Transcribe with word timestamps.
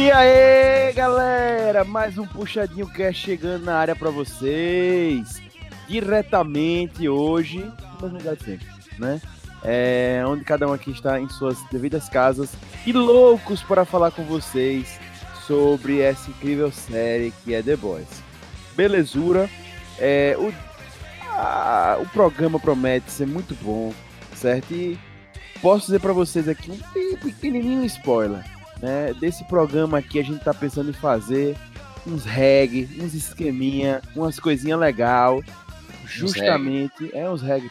E 0.00 0.10
aí, 0.10 0.94
galera, 0.94 1.84
mais 1.84 2.16
um 2.16 2.26
puxadinho 2.26 2.88
que 2.88 3.02
é 3.02 3.12
chegando 3.12 3.66
na 3.66 3.76
área 3.76 3.94
para 3.94 4.08
vocês, 4.08 5.42
diretamente 5.86 7.06
hoje, 7.06 7.70
sempre, 8.42 8.66
né? 8.98 9.20
É, 9.62 10.24
onde 10.26 10.42
cada 10.42 10.66
um 10.66 10.72
aqui 10.72 10.90
está 10.90 11.20
em 11.20 11.28
suas 11.28 11.58
devidas 11.70 12.08
casas 12.08 12.50
e 12.86 12.94
loucos 12.94 13.62
para 13.62 13.84
falar 13.84 14.10
com 14.10 14.24
vocês 14.24 14.98
sobre 15.46 16.00
essa 16.00 16.30
incrível 16.30 16.72
série 16.72 17.30
que 17.44 17.52
é 17.52 17.62
The 17.62 17.76
Boys. 17.76 18.08
Belezura, 18.74 19.50
é, 19.98 20.34
o, 20.38 20.50
a, 21.28 21.98
o 22.00 22.08
programa 22.08 22.58
promete 22.58 23.10
ser 23.10 23.26
muito 23.26 23.54
bom, 23.62 23.92
certo? 24.34 24.72
E 24.72 24.98
posso 25.60 25.84
dizer 25.84 26.00
para 26.00 26.14
vocês 26.14 26.48
aqui 26.48 26.70
um 26.96 27.16
pequenininho 27.18 27.84
spoiler 27.84 28.59
né? 28.80 29.14
Desse 29.18 29.44
programa 29.44 29.98
aqui 29.98 30.18
a 30.18 30.24
gente 30.24 30.42
tá 30.42 30.54
pensando 30.54 30.90
em 30.90 30.94
fazer 30.94 31.56
uns 32.06 32.24
reggae, 32.24 32.88
uns 33.00 33.14
esqueminha, 33.14 34.00
umas 34.14 34.38
coisinhas 34.40 34.78
legal, 34.78 35.42
justamente, 36.06 37.04
uns 37.04 37.14
é 37.14 37.30
uns 37.30 37.42
reggae, 37.42 37.70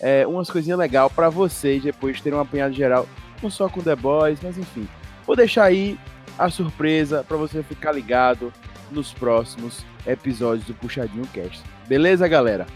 é 0.00 0.26
umas 0.26 0.50
coisinhas 0.50 0.78
legal 0.78 1.08
para 1.08 1.28
vocês 1.28 1.82
depois 1.82 2.20
terem 2.20 2.38
um 2.38 2.42
apanhado 2.42 2.74
geral, 2.74 3.08
não 3.42 3.50
só 3.50 3.68
com 3.68 3.80
The 3.80 3.96
Boys, 3.96 4.40
mas 4.42 4.58
enfim. 4.58 4.88
Vou 5.26 5.36
deixar 5.36 5.64
aí 5.64 5.98
a 6.38 6.48
surpresa 6.48 7.24
para 7.26 7.36
você 7.36 7.62
ficar 7.62 7.92
ligado 7.92 8.52
nos 8.90 9.12
próximos 9.12 9.84
episódios 10.06 10.66
do 10.66 10.74
Puxadinho 10.74 11.26
Cast. 11.28 11.62
Beleza, 11.86 12.26
galera? 12.26 12.66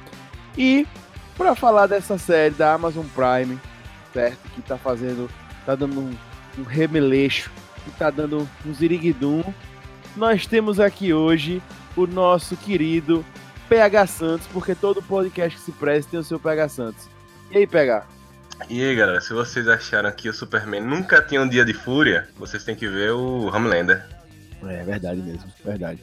E 0.56 0.86
para 1.36 1.54
falar 1.54 1.86
dessa 1.86 2.16
série 2.16 2.54
da 2.54 2.74
Amazon 2.74 3.06
Prime, 3.14 3.58
certo? 4.12 4.48
Que 4.54 4.62
tá 4.62 4.78
fazendo, 4.78 5.28
tá 5.66 5.74
dando 5.74 6.00
um, 6.00 6.14
um 6.58 6.62
remeleixo 6.62 7.50
que 7.84 7.90
tá 7.92 8.10
dando 8.10 8.48
um 8.66 8.74
ziriguidum. 8.74 9.42
Nós 10.16 10.46
temos 10.46 10.80
aqui 10.80 11.12
hoje 11.12 11.62
o 11.96 12.06
nosso 12.06 12.56
querido 12.56 13.24
PH 13.68 14.06
Santos, 14.06 14.46
porque 14.52 14.74
todo 14.74 15.02
podcast 15.02 15.58
que 15.58 15.64
se 15.64 15.72
presta 15.72 16.12
tem 16.12 16.20
o 16.20 16.24
seu 16.24 16.38
PH 16.38 16.68
Santos. 16.68 17.08
E 17.50 17.58
aí, 17.58 17.66
PH? 17.66 18.06
E 18.68 18.82
aí, 18.82 18.94
galera, 18.94 19.20
se 19.20 19.32
vocês 19.32 19.66
acharam 19.68 20.10
que 20.12 20.28
o 20.28 20.32
Superman 20.32 20.80
nunca 20.80 21.20
tinha 21.20 21.42
um 21.42 21.48
dia 21.48 21.64
de 21.64 21.74
fúria, 21.74 22.28
vocês 22.36 22.64
têm 22.64 22.74
que 22.76 22.88
ver 22.88 23.12
o 23.12 23.46
Homelander. 23.46 24.04
É 24.62 24.82
verdade 24.84 25.20
mesmo, 25.20 25.52
verdade. 25.64 26.00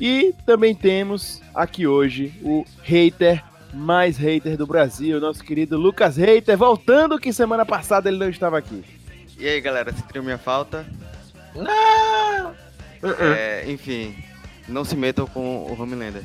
E 0.00 0.34
também 0.46 0.74
temos 0.74 1.40
aqui 1.54 1.86
hoje 1.86 2.34
o 2.42 2.64
hater 2.82 3.42
mais 3.72 4.16
hater 4.16 4.56
do 4.56 4.66
Brasil, 4.66 5.20
nosso 5.20 5.42
querido 5.42 5.78
Lucas 5.78 6.16
Hater, 6.16 6.56
voltando 6.56 7.18
que 7.18 7.32
semana 7.32 7.64
passada 7.64 8.08
ele 8.08 8.18
não 8.18 8.28
estava 8.28 8.58
aqui. 8.58 8.82
E 9.38 9.48
aí, 9.48 9.60
galera, 9.60 9.92
sentiram 9.92 10.22
minha 10.22 10.38
falta? 10.38 10.86
Não! 11.54 12.54
É, 13.18 13.64
enfim, 13.66 14.16
não 14.68 14.84
se 14.84 14.96
metam 14.96 15.26
com 15.26 15.58
o 15.66 15.80
Homelander. 15.80 16.22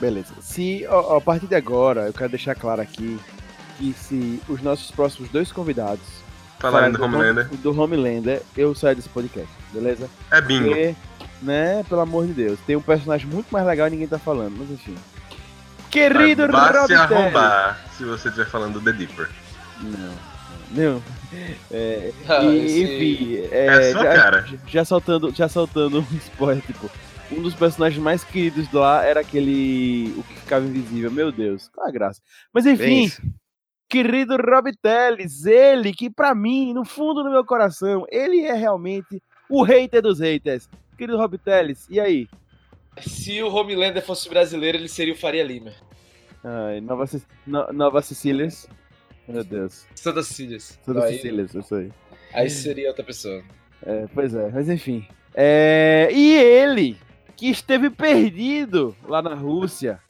Beleza. 0.00 0.34
Se 0.40 0.86
a, 0.86 1.16
a 1.16 1.20
partir 1.20 1.46
de 1.46 1.54
agora, 1.54 2.06
eu 2.06 2.12
quero 2.12 2.30
deixar 2.30 2.54
claro 2.54 2.80
aqui 2.80 3.18
que 3.78 3.92
se 3.92 4.40
os 4.48 4.60
nossos 4.60 4.90
próximos 4.90 5.30
dois 5.30 5.52
convidados 5.52 6.04
falarem 6.58 6.90
do, 6.90 6.98
do 6.98 7.04
Homelander, 7.04 7.48
do 7.48 7.80
Homelander, 7.80 8.42
eu 8.56 8.74
saio 8.74 8.96
desse 8.96 9.08
podcast, 9.08 9.52
beleza? 9.72 10.08
É 10.30 10.40
bingo. 10.40 10.68
Porque, 10.68 10.94
né, 11.40 11.84
pelo 11.88 12.00
amor 12.00 12.26
de 12.26 12.32
Deus, 12.32 12.58
tem 12.66 12.76
um 12.76 12.82
personagem 12.82 13.28
muito 13.28 13.48
mais 13.50 13.64
legal 13.64 13.86
e 13.86 13.90
ninguém 13.90 14.08
tá 14.08 14.18
falando, 14.18 14.56
mas 14.58 14.70
enfim. 14.70 14.96
Querido 15.90 16.48
Vai 16.48 16.86
se 16.86 16.94
arrombar 16.94 17.78
se 17.96 18.04
você 18.04 18.28
estiver 18.28 18.48
falando 18.48 18.74
do 18.74 18.80
The 18.80 18.92
Dipper. 18.92 19.28
Não. 19.80 20.14
Não. 20.70 21.02
É, 21.70 22.12
ah, 22.28 22.44
e. 22.44 22.82
Enfim, 22.82 23.48
é, 23.50 23.66
é 23.66 23.92
só 23.92 24.02
já, 24.02 24.14
cara. 24.14 24.46
Já 24.66 24.84
soltando, 24.84 25.34
já 25.34 25.48
soltando 25.48 26.00
um 26.00 26.16
spoiler, 26.16 26.62
tipo, 26.64 26.90
um 27.30 27.42
dos 27.42 27.54
personagens 27.54 28.02
mais 28.02 28.24
queridos 28.24 28.70
lá 28.72 29.04
era 29.04 29.20
aquele. 29.20 30.14
O 30.16 30.22
que 30.22 30.34
ficava 30.34 30.64
invisível. 30.64 31.10
Meu 31.10 31.30
Deus, 31.30 31.68
qual 31.68 31.86
a 31.86 31.90
graça. 31.90 32.20
Mas 32.52 32.66
enfim, 32.66 33.10
querido 33.88 34.36
Rob 34.36 34.70
Teles, 34.82 35.44
ele 35.46 35.92
que 35.92 36.10
para 36.10 36.34
mim, 36.34 36.72
no 36.72 36.84
fundo 36.84 37.22
do 37.22 37.30
meu 37.30 37.44
coração, 37.44 38.04
ele 38.10 38.40
é 38.40 38.52
realmente 38.52 39.22
o 39.48 39.62
hater 39.62 40.02
dos 40.02 40.20
haters. 40.20 40.68
Querido 40.96 41.18
Rob 41.18 41.38
Teles, 41.38 41.86
e 41.88 42.00
aí? 42.00 42.28
Se 43.00 43.40
o 43.42 43.54
Homelander 43.54 44.04
fosse 44.04 44.28
brasileiro, 44.28 44.76
ele 44.76 44.88
seria 44.88 45.14
o 45.14 45.16
Faria 45.16 45.44
Lima. 45.44 45.72
Ai, 46.42 46.80
Nova, 46.80 47.04
no, 47.46 47.72
Nova 47.72 48.02
Sicílias. 48.02 48.68
Meu 49.28 49.44
Deus. 49.44 49.86
Santa 49.94 50.22
Cecílias. 50.22 50.78
Santa 50.82 51.04
aí, 51.04 51.16
Cecílias, 51.16 51.54
isso 51.54 51.74
aí. 51.74 51.92
Aí 52.32 52.48
seria 52.48 52.88
outra 52.88 53.04
pessoa. 53.04 53.42
É, 53.82 54.06
pois 54.14 54.34
é, 54.34 54.50
mas 54.50 54.68
enfim. 54.68 55.06
É, 55.34 56.08
e 56.12 56.34
ele, 56.34 56.98
que 57.36 57.48
esteve 57.48 57.90
perdido 57.90 58.96
lá 59.06 59.20
na 59.20 59.34
Rússia, 59.34 60.00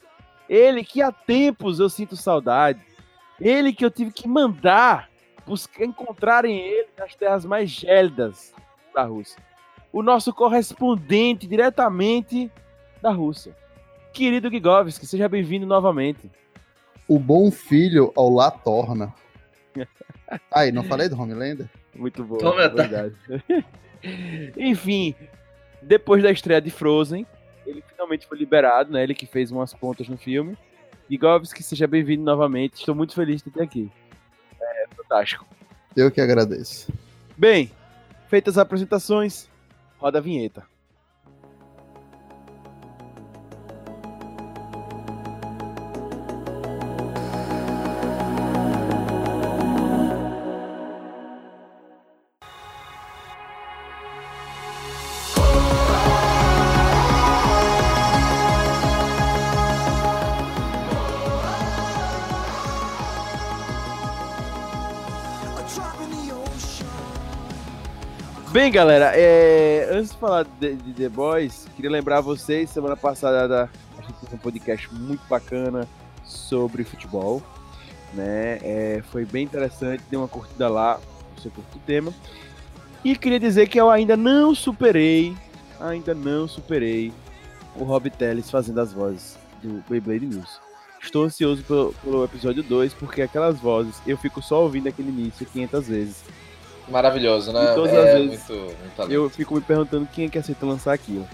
ele 0.47 0.83
que 0.83 1.01
há 1.01 1.11
tempos 1.11 1.79
eu 1.79 1.89
sinto 1.89 2.15
saudade, 2.15 2.79
ele 3.39 3.73
que 3.73 3.85
eu 3.85 3.91
tive 3.91 4.11
que 4.11 4.27
mandar 4.27 5.09
buscar 5.45 5.83
encontrarem 5.83 6.59
ele 6.59 6.89
nas 6.95 7.15
terras 7.15 7.43
mais 7.43 7.69
gélidas 7.69 8.53
da 8.93 9.03
Rússia. 9.03 9.41
O 9.91 10.03
nosso 10.03 10.31
correspondente 10.31 11.47
diretamente 11.47 12.51
da 13.01 13.11
Rússia. 13.11 13.55
Querido 14.13 14.49
Gigovski, 14.49 15.07
seja 15.07 15.27
bem-vindo 15.27 15.65
novamente 15.65 16.29
o 17.09 17.17
bom 17.17 17.49
filho 17.49 18.13
ao 18.15 18.29
lá 18.29 18.51
torna. 18.51 19.13
Aí, 20.53 20.71
não 20.71 20.83
falei 20.83 21.09
do 21.09 21.19
Homelander? 21.19 21.67
Muito 21.95 22.23
bom, 22.23 22.37
Toma, 22.37 22.61
é 22.61 22.69
verdade. 22.69 23.15
Enfim, 24.55 25.15
depois 25.81 26.21
da 26.21 26.29
estreia 26.29 26.61
de 26.61 26.69
Frozen, 26.69 27.25
ele 27.65 27.83
finalmente 27.89 28.27
foi 28.27 28.37
liberado, 28.37 28.93
né? 28.93 29.03
Ele 29.03 29.15
que 29.15 29.25
fez 29.25 29.51
umas 29.51 29.73
pontas 29.73 30.07
no 30.07 30.17
filme. 30.17 30.55
E 31.09 31.17
que 31.17 31.63
seja 31.63 31.87
bem-vindo 31.87 32.23
novamente. 32.23 32.75
Estou 32.75 32.93
muito 32.93 33.15
feliz 33.15 33.41
de 33.41 33.49
ter 33.49 33.63
aqui. 33.63 33.91
É 34.61 34.85
fantástico. 34.95 35.43
Eu 35.95 36.11
que 36.11 36.21
agradeço. 36.21 36.93
Bem, 37.35 37.71
feitas 38.27 38.55
as 38.55 38.61
apresentações, 38.61 39.49
roda 39.97 40.19
a 40.19 40.21
vinheta. 40.21 40.63
Bem, 68.59 68.73
galera, 68.73 69.13
é... 69.15 69.87
antes 69.89 70.11
de 70.11 70.17
falar 70.17 70.43
de, 70.59 70.75
de, 70.75 70.91
The 70.91 71.07
Boys, 71.07 71.65
queria 71.77 71.89
lembrar 71.89 72.19
vocês, 72.19 72.69
semana 72.69 72.97
passada 72.97 73.69
a 73.97 74.01
gente 74.01 74.19
fez 74.19 74.33
um 74.33 74.37
podcast 74.37 74.93
muito 74.93 75.25
bacana 75.29 75.87
sobre 76.25 76.83
futebol, 76.83 77.41
né? 78.13 78.59
É, 78.61 79.01
foi 79.11 79.23
bem 79.23 79.45
interessante, 79.45 80.03
deu 80.11 80.19
uma 80.19 80.27
curtida 80.27 80.67
lá, 80.67 80.99
você 81.37 81.49
curte 81.49 81.77
o 81.77 81.79
tema. 81.79 82.13
E 83.01 83.15
queria 83.15 83.39
dizer 83.39 83.69
que 83.69 83.79
eu 83.79 83.89
ainda 83.89 84.17
não 84.17 84.53
superei, 84.53 85.33
ainda 85.79 86.13
não 86.13 86.45
superei 86.45 87.13
o 87.77 87.85
Rob 87.85 88.09
Telles 88.09 88.51
fazendo 88.51 88.81
as 88.81 88.91
vozes 88.91 89.37
do 89.63 89.81
Beyblade 89.89 90.25
News. 90.25 90.59
Estou 91.01 91.23
ansioso 91.23 91.63
pelo, 91.63 91.93
pelo 92.03 92.25
episódio 92.25 92.61
2, 92.61 92.93
porque 92.95 93.21
aquelas 93.21 93.57
vozes 93.57 94.01
eu 94.05 94.17
fico 94.17 94.41
só 94.41 94.63
ouvindo 94.63 94.89
aquele 94.89 95.07
início 95.07 95.45
500 95.45 95.87
vezes. 95.87 96.23
Maravilhoso, 96.89 97.51
né? 97.51 97.73
todas 97.73 97.93
é, 97.93 97.97
as 97.97 98.19
vezes 98.19 98.49
muito, 98.49 98.75
muito 98.97 99.11
eu 99.11 99.29
fico 99.29 99.55
me 99.55 99.61
perguntando 99.61 100.07
quem 100.11 100.25
é 100.25 100.29
que 100.29 100.37
aceita 100.37 100.65
lançar 100.65 100.93
aquilo. 100.93 101.27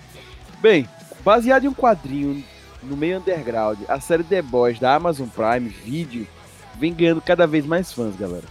Bem, 0.60 0.88
baseado 1.24 1.66
em 1.66 1.68
um 1.68 1.74
quadrinho 1.74 2.44
no 2.84 2.96
meio 2.96 3.18
underground, 3.18 3.80
a 3.88 4.00
série 4.00 4.24
The 4.24 4.42
Boys 4.42 4.80
da 4.80 4.96
Amazon 4.96 5.28
Prime 5.28 5.70
Video 5.70 6.28
vem 6.76 6.94
ganhando 6.94 7.22
cada 7.22 7.48
vez 7.48 7.66
mais 7.66 7.92
fãs, 7.92 8.16
galera. 8.16 8.46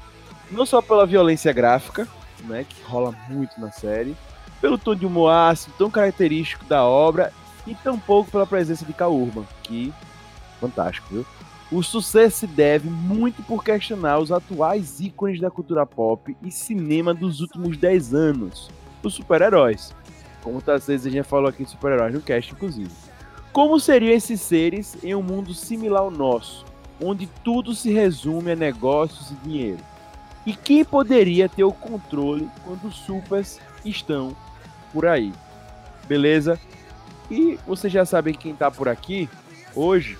Não 0.50 0.66
só 0.66 0.80
pela 0.80 1.06
violência 1.06 1.52
gráfica, 1.52 2.08
né, 2.44 2.64
que 2.68 2.82
rola 2.82 3.14
muito 3.28 3.60
na 3.60 3.70
série, 3.70 4.16
pelo 4.60 4.78
tom 4.78 4.94
de 4.94 5.06
humor 5.06 5.30
ácido 5.30 5.74
tão 5.76 5.90
característico 5.90 6.64
da 6.64 6.84
obra 6.84 7.32
e 7.66 7.74
tampouco 7.74 8.30
pela 8.30 8.46
presença 8.46 8.84
de 8.84 8.92
Cal 8.92 9.14
Urban, 9.14 9.44
que 9.62 9.92
fantástico, 10.60 11.06
viu? 11.10 11.26
O 11.72 11.82
sucesso 11.82 12.40
se 12.40 12.46
deve 12.46 12.88
muito 12.88 13.42
por 13.42 13.64
questionar 13.64 14.18
os 14.18 14.30
atuais 14.30 15.00
ícones 15.00 15.40
da 15.40 15.50
cultura 15.50 15.86
pop 15.86 16.36
e 16.42 16.50
cinema 16.50 17.14
dos 17.14 17.40
últimos 17.40 17.76
10 17.76 18.14
anos, 18.14 18.70
os 19.02 19.14
super-heróis. 19.14 19.94
Como 20.42 20.60
tantas 20.60 20.86
vezes 20.86 21.06
a 21.06 21.08
gente 21.08 21.18
já 21.18 21.24
falou 21.24 21.48
aqui 21.48 21.64
de 21.64 21.70
super-heróis 21.70 22.14
no 22.14 22.20
cast, 22.20 22.52
inclusive. 22.52 22.90
Como 23.52 23.80
seriam 23.80 24.12
esses 24.12 24.40
seres 24.40 24.96
em 25.02 25.14
um 25.14 25.22
mundo 25.22 25.54
similar 25.54 26.02
ao 26.02 26.10
nosso, 26.10 26.64
onde 27.00 27.26
tudo 27.42 27.74
se 27.74 27.90
resume 27.92 28.52
a 28.52 28.56
negócios 28.56 29.30
e 29.30 29.34
dinheiro? 29.36 29.78
E 30.44 30.54
quem 30.54 30.84
poderia 30.84 31.48
ter 31.48 31.64
o 31.64 31.72
controle 31.72 32.48
quando 32.64 32.88
os 32.88 32.96
supers 32.96 33.58
estão 33.84 34.36
por 34.92 35.06
aí. 35.06 35.32
Beleza? 36.06 36.60
E 37.30 37.58
vocês 37.66 37.92
já 37.92 38.04
sabem 38.04 38.34
quem 38.34 38.54
tá 38.54 38.70
por 38.70 38.88
aqui 38.88 39.28
hoje. 39.74 40.18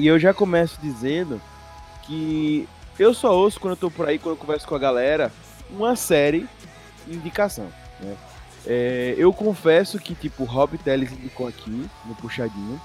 E 0.00 0.06
eu 0.06 0.18
já 0.18 0.32
começo 0.32 0.78
dizendo 0.80 1.38
que 2.04 2.66
eu 2.98 3.12
só 3.12 3.36
ouço 3.36 3.60
quando 3.60 3.72
eu 3.72 3.76
tô 3.76 3.90
por 3.90 4.08
aí, 4.08 4.18
quando 4.18 4.32
eu 4.32 4.40
converso 4.40 4.66
com 4.66 4.74
a 4.74 4.78
galera, 4.78 5.30
uma 5.68 5.94
série 5.94 6.48
indicação. 7.06 7.70
Né? 8.00 8.16
É, 8.66 9.14
eu 9.18 9.30
confesso 9.30 9.98
que, 9.98 10.14
tipo, 10.14 10.44
Rob 10.44 10.78
Teles 10.78 11.12
indicou 11.12 11.46
aqui, 11.46 11.86
no 12.06 12.14
Puxadinho. 12.14 12.80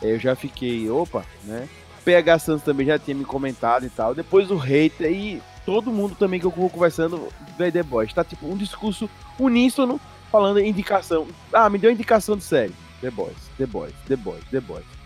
É, 0.00 0.12
eu 0.12 0.20
já 0.20 0.36
fiquei, 0.36 0.88
opa, 0.88 1.24
né? 1.42 1.68
PH 2.04 2.38
Santos 2.38 2.62
também 2.62 2.86
já 2.86 2.96
tinha 2.96 3.16
me 3.16 3.24
comentado 3.24 3.84
e 3.84 3.90
tal. 3.90 4.14
Depois 4.14 4.48
o 4.48 4.56
hater 4.56 5.10
e 5.10 5.42
todo 5.66 5.90
mundo 5.90 6.14
também 6.14 6.38
que 6.38 6.46
eu 6.46 6.50
vou 6.50 6.70
conversando 6.70 7.28
vê 7.58 7.72
The 7.72 7.82
Boys. 7.82 8.12
Tá 8.12 8.22
tipo 8.22 8.46
um 8.46 8.56
discurso 8.56 9.10
uníssono 9.36 10.00
falando 10.30 10.60
indicação. 10.60 11.26
Ah, 11.52 11.68
me 11.68 11.78
deu 11.78 11.90
indicação 11.90 12.36
de 12.36 12.44
série. 12.44 12.74
The 13.00 13.10
Boys, 13.10 13.36
The 13.58 13.66
Boys, 13.66 13.94
The 14.06 14.14
Boys, 14.14 14.44
The 14.52 14.60
Boys. 14.60 15.01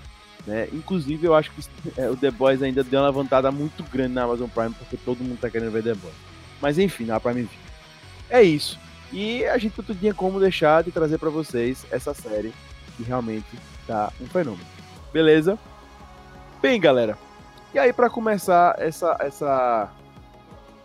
Né? 0.46 0.68
Inclusive, 0.72 1.26
eu 1.26 1.34
acho 1.34 1.50
que 1.50 1.62
é, 1.96 2.08
o 2.08 2.16
The 2.16 2.30
Boys 2.30 2.62
ainda 2.62 2.84
deu 2.84 3.00
uma 3.00 3.08
levantada 3.08 3.50
muito 3.50 3.82
grande 3.82 4.14
na 4.14 4.22
Amazon 4.22 4.48
Prime, 4.48 4.74
porque 4.74 4.96
todo 4.96 5.24
mundo 5.24 5.38
tá 5.40 5.50
querendo 5.50 5.72
ver 5.72 5.82
The 5.82 5.94
Boys. 5.94 6.14
Mas 6.60 6.78
enfim, 6.78 7.04
na 7.04 7.18
Prime 7.18 7.42
Video. 7.42 7.58
É 8.30 8.42
isso. 8.42 8.78
E 9.12 9.44
a 9.44 9.58
gente 9.58 9.74
não 9.86 9.94
tinha 9.94 10.14
como 10.14 10.40
deixar 10.40 10.82
de 10.82 10.90
trazer 10.90 11.18
para 11.18 11.30
vocês 11.30 11.84
essa 11.90 12.14
série 12.14 12.52
que 12.96 13.02
realmente 13.02 13.46
tá 13.86 14.12
um 14.20 14.26
fenômeno. 14.26 14.66
Beleza? 15.12 15.58
Bem, 16.60 16.80
galera. 16.80 17.18
E 17.74 17.78
aí 17.78 17.92
para 17.92 18.08
começar 18.08 18.74
essa 18.78 19.16
essa 19.20 19.90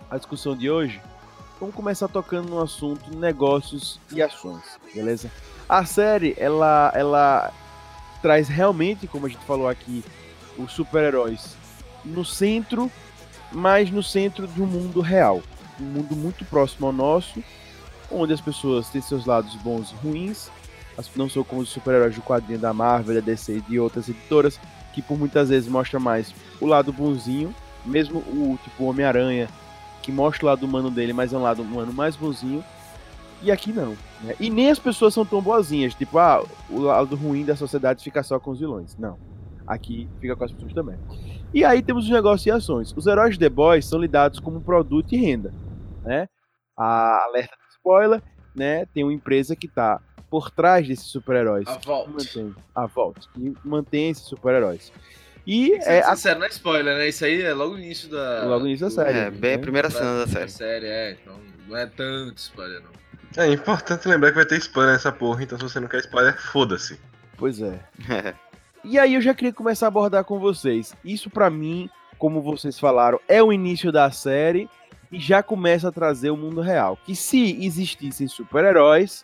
a 0.09 0.17
discussão 0.17 0.55
de 0.55 0.69
hoje, 0.69 1.01
vamos 1.59 1.73
começar 1.73 2.07
tocando 2.07 2.49
no 2.49 2.61
assunto 2.61 3.15
negócios 3.15 3.99
e 4.11 4.21
ações, 4.21 4.77
beleza? 4.93 5.31
A 5.69 5.85
série 5.85 6.35
ela 6.37 6.91
ela 6.93 7.53
traz 8.21 8.47
realmente, 8.47 9.07
como 9.07 9.25
a 9.25 9.29
gente 9.29 9.43
falou 9.45 9.67
aqui, 9.67 10.03
os 10.57 10.71
super-heróis 10.71 11.55
no 12.03 12.23
centro, 12.23 12.91
mas 13.51 13.89
no 13.89 14.03
centro 14.03 14.47
de 14.47 14.61
um 14.61 14.65
mundo 14.65 15.01
real, 15.01 15.41
um 15.79 15.85
mundo 15.85 16.15
muito 16.15 16.45
próximo 16.45 16.87
ao 16.87 16.93
nosso 16.93 17.43
onde 18.11 18.33
as 18.33 18.41
pessoas 18.41 18.89
têm 18.89 19.01
seus 19.01 19.25
lados 19.25 19.55
bons 19.55 19.91
e 19.91 19.95
ruins, 20.05 20.49
não 21.15 21.29
são 21.29 21.43
como 21.43 21.61
os 21.61 21.69
super-heróis 21.69 22.13
do 22.13 22.21
quadrinho 22.21 22.59
da 22.59 22.73
Marvel, 22.73 23.15
da 23.15 23.21
DC 23.21 23.57
e 23.57 23.61
de 23.61 23.79
outras 23.79 24.07
editoras, 24.07 24.59
que 24.93 25.01
por 25.01 25.17
muitas 25.17 25.49
vezes 25.49 25.69
mostra 25.69 25.99
mais 25.99 26.33
o 26.59 26.65
lado 26.65 26.91
bonzinho, 26.91 27.55
mesmo 27.85 28.19
o 28.19 28.59
tipo 28.63 28.83
Homem-Aranha, 28.83 29.49
que 30.03 30.11
mostra 30.11 30.45
o 30.45 30.49
lado 30.49 30.65
humano 30.65 30.91
dele, 30.91 31.13
mas 31.13 31.33
é 31.33 31.37
um 31.37 31.41
lado 31.41 31.61
humano 31.61 31.93
mais 31.93 32.15
bonzinho. 32.15 32.63
E 33.41 33.51
aqui 33.51 33.71
não. 33.71 33.97
Né? 34.21 34.35
E 34.39 34.49
nem 34.49 34.69
as 34.69 34.79
pessoas 34.79 35.13
são 35.13 35.25
tão 35.25 35.41
boazinhas, 35.41 35.95
tipo, 35.95 36.17
ah, 36.17 36.45
o 36.69 36.79
lado 36.79 37.15
ruim 37.15 37.43
da 37.43 37.55
sociedade 37.55 38.03
fica 38.03 38.21
só 38.23 38.39
com 38.39 38.51
os 38.51 38.59
vilões. 38.59 38.95
Não. 38.97 39.17
Aqui 39.65 40.07
fica 40.19 40.35
com 40.35 40.43
as 40.43 40.51
pessoas 40.51 40.73
também. 40.73 40.97
E 41.53 41.63
aí 41.63 41.81
temos 41.81 42.05
os 42.05 42.09
negócios 42.09 42.45
e 42.45 42.51
ações. 42.51 42.93
Os 42.95 43.07
heróis 43.07 43.33
de 43.33 43.39
The 43.39 43.49
Boys 43.49 43.85
são 43.85 43.99
lidados 43.99 44.39
como 44.39 44.61
produto 44.61 45.13
e 45.13 45.17
renda. 45.17 45.53
Né? 46.03 46.27
A 46.77 47.25
alerta 47.25 47.55
spoiler, 47.77 48.21
né? 48.55 48.85
Tem 48.93 49.03
uma 49.03 49.13
empresa 49.13 49.55
que 49.55 49.67
tá 49.67 49.99
por 50.29 50.49
trás 50.49 50.87
desses 50.87 51.05
super-heróis. 51.07 51.67
A 51.67 51.77
Vault. 51.77 52.09
Mantém, 52.09 52.55
a 52.73 52.85
Vault. 52.85 53.27
Que 53.33 53.53
mantém 53.65 54.09
esses 54.09 54.23
super-heróis. 54.23 54.91
E 55.45 55.73
é, 55.73 55.97
é 55.97 56.03
a... 56.03 56.35
não 56.35 56.45
é 56.45 56.49
spoiler, 56.49 56.97
né? 56.97 57.09
Isso 57.09 57.25
aí 57.25 57.41
é 57.41 57.53
logo 57.53 57.73
no 57.73 57.79
início 57.79 58.09
da. 58.09 58.45
Logo 58.45 58.59
no 58.59 58.67
início 58.67 58.85
da 58.85 58.91
série. 58.91 59.17
É, 59.17 59.31
bem 59.31 59.55
a 59.55 59.57
né? 59.57 59.61
primeira 59.61 59.89
cena 59.89 60.19
da 60.19 60.27
série. 60.27 60.49
série, 60.49 60.85
é. 60.85 61.11
Então 61.11 61.35
não 61.67 61.75
é 61.75 61.85
tanto 61.87 62.37
spoiler, 62.37 62.81
não. 62.81 62.91
É 63.37 63.47
importante 63.47 64.07
lembrar 64.07 64.29
que 64.29 64.35
vai 64.35 64.45
ter 64.45 64.57
spoiler 64.57 64.93
nessa 64.93 65.11
porra, 65.11 65.43
então 65.43 65.57
se 65.57 65.63
você 65.63 65.79
não 65.79 65.87
quer 65.87 65.99
spoiler, 65.99 66.39
foda-se. 66.39 66.99
Pois 67.37 67.61
é. 67.61 67.79
E 68.83 68.97
aí 68.97 69.13
eu 69.13 69.21
já 69.21 69.33
queria 69.33 69.53
começar 69.53 69.85
a 69.85 69.89
abordar 69.89 70.23
com 70.23 70.39
vocês. 70.39 70.95
Isso 71.05 71.29
pra 71.29 71.51
mim, 71.51 71.87
como 72.17 72.41
vocês 72.41 72.79
falaram, 72.79 73.19
é 73.27 73.41
o 73.41 73.53
início 73.53 73.91
da 73.91 74.09
série 74.09 74.67
e 75.11 75.19
já 75.19 75.43
começa 75.43 75.89
a 75.89 75.91
trazer 75.91 76.31
o 76.31 76.37
mundo 76.37 76.61
real. 76.61 76.97
Que 77.05 77.15
se 77.15 77.63
existissem 77.63 78.27
super-heróis, 78.27 79.23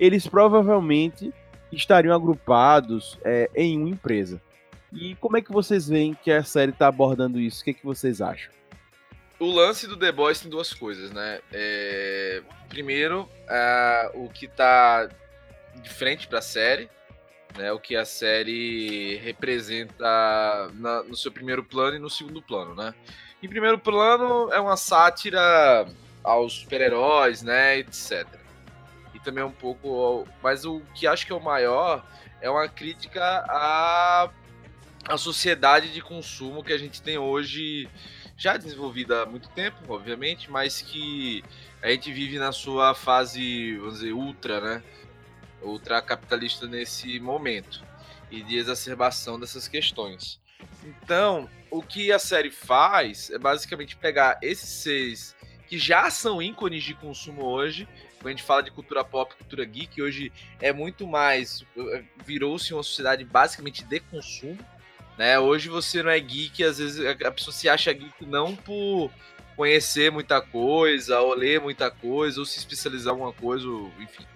eles 0.00 0.26
provavelmente 0.26 1.32
estariam 1.70 2.14
agrupados 2.14 3.18
é, 3.22 3.50
em 3.54 3.78
uma 3.78 3.90
empresa. 3.90 4.40
E 4.92 5.16
como 5.16 5.36
é 5.36 5.42
que 5.42 5.52
vocês 5.52 5.88
veem 5.88 6.16
que 6.22 6.30
a 6.30 6.42
série 6.42 6.70
está 6.70 6.86
abordando 6.86 7.40
isso? 7.40 7.60
O 7.60 7.64
que, 7.64 7.70
é 7.70 7.74
que 7.74 7.84
vocês 7.84 8.22
acham? 8.22 8.52
O 9.44 9.52
lance 9.52 9.86
do 9.86 9.94
The 9.94 10.10
Boys 10.10 10.40
tem 10.40 10.50
duas 10.50 10.72
coisas, 10.72 11.10
né? 11.10 11.38
É... 11.52 12.42
Primeiro, 12.70 13.28
o 14.14 14.28
que 14.30 14.48
tá 14.48 15.06
de 15.76 15.90
frente 15.90 16.26
para 16.26 16.38
a 16.38 16.42
série, 16.42 16.88
né? 17.54 17.70
O 17.70 17.78
que 17.78 17.94
a 17.94 18.06
série 18.06 19.16
representa 19.16 20.70
na, 20.72 21.02
no 21.02 21.14
seu 21.14 21.30
primeiro 21.30 21.62
plano 21.62 21.96
e 21.96 21.98
no 21.98 22.08
segundo 22.08 22.40
plano, 22.40 22.74
né? 22.74 22.94
Em 23.42 23.48
primeiro 23.48 23.78
plano, 23.78 24.50
é 24.50 24.58
uma 24.58 24.78
sátira 24.78 25.86
aos 26.22 26.54
super-heróis, 26.54 27.42
né, 27.42 27.78
etc. 27.78 28.26
E 29.12 29.20
também 29.20 29.44
um 29.44 29.50
pouco. 29.50 30.26
Mas 30.42 30.64
o 30.64 30.80
que 30.94 31.06
acho 31.06 31.26
que 31.26 31.32
é 31.32 31.36
o 31.36 31.40
maior 31.40 32.02
é 32.40 32.48
uma 32.48 32.66
crítica 32.66 33.44
à, 33.46 34.30
à 35.06 35.18
sociedade 35.18 35.92
de 35.92 36.00
consumo 36.00 36.64
que 36.64 36.72
a 36.72 36.78
gente 36.78 37.02
tem 37.02 37.18
hoje, 37.18 37.86
já 38.36 38.56
desenvolvida 38.56 39.22
há 39.22 39.26
muito 39.26 39.48
tempo, 39.50 39.76
obviamente, 39.88 40.50
mas 40.50 40.82
que 40.82 41.44
a 41.82 41.90
gente 41.90 42.12
vive 42.12 42.38
na 42.38 42.52
sua 42.52 42.94
fase, 42.94 43.76
vamos 43.76 43.94
dizer, 43.94 44.12
ultra, 44.12 44.60
né? 44.60 44.82
Ultra 45.62 46.02
capitalista 46.02 46.66
nesse 46.66 47.18
momento 47.20 47.82
e 48.30 48.42
de 48.42 48.56
exacerbação 48.56 49.38
dessas 49.38 49.68
questões. 49.68 50.40
Então, 50.84 51.48
o 51.70 51.82
que 51.82 52.12
a 52.12 52.18
série 52.18 52.50
faz 52.50 53.30
é 53.30 53.38
basicamente 53.38 53.96
pegar 53.96 54.38
esses 54.42 54.68
seis 54.68 55.34
que 55.66 55.78
já 55.78 56.10
são 56.10 56.42
ícones 56.42 56.84
de 56.84 56.94
consumo 56.94 57.44
hoje. 57.44 57.88
Quando 58.18 58.26
a 58.26 58.30
gente 58.30 58.42
fala 58.42 58.62
de 58.62 58.70
cultura 58.70 59.04
pop, 59.04 59.34
cultura 59.34 59.64
geek, 59.64 60.00
hoje 60.00 60.32
é 60.60 60.72
muito 60.72 61.06
mais. 61.06 61.64
Virou-se 62.24 62.72
uma 62.72 62.82
sociedade 62.82 63.24
basicamente 63.24 63.84
de 63.84 64.00
consumo. 64.00 64.58
Né? 65.18 65.38
Hoje 65.38 65.68
você 65.68 66.02
não 66.02 66.10
é 66.10 66.18
geek, 66.18 66.64
às 66.64 66.78
vezes 66.78 67.04
a 67.06 67.30
pessoa 67.30 67.54
se 67.54 67.68
acha 67.68 67.92
geek 67.92 68.26
não 68.26 68.56
por 68.56 69.10
conhecer 69.56 70.10
muita 70.10 70.40
coisa, 70.40 71.20
ou 71.20 71.34
ler 71.34 71.60
muita 71.60 71.90
coisa, 71.90 72.40
ou 72.40 72.46
se 72.46 72.58
especializar 72.58 73.12
em 73.12 73.16
alguma 73.16 73.32
coisa, 73.32 73.66
enfim 74.00 74.26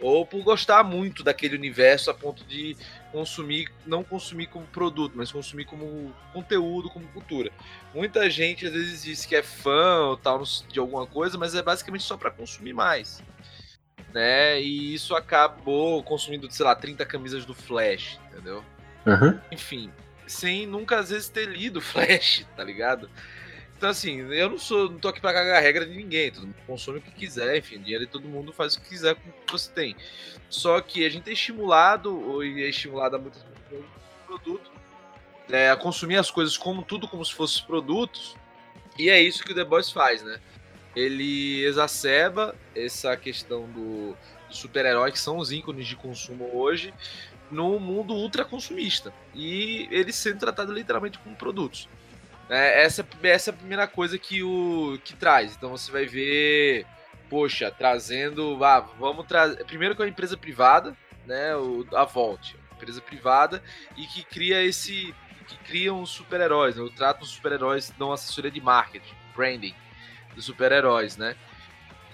ou 0.00 0.24
por 0.24 0.42
gostar 0.42 0.84
muito 0.84 1.22
daquele 1.22 1.56
universo 1.56 2.10
a 2.10 2.14
ponto 2.14 2.44
de 2.44 2.76
consumir, 3.10 3.68
não 3.86 4.04
consumir 4.04 4.46
como 4.46 4.66
produto, 4.66 5.14
mas 5.16 5.32
consumir 5.32 5.64
como 5.64 6.14
conteúdo, 6.32 6.88
como 6.88 7.06
cultura. 7.08 7.50
Muita 7.92 8.30
gente 8.30 8.66
às 8.66 8.72
vezes 8.72 9.02
diz 9.02 9.26
que 9.26 9.34
é 9.34 9.42
fã 9.42 10.06
ou 10.06 10.16
tal 10.16 10.42
de 10.68 10.78
alguma 10.78 11.06
coisa, 11.06 11.36
mas 11.36 11.54
é 11.54 11.62
basicamente 11.62 12.04
só 12.04 12.16
para 12.16 12.30
consumir 12.30 12.72
mais. 12.72 13.22
Né? 14.14 14.60
E 14.60 14.94
isso 14.94 15.14
acabou 15.14 16.02
consumindo, 16.02 16.50
sei 16.50 16.64
lá, 16.64 16.74
30 16.74 17.04
camisas 17.04 17.44
do 17.44 17.54
Flash, 17.54 18.18
entendeu? 18.30 18.64
Uhum. 19.04 19.38
Enfim, 19.50 19.90
sem 20.28 20.66
nunca 20.66 20.98
às 20.98 21.10
vezes 21.10 21.28
ter 21.28 21.48
lido 21.48 21.80
Flash, 21.82 22.46
tá 22.56 22.62
ligado? 22.62 23.10
Então, 23.78 23.90
assim, 23.90 24.20
eu 24.32 24.50
não 24.50 24.58
sou, 24.58 24.90
não 24.90 24.98
tô 24.98 25.06
aqui 25.06 25.20
pra 25.20 25.32
cagar 25.32 25.58
a 25.58 25.60
regra 25.60 25.86
de 25.86 25.94
ninguém. 25.94 26.32
Todo 26.32 26.48
mundo 26.48 26.56
consome 26.66 26.98
o 26.98 27.02
que 27.02 27.12
quiser, 27.12 27.56
enfim, 27.56 27.78
dinheiro 27.78 28.06
de 28.06 28.10
todo 28.10 28.26
mundo 28.26 28.52
faz 28.52 28.74
o 28.74 28.80
que 28.80 28.88
quiser 28.88 29.14
com 29.14 29.30
o 29.30 29.32
que 29.32 29.52
você 29.52 29.70
tem. 29.70 29.96
Só 30.50 30.80
que 30.80 31.06
a 31.06 31.08
gente 31.08 31.30
é 31.30 31.32
estimulado, 31.32 32.20
ou 32.28 32.42
é 32.42 32.68
estimulado 32.68 33.14
a 33.14 33.18
muitas 33.20 33.40
pessoas 33.40 33.84
produto, 34.26 34.70
é, 35.48 35.70
a 35.70 35.76
consumir 35.76 36.16
as 36.16 36.28
coisas 36.28 36.56
como 36.56 36.82
tudo 36.82 37.06
como 37.06 37.24
se 37.24 37.32
fossem 37.32 37.64
produtos. 37.64 38.36
E 38.98 39.08
é 39.08 39.20
isso 39.20 39.44
que 39.44 39.52
o 39.52 39.54
The 39.54 39.64
Boys 39.64 39.92
faz, 39.92 40.24
né? 40.24 40.40
Ele 40.96 41.64
exacerba 41.64 42.56
essa 42.74 43.16
questão 43.16 43.62
do, 43.70 44.16
do 44.48 44.54
super-herói, 44.56 45.12
que 45.12 45.20
são 45.20 45.38
os 45.38 45.52
ícones 45.52 45.86
de 45.86 45.94
consumo 45.94 46.50
hoje, 46.52 46.92
no 47.50 47.78
mundo 47.78 48.14
ultra 48.14 48.44
consumista. 48.44 49.12
E 49.34 49.88
eles 49.90 50.16
sendo 50.16 50.38
tratados 50.38 50.74
literalmente 50.74 51.18
como 51.18 51.36
produtos. 51.36 51.88
É, 52.48 52.82
essa, 52.82 53.06
essa 53.22 53.50
é 53.50 53.52
a 53.52 53.56
primeira 53.56 53.86
coisa 53.86 54.18
que 54.18 54.42
o 54.42 54.98
que 55.04 55.14
traz. 55.14 55.54
Então 55.54 55.70
você 55.70 55.90
vai 55.92 56.06
ver, 56.06 56.86
poxa, 57.28 57.70
trazendo, 57.70 58.62
ah, 58.64 58.80
vamos 58.98 59.26
trazer. 59.26 59.64
Primeiro 59.64 59.94
que 59.94 60.02
é 60.02 60.04
uma 60.04 60.10
empresa 60.10 60.36
privada, 60.36 60.96
né? 61.26 61.54
O, 61.56 61.86
a 61.94 62.04
Volt, 62.04 62.54
empresa 62.72 63.00
privada 63.00 63.62
e 63.96 64.06
que 64.06 64.24
cria 64.24 64.62
esse, 64.62 65.14
que 65.46 65.56
criam 65.58 66.04
super-heróis, 66.06 66.76
né? 66.76 66.88
Tratam 66.96 67.22
os 67.22 67.30
super-heróis, 67.30 67.92
dão 67.98 68.12
assessoria 68.12 68.50
de 68.50 68.60
marketing, 68.60 69.14
branding 69.34 69.74
dos 70.34 70.46
super-heróis, 70.46 71.16
né? 71.16 71.36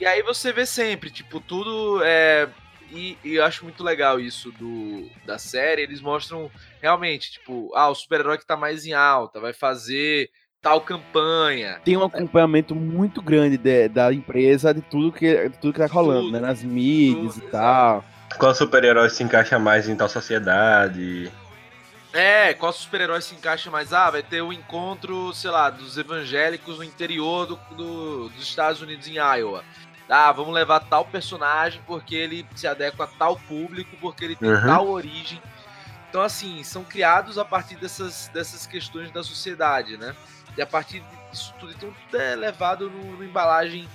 E 0.00 0.07
aí 0.07 0.23
você 0.23 0.53
vê 0.53 0.67
sempre, 0.67 1.11
tipo, 1.11 1.38
tudo 1.38 2.03
é 2.03 2.49
e, 2.95 3.19
e, 3.25 3.35
eu 3.35 3.45
acho 3.45 3.65
muito 3.65 3.83
legal 3.83 4.19
isso 4.21 4.51
do, 4.53 5.09
da 5.27 5.37
série. 5.39 5.83
Eles 5.83 6.01
mostram 6.01 6.51
realmente, 6.81 7.33
tipo, 7.33 7.71
ah, 7.75 7.89
o 7.89 7.95
super-herói 7.95 8.39
que 8.39 8.47
tá 8.47 8.57
mais 8.57 8.87
em 8.87 8.93
alta 8.93 9.41
vai 9.41 9.53
fazer 9.53 10.31
tal 10.63 10.81
campanha. 10.81 11.81
Tem 11.85 11.97
um 11.97 12.05
acompanhamento 12.05 12.75
muito 12.75 13.21
grande 13.21 13.59
de- 13.59 13.89
da 13.89 14.13
empresa 14.13 14.73
de 14.73 14.81
tudo 14.81 15.13
que, 15.13 15.49
de 15.51 15.59
tudo 15.59 15.73
que 15.75 15.79
tá 15.81 15.87
rolando, 15.87 16.23
Tudo. 16.27 16.33
né? 16.33 16.41
Nas 16.41 16.63
mídias 16.63 17.35
Tudo, 17.35 17.47
e 17.47 17.51
tal. 17.51 18.05
Qual 18.39 18.55
super-herói 18.55 19.11
se 19.11 19.23
encaixa 19.23 19.59
mais 19.59 19.89
em 19.89 19.95
tal 19.95 20.09
sociedade? 20.09 21.31
É, 22.13 22.55
qual 22.55 22.73
super-herói 22.73 23.21
se 23.21 23.35
encaixa 23.35 23.71
mais? 23.71 23.93
Ah, 23.93 24.09
vai 24.09 24.23
ter 24.23 24.41
o 24.41 24.53
encontro, 24.53 25.33
sei 25.35 25.51
lá, 25.51 25.69
dos 25.69 25.99
evangélicos 25.99 26.79
no 26.79 26.85
interior 26.85 27.45
do, 27.45 27.57
do- 27.77 28.29
dos 28.29 28.43
Estados 28.43 28.81
Unidos 28.81 29.09
em 29.09 29.15
Iowa. 29.17 29.65
Ah, 30.08 30.30
vamos 30.32 30.52
levar 30.52 30.80
tal 30.80 31.04
personagem 31.04 31.80
porque 31.87 32.14
ele 32.14 32.46
se 32.54 32.66
adequa 32.66 33.04
a 33.04 33.06
tal 33.06 33.37
público, 33.37 33.96
porque 34.00 34.25
ele 34.25 34.37
tem 34.37 34.50
Uhum. 34.50 34.66
tal 34.66 34.88
origem. 34.88 35.40
Então, 36.08 36.23
assim, 36.23 36.62
são 36.62 36.84
criados 36.84 37.38
a 37.38 37.44
partir 37.44 37.76
dessas, 37.76 38.28
dessas 38.28 38.66
questões 38.66 39.11
da 39.11 39.23
sociedade, 39.23 39.96
né? 39.96 40.14
E 40.56 40.62
a 40.62 40.66
partir 40.66 41.02
disso 41.32 41.52
tudo, 41.58 41.73
então 41.73 41.92
tudo 42.11 42.20
é 42.20 42.37
levado 42.37 42.88
no 42.88 43.25
embalagem 43.25 43.88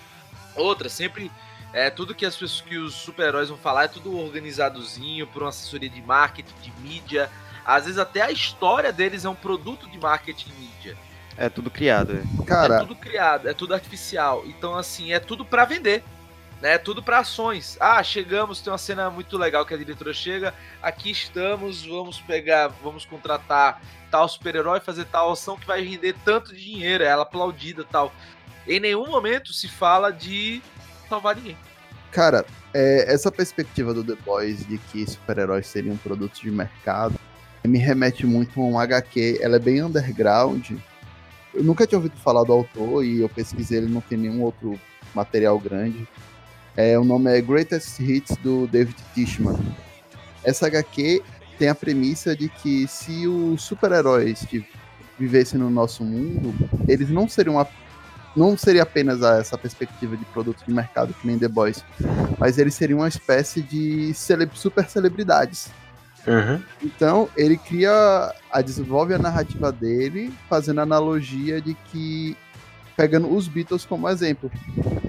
outra. 0.55 0.89
Sempre 0.89 1.31
é 1.71 1.89
tudo 1.89 2.13
que 2.15 2.25
as 2.25 2.35
pessoas 2.35 2.61
que 2.61 2.77
os 2.77 2.95
super-heróis 2.95 3.47
vão 3.49 3.57
falar 3.57 3.83
é 3.85 3.87
tudo 3.87 4.17
organizadozinho 4.17 5.27
por 5.27 5.43
uma 5.43 5.49
assessoria 5.49 5.89
de 5.89 6.01
marketing, 6.01 6.53
de 6.61 6.71
mídia. 6.81 7.29
Às 7.63 7.85
vezes 7.85 7.99
até 7.99 8.21
a 8.23 8.31
história 8.31 8.91
deles 8.91 9.23
é 9.23 9.29
um 9.29 9.35
produto 9.35 9.87
de 9.89 9.97
marketing 9.99 10.49
e 10.49 10.53
mídia. 10.59 10.97
É 11.39 11.47
tudo 11.47 11.71
criado. 11.71 12.17
é. 12.17 12.41
É 12.41 12.45
Cara, 12.45 12.79
tudo 12.79 12.95
criado, 12.95 13.47
é 13.47 13.53
tudo 13.53 13.73
artificial. 13.73 14.43
Então, 14.45 14.75
assim, 14.75 15.13
é 15.13 15.19
tudo 15.21 15.45
pra 15.45 15.63
vender. 15.63 16.03
Né? 16.61 16.73
É 16.73 16.77
tudo 16.77 17.01
pra 17.01 17.19
ações. 17.19 17.77
Ah, 17.79 18.03
chegamos, 18.03 18.59
tem 18.59 18.69
uma 18.69 18.77
cena 18.77 19.09
muito 19.09 19.37
legal 19.37 19.65
que 19.65 19.73
a 19.73 19.77
diretora 19.77 20.13
chega. 20.13 20.53
Aqui 20.83 21.09
estamos, 21.09 21.85
vamos 21.85 22.19
pegar, 22.19 22.67
vamos 22.83 23.05
contratar 23.05 23.81
tal 24.11 24.27
super-herói, 24.27 24.81
fazer 24.81 25.05
tal 25.05 25.31
ação 25.31 25.55
que 25.55 25.65
vai 25.65 25.81
render 25.81 26.13
tanto 26.25 26.53
de 26.53 26.61
dinheiro. 26.61 27.05
É 27.05 27.07
ela 27.07 27.23
aplaudida 27.23 27.85
tal. 27.89 28.13
Em 28.67 28.81
nenhum 28.81 29.07
momento 29.07 29.53
se 29.53 29.69
fala 29.69 30.11
de 30.11 30.61
salvar 31.07 31.37
ninguém. 31.37 31.57
cara, 32.11 32.45
é, 32.73 33.13
essa 33.13 33.31
perspectiva 33.31 33.93
do 33.93 34.03
The 34.03 34.21
Boys 34.25 34.67
de 34.67 34.77
que 34.77 35.09
super-heróis 35.09 35.67
seriam 35.67 35.95
produtos 35.95 36.41
de 36.41 36.51
mercado 36.51 37.17
me 37.65 37.77
remete 37.77 38.25
muito 38.25 38.59
a 38.59 38.63
um 38.63 38.79
HQ. 38.79 39.39
Ela 39.41 39.57
é 39.57 39.59
bem 39.59 39.81
underground. 39.81 40.71
Eu 41.59 41.65
nunca 41.65 41.85
tinha 41.85 41.99
ouvido 41.99 42.15
falar 42.15 42.45
do 42.45 42.53
autor 42.53 43.03
e 43.03 43.19
eu 43.19 43.27
pesquisei, 43.27 43.79
ele 43.79 43.91
não 43.91 43.99
tem 43.99 44.17
nenhum 44.17 44.41
outro 44.41 44.79
material 45.13 45.59
grande. 45.59 46.07
É, 46.77 46.97
o 46.97 47.03
nome 47.03 47.29
é 47.37 47.41
Greatest 47.41 47.99
Hits 47.99 48.37
do 48.37 48.65
David 48.65 48.95
Tishman. 49.13 49.59
Essa 50.41 50.67
HQ 50.67 51.21
tem 51.57 51.67
a 51.67 51.75
premissa 51.75 52.33
de 52.33 52.47
que 52.47 52.87
se 52.87 53.27
os 53.27 53.61
super-heróis 53.61 54.47
vivessem 55.19 55.59
no 55.59 55.69
nosso 55.69 56.01
mundo, 56.01 56.55
eles 56.87 57.09
não 57.09 57.27
seriam 57.27 57.59
a- 57.59 57.67
não 58.37 58.57
seria 58.57 58.83
apenas 58.83 59.21
essa 59.21 59.57
perspectiva 59.57 60.15
de 60.15 60.23
produto 60.23 60.63
de 60.65 60.73
mercado 60.73 61.13
que 61.13 61.27
nem 61.27 61.37
The 61.37 61.49
Boys, 61.49 61.83
mas 62.37 62.57
eles 62.57 62.73
seriam 62.73 62.99
uma 62.99 63.07
espécie 63.09 63.61
de 63.61 64.13
cele- 64.13 64.49
super 64.53 64.87
celebridades. 64.89 65.67
Uhum. 66.29 66.61
Então, 66.83 67.27
ele 67.35 67.57
cria, 67.57 67.91
a, 68.51 68.61
desenvolve 68.61 69.15
a 69.15 69.17
narrativa 69.17 69.71
dele, 69.71 70.31
fazendo 70.47 70.79
analogia 70.79 71.59
de 71.59 71.73
que, 71.73 72.37
pegando 72.95 73.33
os 73.35 73.47
Beatles 73.47 73.83
como 73.83 74.07
exemplo, 74.07 74.51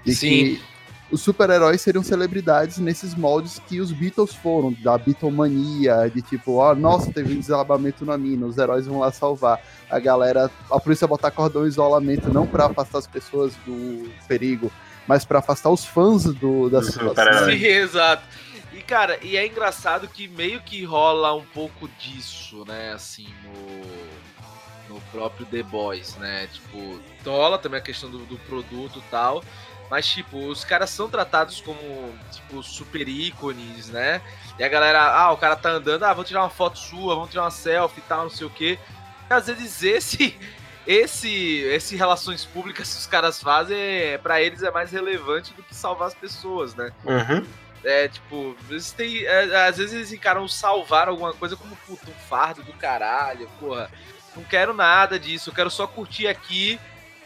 de 0.02 0.14
Sim. 0.14 0.28
que 0.28 0.62
os 1.10 1.20
super-heróis 1.20 1.80
seriam 1.80 2.02
celebridades 2.02 2.78
nesses 2.78 3.14
moldes 3.14 3.60
que 3.68 3.80
os 3.80 3.92
Beatles 3.92 4.32
foram, 4.32 4.72
da 4.82 4.96
Beatlemania, 4.96 6.10
de 6.14 6.22
tipo, 6.22 6.54
ó, 6.54 6.74
nossa, 6.74 7.12
teve 7.12 7.34
um 7.34 7.40
desabamento 7.40 8.04
na 8.06 8.16
mina, 8.16 8.46
os 8.46 8.56
heróis 8.56 8.86
vão 8.86 9.00
lá 9.00 9.12
salvar. 9.12 9.60
A 9.90 9.98
galera, 9.98 10.50
a 10.70 10.80
polícia 10.80 11.06
botar 11.06 11.30
cordão 11.32 11.64
de 11.64 11.68
isolamento 11.68 12.32
não 12.32 12.46
pra 12.46 12.66
afastar 12.66 12.98
as 12.98 13.06
pessoas 13.06 13.52
do 13.66 14.08
perigo, 14.26 14.72
mas 15.06 15.24
pra 15.24 15.40
afastar 15.40 15.70
os 15.70 15.84
fãs 15.84 16.24
do, 16.24 16.70
da 16.70 16.82
situação. 16.82 17.44
Sim, 17.50 17.64
exato. 17.64 18.22
Cara, 18.90 19.20
e 19.22 19.36
é 19.36 19.46
engraçado 19.46 20.08
que 20.08 20.26
meio 20.26 20.60
que 20.62 20.84
rola 20.84 21.32
um 21.32 21.44
pouco 21.44 21.88
disso, 22.00 22.64
né, 22.66 22.92
assim, 22.92 23.32
no, 23.44 24.96
no 24.96 25.00
próprio 25.12 25.46
The 25.46 25.62
Boys, 25.62 26.16
né? 26.16 26.48
Tipo, 26.52 27.00
rola 27.24 27.56
também 27.56 27.78
a 27.78 27.82
questão 27.82 28.10
do, 28.10 28.26
do 28.26 28.36
produto 28.40 28.98
e 28.98 29.08
tal. 29.08 29.44
Mas, 29.88 30.08
tipo, 30.08 30.44
os 30.44 30.64
caras 30.64 30.90
são 30.90 31.08
tratados 31.08 31.60
como, 31.60 31.78
tipo, 32.32 32.64
super 32.64 33.08
ícones, 33.08 33.90
né? 33.90 34.20
E 34.58 34.64
a 34.64 34.68
galera, 34.68 35.00
ah, 35.00 35.30
o 35.30 35.36
cara 35.36 35.54
tá 35.54 35.70
andando, 35.70 36.02
ah, 36.02 36.12
vamos 36.12 36.26
tirar 36.26 36.42
uma 36.42 36.50
foto 36.50 36.76
sua, 36.76 37.14
vamos 37.14 37.30
tirar 37.30 37.44
uma 37.44 37.50
selfie 37.52 38.00
e 38.00 38.08
tal, 38.08 38.24
não 38.24 38.30
sei 38.30 38.48
o 38.48 38.50
quê. 38.50 38.76
E 39.30 39.32
às 39.32 39.46
vezes 39.46 39.84
esse, 39.84 40.36
esse, 40.84 41.60
esse 41.60 41.94
relações 41.94 42.44
públicas 42.44 42.92
que 42.92 42.98
os 42.98 43.06
caras 43.06 43.40
fazem, 43.40 43.78
é, 43.78 44.18
pra 44.18 44.42
eles 44.42 44.64
é 44.64 44.70
mais 44.72 44.90
relevante 44.90 45.54
do 45.54 45.62
que 45.62 45.76
salvar 45.76 46.08
as 46.08 46.14
pessoas, 46.14 46.74
né? 46.74 46.90
Uhum. 47.04 47.46
É, 47.84 48.08
tipo, 48.08 48.54
eles 48.68 48.92
têm, 48.92 49.24
é, 49.24 49.66
às 49.66 49.78
vezes 49.78 49.94
eles 49.94 50.12
encaram 50.12 50.46
salvar 50.46 51.08
alguma 51.08 51.32
coisa 51.32 51.56
como 51.56 51.74
puta, 51.86 52.10
um 52.10 52.28
fardo 52.28 52.62
do 52.62 52.72
caralho, 52.74 53.48
porra. 53.58 53.90
Não 54.36 54.44
quero 54.44 54.74
nada 54.74 55.18
disso, 55.18 55.50
eu 55.50 55.54
quero 55.54 55.70
só 55.70 55.86
curtir 55.86 56.26
aqui, 56.28 56.78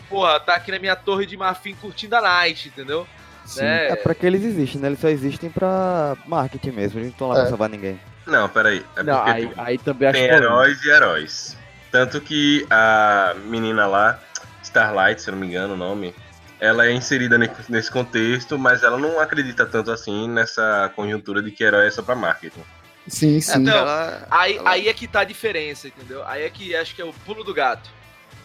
porra, 0.08 0.38
tá 0.40 0.54
aqui 0.54 0.70
na 0.70 0.78
minha 0.78 0.94
torre 0.96 1.26
de 1.26 1.36
marfim 1.36 1.74
curtindo 1.74 2.14
a 2.16 2.20
night, 2.20 2.68
entendeu? 2.68 3.06
Sim. 3.44 3.62
Né? 3.62 3.88
É 3.88 3.96
pra 3.96 4.14
que 4.14 4.24
eles 4.24 4.42
existem, 4.44 4.80
né? 4.80 4.88
Eles 4.88 5.00
só 5.00 5.08
existem 5.08 5.50
pra 5.50 6.16
marketing 6.24 6.70
mesmo. 6.70 6.98
Eles 6.98 7.08
não 7.08 7.12
estão 7.12 7.28
lá 7.28 7.34
É. 7.36 7.40
pra 7.40 7.48
salvar 7.50 7.68
ninguém. 7.68 8.00
Não, 8.26 8.48
peraí. 8.48 8.82
É 8.96 9.02
Não, 9.02 9.16
porque 9.16 9.30
aí, 9.30 9.48
tipo, 9.48 9.60
aí 9.60 9.78
também 9.78 10.08
acho 10.08 10.18
tem 10.18 10.28
polêmico. 10.28 10.52
heróis 10.52 10.82
e 10.84 10.88
heróis. 10.88 11.56
Tanto 11.90 12.20
que 12.22 12.66
a 12.70 13.34
menina 13.44 13.86
lá, 13.86 14.18
Starlight, 14.62 15.20
se 15.20 15.28
eu 15.28 15.32
não 15.32 15.40
me 15.40 15.46
engano 15.46 15.74
o 15.74 15.76
nome, 15.76 16.14
ela 16.60 16.86
é 16.86 16.92
inserida 16.92 17.36
ne- 17.38 17.50
nesse 17.68 17.90
contexto, 17.90 18.58
mas 18.58 18.82
ela 18.82 18.96
não 18.98 19.20
acredita 19.20 19.66
tanto 19.66 19.90
assim 19.90 20.28
nessa 20.28 20.90
conjuntura 20.94 21.42
de 21.42 21.50
que 21.50 21.62
herói 21.64 21.86
é 21.86 21.90
só 21.90 22.02
pra 22.02 22.14
marketing. 22.14 22.62
Sim, 23.06 23.40
sim. 23.40 23.60
Então, 23.62 23.76
Ela- 23.76 24.26
Aí, 24.30 24.56
ela- 24.56 24.70
aí 24.70 24.88
é 24.88 24.94
que 24.94 25.06
tá 25.06 25.20
a 25.20 25.24
diferença, 25.24 25.88
entendeu? 25.88 26.26
Aí 26.26 26.42
é 26.42 26.48
que 26.50 26.74
acho 26.74 26.94
que 26.94 27.02
é 27.02 27.04
o 27.04 27.12
pulo 27.12 27.44
do 27.44 27.52
gato. 27.52 27.90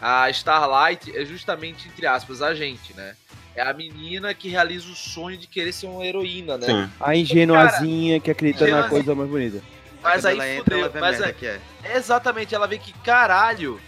A 0.02 0.28
Starlight 0.30 1.16
é 1.16 1.24
justamente, 1.24 1.88
entre 1.88 2.06
aspas, 2.06 2.42
a 2.42 2.54
gente, 2.54 2.94
né? 2.94 3.14
É 3.54 3.62
a 3.62 3.72
menina 3.72 4.32
que 4.34 4.48
realiza 4.48 4.88
o 4.90 4.94
sonho 4.94 5.36
de 5.36 5.46
querer 5.46 5.72
ser 5.72 5.86
uma 5.86 6.04
heroína, 6.06 6.56
né? 6.56 6.66
Sim. 6.66 6.90
A 7.00 7.16
ingenuazinha 7.16 8.20
que 8.20 8.30
acredita 8.30 8.64
na 8.64 8.70
Ingenuazinha. 8.70 8.90
coisa 9.02 9.14
mais 9.14 9.28
bonita. 9.30 9.62
Mas 10.02 10.24
aí 10.24 10.36
ela 10.36 10.48
entra, 10.48 10.74
ela 10.76 10.86
fudeu. 10.86 10.92
vê 10.92 10.98
a 10.98 11.10
Mas 11.10 11.20
é, 11.20 11.32
que 11.32 11.46
é 11.46 11.60
exatamente, 11.94 12.54
ela 12.54 12.66
vê 12.66 12.78
que, 12.78 12.92
caralho, 13.00 13.78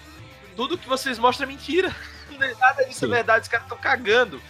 tudo 0.57 0.77
que 0.77 0.87
vocês 0.89 1.19
mostram 1.19 1.47
é 1.49 1.53
mentira. 1.53 1.95
Nada 2.39 2.85
disso 2.85 3.01
Sim. 3.01 3.07
é 3.07 3.09
verdade, 3.09 3.43
os 3.43 3.49
caras 3.49 3.67
estão 3.67 3.79
cagando. 3.79 4.41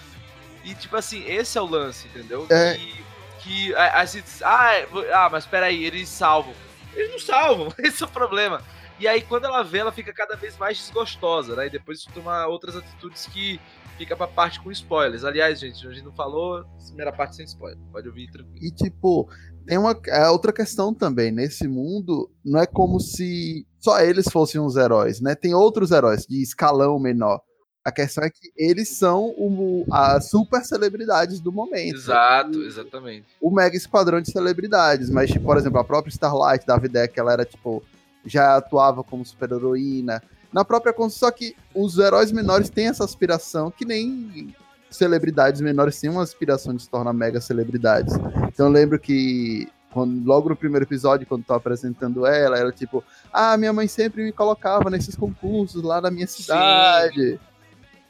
E, 0.65 0.75
tipo 0.75 0.97
assim, 0.97 1.25
esse 1.27 1.59
é 1.59 1.61
o 1.61 1.67
lance, 1.67 2.07
entendeu? 2.09 2.47
É. 2.51 2.75
Que, 2.75 3.05
que 3.41 3.75
a, 3.75 4.01
a 4.01 4.05
gente 4.05 4.27
ah, 4.45 4.75
é, 4.75 4.87
ah, 5.12 5.29
mas 5.31 5.45
peraí, 5.47 5.85
eles 5.85 6.09
salvam. 6.09 6.55
Eles 6.95 7.11
não 7.11 7.19
salvam, 7.19 7.73
esse 7.81 8.03
é 8.03 8.07
o 8.07 8.09
problema. 8.09 8.62
E 9.01 9.09
aí, 9.09 9.21
quando 9.23 9.47
ela 9.47 9.65
vê, 9.65 9.79
ela 9.79 9.91
fica 9.91 10.12
cada 10.12 10.37
vez 10.37 10.57
mais 10.57 10.79
desgostosa, 10.79 11.57
né? 11.57 11.67
E 11.67 11.71
depois 11.71 11.99
isso 11.99 12.11
toma 12.15 12.47
outras 12.47 12.77
atitudes 12.77 13.27
que 13.27 13.61
fica 13.99 14.17
pra 14.17 14.29
parte 14.29 14.61
com 14.61 14.71
spoilers. 14.71 15.25
Aliás, 15.25 15.59
gente, 15.59 15.85
a 15.87 15.91
gente 15.91 16.05
não 16.05 16.12
falou, 16.12 16.65
primeira 16.87 17.12
parte 17.12 17.37
sem 17.37 17.45
spoiler. 17.45 17.79
Pode 17.91 18.09
ouvir 18.09 18.31
tranquilo. 18.31 18.65
E 18.65 18.71
tipo, 18.71 19.29
tem 19.67 19.79
uma 19.79 19.99
é 20.07 20.29
outra 20.29 20.53
questão 20.53 20.95
também. 20.95 21.33
Nesse 21.33 21.67
mundo, 21.67 22.31
não 22.45 22.61
é 22.61 22.67
como 22.67 23.01
se 23.01 23.67
só 23.81 24.01
eles 24.01 24.27
fossem 24.31 24.61
os 24.61 24.77
heróis, 24.77 25.21
né? 25.21 25.35
Tem 25.35 25.55
outros 25.55 25.91
heróis 25.91 26.25
de 26.27 26.41
escalão 26.43 26.99
menor. 26.99 27.41
A 27.85 27.91
questão 27.91 28.23
é 28.23 28.31
que 28.31 28.53
eles 28.57 28.91
são 28.91 29.31
o, 29.37 29.85
as 29.91 30.31
super 30.31 30.65
celebridades 30.65 31.41
do 31.41 31.51
momento. 31.51 31.97
Exato, 31.97 32.62
exatamente. 32.62 33.27
O 33.41 33.51
mega 33.51 33.77
esquadrão 33.77 34.21
de 34.21 34.31
celebridades. 34.31 35.11
Mas, 35.11 35.31
tipo, 35.31 35.45
por 35.45 35.57
exemplo, 35.57 35.81
a 35.81 35.85
própria 35.85 36.11
Starlight 36.11 36.65
dava 36.65 36.87
ideia 36.87 37.09
que 37.09 37.19
ela 37.19 37.33
era, 37.33 37.45
tipo, 37.45 37.83
já 38.25 38.57
atuava 38.57 39.03
como 39.03 39.25
super-heroína. 39.27 40.23
Na 40.53 40.65
própria 40.65 40.93
con- 40.93 41.11
Só 41.11 41.31
que 41.31 41.57
os 41.75 41.99
heróis 41.99 42.31
menores 42.31 42.71
têm 42.71 42.87
essa 42.87 43.05
aspiração 43.05 43.71
que 43.71 43.85
nem 43.85 44.55
celebridades 44.89 45.61
menores 45.61 45.99
têm 45.99 46.11
uma 46.11 46.23
aspiração 46.23 46.75
de 46.77 46.83
se 46.83 46.89
tornar 46.89 47.12
mega 47.12 47.41
celebridades. 47.41 48.15
Então 48.49 48.67
eu 48.67 48.73
lembro 48.73 48.99
que 48.99 49.67
quando, 49.91 50.25
logo 50.25 50.51
no 50.51 50.57
primeiro 50.57 50.85
episódio, 50.85 51.27
quando 51.27 51.45
tô 51.45 51.55
apresentando 51.55 52.27
ela, 52.27 52.59
ela 52.59 52.71
tipo, 52.71 53.03
ah, 53.33 53.57
minha 53.57 53.73
mãe 53.73 53.89
sempre 53.89 54.23
me 54.23 54.33
colocava 54.33 54.89
nesses 54.91 55.17
concursos 55.17 55.83
lá 55.83 56.01
na 56.01 56.11
minha 56.11 56.27
cidade. 56.27 57.41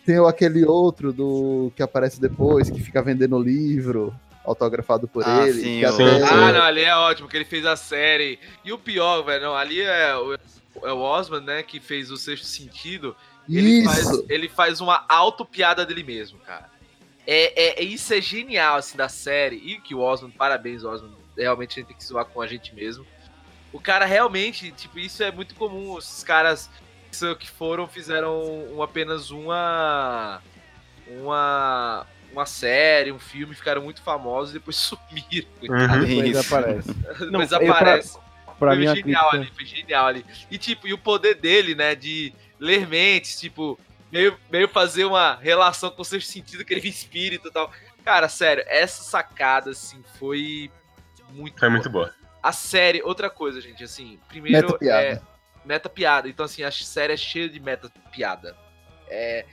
Tem 0.05 0.19
o- 0.19 0.27
aquele 0.27 0.65
outro 0.65 1.13
do 1.13 1.73
que 1.77 1.83
aparece 1.83 2.21
depois, 2.21 2.69
que 2.71 2.81
fica 2.81 3.01
vendendo 3.03 3.39
livro, 3.39 4.15
autografado 4.45 5.07
por 5.07 5.23
Ah, 5.27 5.47
ele. 5.49 5.61
sim, 5.63 5.85
até- 5.85 6.23
Ah, 6.25 6.53
não, 6.53 6.63
ali 6.63 6.83
é 6.83 6.95
ótimo, 6.97 7.29
que 7.29 7.37
ele 7.37 7.45
fez 7.45 7.65
a 7.65 7.77
série. 7.77 8.39
E 8.65 8.73
o 8.73 8.79
pior, 8.79 9.23
velho, 9.23 9.45
não, 9.45 9.55
ali 9.55 9.81
é 9.81 10.17
o, 10.17 10.35
é 10.35 10.93
o 10.93 10.99
Osman, 10.99 11.41
né, 11.41 11.63
que 11.63 11.79
fez 11.79 12.11
o 12.11 12.17
Sexto 12.17 12.47
Sentido. 12.47 13.15
Ele 13.49 13.85
faz, 13.85 13.99
Isso! 14.01 14.27
ele 14.29 14.49
faz 14.49 14.81
uma 14.81 15.05
auto-piada 15.09 15.85
dele 15.87 16.03
mesmo, 16.03 16.39
cara. 16.41 16.71
É, 17.27 17.81
é, 17.81 17.83
é- 17.83 17.85
isso 17.85 18.13
é 18.13 18.21
genial, 18.21 18.77
assim, 18.77 18.97
da 18.97 19.09
série. 19.09 19.57
E 19.57 19.81
que 19.81 19.95
o 19.95 20.01
Osman, 20.01 20.31
parabéns, 20.31 20.83
Osman. 20.85 21.11
Realmente 21.37 21.71
a 21.73 21.75
gente 21.77 21.87
tem 21.89 21.97
que 21.97 22.05
zoar 22.05 22.25
com 22.25 22.41
a 22.41 22.47
gente 22.47 22.75
mesmo. 22.75 23.07
O 23.73 23.81
cara 23.81 24.05
realmente, 24.05 24.71
tipo, 24.73 24.99
isso 24.99 25.23
é 25.23 25.31
muito 25.33 25.55
comum. 25.55 25.93
Os 25.95 26.23
caras 26.23 26.69
que 27.39 27.49
foram, 27.51 27.87
fizeram 27.87 28.41
um- 28.75 28.83
apenas 28.83 29.31
uma. 29.31 30.41
Uma. 31.09 32.07
Uma 32.33 32.47
série, 32.47 33.13
um 33.13 33.19
filme, 33.19 33.55
ficaram 33.55 33.83
muito 33.83 34.01
famosos 34.01 34.51
e 34.55 34.59
depois 34.59 34.75
sumiram. 34.81 35.49
Uhum. 35.63 36.23
Depois 36.25 36.47
aparece. 36.53 36.95
Depois 37.21 37.53
eu 37.53 37.59
pra- 37.61 37.71
aparece. 37.77 38.19
Pra 38.59 38.71
foi 38.71 38.77
mim, 38.79 38.87
a 38.87 38.95
genial 38.95 39.31
crítica- 39.31 39.37
ali, 39.51 39.57
foi 39.57 39.65
genial 39.67 40.07
ali. 40.07 40.27
E 40.51 40.57
tipo, 40.57 40.87
e 40.89 40.95
o 40.95 40.99
poder 40.99 41.35
dele, 41.35 41.75
né, 41.75 41.95
de 41.95 42.33
ler 42.59 42.87
mentes, 42.87 43.39
tipo, 43.39 43.79
meio, 44.11 44.39
meio 44.51 44.67
fazer 44.69 45.05
uma 45.05 45.35
relação 45.35 45.91
com 45.91 46.01
o 46.01 46.05
seu 46.05 46.21
sentido, 46.23 46.65
que 46.65 46.73
ele 46.73 46.81
via 46.81 46.91
espírito 46.91 47.49
e 47.49 47.51
tal. 47.51 47.71
Cara, 48.05 48.29
sério, 48.31 48.65
essa 48.67 49.03
sacada, 49.03 49.71
assim, 49.73 50.03
foi 50.19 50.71
muito 51.31 51.59
Foi 51.59 51.69
boa. 51.69 51.71
muito 51.71 51.91
boa. 51.91 52.15
A 52.43 52.51
série, 52.53 53.03
outra 53.03 53.29
coisa, 53.29 53.61
gente, 53.61 53.85
assim, 53.85 54.19
primeiro 54.29 54.69
Meta 54.69 54.79
piada. 54.79 55.03
é 55.03 55.23
meta 55.65 55.89
piada. 55.89 56.29
Então, 56.29 56.45
assim, 56.45 56.63
a 56.63 56.71
série 56.71 57.13
é 57.13 57.17
cheia 57.17 57.49
de 57.49 57.61
meta 57.61 57.91
piada. 58.11 58.57
É. 59.09 59.45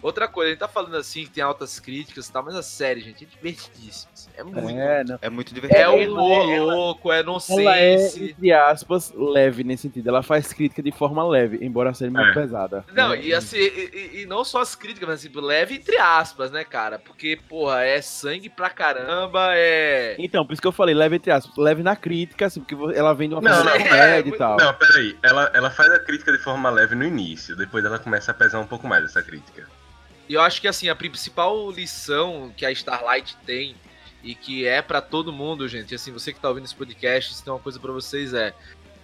Outra 0.00 0.28
coisa, 0.28 0.48
a 0.48 0.50
gente 0.52 0.60
tá 0.60 0.68
falando 0.68 0.96
assim 0.96 1.24
que 1.24 1.30
tem 1.30 1.42
altas 1.42 1.80
críticas 1.80 2.28
e 2.28 2.32
tal, 2.32 2.44
mas 2.44 2.54
a 2.54 2.62
série, 2.62 3.00
gente, 3.00 3.24
é 3.24 3.26
divertidíssima. 3.26 4.12
Assim, 4.18 4.30
É 4.36 4.42
muito. 4.42 4.68
É, 4.70 5.04
não. 5.04 5.18
É 5.22 5.30
muito 5.30 5.50
É, 5.50 5.54
divertido. 5.54 6.12
humor 6.14 6.50
ela- 6.50 6.74
louco, 6.74 7.12
é 7.12 7.16
Ela 7.18 7.22
é, 7.22 7.26
nonsense. 7.26 8.24
entre 8.30 8.52
aspas, 8.52 9.12
leve 9.14 9.64
nesse 9.64 9.82
sentido. 9.82 10.08
Ela 10.08 10.22
faz 10.22 10.52
crítica 10.52 10.82
de 10.82 10.90
forma 10.92 11.26
leve, 11.26 11.58
embora 11.64 11.92
seja 11.94 12.10
muito 12.10 12.28
É. 12.30 12.34
pesada. 12.34 12.84
Não, 12.92 13.12
É, 13.12 13.20
e 13.22 13.34
assim, 13.34 13.56
e, 13.58 14.22
e- 14.22 14.26
não 14.26 14.44
só 14.44 14.60
as 14.60 14.74
críticas, 14.74 15.08
mas 15.08 15.20
assim, 15.24 15.30
leve 15.40 15.76
entre 15.76 15.96
aspas, 15.98 16.50
né, 16.50 16.64
cara? 16.64 16.98
Porque, 16.98 17.38
porra, 17.48 17.82
é 17.84 18.00
sangue 18.02 18.48
pra 18.48 18.70
caramba, 18.70 19.48
é. 19.52 20.16
Então, 20.18 20.44
por 20.44 20.52
isso 20.52 20.62
que 20.62 20.68
eu 20.68 20.72
falei, 20.72 20.94
leve 20.94 21.16
entre 21.16 21.30
aspas. 21.30 21.56
Leve 21.56 21.82
na 21.82 21.96
crítica, 21.96 22.46
assim, 22.46 22.60
porque 22.60 22.74
ela 22.96 23.12
vem 23.14 23.28
de 23.28 23.34
uma 23.34 23.40
Não, 23.42 23.64
não, 23.64 23.72
é, 23.72 24.20
e 24.20 24.32
tal. 24.32 24.56
Não, 24.56 24.74
peraí. 24.74 25.16
Ela, 25.22 25.50
ela 25.54 25.70
faz 25.70 25.90
a 25.92 25.98
crítica 25.98 26.32
de 26.32 26.38
forma 26.38 26.70
leve 26.70 26.94
no 26.94 27.04
início, 27.04 27.56
depois 27.56 27.84
ela 27.84 27.98
começa 27.98 28.30
a 28.30 28.34
pesar 28.34 28.58
um 28.60 28.66
pouco 28.66 28.86
mais 28.86 29.04
essa 29.04 29.22
crítica. 29.22 29.66
E 30.28 30.34
eu 30.34 30.42
acho 30.42 30.60
que, 30.60 30.68
assim, 30.68 30.88
a 30.90 30.94
principal 30.94 31.70
lição 31.70 32.52
que 32.56 32.66
a 32.66 32.70
Starlight 32.70 33.34
tem 33.46 33.74
e 34.22 34.34
que 34.34 34.66
é 34.66 34.82
pra 34.82 35.00
todo 35.00 35.32
mundo, 35.32 35.68
gente, 35.68 35.94
assim, 35.94 36.12
você 36.12 36.32
que 36.32 36.40
tá 36.40 36.48
ouvindo 36.48 36.64
esse 36.64 36.74
podcast, 36.74 37.34
se 37.34 37.44
tem 37.44 37.52
uma 37.52 37.58
coisa 37.60 37.78
pra 37.78 37.92
vocês 37.92 38.34
é: 38.34 38.52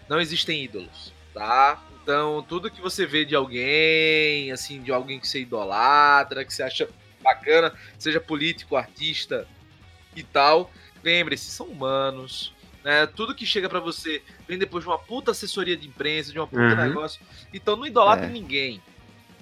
não 0.08 0.20
existem 0.20 0.64
ídolos, 0.64 1.12
tá? 1.32 1.82
Então, 2.02 2.44
tudo 2.46 2.70
que 2.70 2.80
você 2.82 3.06
vê 3.06 3.24
de 3.24 3.34
alguém, 3.34 4.52
assim, 4.52 4.82
de 4.82 4.92
alguém 4.92 5.18
que 5.18 5.26
você 5.26 5.40
idolatra, 5.40 6.44
que 6.44 6.52
você 6.52 6.62
acha 6.62 6.88
bacana, 7.22 7.72
seja 7.98 8.20
político, 8.20 8.76
artista 8.76 9.48
e 10.14 10.22
tal, 10.22 10.70
lembre-se, 11.02 11.50
são 11.50 11.66
humanos. 11.66 12.52
Né? 12.84 13.06
Tudo 13.06 13.34
que 13.34 13.46
chega 13.46 13.66
pra 13.70 13.80
você 13.80 14.22
vem 14.46 14.58
depois 14.58 14.84
de 14.84 14.90
uma 14.90 14.98
puta 14.98 15.30
assessoria 15.30 15.74
de 15.74 15.88
imprensa, 15.88 16.30
de 16.30 16.38
uma 16.38 16.46
puta 16.46 16.60
Uhum. 16.60 16.76
negócio. 16.76 17.22
Então 17.54 17.76
não 17.76 17.86
idolatre 17.86 18.26
É. 18.26 18.28
ninguém, 18.28 18.82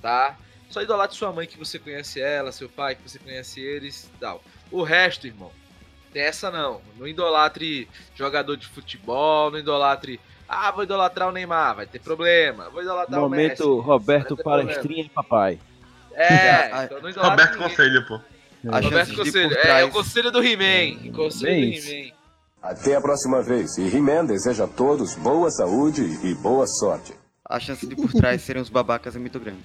tá? 0.00 0.38
Só 0.71 0.81
idolatre 0.81 1.17
sua 1.17 1.33
mãe 1.33 1.49
que 1.49 1.59
você 1.59 1.76
conhece 1.81 2.21
ela, 2.21 2.52
seu 2.52 2.69
pai 2.69 2.95
que 2.95 3.02
você 3.02 3.19
conhece 3.19 3.61
eles 3.61 4.05
e 4.05 4.19
tal. 4.21 4.43
O 4.71 4.85
resto, 4.85 5.26
irmão, 5.26 5.50
tem 6.12 6.23
essa 6.23 6.50
não. 6.50 6.81
Não 6.99 7.07
idolatre 7.07 7.88
jogador 8.14 8.57
de 8.57 8.66
futebol, 8.69 9.50
não 9.50 9.59
idolatre. 9.59 10.21
Ah, 10.49 10.71
vou 10.71 10.85
idolatrar 10.85 11.28
o 11.28 11.33
Neymar, 11.33 11.76
vai 11.76 11.87
ter 11.87 11.99
problema. 11.99 12.69
Vou 12.71 12.83
idolatrar 12.83 13.25
o 13.25 13.28
Messi. 13.28 13.62
Momento 13.62 13.81
Roberto 13.81 14.37
Palestrinha 14.37 15.04
e 15.04 15.09
papai. 15.09 15.59
É, 16.14 16.71
Ah, 16.73 16.85
então 16.85 17.00
não 17.00 17.09
idolatre 17.09 17.31
Roberto 17.31 17.52
ninguém. 17.54 17.69
Conselho, 17.71 18.07
pô. 18.07 18.21
A 18.71 18.81
Roberto 18.81 19.14
Conselho. 19.16 19.57
É, 19.59 19.81
é 19.81 19.85
o 19.85 19.90
conselho 19.90 20.31
do 20.31 20.45
He-Man. 20.45 21.11
Conselho 21.12 21.52
Bem 21.52 21.81
do. 21.81 21.88
He-Man. 21.88 22.12
Até 22.62 22.95
a 22.95 23.00
próxima 23.00 23.42
vez. 23.42 23.76
E 23.78 23.88
He-Man 23.97 24.26
deseja 24.26 24.64
a 24.64 24.69
todos 24.69 25.14
boa 25.16 25.50
saúde 25.50 26.02
e 26.23 26.35
boa 26.35 26.66
sorte. 26.66 27.14
A 27.49 27.59
chance 27.59 27.87
de 27.87 27.97
por 27.97 28.12
trás 28.12 28.40
serem 28.42 28.62
os 28.62 28.69
babacas 28.69 29.16
é 29.16 29.19
muito 29.19 29.40
grande. 29.40 29.59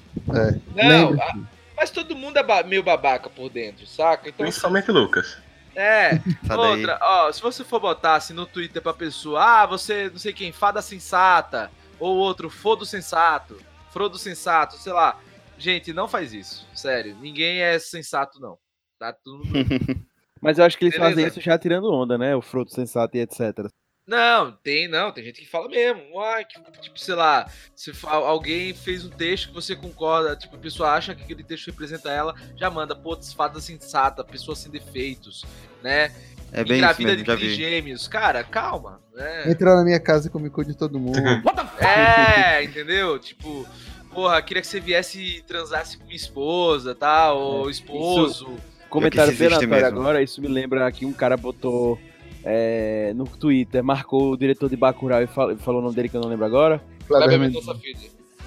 É. 0.75 0.83
Não, 0.83 1.13
a- 1.21 1.35
mas 1.75 1.91
todo 1.91 2.15
mundo 2.15 2.37
é 2.37 2.43
ba- 2.43 2.63
meio 2.63 2.81
babaca 2.81 3.29
por 3.29 3.49
dentro, 3.49 3.85
saca? 3.85 4.29
Então, 4.29 4.45
Principalmente 4.45 4.91
Lucas. 4.91 5.37
É. 5.77 6.21
Daí. 6.43 6.57
Outra, 6.57 6.99
ó, 7.01 7.31
se 7.31 7.41
você 7.41 7.63
for 7.63 7.79
botar 7.79 8.15
assim 8.15 8.33
no 8.33 8.45
Twitter 8.45 8.81
pra 8.81 8.93
pessoa, 8.93 9.61
ah, 9.61 9.65
você, 9.65 10.09
não 10.09 10.17
sei 10.17 10.33
quem, 10.33 10.51
fada 10.51 10.81
sensata, 10.81 11.71
ou 11.99 12.17
outro, 12.17 12.49
fodo 12.49 12.85
sensato, 12.85 13.57
frodo 13.91 14.17
sensato, 14.17 14.75
sei 14.77 14.91
lá. 14.91 15.19
Gente, 15.57 15.93
não 15.93 16.07
faz 16.07 16.33
isso. 16.33 16.67
Sério, 16.73 17.15
ninguém 17.21 17.61
é 17.61 17.79
sensato, 17.79 18.39
não. 18.39 18.57
Tá 18.99 19.13
tudo. 19.13 19.43
Mas 20.41 20.59
eu 20.59 20.65
acho 20.65 20.77
que 20.77 20.85
eles 20.85 20.95
Beleza. 20.95 21.15
fazem 21.15 21.27
isso 21.27 21.41
já 21.41 21.57
tirando 21.57 21.91
onda, 21.91 22.17
né? 22.17 22.35
O 22.35 22.41
fruto 22.41 22.71
sensato 22.71 23.17
e 23.17 23.21
etc. 23.21 23.67
Não, 24.07 24.53
tem, 24.63 24.87
não. 24.87 25.11
Tem 25.11 25.23
gente 25.25 25.41
que 25.41 25.47
fala 25.47 25.67
mesmo. 25.67 26.17
Ah, 26.19 26.41
que, 26.43 26.59
tipo, 26.79 26.97
sei 26.97 27.13
lá, 27.13 27.45
se 27.75 27.91
alguém 28.03 28.73
fez 28.73 29.03
um 29.03 29.09
texto 29.09 29.49
que 29.49 29.53
você 29.53 29.75
concorda, 29.75 30.35
tipo, 30.35 30.55
a 30.55 30.59
pessoa 30.59 30.91
acha 30.91 31.13
que 31.13 31.23
aquele 31.23 31.43
texto 31.43 31.67
representa 31.67 32.09
ela, 32.09 32.33
já 32.55 32.69
manda, 32.69 32.95
pô, 32.95 33.17
fada 33.35 33.59
sensata, 33.59 34.23
pessoa 34.23 34.55
sem 34.55 34.71
defeitos, 34.71 35.43
né? 35.83 36.11
É 36.53 36.63
bem 36.63 36.77
isso 36.77 36.85
Engravida 36.85 37.11
mesmo, 37.11 37.25
já 37.25 37.35
de 37.35 37.47
vi. 37.49 37.55
gêmeos. 37.55 38.07
Cara, 38.07 38.43
calma, 38.45 39.01
né? 39.13 39.51
Entra 39.51 39.75
na 39.75 39.83
minha 39.83 39.99
casa 39.99 40.27
e 40.27 40.31
come 40.31 40.49
cu 40.49 40.63
de 40.63 40.73
todo 40.75 40.97
mundo. 40.97 41.19
É, 41.79 42.63
entendeu? 42.63 43.19
Tipo, 43.19 43.67
porra, 44.11 44.41
queria 44.41 44.61
que 44.61 44.67
você 44.67 44.79
viesse 44.79 45.21
e 45.21 45.41
transasse 45.43 45.95
com 45.97 46.05
minha 46.05 46.15
esposa, 46.15 46.95
tá? 46.95 47.31
Ou 47.33 47.69
esposo. 47.69 48.57
Comentário 48.89 49.31
isso 49.31 49.43
aleatório 49.43 49.69
mesmo. 49.69 49.85
agora, 49.85 50.23
isso 50.23 50.41
me 50.41 50.47
lembra 50.47 50.91
que 50.91 51.05
um 51.05 51.13
cara 51.13 51.37
botou 51.37 51.99
é, 52.49 53.11
no 53.13 53.25
Twitter, 53.25 53.83
marcou 53.83 54.31
o 54.31 54.37
diretor 54.37 54.69
de 54.69 54.77
Bacurau 54.77 55.21
e 55.21 55.27
fal- 55.27 55.55
falou 55.57 55.81
o 55.81 55.83
nome 55.83 55.95
dele 55.95 56.07
que 56.07 56.15
eu 56.15 56.21
não 56.21 56.29
lembro 56.29 56.45
agora. 56.45 56.81
Kleber 57.05 57.37
Mendonça. 57.39 57.75
Filho. 57.75 57.97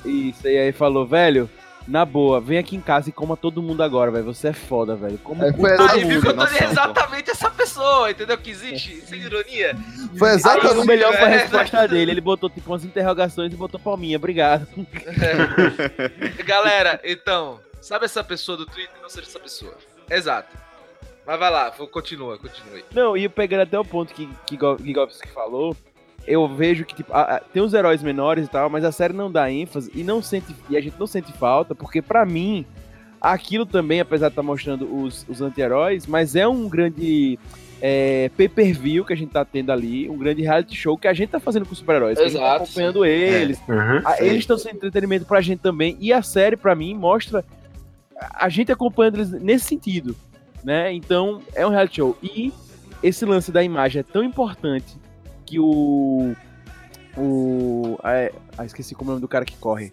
Isso, 0.04 0.48
e 0.48 0.56
aí 0.56 0.72
falou, 0.72 1.06
velho, 1.06 1.48
na 1.86 2.04
boa, 2.06 2.40
vem 2.40 2.56
aqui 2.58 2.74
em 2.76 2.80
casa 2.80 3.10
e 3.10 3.12
coma 3.12 3.36
todo 3.36 3.60
mundo 3.62 3.82
agora, 3.82 4.10
velho. 4.10 4.24
Você 4.24 4.48
é 4.48 4.52
foda, 4.54 4.94
velho. 4.96 5.18
Coma 5.18 5.46
É, 5.48 5.52
foi 5.52 5.76
todo 5.76 5.90
Aí 5.90 5.98
viu 6.04 6.08
mundo. 6.14 6.22
que 6.22 6.28
eu 6.28 6.34
tô 6.34 6.40
noção, 6.40 6.58
pô. 6.58 6.64
exatamente 6.64 7.30
essa 7.30 7.50
pessoa, 7.50 8.10
entendeu? 8.10 8.38
Que 8.38 8.50
existe, 8.50 9.00
sem 9.02 9.20
ironia. 9.20 9.76
Foi 10.18 10.30
Aí, 10.30 10.36
exatamente. 10.36 10.78
o 10.78 10.84
melhor 10.86 11.12
foi 11.12 11.24
a 11.26 11.30
É. 11.30 11.36
resposta 11.38 11.86
dele. 11.88 12.12
Ele 12.12 12.20
botou 12.22 12.48
tipo 12.48 12.70
umas 12.70 12.84
interrogações 12.84 13.52
e 13.52 13.56
botou 13.56 13.78
palminha. 13.78 14.16
Obrigado. 14.16 14.66
Galera, 16.46 17.00
então, 17.04 17.60
sabe 17.80 18.04
essa 18.04 18.22
pessoa 18.24 18.56
do 18.56 18.66
Twitter? 18.66 18.94
Não 19.02 19.08
seja 19.08 19.26
essa 19.28 19.40
pessoa. 19.40 19.74
Exato. 20.08 20.56
Mas 21.26 21.38
vai 21.38 21.50
lá, 21.50 21.70
vou- 21.70 21.87
continua, 21.87 22.38
continue. 22.38 22.85
Não, 22.94 23.16
e 23.16 23.28
pegando 23.28 23.61
até 23.62 23.78
o 23.78 23.85
ponto 23.85 24.12
que, 24.14 24.28
que 24.46 24.56
Go- 24.56 24.76
Gigovski 24.83 25.28
falou, 25.28 25.76
eu 26.26 26.46
vejo 26.48 26.85
que 26.85 26.94
tipo, 26.94 27.12
a- 27.12 27.37
a- 27.37 27.40
tem 27.40 27.62
os 27.62 27.72
heróis 27.74 28.02
menores 28.02 28.46
e 28.46 28.50
tal, 28.50 28.68
mas 28.68 28.85
a 28.85 28.92
série 28.92 29.12
não 29.12 29.30
dá 29.30 29.50
ênfase 29.50 29.90
e 29.94 30.02
não 30.02 30.22
sente 30.22 30.54
e 30.68 30.76
a 30.76 30.80
gente 30.80 30.96
não 30.98 31.06
sente 31.06 31.33
falta, 31.33 31.74
porque 31.74 32.02
pra 32.02 32.24
mim 32.26 32.64
aquilo 33.20 33.64
também, 33.66 34.00
apesar 34.00 34.28
de 34.28 34.33
estar 34.33 34.42
mostrando 34.42 34.92
os, 35.02 35.26
os 35.28 35.40
anti-heróis, 35.42 36.06
mas 36.06 36.35
é 36.35 36.48
um 36.48 36.68
grande 36.68 37.38
é, 37.83 38.30
pay-per-view 38.37 39.04
que 39.04 39.12
a 39.12 39.16
gente 39.16 39.30
tá 39.30 39.44
tendo 39.44 39.70
ali, 39.72 40.09
um 40.11 40.18
grande 40.18 40.42
reality 40.42 40.74
show 40.76 40.98
que 40.98 41.06
a 41.09 41.12
gente 41.14 41.30
tá 41.30 41.38
fazendo 41.40 41.64
com 41.64 41.72
os 41.72 41.78
super-heróis, 41.78 42.18
que 42.18 42.24
a 42.24 42.28
gente 42.28 42.40
tá 42.40 42.56
acompanhando 42.56 43.04
eles, 43.04 43.59
Uhum. 43.68 44.02
a- 44.04 44.16
eles 44.22 44.38
estão 44.40 44.59
sendo 44.59 44.76
entretenimento 44.76 45.24
pra 45.26 45.40
gente 45.40 45.61
também. 45.61 45.96
E 46.00 46.12
a 46.12 46.20
série, 46.22 46.56
pra 46.56 46.74
mim, 46.74 46.94
mostra 46.94 47.42
a 48.35 48.48
gente 48.50 48.70
acompanhando 48.70 49.16
eles 49.16 49.30
nesse 49.30 49.64
sentido. 49.66 50.14
Né? 50.62 50.92
Então, 50.92 51.40
é 51.55 51.66
um 51.66 51.70
reality 51.70 51.96
show. 51.96 52.16
E 52.23 52.53
esse 53.03 53.25
lance 53.25 53.51
da 53.51 53.62
imagem 53.62 54.01
é 54.01 54.03
tão 54.03 54.23
importante 54.23 54.96
que 55.46 55.59
o. 55.59 56.35
O. 57.16 57.99
Ah, 58.03 58.31
ah, 58.59 58.64
esqueci 58.64 58.94
como 58.94 59.11
é 59.11 59.12
o 59.12 59.14
nome 59.14 59.23
do 59.23 59.29
cara 59.29 59.44
que 59.44 59.57
corre. 59.57 59.90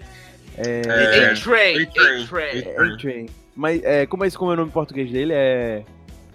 É, 0.58 0.82
A-Train, 0.82 1.82
A-Train. 1.84 2.23
A-Train. 2.23 2.60
É, 2.60 2.93
A-Train. 2.93 3.30
Mas 3.56 3.84
é, 3.84 4.06
como 4.06 4.23
é 4.23 4.27
esse 4.27 4.38
como 4.38 4.51
é 4.51 4.53
o 4.53 4.58
nome 4.58 4.69
em 4.69 4.73
português 4.73 5.12
dele? 5.12 5.34
É. 5.34 5.38
é 5.38 5.84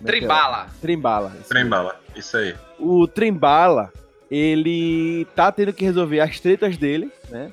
é? 0.03 0.07
Trembala. 0.07 0.66
Trembala. 0.81 1.37
isso 1.38 1.49
Trem 1.49 1.62
aí. 1.62 1.68
bala. 1.68 2.01
Isso 2.16 2.37
aí. 2.37 2.55
o 2.79 3.07
Trembala, 3.07 3.92
ele 4.31 5.27
tá 5.35 5.51
tendo 5.53 5.73
que 5.73 5.85
resolver 5.85 6.21
as 6.21 6.40
tretas 6.40 6.77
dele, 6.77 7.11
né? 7.31 7.53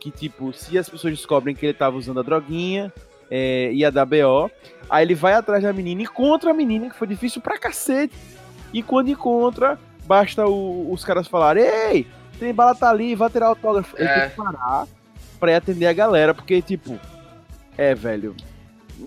Que, 0.00 0.10
tipo, 0.10 0.52
se 0.52 0.78
as 0.78 0.88
pessoas 0.88 1.14
descobrem 1.14 1.54
que 1.54 1.66
ele 1.66 1.74
tava 1.74 1.96
usando 1.96 2.20
a 2.20 2.22
droguinha, 2.22 2.92
é, 3.28 3.72
ia 3.72 3.90
dar 3.90 4.06
BO. 4.06 4.50
Aí 4.90 5.04
ele 5.04 5.14
vai 5.14 5.34
atrás 5.34 5.62
da 5.62 5.72
menina, 5.72 6.02
encontra 6.02 6.50
a 6.50 6.54
menina, 6.54 6.88
que 6.90 6.96
foi 6.96 7.06
difícil 7.06 7.40
pra 7.42 7.58
cacete. 7.58 8.14
E 8.72 8.82
quando 8.82 9.08
encontra, 9.08 9.78
basta 10.06 10.46
o- 10.46 10.92
os 10.92 11.04
caras 11.04 11.26
falarem: 11.28 11.62
Ei, 11.64 12.06
Trembala 12.38 12.74
tá 12.74 12.88
ali, 12.90 13.14
vai 13.14 13.28
tirar 13.30 13.46
autógrafo. 13.48 13.96
Ele 13.98 14.08
É. 14.08 14.20
tem 14.20 14.30
que 14.30 14.36
parar 14.36 14.86
pra 15.40 15.50
ir 15.52 15.54
atender 15.56 15.86
a 15.86 15.92
galera, 15.92 16.32
porque, 16.32 16.62
tipo, 16.62 16.98
é, 17.76 17.94
velho. 17.94 18.34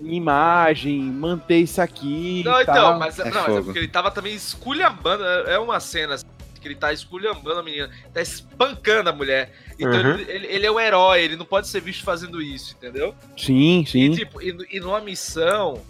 Imagem, 0.02 1.00
manter 1.02 1.58
isso 1.58 1.80
aqui. 1.80 2.42
Não, 2.44 2.58
e 2.58 2.62
então, 2.62 2.74
tal. 2.74 2.98
mas, 2.98 3.18
É 3.18 3.30
não, 3.30 3.42
mas 3.42 3.56
é 3.56 3.60
porque 3.62 3.78
ele 3.78 3.88
tava 3.88 4.10
também 4.10 4.34
esculhambando. 4.34 5.22
É 5.24 5.54
é 5.54 5.58
uma 5.58 5.78
cena 5.80 6.14
assim, 6.14 6.24
que 6.62 6.68
ele 6.68 6.76
tá 6.76 6.92
esculhambando 6.92 7.58
a 7.58 7.62
menina, 7.62 7.90
tá 8.14 8.22
espancando 8.22 9.10
a 9.10 9.12
mulher. 9.12 9.52
Então 9.78 9.92
Uhum. 9.92 10.14
ele, 10.18 10.30
ele- 10.32 10.46
ele 10.46 10.66
é 10.66 10.70
um 10.70 10.80
herói, 10.80 11.22
ele 11.22 11.36
não 11.36 11.44
pode 11.44 11.68
ser 11.68 11.80
visto 11.80 12.04
fazendo 12.04 12.40
isso, 12.40 12.74
entendeu? 12.76 13.14
Sim, 13.36 13.80
E, 13.82 13.86
sim. 13.86 14.10
tipo, 14.14 14.40
e, 14.40 14.56
e 14.70 14.80
numa 14.80 15.00
missão 15.00 15.82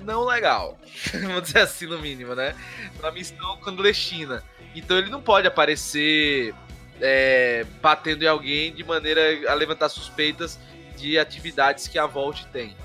não 0.00 0.24
legal. 0.24 0.78
Vamos 1.22 1.42
dizer 1.44 1.60
assim, 1.60 1.86
no 1.86 1.98
mínimo, 1.98 2.34
né? 2.34 2.54
Numa 2.96 3.10
missão 3.10 3.56
clandestina. 3.58 4.44
Então 4.74 4.98
ele 4.98 5.08
não 5.10 5.22
pode 5.22 5.46
aparecer 5.46 6.54
é, 7.00 7.64
batendo 7.82 8.22
em 8.24 8.28
alguém 8.28 8.72
de 8.74 8.84
maneira 8.84 9.50
a 9.50 9.54
levantar 9.54 9.88
suspeitas 9.88 10.58
de 10.96 11.18
atividades 11.18 11.88
que 11.88 11.98
a 11.98 12.06
Volt 12.06 12.44
tem. 12.52 12.76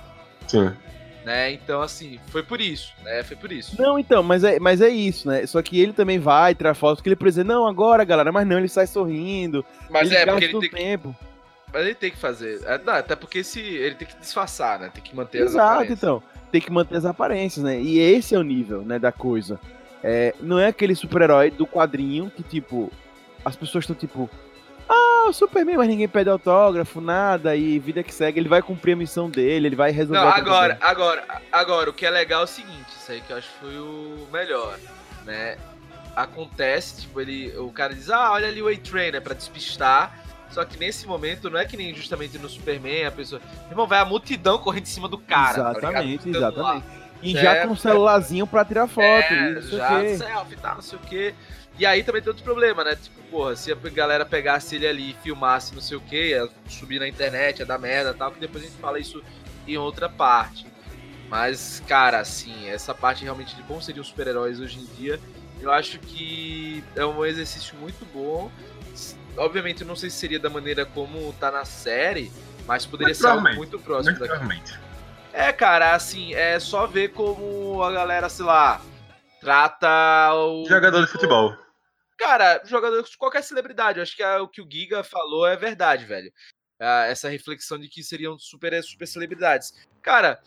Sim. 0.48 0.72
Né? 1.30 1.52
Então, 1.52 1.80
assim, 1.80 2.20
foi 2.30 2.42
por 2.42 2.60
isso, 2.60 2.92
né? 3.04 3.22
Foi 3.22 3.38
por 3.38 3.52
isso. 3.52 3.80
Não, 3.80 4.00
então, 4.00 4.24
mas 4.24 4.44
é, 4.44 4.60
mas 4.60 4.82
é 4.82 4.90
isso, 4.90 5.28
né? 5.28 5.46
Só 5.46 5.62
que 5.62 5.80
ele 5.80 5.94
também 5.94 6.18
vai 6.18 6.56
tirar 6.56 6.74
foto, 6.74 6.96
porque 6.96 7.10
ele 7.10 7.16
precisa, 7.16 7.44
não, 7.44 7.68
agora, 7.68 8.04
galera, 8.04 8.32
mas 8.32 8.48
não, 8.48 8.58
ele 8.58 8.68
sai 8.68 8.88
sorrindo. 8.88 9.64
Mas 9.92 10.08
ele 10.10 10.16
é, 10.18 10.26
porque 10.26 10.46
ele 10.46 10.60
tem 10.60 10.62
que, 10.62 10.76
tempo. 10.76 11.16
mas 11.72 11.86
ele 11.86 11.94
tem 11.94 12.10
que 12.10 12.18
fazer. 12.18 12.60
é, 12.66 12.80
não, 12.80 12.94
até 12.94 13.16
porque 13.16 13.44
se 13.44 13.60
ele 13.60 13.94
tem 13.94 14.08
que 14.08 14.18
disfarçar, 14.20 14.80
né? 14.80 14.90
Tem 14.92 15.04
que 15.04 15.16
manter 15.16 15.44
as 15.44 15.52
Exato, 15.52 15.70
aparências. 15.70 16.00
então. 16.00 16.24
Tem 16.52 16.62
que 16.62 16.72
manter 16.72 16.98
as 16.98 17.06
aparências, 17.06 17.64
né? 17.64 17.80
E 17.80 18.00
esse 18.00 18.34
é 18.34 18.40
o 18.40 18.42
nível, 18.42 18.82
né, 18.82 18.98
da 18.98 19.12
coisa. 19.12 19.60
É, 20.04 20.34
não 20.42 20.58
é 20.58 20.66
aquele 20.66 20.96
super-herói 20.96 21.52
do 21.52 21.68
quadrinho 21.68 22.32
que, 22.36 22.42
tipo, 22.42 22.92
as 23.46 23.56
pessoas 23.56 23.84
estão 23.84 23.96
tipo, 23.96 24.28
ah, 24.90 25.30
o 25.30 25.34
Superman, 25.34 25.78
mas 25.78 25.88
ninguém 25.88 26.08
pede 26.08 26.30
autógrafo, 26.30 27.00
nada, 27.00 27.56
e 27.56 27.78
vida 27.80 28.02
que 28.04 28.14
segue, 28.14 28.40
ele 28.40 28.50
vai 28.50 28.62
cumprir 28.62 28.94
a 28.94 28.96
missão 28.96 29.30
dele, 29.30 29.68
ele 29.68 29.76
vai 29.76 29.92
resolver. 29.92 30.20
Não, 30.20 30.28
agora, 30.30 30.78
agora, 30.82 31.24
agora, 31.52 31.90
o 31.90 31.94
que 31.94 32.06
é 32.06 32.10
legal 32.10 32.42
é 32.42 32.44
o 32.44 32.48
seguinte, 32.48 32.90
isso 33.00 33.12
aí 33.12 33.22
que 33.22 33.32
eu 33.32 33.38
acho 33.38 33.48
que 33.48 33.60
foi 33.60 33.78
o 33.78 34.28
melhor, 34.32 34.78
né? 35.26 35.58
Acontece, 36.16 37.02
tipo, 37.02 37.22
ele, 37.22 37.56
o 37.58 37.72
cara 37.72 37.94
diz, 37.94 38.10
ah, 38.10 38.32
olha 38.32 38.48
ali 38.48 38.62
o 38.62 38.68
A-Train, 38.68 39.12
né, 39.12 39.20
pra 39.20 39.34
despistar, 39.34 40.18
só 40.50 40.66
que 40.66 40.78
nesse 40.80 41.06
momento, 41.06 41.50
não 41.50 41.60
é 41.60 41.66
que 41.66 41.78
nem 41.78 41.94
justamente 41.94 42.38
no 42.40 42.50
Superman, 42.50 43.06
a 43.06 43.12
pessoa, 43.12 43.40
irmão, 43.70 43.88
vai 43.88 44.00
a 44.00 44.06
multidão 44.06 44.58
correndo 44.58 44.84
em 44.84 44.88
cima 44.88 45.08
do 45.08 45.18
cara, 45.18 45.54
tá? 45.54 45.72
Exatamente, 45.72 46.30
lá. 46.32 46.38
exatamente. 46.38 46.86
E 47.22 47.38
É, 47.38 47.42
já 47.42 47.68
com 47.68 47.74
o 47.74 47.78
celularzinho 47.78 48.48
pra 48.48 48.66
tirar 48.66 48.88
foto, 48.88 49.06
É, 49.06 49.52
e 49.52 49.54
não 49.54 49.62
sei 49.62 49.74
o 49.74 49.78
já 49.78 50.18
selfie, 50.18 50.56
tá, 50.56 50.76
não 50.76 50.82
sei 50.82 50.98
o 50.98 51.02
quê. 51.02 51.36
E 51.80 51.86
aí 51.86 52.04
também 52.04 52.22
tem 52.22 52.30
outro 52.30 52.44
problema, 52.44 52.84
né? 52.84 52.98
Tipo, 52.98 53.22
porra, 53.32 53.56
se 53.56 53.72
a 53.72 53.76
galera 53.76 54.26
pegasse 54.26 54.76
ele 54.76 54.86
ali 54.86 55.12
e 55.12 55.24
filmasse 55.24 55.74
não 55.74 55.82
sei 55.82 55.96
o 55.96 56.02
quê, 56.02 56.32
ia 56.32 56.50
subir 56.68 57.00
na 57.00 57.08
internet, 57.08 57.60
ia 57.60 57.66
dar 57.66 57.80
merda 57.80 58.12
e 58.12 58.14
tal, 58.14 58.34
que 58.34 58.40
depois 58.40 58.62
a 58.62 58.68
gente 58.68 58.78
fala 58.80 59.00
isso 59.00 59.24
em 59.66 59.78
outra 59.78 60.10
parte. 60.10 60.68
Mas, 61.30 61.82
cara, 61.88 62.20
assim, 62.20 62.68
essa 62.68 62.94
parte 62.94 63.24
realmente 63.24 63.56
de 63.56 63.64
como 63.64 63.82
seriam 63.82 64.02
os 64.02 64.10
super-heróis 64.10 64.60
hoje 64.60 64.80
em 64.80 64.86
dia, 64.98 65.22
eu 65.62 65.72
acho 65.72 66.00
que 66.00 66.84
é 66.98 67.06
um 67.06 67.26
exercício 67.26 67.78
muito 67.78 68.06
bom. 68.14 68.52
Obviamente, 69.38 69.82
eu 69.82 69.88
não 69.88 69.96
sei 69.96 70.10
se 70.10 70.18
seria 70.18 70.40
da 70.40 70.50
maneira 70.50 70.86
como 70.86 71.32
tá 71.40 71.50
na 71.50 71.64
série, 71.64 72.30
mas 72.68 72.86
poderia 72.86 73.16
ser 73.16 73.28
algo 73.28 73.56
muito 73.56 73.80
próximo 73.80 74.18
Muito 74.18 74.28
daqui. 74.28 74.74
É, 75.32 75.54
cara, 75.54 75.94
assim, 75.94 76.34
é 76.34 76.60
só 76.60 76.86
ver 76.88 77.10
como 77.14 77.82
a 77.82 77.92
galera, 77.92 78.28
sei 78.28 78.44
lá, 78.44 78.82
trata 79.40 80.34
o. 80.34 80.66
Jogador 80.68 81.06
de 81.06 81.12
futebol. 81.12 81.56
Cara, 82.20 82.62
jogador 82.66 83.04
qualquer 83.18 83.42
celebridade. 83.44 83.98
Eu 83.98 84.04
acho 84.04 84.16
que 84.16 84.22
é 84.22 84.38
o 84.40 84.48
que 84.48 84.62
o 84.62 84.68
Giga 84.70 85.04
falou 85.04 85.48
é 85.48 85.56
verdade, 85.56 86.06
velho. 86.06 86.32
Ah, 86.80 87.06
essa 87.06 87.30
reflexão 87.30 87.78
de 87.80 87.88
que 87.88 88.04
seriam 88.04 88.38
super, 88.38 88.82
super 88.84 89.08
celebridades. 89.08 89.74
Cara, 90.02 90.40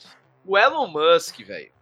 o 0.44 0.56
Elon 0.58 0.86
Musk, 0.86 1.38
velho, 1.40 1.72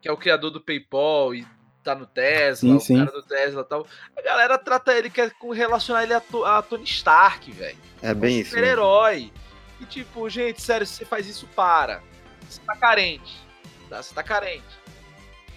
que 0.00 0.08
é 0.08 0.12
o 0.12 0.16
criador 0.16 0.50
do 0.50 0.60
PayPal 0.60 1.34
e 1.34 1.46
tá 1.82 1.94
no 1.94 2.06
Tesla, 2.06 2.56
Sim, 2.56 2.76
o 2.76 2.80
sim. 2.80 2.98
cara 3.06 3.10
do 3.18 3.22
Tesla 3.26 3.62
e 3.62 3.64
tal. 3.64 3.86
A 4.16 4.22
galera 4.22 4.58
trata 4.58 4.92
ele, 4.92 5.08
quer 5.08 5.30
com- 5.32 5.50
relacionar 5.50 6.02
ele 6.02 6.12
a, 6.14 6.20
To- 6.20 6.44
a 6.44 6.60
Tony 6.62 6.84
Stark, 6.84 7.50
velho. 7.50 7.78
É 8.02 8.12
bem 8.12 8.40
isso. 8.40 8.50
mesmo. 8.54 8.58
Super-herói. 8.58 9.32
E 9.80 9.86
tipo, 9.86 10.28
gente, 10.28 10.60
sério, 10.60 10.86
se 10.86 10.96
você 10.96 11.04
faz 11.06 11.26
isso, 11.26 11.46
para. 11.56 12.02
Você 12.48 12.60
tá 12.66 12.76
carente. 12.76 13.40
Tá? 13.88 14.02
Você 14.02 14.14
tá 14.14 14.22
carente. 14.22 14.64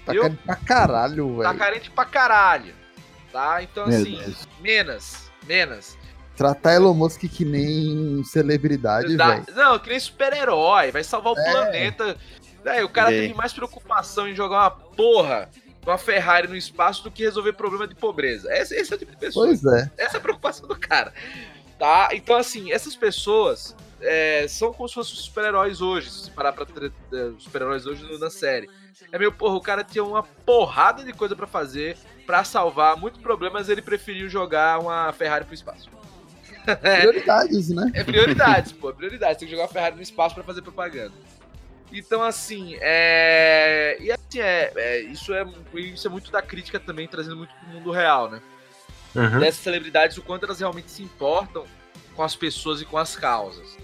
Tá 0.06 0.14
Eu- 0.16 0.24
caro 0.24 0.38
pra 0.46 0.56
caralho, 0.56 1.38
Tá 1.42 1.48
velho. 1.50 1.60
carente 1.60 1.92
pra 1.92 2.06
caralho. 2.06 2.83
Tá? 3.34 3.62
Então, 3.64 3.88
Meu 3.88 4.00
assim, 4.00 4.16
Deus. 4.18 4.48
menos. 4.62 5.32
Menos. 5.46 5.98
Tratar 6.38 6.76
Elon 6.76 6.94
Musk 6.94 7.22
que 7.22 7.44
nem 7.44 8.24
celebridade, 8.24 9.18
velho. 9.18 9.46
não, 9.56 9.78
que 9.80 9.90
nem 9.90 10.00
super-herói. 10.00 10.92
Vai 10.92 11.04
salvar 11.04 11.34
o 11.34 11.40
É. 11.40 11.52
planeta. 11.52 12.16
Véi, 12.64 12.84
o 12.84 12.90
cara 12.90 13.12
E 13.12 13.16
aí? 13.16 13.22
teve 13.28 13.34
mais 13.34 13.52
preocupação 13.52 14.28
em 14.28 14.34
jogar 14.36 14.58
uma 14.62 14.72
porra 14.72 15.50
com 15.84 15.92
uma 15.92 15.98
Ferrari 15.98 16.48
no 16.48 16.56
espaço 16.56 17.04
do 17.04 17.12
que 17.12 17.24
resolver 17.24 17.54
problema 17.54 17.86
de 17.88 17.94
pobreza. 17.96 18.50
Esse, 18.56 18.74
esse 18.76 18.94
é 18.94 18.96
o 18.96 19.00
tipo 19.00 19.12
de 19.12 19.18
pessoa. 19.18 19.48
Pois 19.48 19.66
é. 19.66 19.92
Essa 19.98 20.16
é 20.16 20.20
a 20.20 20.22
preocupação 20.22 20.68
do 20.68 20.76
cara. 20.80 21.12
Tá? 21.78 22.10
Então, 22.14 22.38
assim, 22.38 22.72
essas 22.72 22.96
pessoas 22.96 23.76
é, 24.00 24.46
são 24.48 24.72
como 24.72 24.88
se 24.88 24.94
fossem 24.96 25.14
os 25.14 25.26
super-heróis 25.26 25.82
hoje. 25.82 26.10
Se 26.10 26.20
você 26.26 26.32
parar 26.32 26.54
pra 26.54 26.66
ter 26.66 26.86
é, 27.14 27.32
super-heróis 27.38 27.86
hoje 27.86 28.06
na 28.20 28.30
série. 28.30 28.70
É 29.12 29.18
meio, 29.20 29.32
porra, 29.34 29.56
o 29.56 29.62
cara 29.62 29.84
tinha 29.84 30.04
uma 30.04 30.24
porrada 30.24 31.04
de 31.04 31.12
coisa 31.12 31.36
pra 31.36 31.46
fazer 31.48 31.98
pra 32.26 32.44
salvar 32.44 32.98
muitos 32.98 33.22
problemas. 33.22 33.70
Ele 33.70 33.82
preferiu 33.82 34.30
jogar 34.30 34.80
uma 34.80 35.12
Ferrari 35.14 35.46
pro 35.46 35.54
espaço. 35.54 35.90
Prioridades, 36.82 37.70
né? 37.70 37.92
É 37.94 38.04
prioridades, 38.04 38.72
pô, 38.72 38.90
é 38.90 38.94
prioridades. 38.94 39.38
Tem 39.38 39.48
que 39.48 39.54
jogar 39.54 39.66
a 39.66 39.70
Ferrari 39.70 39.96
no 39.96 40.02
espaço 40.02 40.34
pra 40.34 40.44
fazer 40.44 40.62
propaganda. 40.62 41.14
Então, 41.92 42.24
assim, 42.24 42.76
é. 42.82 43.98
E 44.00 44.12
assim, 44.12 44.40
é, 44.40 44.72
é, 44.76 45.02
isso, 45.02 45.34
é, 45.34 45.46
isso 45.76 46.08
é 46.08 46.10
muito 46.10 46.32
da 46.32 46.42
crítica 46.42 46.80
também, 46.80 47.08
trazendo 47.08 47.36
muito 47.36 47.54
pro 47.54 47.68
mundo 47.70 47.92
real, 47.92 48.30
né? 48.32 48.42
Uhum. 49.16 49.40
Dessas 49.40 49.62
celebridades, 49.62 50.18
o 50.18 50.24
quanto 50.24 50.46
elas 50.46 50.60
realmente 50.60 50.90
se 50.90 51.04
importam 51.04 51.66
com 52.16 52.24
as 52.24 52.36
pessoas 52.36 52.82
e 52.82 52.86
com 52.86 52.98
as 52.98 53.16
causas. 53.16 53.78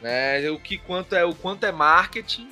Né? 0.00 0.50
O 0.50 0.58
que 0.58 0.76
quanto 0.78 1.14
é 1.14 1.24
o 1.24 1.34
quanto 1.34 1.64
é 1.64 1.70
marketing 1.70 2.50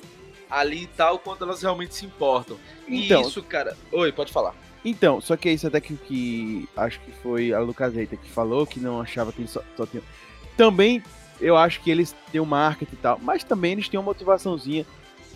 ali 0.49 0.83
e 0.83 0.87
tal, 0.87 1.15
o 1.15 1.19
quanto 1.19 1.43
elas 1.43 1.61
realmente 1.61 1.93
se 1.95 2.05
importam. 2.05 2.57
Então- 2.87 3.21
E 3.21 3.25
isso, 3.27 3.43
cara. 3.43 3.75
Oi, 3.91 4.11
pode 4.13 4.31
falar. 4.31 4.55
Então, 4.83 5.21
só 5.21 5.37
que 5.37 5.47
é 5.49 5.53
isso 5.53 5.67
até 5.67 5.79
que, 5.79 5.95
que 5.95 6.67
acho 6.75 6.99
que 7.01 7.11
foi 7.11 7.53
a 7.53 7.59
Lucaseta 7.59 8.15
que 8.17 8.29
falou, 8.29 8.65
que 8.65 8.79
não 8.79 8.99
achava 8.99 9.31
que 9.31 9.41
eles 9.41 9.51
só, 9.51 9.61
só 9.77 9.85
tinham. 9.85 10.03
Também 10.57 11.03
eu 11.39 11.55
acho 11.57 11.81
que 11.81 11.89
eles 11.91 12.15
têm 12.31 12.41
um 12.41 12.45
marketing 12.45 12.93
e 12.93 12.97
tal, 12.97 13.19
mas 13.21 13.43
também 13.43 13.73
eles 13.73 13.87
têm 13.87 13.99
uma 13.99 14.05
motivaçãozinha, 14.05 14.85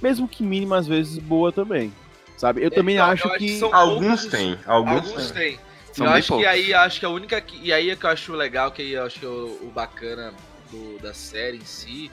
mesmo 0.02 0.28
que 0.28 0.44
mínima 0.44 0.78
às 0.78 0.88
vezes 0.88 1.18
boa 1.20 1.52
também. 1.52 1.94
Sabe? 2.38 2.64
Eu 2.64 2.70
também 2.72 2.96
Então, 2.96 3.08
acho 3.08 3.28
eu 3.28 3.32
acho 3.32 3.40
que. 3.40 3.48
que 3.48 3.60
são- 3.60 3.74
Alguns 3.74 4.26
têm, 4.26 4.58
alguns, 4.66 5.08
Alguns 5.08 5.32
têm. 5.32 5.60
eu 5.98 6.10
acho 6.10 6.28
poucos. 6.28 6.44
que 6.44 6.46
aí 6.52 6.74
acho 6.74 7.00
que 7.00 7.06
a 7.06 7.10
única 7.10 7.40
que, 7.40 7.58
e 7.64 7.72
aí 7.72 7.90
é 7.92 7.96
que 7.96 8.06
eu 8.06 8.10
acho 8.10 8.34
legal 8.34 8.72
que 8.72 8.82
aí 8.82 8.92
eu 8.92 9.04
acho 9.06 9.20
que 9.20 9.26
é 9.26 9.30
o, 9.30 9.60
o 9.64 9.72
bacana 9.74 10.34
do- 10.70 11.00
da 11.02 11.14
série 11.14 11.58
em 11.58 11.66
si 11.66 12.12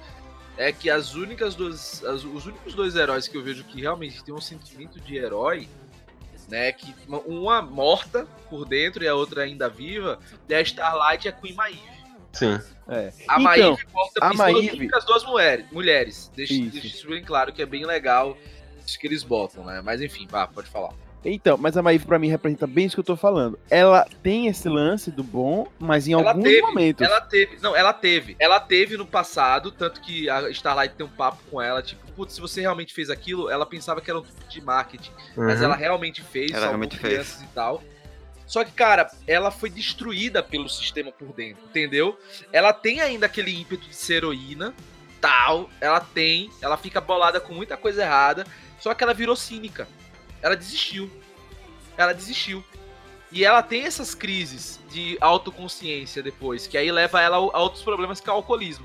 é 0.57 0.71
que 0.71 0.88
as 0.88 1.14
únicas 1.14 1.55
duas 1.57 2.05
as- 2.05 2.25
os 2.25 2.47
únicos 2.47 2.73
dois 2.75 2.95
heróis 2.95 3.27
que 3.27 3.37
eu 3.37 3.42
vejo 3.42 3.64
que 3.64 3.81
realmente 3.81 4.23
tem 4.23 4.33
um 4.35 4.40
sentimento 4.40 5.01
de 5.01 5.16
herói 5.16 5.66
né 6.48 6.72
que 6.72 6.94
uma- 7.09 7.62
morta 7.62 8.26
por 8.50 8.64
dentro 8.64 9.02
e 9.05 9.09
a 9.09 9.14
outra 9.14 9.42
ainda 9.42 9.68
viva 9.68 10.18
é 10.48 10.57
a 10.57 10.61
Starlight 10.62 11.26
e 11.26 11.28
a 11.28 11.33
Queen 11.33 11.55
Maeve 11.55 11.81
Sim. 12.33 12.59
É. 12.88 13.12
a 13.28 13.35
Então, 13.35 13.42
Maeve 13.42 13.87
morta 13.92 14.24
a 14.24 14.35
Maeve- 14.35 14.88
as 14.94 15.05
duas 15.05 15.24
mulheres 15.24 15.66
mulheres 15.70 16.31
deixa, 16.35 16.55
Isso. 16.55 16.70
deixa 16.72 16.87
isso 16.87 17.09
bem 17.09 17.22
claro 17.22 17.52
que 17.52 17.62
é 17.62 17.66
bem 17.66 17.85
legal 17.85 18.37
isso 18.87 18.98
que 18.98 19.07
eles 19.07 19.22
botam 19.22 19.64
né 19.64 19.81
mas 19.85 20.00
enfim 20.02 20.26
vá 20.28 20.46
pode 20.46 20.68
falar 20.68 20.92
Então, 21.24 21.56
mas 21.56 21.76
a 21.76 21.82
Maeve 21.82 22.04
pra 22.04 22.18
mim 22.18 22.28
representa 22.28 22.66
bem 22.66 22.87
isso 22.87 22.96
que 22.96 23.00
eu 23.00 23.04
tô 23.04 23.16
falando. 23.16 23.58
Ela 23.70 24.06
tem 24.22 24.48
esse 24.48 24.68
lance 24.68 25.11
do 25.11 25.22
bom, 25.22 25.68
mas 25.78 26.08
em 26.08 26.12
Ela 26.14 26.30
alguns 26.30 26.42
teve, 26.44 26.61
momentos. 26.62 27.06
Ela 27.06 27.20
teve. 27.20 27.58
Não, 27.61 27.76
ela 27.76 27.92
teve. 27.92 28.37
Ela 28.40 28.58
teve 28.58 28.96
no 28.96 29.06
passado, 29.06 29.70
tanto 29.70 30.00
que 30.00 30.28
a 30.28 30.50
Starlight 30.50 30.94
tem 30.96 31.06
um 31.06 31.11
papo 31.11 31.38
com 31.50 31.62
ela, 31.62 31.80
tipo, 31.80 32.04
putz, 32.12 32.35
se 32.35 32.40
você 32.40 32.61
realmente 32.61 32.92
fez 32.92 33.08
aquilo, 33.08 33.48
ela 33.48 33.64
pensava 33.64 34.00
que 34.00 34.11
era 34.11 34.18
um 34.18 34.22
truque 34.22 34.48
de 34.48 34.61
marketing. 34.61 35.12
Mas 35.37 35.58
Uhum. 35.61 35.64
ela 35.66 35.76
realmente 35.76 36.22
fez, 36.22 36.50
Ela 36.50 36.66
realmente 36.66 36.96
fez. 36.98 37.12
crianças 37.12 37.42
e 37.42 37.46
tal. 37.54 37.82
Só 38.44 38.64
que, 38.64 38.72
cara, 38.72 39.08
ela 39.26 39.50
foi 39.50 39.70
destruída 39.70 40.42
pelo 40.42 40.68
sistema 40.68 41.11
por 41.12 41.32
dentro, 41.32 41.62
entendeu? 41.66 42.18
Ela 42.52 42.72
tem 42.72 43.00
ainda 43.00 43.26
aquele 43.26 43.50
ímpeto 43.58 43.88
de 43.88 43.94
ser 43.94 44.14
heroína, 44.16 44.74
tal. 45.20 45.70
Ela 45.80 46.00
tem, 46.00 46.50
ela 46.61 46.76
fica 46.76 47.00
bolada 47.00 47.40
com 47.40 47.54
muita 47.54 47.76
coisa 47.76 48.02
errada. 48.02 48.44
Só 48.78 48.92
que 48.92 49.02
ela 49.04 49.14
virou 49.14 49.37
cínica. 49.37 49.87
Ela 50.42 50.57
desistiu. 50.57 51.09
Ela 51.96 52.12
desistiu. 52.12 52.64
E 53.31 53.44
ela 53.44 53.62
tem 53.62 53.85
essas 53.85 54.14
crises 54.14 54.78
de 54.90 55.16
autoconsciência 55.20 56.22
depois, 56.22 56.66
que 56.66 56.76
aí 56.76 56.92
leva 56.92 57.20
ela 57.20 57.37
a 57.37 57.61
outros 57.61 57.83
problemas 57.83 58.20
que 58.20 58.28
é 58.28 58.33
o 58.33 58.37
alcoolismo. 58.37 58.85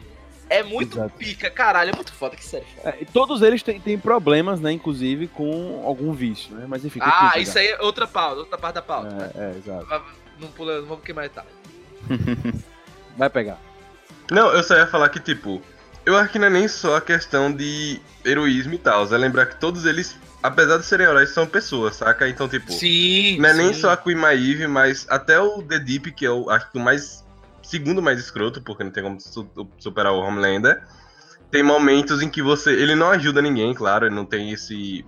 É 0.50 0.64
muito 0.64 0.98
Exato. 0.98 1.18
pica, 1.18 1.50
caralho, 1.50 1.92
é 1.92 1.94
muito 1.94 2.14
foda, 2.14 2.38
que 2.38 2.46
sério. 2.46 2.66
É, 2.82 2.96
e 3.02 3.06
todos 3.06 3.42
eles 3.42 3.62
têm, 3.62 3.82
têm 3.82 4.00
problemas, 4.00 4.62
né? 4.62 4.72
Inclusive 4.72 5.28
com 5.28 5.84
algum 5.86 6.14
vício, 6.14 6.56
né? 6.56 6.66
Mas 6.66 6.86
enfim. 6.86 7.00
Ah, 7.04 7.38
isso 7.38 7.60
aí 7.60 7.68
é 7.68 7.82
outra 7.82 8.08
pauta, 8.08 8.40
outra 8.40 8.58
parte 8.58 8.76
da 8.76 8.82
pauta. 8.82 9.10
né? 9.10 9.32
É, 9.36 9.44
é, 9.44 9.58
exato. 9.58 10.04
Não 10.40 10.48
pula, 10.50 10.80
não 10.80 10.88
vamos 10.88 11.04
queimar 11.04 11.26
etapa. 11.26 11.50
Vai 13.18 13.30
pegar. 13.30 13.60
Não, 14.32 14.54
eu 14.54 14.64
só 14.64 14.76
ia 14.76 14.88
falar 14.88 15.10
que, 15.10 15.20
tipo, 15.20 15.62
eu 16.06 16.16
acho 16.16 16.32
que 16.32 16.40
não 16.40 16.48
é 16.48 16.50
nem 16.50 16.68
só 16.68 16.96
a 16.96 17.02
questão 17.02 17.52
de 17.52 18.00
heroísmo 18.24 18.74
e 18.74 18.78
tal. 18.78 19.04
É 19.14 19.18
lembrar 19.18 19.48
que 19.48 19.60
todos 19.60 19.86
eles, 19.86 20.16
apesar 20.44 20.78
de 20.78 20.86
serem 20.86 21.08
heróis, 21.08 21.30
são 21.32 21.46
pessoas, 21.46 21.96
saca? 21.96 22.28
Então, 22.28 22.48
tipo, 22.48 22.72
Sim. 22.72 23.38
não 23.40 23.50
é 23.50 23.54
nem 23.54 23.74
sim. 23.74 23.82
só 23.82 23.92
a 23.92 23.98
Queen 23.98 24.16
Maeve, 24.18 24.68
mas 24.68 25.06
até 25.10 25.40
o 25.40 25.62
The 25.64 25.80
Deep, 25.80 26.12
que 26.12 26.26
eu 26.26 26.50
acho 26.50 26.72
que 26.72 26.78
o 26.78 26.82
mais. 26.82 27.26
segundo 27.64 28.02
mais 28.02 28.20
escroto, 28.20 28.62
porque 28.62 28.84
não 28.84 28.92
tem 28.92 29.04
como 29.04 29.20
su- 29.20 29.50
superar 29.78 30.14
o 30.14 30.20
Homelander. 30.20 30.82
Tem 31.52 31.64
momentos 31.64 32.22
em 32.22 32.30
que 32.30 32.42
você. 32.42 32.72
Ele 32.72 32.94
não 32.96 33.10
ajuda 33.10 33.42
ninguém, 33.42 33.74
claro, 33.74 34.06
ele 34.06 34.16
não 34.16 34.26
tem 34.26 34.52
esse. 34.52 35.06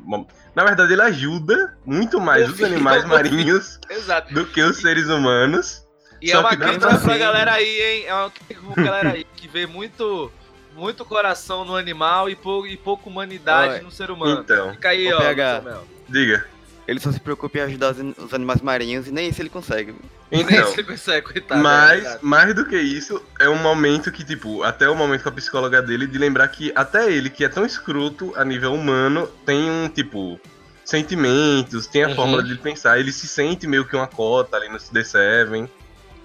Na 0.56 0.64
verdade, 0.64 0.94
ele 0.94 1.02
ajuda 1.02 1.78
muito 1.86 2.20
mais 2.20 2.48
Eu 2.48 2.54
os 2.54 2.64
animais 2.64 3.04
vi. 3.04 3.10
marinhos 3.10 3.80
do 4.34 4.46
que 4.46 4.62
os 4.62 4.78
seres 4.78 5.08
humanos. 5.08 5.84
E 6.22 6.32
Só 6.32 6.38
é 6.38 6.40
uma 6.42 6.56
crítica 6.58 6.98
pra 6.98 7.18
galera 7.18 7.54
aí, 7.54 7.82
hein? 7.82 8.04
É 8.08 8.14
uma 8.14 8.30
crítica 8.30 8.62
pra 8.74 8.84
galera 8.84 9.12
aí 9.12 9.26
que 9.36 9.48
vê 9.48 9.66
muito, 9.66 10.32
muito 10.76 11.04
coração 11.06 11.66
no 11.66 11.76
animal 11.76 12.30
e, 12.30 12.36
pou, 12.36 12.66
e 12.68 12.78
pouca 12.78 13.10
humanidade 13.10 13.76
Oi. 13.76 13.82
no 13.82 13.92
ser 13.92 14.12
humano. 14.12 14.42
Então, 14.42 14.72
Fica 14.72 14.90
aí, 14.90 15.12
ó. 15.12 15.18
PH. 15.18 15.82
Diga. 16.08 16.46
Ele 16.88 17.00
só 17.00 17.12
se 17.12 17.20
preocupa 17.20 17.60
em 17.60 17.62
ajudar 17.62 17.92
os, 17.92 18.00
an- 18.00 18.14
os 18.18 18.34
animais 18.34 18.62
marinhos 18.62 19.08
e 19.08 19.12
nem 19.12 19.30
isso 19.30 19.40
ele 19.42 19.50
consegue. 19.50 19.94
Nem 20.32 20.42
Então, 20.42 20.66
você 20.66 20.84
consegue, 20.84 21.22
coitado. 21.34 21.60
é 21.60 21.64
Mas, 21.64 22.02
verdade. 22.02 22.26
mais 22.26 22.56
do 22.56 22.66
que 22.66 22.78
isso, 22.78 23.24
é 23.40 23.48
um 23.48 23.58
momento 23.62 24.12
que, 24.12 24.24
tipo, 24.24 24.64
até 24.64 24.90
o 24.90 24.96
momento 24.96 25.22
com 25.22 25.30
a 25.30 25.32
psicóloga 25.32 25.84
dele, 25.84 26.08
de 26.08 26.18
lembrar 26.18 26.48
que 26.48 26.72
até 26.76 27.12
ele, 27.12 27.30
que 27.30 27.44
é 27.46 27.50
tão 27.50 27.64
escroto 27.64 28.34
a 28.36 28.44
nível 28.44 28.74
humano, 28.74 29.28
tem 29.46 29.70
um, 29.70 29.88
tipo, 29.88 30.40
sentimentos, 30.84 31.86
tem 31.88 32.04
a 32.04 32.08
Uhum. 32.10 32.16
fórmula 32.16 32.44
de 32.44 32.56
pensar. 32.58 33.00
Ele 33.00 33.12
se 33.12 33.28
sente 33.28 33.68
meio 33.68 33.86
que 33.86 33.96
uma 33.96 34.08
cota 34.08 34.58
ali 34.58 34.68
no 34.70 34.80
The 34.80 35.04
Seven. 35.04 35.70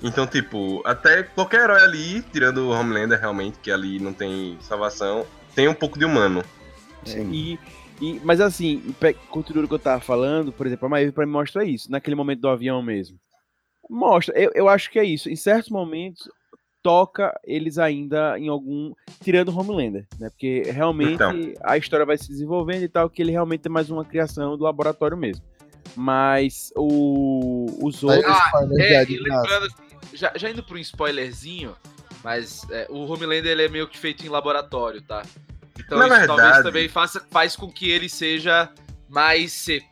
Então, 0.06 0.26
tipo, 0.26 0.82
até 0.84 1.22
qualquer 1.22 1.62
herói 1.62 1.82
ali, 1.82 2.22
tirando 2.30 2.58
o 2.58 2.70
Homelander 2.70 3.18
realmente, 3.18 3.58
que 3.58 3.70
ali 3.70 3.98
não 3.98 4.12
tem 4.12 4.56
salvação, 4.60 5.26
tem 5.54 5.66
um 5.66 5.74
pouco 5.74 5.98
de 5.98 6.04
humano. 6.04 6.44
E, 7.32 7.58
e- 8.00 8.20
mas 8.22 8.40
assim, 8.40 8.94
continuando 9.30 9.64
o 9.64 9.68
que 9.68 9.74
eu 9.74 9.78
tava 9.78 10.00
falando, 10.00 10.52
por 10.52 10.66
exemplo, 10.66 10.86
a 10.86 10.88
Maeve 10.88 11.10
pra 11.12 11.24
mim 11.26 11.32
mostra 11.32 11.64
isso, 11.64 11.90
naquele 11.90 12.14
momento 12.14 12.40
do 12.40 12.48
avião 12.48 12.82
mesmo. 12.82 13.18
Mostra, 13.88 14.38
eu, 14.38 14.50
eu 14.54 14.68
acho 14.68 14.90
que 14.90 14.98
é 14.98 15.04
isso. 15.04 15.28
Em 15.30 15.36
certos 15.36 15.70
momentos, 15.70 16.28
toca 16.82 17.38
eles 17.44 17.78
ainda 17.78 18.38
em 18.38 18.48
algum. 18.48 18.92
Tirando 19.22 19.48
o 19.50 19.58
Homelander, 19.58 20.06
né? 20.18 20.28
Porque 20.30 20.62
realmente 20.66 21.14
Então. 21.14 21.32
a 21.62 21.76
história 21.78 22.04
vai 22.06 22.16
se 22.18 22.28
desenvolvendo 22.28 22.82
e 22.82 22.88
tal, 22.88 23.08
que 23.08 23.22
ele 23.22 23.32
realmente 23.32 23.66
é 23.66 23.70
mais 23.70 23.90
uma 23.90 24.04
criação 24.04 24.56
do 24.56 24.64
laboratório 24.64 25.16
mesmo. 25.16 25.42
Mas 25.96 26.72
o, 26.76 27.66
os 27.86 28.02
outros. 28.02 28.24
Ah, 28.26 28.50
É, 28.78 28.96
Adivinação. 28.98 29.42
lembrando, 29.42 29.74
já, 30.14 30.32
já 30.36 30.50
indo 30.50 30.62
pro 30.62 30.78
spoilerzinho, 30.78 31.76
mas 32.22 32.66
é, 32.70 32.86
o 32.88 33.04
Homelander 33.10 33.52
ele 33.52 33.64
é 33.64 33.68
meio 33.68 33.88
que 33.88 33.98
feito 33.98 34.24
em 34.24 34.28
laboratório, 34.28 35.02
tá? 35.02 35.22
Então 35.78 35.98
Na 35.98 36.06
isso 36.06 36.26
talvez 36.26 36.42
verdade- 36.48 36.62
também 36.62 36.88
faça, 36.88 37.26
faz 37.30 37.56
com 37.56 37.70
que 37.70 37.90
ele 37.90 38.08
seja 38.08 38.70
mais 39.08 39.52
seco, 39.52 39.88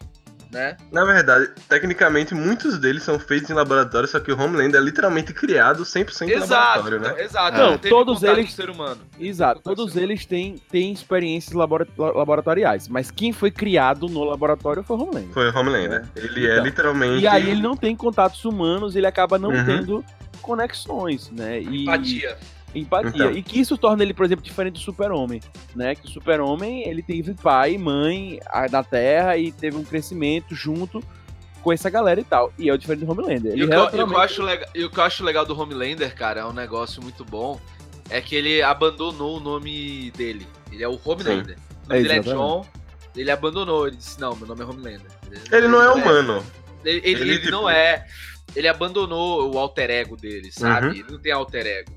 né? 0.52 0.76
Na 0.92 1.04
verdade, 1.04 1.50
tecnicamente, 1.68 2.34
muitos 2.34 2.78
deles 2.78 3.02
são 3.02 3.18
feitos 3.18 3.48
em 3.50 3.54
laboratório, 3.54 4.06
só 4.06 4.20
que 4.20 4.30
o 4.30 4.38
Homelander 4.40 4.80
é 4.80 4.84
literalmente 4.84 5.32
criado 5.32 5.84
100% 5.84 6.28
em 6.28 6.32
Exato, 6.32 6.78
laboratório, 6.84 7.00
né? 7.00 7.24
exato. 7.24 7.56
Não, 7.58 7.70
Não, 7.72 7.78
teve 7.78 7.94
todos 7.94 8.22
eles- 8.22 8.52
ser 8.52 8.68
humano. 8.70 9.00
Exato, 9.18 9.60
todos 9.62 9.96
eles 9.96 10.26
têm, 10.26 10.56
têm 10.70 10.92
experiências 10.92 11.54
labora- 11.54 11.86
laboratoriais, 11.96 12.88
mas 12.88 13.10
quem 13.10 13.32
foi 13.32 13.50
criado 13.50 14.06
no 14.08 14.22
laboratório 14.24 14.82
foi 14.82 14.96
o 14.96 15.00
Homelander. 15.02 15.32
Foi 15.32 15.48
o 15.50 15.58
Homelander. 15.58 16.04
Ele 16.14 16.46
é 16.46 16.52
Então, 16.52 16.64
literalmente. 16.64 17.22
E 17.22 17.26
aí 17.26 17.50
ele 17.50 17.62
não 17.62 17.76
tem 17.76 17.96
contatos 17.96 18.44
humanos, 18.44 18.94
ele 18.94 19.06
acaba 19.06 19.38
não 19.38 19.50
Uhum. 19.50 19.64
tendo 19.64 20.04
conexões, 20.42 21.30
né? 21.30 21.60
E, 21.60 21.82
Empatia. 21.84 22.36
Empatia. 22.74 23.10
Então. 23.14 23.30
E 23.32 23.42
que 23.42 23.60
isso 23.60 23.76
torna 23.76 24.02
ele, 24.02 24.14
por 24.14 24.24
exemplo, 24.24 24.44
diferente 24.44 24.74
do 24.74 24.78
Super-Homem, 24.80 25.40
né? 25.76 25.94
Que 25.94 26.06
o 26.06 26.10
Super-Homem, 26.10 26.88
ele 26.88 27.02
teve 27.02 27.34
pai 27.34 27.74
e 27.74 27.78
mãe 27.78 28.38
na 28.70 28.82
Terra 28.82 29.36
e 29.36 29.52
teve 29.52 29.76
um 29.76 29.84
crescimento 29.84 30.54
junto 30.54 31.02
com 31.62 31.72
essa 31.72 31.88
galera 31.90 32.20
e 32.20 32.24
tal. 32.24 32.52
E 32.58 32.68
é 32.68 32.72
o 32.72 32.78
diferente 32.78 33.04
do 33.04 33.10
Homelander. 33.12 33.52
E 33.52 33.60
Ele 33.60 33.64
o, 33.64 33.68
que 33.68 33.74
eu, 33.74 33.78
e 33.78 33.86
o 33.86 33.88
que 33.90 33.94
eu 33.96 34.06
relativamente- 34.06 34.24
acho 34.32 34.42
legal, 34.42 34.68
e 34.74 34.84
o 34.84 34.90
que 34.90 34.98
eu 34.98 35.04
acho 35.04 35.24
legal 35.24 35.44
do 35.46 35.60
Homelander, 35.60 36.14
cara, 36.14 36.40
é 36.40 36.44
um 36.44 36.52
negócio 36.52 37.02
muito 37.02 37.24
bom, 37.24 37.60
é 38.10 38.20
que 38.20 38.34
ele 38.34 38.62
abandonou 38.62 39.36
o 39.36 39.40
nome 39.40 40.10
dele. 40.12 40.46
Ele 40.72 40.82
é 40.82 40.88
o 40.88 40.98
Homelander. 41.04 41.56
O 41.86 41.88
nome 41.88 42.00
É, 42.00 42.02
dele 42.02 42.12
é. 42.14 42.20
John, 42.20 42.66
ele 43.14 43.30
abandonou, 43.30 43.86
ele 43.86 43.96
disse, 43.96 44.18
não, 44.20 44.34
meu 44.34 44.46
nome 44.48 44.62
é 44.62 44.64
Homelander. 44.64 45.10
Ele 45.52 45.68
não 45.68 45.80
é 45.82 45.92
humano. 45.92 46.42
Ele, 46.84 46.98
ele- 46.98 47.08
Ele, 47.20 47.30
ele 47.32 47.38
tipo- 47.40 47.50
não 47.52 47.68
é. 47.68 48.06
Ele 48.56 48.68
abandonou 48.68 49.54
o 49.54 49.58
alter 49.58 49.88
ego 49.90 50.16
dele, 50.16 50.50
sabe? 50.52 50.86
Uhum. 50.88 50.92
Ele 50.92 51.04
não 51.10 51.18
tem 51.18 51.32
alter 51.32 51.66
ego. 51.66 51.90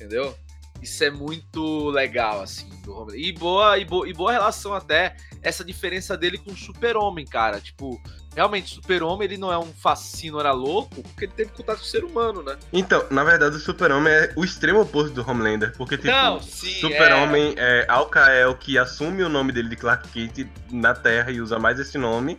Entendeu? 0.00 0.34
Isso 0.82 1.04
é 1.04 1.10
muito 1.10 1.90
legal, 1.90 2.40
assim, 2.40 2.66
do 2.82 2.92
Homelander. 2.92 3.20
E 3.20 3.32
boa, 3.32 3.76
e, 3.76 3.84
boa, 3.84 4.08
e 4.08 4.14
boa 4.14 4.32
relação 4.32 4.72
até 4.72 5.14
essa 5.42 5.62
diferença 5.62 6.16
dele 6.16 6.38
com 6.38 6.52
o 6.52 6.56
Super-Homem, 6.56 7.26
cara. 7.26 7.60
Tipo, 7.60 8.00
realmente, 8.34 8.72
o 8.72 8.74
Super-Homem 8.76 9.26
ele 9.26 9.36
não 9.36 9.52
é 9.52 9.58
um 9.58 9.70
fascínio, 9.74 10.40
era 10.40 10.52
louco, 10.52 11.02
porque 11.02 11.26
ele 11.26 11.32
teve 11.32 11.50
contato 11.50 11.80
com 11.80 11.84
o 11.84 11.86
ser 11.86 12.02
humano, 12.02 12.42
né? 12.42 12.56
Então, 12.72 13.04
na 13.10 13.22
verdade, 13.22 13.56
o 13.56 13.58
Super-Homem 13.58 14.10
é 14.10 14.32
o 14.34 14.42
extremo 14.42 14.80
oposto 14.80 15.12
do 15.12 15.28
Homelander. 15.28 15.76
Porque, 15.76 15.98
tipo, 15.98 16.08
não, 16.08 16.40
sim. 16.40 16.80
Super-Homem 16.80 17.54
é 17.58 17.84
Al-Kael 17.86 18.54
que 18.54 18.78
assume 18.78 19.22
o 19.22 19.28
nome 19.28 19.52
dele 19.52 19.68
de 19.68 19.76
Clark 19.76 20.08
Kent 20.08 20.48
na 20.70 20.94
Terra 20.94 21.30
e 21.30 21.42
usa 21.42 21.58
mais 21.58 21.78
esse 21.78 21.98
nome. 21.98 22.38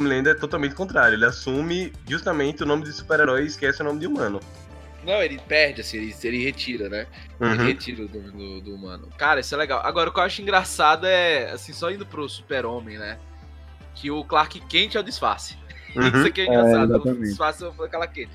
Homelander 0.00 0.34
é 0.34 0.36
totalmente 0.36 0.74
contrário. 0.74 1.14
Ele 1.14 1.26
assume 1.26 1.92
justamente 2.08 2.64
o 2.64 2.66
nome 2.66 2.82
de 2.82 2.92
super-herói 2.92 3.44
e 3.44 3.46
esquece 3.46 3.82
o 3.82 3.84
nome 3.84 4.00
de 4.00 4.08
humano. 4.08 4.40
É, 5.02 5.06
não, 5.06 5.22
ele 5.22 5.38
perde, 5.46 5.80
assim, 5.80 5.98
ele, 5.98 6.14
ele 6.24 6.44
retira, 6.44 6.88
né? 6.88 7.06
Ele 7.40 7.50
Uhum. 7.50 7.66
retira 7.66 8.06
do, 8.06 8.20
do, 8.32 8.60
do 8.60 8.74
humano. 8.74 9.08
Cara, 9.18 9.40
isso 9.40 9.54
é 9.54 9.58
legal. 9.58 9.80
Agora, 9.84 10.10
o 10.10 10.12
que 10.12 10.18
eu 10.18 10.24
acho 10.24 10.40
engraçado 10.42 11.06
é, 11.06 11.50
assim, 11.50 11.72
só 11.72 11.90
indo 11.90 12.06
pro 12.06 12.28
Super-Homem, 12.28 12.98
né? 12.98 13.18
Que 13.94 14.10
o 14.10 14.24
Clark 14.24 14.60
Kent 14.68 14.94
é 14.94 15.00
o 15.00 15.02
disfarce. 15.02 15.56
Uhum. 15.94 16.06
Isso 16.08 16.26
aqui 16.28 16.40
é 16.40 16.46
engraçado. 16.46 16.90
o 16.90 16.94
exatamente. 16.94 17.20
disfarce 17.28 17.72
foi 17.76 17.86
aquela 17.86 18.06
Kent. 18.06 18.30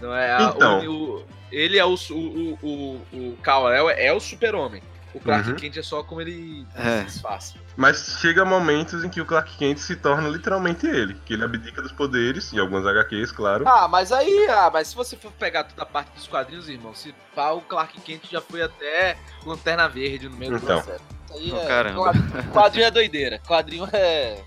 Não 0.00 0.12
é 0.12 0.32
a- 0.32 0.52
Então. 0.56 0.80
o, 0.86 1.18
o- 1.20 1.24
ele 1.52 1.78
é 1.78 1.84
o, 1.84 1.96
su- 1.96 2.16
o, 2.16 2.58
o, 2.60 3.00
o 3.16 3.36
Kal-El 3.42 3.88
é 3.90 4.12
o 4.12 4.18
super-homem. 4.18 4.82
O 5.12 5.18
Clark 5.20 5.48
Uhum. 5.50 5.56
Kent 5.56 5.76
é 5.76 5.82
só 5.82 6.02
como 6.04 6.20
ele 6.20 6.64
É. 6.76 7.02
disfarça. 7.02 7.54
Mas 7.76 8.18
chega 8.20 8.44
momentos 8.44 9.02
em 9.02 9.08
que 9.08 9.20
o 9.20 9.26
Clark 9.26 9.56
Kent 9.56 9.78
se 9.78 9.96
torna 9.96 10.28
literalmente 10.28 10.86
ele. 10.86 11.14
Que 11.24 11.34
ele 11.34 11.44
abdica 11.44 11.82
dos 11.82 11.90
poderes, 11.92 12.52
e 12.52 12.60
alguns 12.60 12.86
HQs, 12.86 13.32
claro. 13.32 13.66
Ah, 13.68 13.88
mas 13.88 14.12
aí, 14.12 14.46
ah, 14.48 14.70
mas 14.72 14.88
se 14.88 14.94
você 14.94 15.16
for 15.16 15.32
pegar 15.32 15.64
toda 15.64 15.82
a 15.82 15.86
parte 15.86 16.12
dos 16.14 16.26
quadrinhos, 16.28 16.68
irmão, 16.68 16.94
se 16.94 17.12
pá, 17.34 17.50
o 17.50 17.60
Clark 17.60 18.00
Kent 18.02 18.22
já 18.30 18.40
foi 18.40 18.62
até 18.62 19.16
Lanterna 19.44 19.88
Verde 19.88 20.28
no 20.28 20.36
meio 20.36 20.54
Então. 20.56 20.78
do 20.78 20.82
processo. 20.84 21.04
Aí 21.32 21.52
Oh, 21.52 21.56
é, 21.60 21.66
caramba. 21.66 22.12
quadrinho- 22.52 22.86
é 22.86 22.90
doideira. 22.90 23.38
Quadrinho 23.46 23.88
é. 23.92 24.42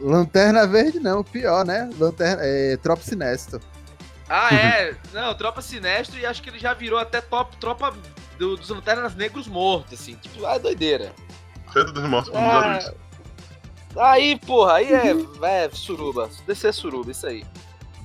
Lanterna 0.00 0.66
Verde 0.66 1.00
não, 1.00 1.22
pior, 1.24 1.64
né? 1.64 1.90
Lanterna, 1.98 2.42
é, 2.44 2.76
Trop 2.76 3.02
Sinestro. 3.02 3.60
Ah, 4.28 4.54
é. 4.54 4.94
Não, 5.14 5.32
Tropa 5.34 5.62
Sinestro 5.62 6.18
e 6.20 6.26
acho 6.26 6.42
que 6.42 6.50
ele 6.50 6.58
já 6.58 6.74
virou 6.74 6.98
até 6.98 7.18
top 7.20 7.56
tropa 7.56 7.94
do- 8.38 8.56
dos 8.56 8.68
Lanternas 8.68 9.14
Negros 9.14 9.46
mortos, 9.46 10.00
assim. 10.00 10.14
Tipo, 10.16 10.46
ah, 10.46 10.54
é 10.54 10.58
doideira. 10.58 11.12
Tanto 11.72 11.92
dos 11.92 12.04
mortos 12.04 12.30
como 12.30 12.44
dos 12.44 12.54
Ah, 12.54 12.74
adultos. 12.76 12.94
aí, 13.96 14.38
porra, 14.38 14.74
aí 14.74 14.92
é, 14.92 15.14
é 15.64 15.70
suruba. 15.72 16.30
Descer 16.46 16.72
suruba, 16.72 17.10
isso 17.10 17.26
aí. 17.26 17.44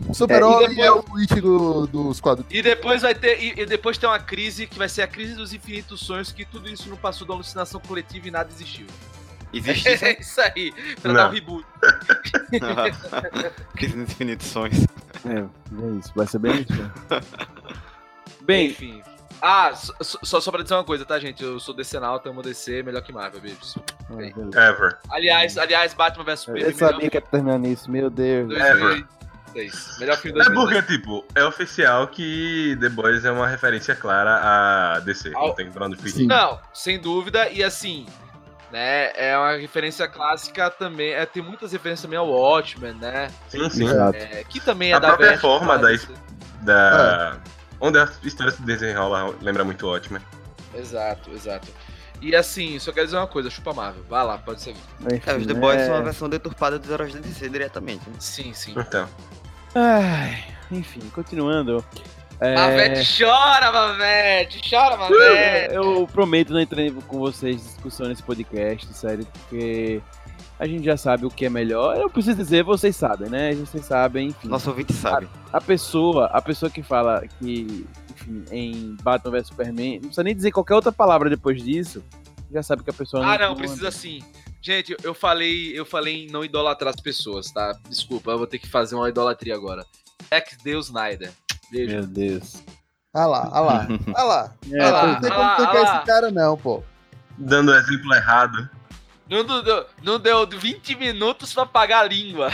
O 0.09 0.13
Super-Homem 0.13 0.71
e 0.71 0.75
depois- 0.75 0.87
é, 0.87 0.91
o 0.91 1.19
Ichigo 1.19 1.87
dos 1.87 2.19
quadros. 2.19 2.47
E 2.49 2.61
depois 2.63 3.03
vai 3.03 3.13
ter. 3.13 3.39
E, 3.41 3.61
e 3.61 3.65
depois 3.65 3.95
tem 3.97 4.09
uma 4.09 4.17
crise 4.19 4.65
que 4.65 4.77
vai 4.77 4.89
ser 4.89 5.03
a 5.03 5.07
crise 5.07 5.35
dos 5.35 5.53
infinitos 5.53 5.99
sonhos, 5.99 6.31
que 6.31 6.43
tudo 6.45 6.67
isso 6.67 6.89
não 6.89 6.97
passou 6.97 7.27
da 7.27 7.33
alucinação 7.35 7.79
coletiva 7.79 8.27
e 8.27 8.31
nada 8.31 8.49
existiu. 8.51 8.87
Existe 9.53 9.87
isso? 9.93 10.03
É 10.05 10.17
isso 10.19 10.41
aí. 10.41 10.73
Pra 10.99 11.13
Não. 11.13 11.19
dar 11.19 11.29
um 11.29 11.31
reboot. 11.31 11.63
Crise 13.75 13.95
nos 13.95 14.09
infinitos 14.09 14.47
sonhos. 14.47 14.79
É, 15.25 15.39
é 15.39 15.99
isso, 15.99 16.11
vai 16.15 16.25
ser 16.27 16.39
bem 16.39 16.61
isso. 16.67 16.91
Bem, 18.41 18.71
Enfim. 18.71 19.01
Ah, 19.45 19.73
só, 19.75 19.93
só, 20.23 20.39
só 20.39 20.51
pra 20.51 20.63
dizer 20.63 20.73
uma 20.75 20.85
coisa, 20.85 21.03
tá, 21.03 21.19
gente? 21.19 21.43
Eu 21.43 21.59
sou 21.59 21.75
decenalta, 21.75 22.29
amo 22.29 22.41
DC, 22.41 22.81
melhor 22.81 23.01
que 23.01 23.11
Marvel, 23.11 23.41
beijos. 23.41 23.75
ah. 24.09 24.69
Ever. 24.69 24.97
Aliás, 25.11 25.57
aliás, 25.57 25.93
Batman 25.93 26.23
vs 26.23 26.39
Superman. 26.39 26.69
eu 26.71 26.77
sabia 26.77 27.09
que 27.09 27.17
ia 27.17 27.21
terminar 27.21 27.59
nisso, 27.59 27.91
meu 27.91 28.09
Deus. 28.09 28.53
Ever. 28.53 29.05
2006. 29.53 29.97
Melhor 29.99 30.17
filme 30.17 30.39
É 30.39 30.43
2006. 30.45 30.53
porque, 30.85 30.93
tipo, 30.97 31.25
é 31.35 31.43
oficial 31.43 32.07
que 32.07 32.77
The 32.79 32.87
Boys 32.87 33.25
é 33.25 33.31
uma 33.31 33.45
referência 33.47 33.93
clara 33.95 34.39
a 34.95 34.99
DC. 35.01 35.31
Ao- 35.35 35.49
Não 35.49 35.55
tem 35.55 35.69
pra 35.69 35.87
onde 35.87 35.97
fugir. 35.97 36.25
Não, 36.25 36.57
sem 36.73 36.97
dúvida, 36.97 37.49
e 37.49 37.61
assim, 37.61 38.05
né, 38.71 39.11
é 39.15 39.37
uma 39.37 39.57
referência 39.57 40.07
clássica 40.07 40.69
também, 40.71 41.11
é, 41.11 41.25
tem 41.25 41.43
muitas 41.43 41.73
referências 41.73 42.01
também 42.03 42.17
ao 42.17 42.29
Watchmen, 42.29 42.93
né, 42.93 43.29
Sim, 43.49 43.69
sim. 43.69 43.85
É, 44.15 44.43
que 44.47 44.59
também 44.61 44.91
é 44.91 44.95
A 44.95 44.99
da 44.99 45.09
própria 45.09 45.37
forma 45.37 45.75
da- 45.77 45.83
mas- 45.83 46.07
Da... 46.61 47.37
Onde 47.85 47.99
a 47.99 48.07
história 48.23 48.51
se 48.53 48.61
desenrola 48.61 49.35
lembra 49.41 49.65
muito 49.65 49.85
ótimo. 49.87 50.17
Exato, 50.73 51.29
exato. 51.31 51.67
E 52.21 52.33
assim, 52.33 52.79
só 52.79 52.93
quero 52.93 53.07
dizer 53.07 53.17
uma 53.17 53.27
coisa, 53.27 53.49
chupa 53.49 53.73
Marvel, 53.73 54.01
vai 54.09 54.23
lá, 54.25 54.37
pode 54.37 54.61
ser. 54.61 54.69
Enfim, 55.01 55.29
É, 55.29 55.35
os 55.35 55.45
The 55.45 55.53
Boys 55.53 55.81
é- 55.81 55.85
são 55.87 55.95
a 55.97 56.01
versão 56.01 56.29
deturpada 56.29 56.79
dos 56.79 56.89
heróis 56.89 57.13
da 57.13 57.19
DC 57.19 57.49
diretamente. 57.49 58.09
né? 58.09 58.15
Sim, 58.19 58.53
sim. 58.53 58.73
Então. 58.77 59.09
Ai, 59.75 60.43
enfim, 60.71 61.01
continuando. 61.13 61.83
É, 62.39 62.55
Mavete 62.55 63.21
chora, 63.23 63.71
Mavete, 63.71 64.61
chora, 64.69 64.95
Mavete. 64.97 65.73
eu 65.75 66.07
prometo 66.11 66.53
não 66.53 66.59
entrar 66.61 66.89
com 67.07 67.19
vocês 67.19 67.55
em 67.61 67.65
discussão 67.65 68.07
nesse 68.07 68.23
podcast, 68.23 68.87
sério, 68.93 69.25
porque 69.25 70.01
a 70.59 70.67
gente 70.67 70.85
já 70.85 70.95
sabe 70.95 71.25
o 71.25 71.29
que 71.29 71.45
é 71.45 71.49
melhor. 71.49 71.97
Eu 71.97 72.09
preciso 72.09 72.37
dizer, 72.37 72.63
vocês 72.63 72.95
sabem, 72.95 73.29
né? 73.29 73.53
Vocês 73.55 73.85
sabem, 73.85 74.27
enfim. 74.29 74.47
Nosso 74.47 74.69
ouvinte 74.69 74.93
sabe. 74.93 75.27
A 75.51 75.59
pessoa, 75.59 76.27
a 76.27 76.41
pessoa 76.41 76.69
que 76.69 76.81
fala 76.83 77.23
que, 77.39 77.85
enfim, 78.11 78.45
em 78.51 78.95
Batman 79.01 79.31
vs 79.31 79.47
Superman, 79.47 79.93
não 79.95 80.01
precisa 80.01 80.23
nem 80.23 80.35
dizer 80.35 80.51
qualquer 80.51 80.75
outra 80.75 80.91
palavra 80.91 81.29
depois 81.29 81.61
disso, 81.61 82.03
já 82.51 82.61
sabe 82.61 82.83
que 82.83 82.89
a 82.89 82.93
pessoa 82.93 83.25
Ah, 83.25 83.37
não, 83.37 83.49
não 83.49 83.55
precisa 83.55 83.91
sim. 83.91 84.23
Gente, 84.61 84.95
eu 85.03 85.13
falei, 85.13 85.77
eu 85.77 85.85
falei 85.85 86.25
em 86.25 86.31
não 86.31 86.45
idolatrar 86.45 86.93
as 86.93 87.01
pessoas, 87.01 87.51
tá? 87.51 87.77
Desculpa, 87.89 88.31
eu 88.31 88.37
vou 88.37 88.47
ter 88.47 88.59
que 88.59 88.69
fazer 88.69 88.95
uma 88.95 89.09
idolatria 89.09 89.55
agora. 89.55 89.85
Ex 90.31 90.57
Deus 90.63 90.85
Snyder. 90.85 91.31
Beijo. 91.69 91.95
Meu 91.95 92.07
Deus. 92.07 92.63
Ah 93.13 93.25
lá, 93.25 93.49
ah 93.51 93.59
lá, 93.59 93.87
ah 94.15 94.23
lá. 94.23 94.55
É, 94.71 94.83
Ah 94.83 94.91
lá, 94.91 95.07
não 95.07 95.21
tem 95.21 95.29
é. 95.29 95.33
como 95.33 95.45
Ah 95.45 95.57
ah 95.57 95.73
lá. 95.73 95.97
esse 95.97 96.05
cara, 96.05 96.31
não, 96.31 96.57
pô. 96.57 96.81
Dando 97.37 97.73
exemplo 97.75 98.13
errado. 98.13 98.69
Não, 99.41 99.63
deu- 99.63 99.85
não 100.03 100.19
deu 100.19 100.45
20 100.47 100.95
minutos 100.95 101.53
pra 101.53 101.65
pagar 101.65 102.01
a 102.01 102.07
língua. 102.07 102.51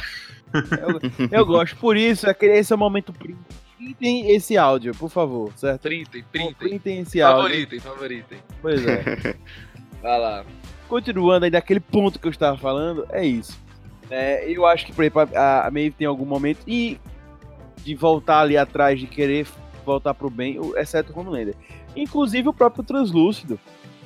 Eu 1.31 1.45
gosto. 1.45 1.75
Por 1.75 1.97
isso, 1.97 2.29
aquele- 2.29 2.57
esse 2.57 2.71
é 2.71 2.75
o 2.75 2.79
momento 2.79 3.11
print. 3.11 3.37
Printem 3.77 4.31
esse 4.35 4.57
áudio, 4.57 4.93
por 4.95 5.09
favor, 5.09 5.51
certo? 5.55 5.81
Printem, 5.81 6.23
printem. 6.31 6.53
Printem 6.53 6.99
esse 6.99 7.21
áudio. 7.21 7.43
Favoritem, 7.43 7.79
favoritem. 7.79 8.39
Pois 8.61 8.85
é. 8.85 9.03
Vai 10.01 10.19
lá. 10.19 10.45
Continuando 10.87 11.45
aí 11.45 11.51
daquele 11.51 11.79
ponto 11.79 12.19
que 12.19 12.27
eu 12.27 12.31
estava 12.31 12.57
falando, 12.57 13.05
é 13.09 13.25
isso. 13.25 13.57
É, 14.09 14.49
eu 14.51 14.65
acho 14.65 14.85
que, 14.85 14.91
por 14.93 15.03
exemplo, 15.03 15.21
a, 15.35 15.67
a 15.67 15.71
Maeve 15.71 15.91
tem 15.91 16.07
algum 16.07 16.25
momento 16.25 16.59
e 16.67 16.99
de 17.83 17.95
voltar 17.95 18.41
ali 18.41 18.57
atrás, 18.57 18.99
de 18.99 19.05
querer 19.07 19.47
voltar 19.85 20.13
pro 20.13 20.29
bem, 20.29 20.59
exceto 20.75 21.13
o 21.13 21.19
Homelander. 21.19 21.55
Inclusive 21.95 22.49
o 22.49 22.53
próprio 22.53 22.83
Translúcido, 22.83 23.59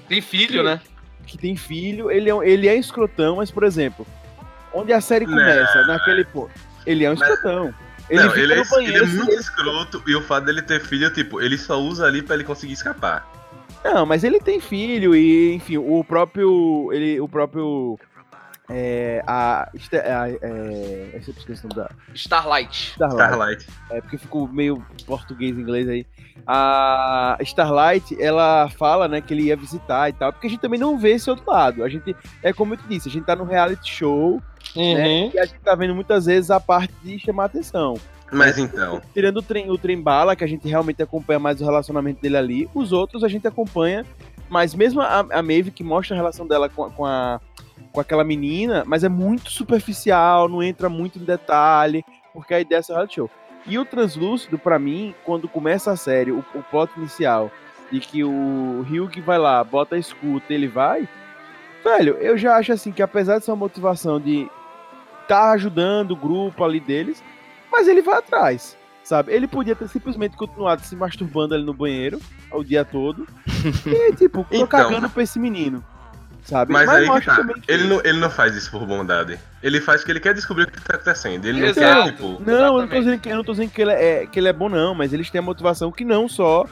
Tem 0.07 0.21
filho, 0.21 0.62
né? 0.62 0.81
Que 1.25 1.38
tem 1.38 1.55
filho, 1.55 2.12
ele 2.12 2.29
é, 2.29 2.33
ele 2.49 2.67
é 2.67 2.75
escrotão, 2.75 3.38
mas, 3.38 3.49
por 3.51 3.63
exemplo, 3.63 4.05
onde 4.73 4.91
a 4.93 5.01
série 5.01 5.25
começa, 5.25 5.86
naquele 5.88 6.23
ponto, 6.25 6.51
ele 6.86 7.05
é 7.05 7.09
um 7.12 7.15
Mas- 7.17 7.29
escrotão. 7.29 7.73
Ele 8.09 8.21
não, 8.21 8.29
fica 8.31 8.41
ele 8.43 8.53
é, 8.53 8.55
no 8.57 8.62
ele 8.62 8.62
é 8.62 8.69
banheiro, 8.69 9.07
muito 9.07 9.31
ele- 9.31 9.39
escroto 9.39 10.03
e 10.05 10.13
o 10.15 10.21
fato 10.21 10.43
dele 10.45 10.62
ter 10.62 10.81
filho, 10.81 11.12
tipo, 11.13 11.39
ele 11.41 11.57
só 11.57 11.79
usa 11.79 12.05
ali 12.05 12.21
pra 12.21 12.36
ele 12.36 12.43
conseguir 12.43 12.73
escapar. 12.73 13.25
Não, 13.83 14.05
mas 14.05 14.23
ele 14.25 14.39
tem 14.41 14.59
filho 14.59 15.15
e, 15.15 15.53
enfim, 15.55 15.77
o 15.77 16.03
próprio. 16.03 16.89
Ele, 16.93 17.19
o 17.19 17.27
próprio. 17.27 17.97
É, 18.69 19.21
a. 19.28 19.63
a 19.63 20.30
é, 20.30 21.12
eu 21.13 21.23
sempre 21.23 21.39
esqueci 21.41 21.65
o 21.65 21.69
nome 21.69 21.82
da. 21.82 21.89
Starlight. 22.13 22.91
Starlight. 22.91 23.23
Starlight. 23.23 23.67
É 23.91 24.02
porque 24.02 24.17
ficou 24.17 24.47
meio 24.47 24.86
português 25.06 25.58
inglês 25.58 25.88
aí. 25.89 26.06
A 26.47 27.38
Starlight, 27.41 28.21
ela 28.21 28.69
fala, 28.69 29.08
né, 29.08 29.21
que 29.21 29.34
ele 29.34 29.43
ia 29.43 29.56
visitar 29.56 30.10
e 30.10 30.13
tal, 30.13 30.32
porque 30.32 30.47
a 30.47 30.49
gente 30.49 30.62
também 30.62 30.80
não 30.80 30.97
vê 30.97 31.12
esse 31.12 31.30
outro 31.30 31.49
lado. 31.49 31.84
A 31.84 31.89
gente, 31.89 32.15
é 32.41 32.52
como 32.52 32.73
eu 32.73 32.78
te 32.78 32.88
disse, 32.88 33.10
a 33.10 33.12
gente 33.12 33.26
tá 33.26 33.36
no 33.36 33.43
reality 33.43 33.89
show, 33.89 34.41
né, 34.76 35.30
e 35.34 35.39
a 35.39 35.45
gente 35.45 35.60
tá 35.60 35.76
vendo 35.76 35.93
muitas 35.93 36.26
vezes 36.26 36.49
a 36.49 36.60
parte 36.60 36.93
de 37.04 37.19
chamar 37.19 37.45
atenção. 37.45 37.95
Mas 38.32 38.58
então, 38.58 38.99
Tirando 39.13 39.38
o 39.38 39.41
trem, 39.41 39.69
o 39.69 39.78
trem 39.78 40.02
bala, 40.02 40.36
que 40.36 40.43
a 40.43 40.47
gente 40.47 40.67
realmente 40.67 41.02
acompanha 41.04 41.39
mais 41.39 41.62
o 41.62 41.63
relacionamento 41.63 42.21
dele 42.21 42.38
ali, 42.38 42.69
os 42.73 42.91
outros 42.91 43.23
a 43.23 43.28
gente 43.28 43.47
acompanha, 43.47 44.06
mas 44.49 44.73
mesmo 44.73 45.02
a, 45.02 45.19
a 45.19 45.43
Maeve, 45.43 45.71
que 45.71 45.84
mostra 45.84 46.15
a 46.15 46.17
relação 46.17 46.47
dela 46.47 46.67
com, 46.67 46.89
com, 46.89 47.06
a, 47.06 47.39
com 47.91 48.00
aquela 48.00 48.24
menina, 48.24 48.84
mas 48.86 49.04
é 49.04 49.10
muito 49.10 49.50
superficial, 49.52 50.48
não 50.48 50.62
entra 50.63 50.89
muito 50.89 51.19
em 51.19 51.24
detalhe, 51.24 52.04
porque 52.34 52.54
a 52.54 52.60
ideia 52.60 52.80
é 52.80 52.82
ser 52.82 52.93
reality 52.93 53.15
show. 53.15 53.30
E 53.65 53.78
o 53.80 53.86
Translúcido, 53.86 54.58
pra 54.60 54.78
mim, 54.78 55.13
quando 55.24 55.48
começa 55.48 55.91
a 55.91 55.96
série, 55.96 56.32
o, 56.32 56.43
o 56.54 56.63
plot 56.63 56.91
inicial, 56.98 57.52
de 57.91 58.00
que 58.00 58.24
o 58.24 58.86
Hugh 58.89 59.22
vai 59.26 59.38
lá, 59.38 59.63
bota 59.63 59.96
a 59.96 60.00
escuta, 60.00 60.54
ele 60.54 60.67
vai, 60.67 61.08
velho, 61.84 62.15
eu 62.15 62.38
já 62.38 62.56
acho 62.58 62.74
assim 62.74 62.91
que 62.91 63.02
apesar 63.02 63.39
de 63.39 63.46
ser 63.46 63.52
uma 63.52 63.58
motivação 63.58 64.19
de 64.19 64.50
tá 65.28 65.52
ajudando 65.52 66.12
o 66.12 66.15
grupo 66.15 66.63
ali 66.63 66.80
deles, 66.80 67.24
mas 67.72 67.88
ele 67.88 68.02
vai 68.02 68.17
atrás, 68.17 68.78
sabe? 69.04 69.32
Ele 69.32 69.48
podia 69.48 69.76
ter 69.76 69.88
simplesmente 69.88 70.36
continuado 70.36 70.82
se 70.82 70.96
masturbando 70.96 71.54
ali 71.56 71.63
no 71.63 71.74
banheiro 71.74 72.19
o 72.52 72.63
dia 72.63 72.84
todo 72.84 73.26
e, 73.86 74.13
tipo, 74.15 74.43
tô 74.43 74.56
Então. 74.56 74.67
cagando 74.67 75.10
pra 75.10 75.24
esse 75.24 75.39
menino, 75.39 75.84
sabe? 76.43 76.71
mas, 76.73 76.89
aí 76.89 77.10
que 77.10 77.25
tá. 77.25 77.43
que- 77.43 77.62
Ele 77.71 77.84
não, 77.86 77.99
ele 78.03 78.19
não 78.19 78.29
faz 78.29 78.56
isso 78.56 78.69
por 78.71 78.86
bondade. 78.86 79.39
Ele 79.62 79.79
faz 79.82 80.01
porque 80.01 80.12
ele 80.12 80.19
quer 80.19 80.34
descobrir 80.34 80.63
o 80.63 80.71
que 80.71 80.82
tá 80.82 80.95
acontecendo. 80.95 81.45
Ele 81.45 81.62
não 81.62 81.67
Exato. 81.67 82.03
quer, 82.03 82.12
tipo. 82.12 82.41
Não, 82.45 82.53
eu 82.77 82.82
não 82.82 82.88
tô 82.88 82.99
dizendo 82.99 83.19
que, 83.19 83.29
eu 83.29 83.36
não 83.38 83.43
tô 83.43 83.51
dizendo 83.53 83.69
que 83.71 83.82
ele 83.82 83.91
é, 83.91 84.25
que 84.25 84.39
ele 84.39 84.47
é 84.49 84.53
bom, 84.53 84.69
não, 84.69 84.93
mas 84.93 85.13
eles 85.13 85.29
têm 85.29 85.39
a 85.39 85.41
motivação 85.41 85.91
que 85.91 86.03
não 86.06 86.27
só 86.27 86.65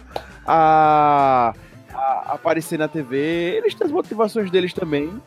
a, 0.45 1.53
a 1.93 2.33
aparecer 2.33 2.77
na 2.77 2.87
TV, 2.87 3.17
eles 3.57 3.73
têm 3.73 3.85
as 3.87 3.91
motivações 3.93 4.49
deles 4.51 4.73
também 4.73 5.21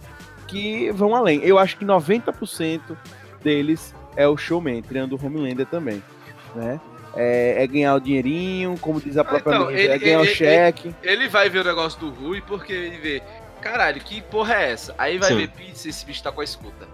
que 0.47 0.91
vão 0.93 1.15
além. 1.15 1.41
Eu 1.43 1.59
acho 1.59 1.77
que 1.77 1.85
90% 1.85 2.81
deles 3.43 3.95
é 4.17 4.27
o 4.29 4.37
showman, 4.37 4.81
tirando 4.83 5.15
o 5.15 5.27
Homelander 5.27 5.67
também, 5.67 6.03
né? 6.55 6.81
É, 7.17 7.63
é 7.63 7.67
ganhar 7.67 7.95
o 7.95 8.01
dinheirinho, 8.01 8.77
como 8.81 9.01
diz 9.01 9.17
a 9.17 9.23
própria 9.25 9.53
então, 9.55 9.67
Maeve, 9.67 9.81
ele- 9.81 9.93
é 9.93 9.99
ganhar 9.99 10.19
o 10.19 10.25
ele- 10.25 10.35
cheque. 10.35 10.95
Ele 11.03 11.29
vai 11.29 11.49
ver 11.49 11.61
o 11.61 11.65
negócio 11.65 11.99
do 12.01 12.11
Rui 12.11 12.43
porque 12.45 12.73
ele 12.73 12.99
vê, 12.99 13.23
caralho, 13.65 14.01
que 14.01 14.21
porra 14.23 14.55
é 14.55 14.73
essa? 14.73 14.95
Aí 14.99 15.19
vai 15.19 15.31
Sim. 15.31 15.37
ver 15.39 15.49
pizza 15.49 15.89
esse 15.89 16.05
bicho 16.05 16.23
tá 16.23 16.31
com 16.31 16.41
a 16.41 16.45
escuta. 16.45 16.87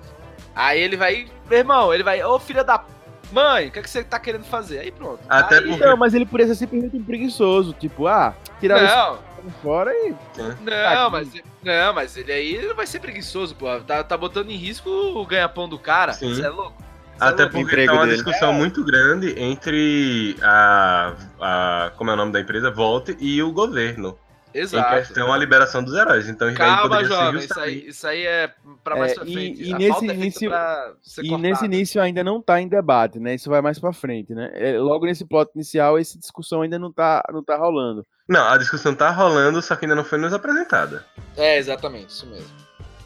Aí 0.54 0.80
ele 0.80 0.96
vai, 0.96 1.26
meu 1.48 1.58
irmão, 1.58 1.92
ele 1.92 2.02
vai, 2.02 2.22
ô 2.22 2.38
filha 2.38 2.62
da 2.64 2.84
mãe, 3.32 3.68
o 3.68 3.70
que, 3.70 3.78
é 3.78 3.82
que 3.82 3.90
você 3.90 4.02
tá 4.02 4.18
querendo 4.18 4.44
fazer? 4.44 4.78
Aí 4.80 4.90
pronto. 4.90 5.20
Até 5.28 5.58
Aí- 5.58 5.66
porque- 5.68 5.84
Não, 5.84 5.96
mas 5.96 6.14
ele 6.14 6.26
poderia 6.26 6.52
ser 6.54 6.58
simplesmente 6.58 6.96
um 6.96 7.04
preguiçoso, 7.04 7.72
tipo, 7.72 8.06
ah, 8.06 8.34
tirar 8.60 8.80
Não, 8.80 9.14
isso 9.14 9.22
fora 9.62 9.92
e 9.92 10.14
não, 10.62 11.10
mas, 11.10 11.32
não, 11.62 11.94
mas 11.94 12.16
ele 12.16 12.30
aí 12.32 12.54
ele 12.56 12.68
não 12.68 12.74
vai 12.74 12.86
ser 12.86 13.00
preguiçoso, 13.00 13.54
porra. 13.54 13.80
Tá, 13.80 14.04
tá 14.04 14.16
botando 14.16 14.50
em 14.50 14.56
risco 14.56 14.88
o 14.90 15.24
ganha-pão 15.24 15.68
do 15.68 15.78
cara. 15.78 16.12
Sim. 16.12 16.34
Você 16.34 16.42
é 16.44 16.48
louco? 16.50 16.74
Cê 17.18 17.24
é 17.24 17.28
Até 17.28 17.42
louco? 17.44 17.58
porque 17.58 17.86
tá 17.86 17.92
uma 17.92 18.04
dele. 18.04 18.14
discussão 18.16 18.52
muito 18.52 18.84
grande 18.84 19.34
entre 19.40 20.36
a, 20.42 21.14
a. 21.40 21.92
Como 21.96 22.10
é 22.10 22.14
o 22.14 22.16
nome 22.16 22.32
da 22.32 22.40
empresa? 22.40 22.70
Volt 22.70 23.10
e 23.18 23.42
o 23.42 23.50
governo. 23.52 24.18
Em 24.54 24.58
Exato. 24.60 24.94
questão 24.96 25.32
a 25.32 25.36
liberação 25.36 25.82
dos 25.82 25.94
heróis. 25.94 26.28
Então 26.28 26.52
Calma, 26.54 27.04
jovem, 27.04 27.40
isso 27.40 27.60
aí, 27.60 27.86
isso 27.88 28.06
aí 28.06 28.26
é 28.26 28.50
pra 28.82 28.96
mais 28.96 29.12
É, 29.12 29.14
pra 29.14 29.24
e- 29.26 29.32
frente. 29.32 29.62
e 29.62 29.72
nesse 29.74 29.90
é 29.90 29.98
feita 29.98 30.14
início- 30.14 30.50
pra 30.50 30.92
ser 31.02 31.24
E 31.24 31.36
nesse 31.38 31.64
início 31.64 32.02
ainda 32.02 32.24
não 32.24 32.42
tá 32.42 32.60
em 32.60 32.66
debate, 32.68 33.18
né? 33.20 33.34
Isso 33.34 33.48
vai 33.48 33.60
mais 33.62 33.78
pra 33.78 33.92
frente, 33.92 34.34
né? 34.34 34.50
É, 34.54 34.78
logo 34.78 35.06
nesse 35.06 35.24
plot 35.24 35.50
inicial, 35.54 35.98
essa 35.98 36.18
discussão 36.18 36.62
ainda 36.62 36.78
não 36.78 36.92
tá, 36.92 37.22
não 37.32 37.44
tá 37.44 37.56
rolando. 37.56 38.04
Não, 38.28 38.44
a 38.48 38.56
discussão 38.56 38.94
tá 38.94 39.10
rolando, 39.10 39.60
só 39.62 39.76
que 39.76 39.84
ainda 39.84 39.94
não 39.94 40.04
foi 40.04 40.18
nos 40.18 40.32
apresentada. 40.32 41.04
É, 41.36 41.56
exatamente, 41.58 42.10
isso 42.10 42.26
mesmo. 42.26 42.48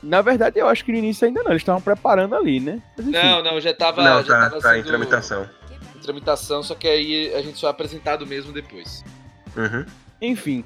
Na 0.03 0.21
verdade, 0.21 0.59
eu 0.59 0.69
acho 0.69 0.85
que 0.85 0.93
no 0.93 0.99
início 0.99 1.27
ainda 1.27 1.43
não, 1.43 1.51
eles 1.53 1.63
estavam 1.63 1.81
preparando 1.81 2.35
ali, 2.35 2.61
né? 2.61 2.83
Mas, 2.97 3.07
Não, 3.07 3.43
não, 3.43 3.61
já 3.61 3.73
tava, 3.73 4.03
não, 4.03 4.23
já 4.23 4.35
tá, 4.35 4.51
tava 4.51 4.61
tá 4.61 4.79
em 4.79 4.83
tramitação. 4.83 5.49
em 5.97 5.99
tramitação, 6.01 6.63
só 6.63 6.75
que 6.75 6.87
aí 6.87 7.35
a 7.35 7.41
gente 7.41 7.59
só 7.59 7.69
é 7.69 7.71
apresentado 7.71 8.27
mesmo 8.27 8.53
depois. 8.53 9.03
Uhum. 9.57 9.85
enfim. 10.21 10.65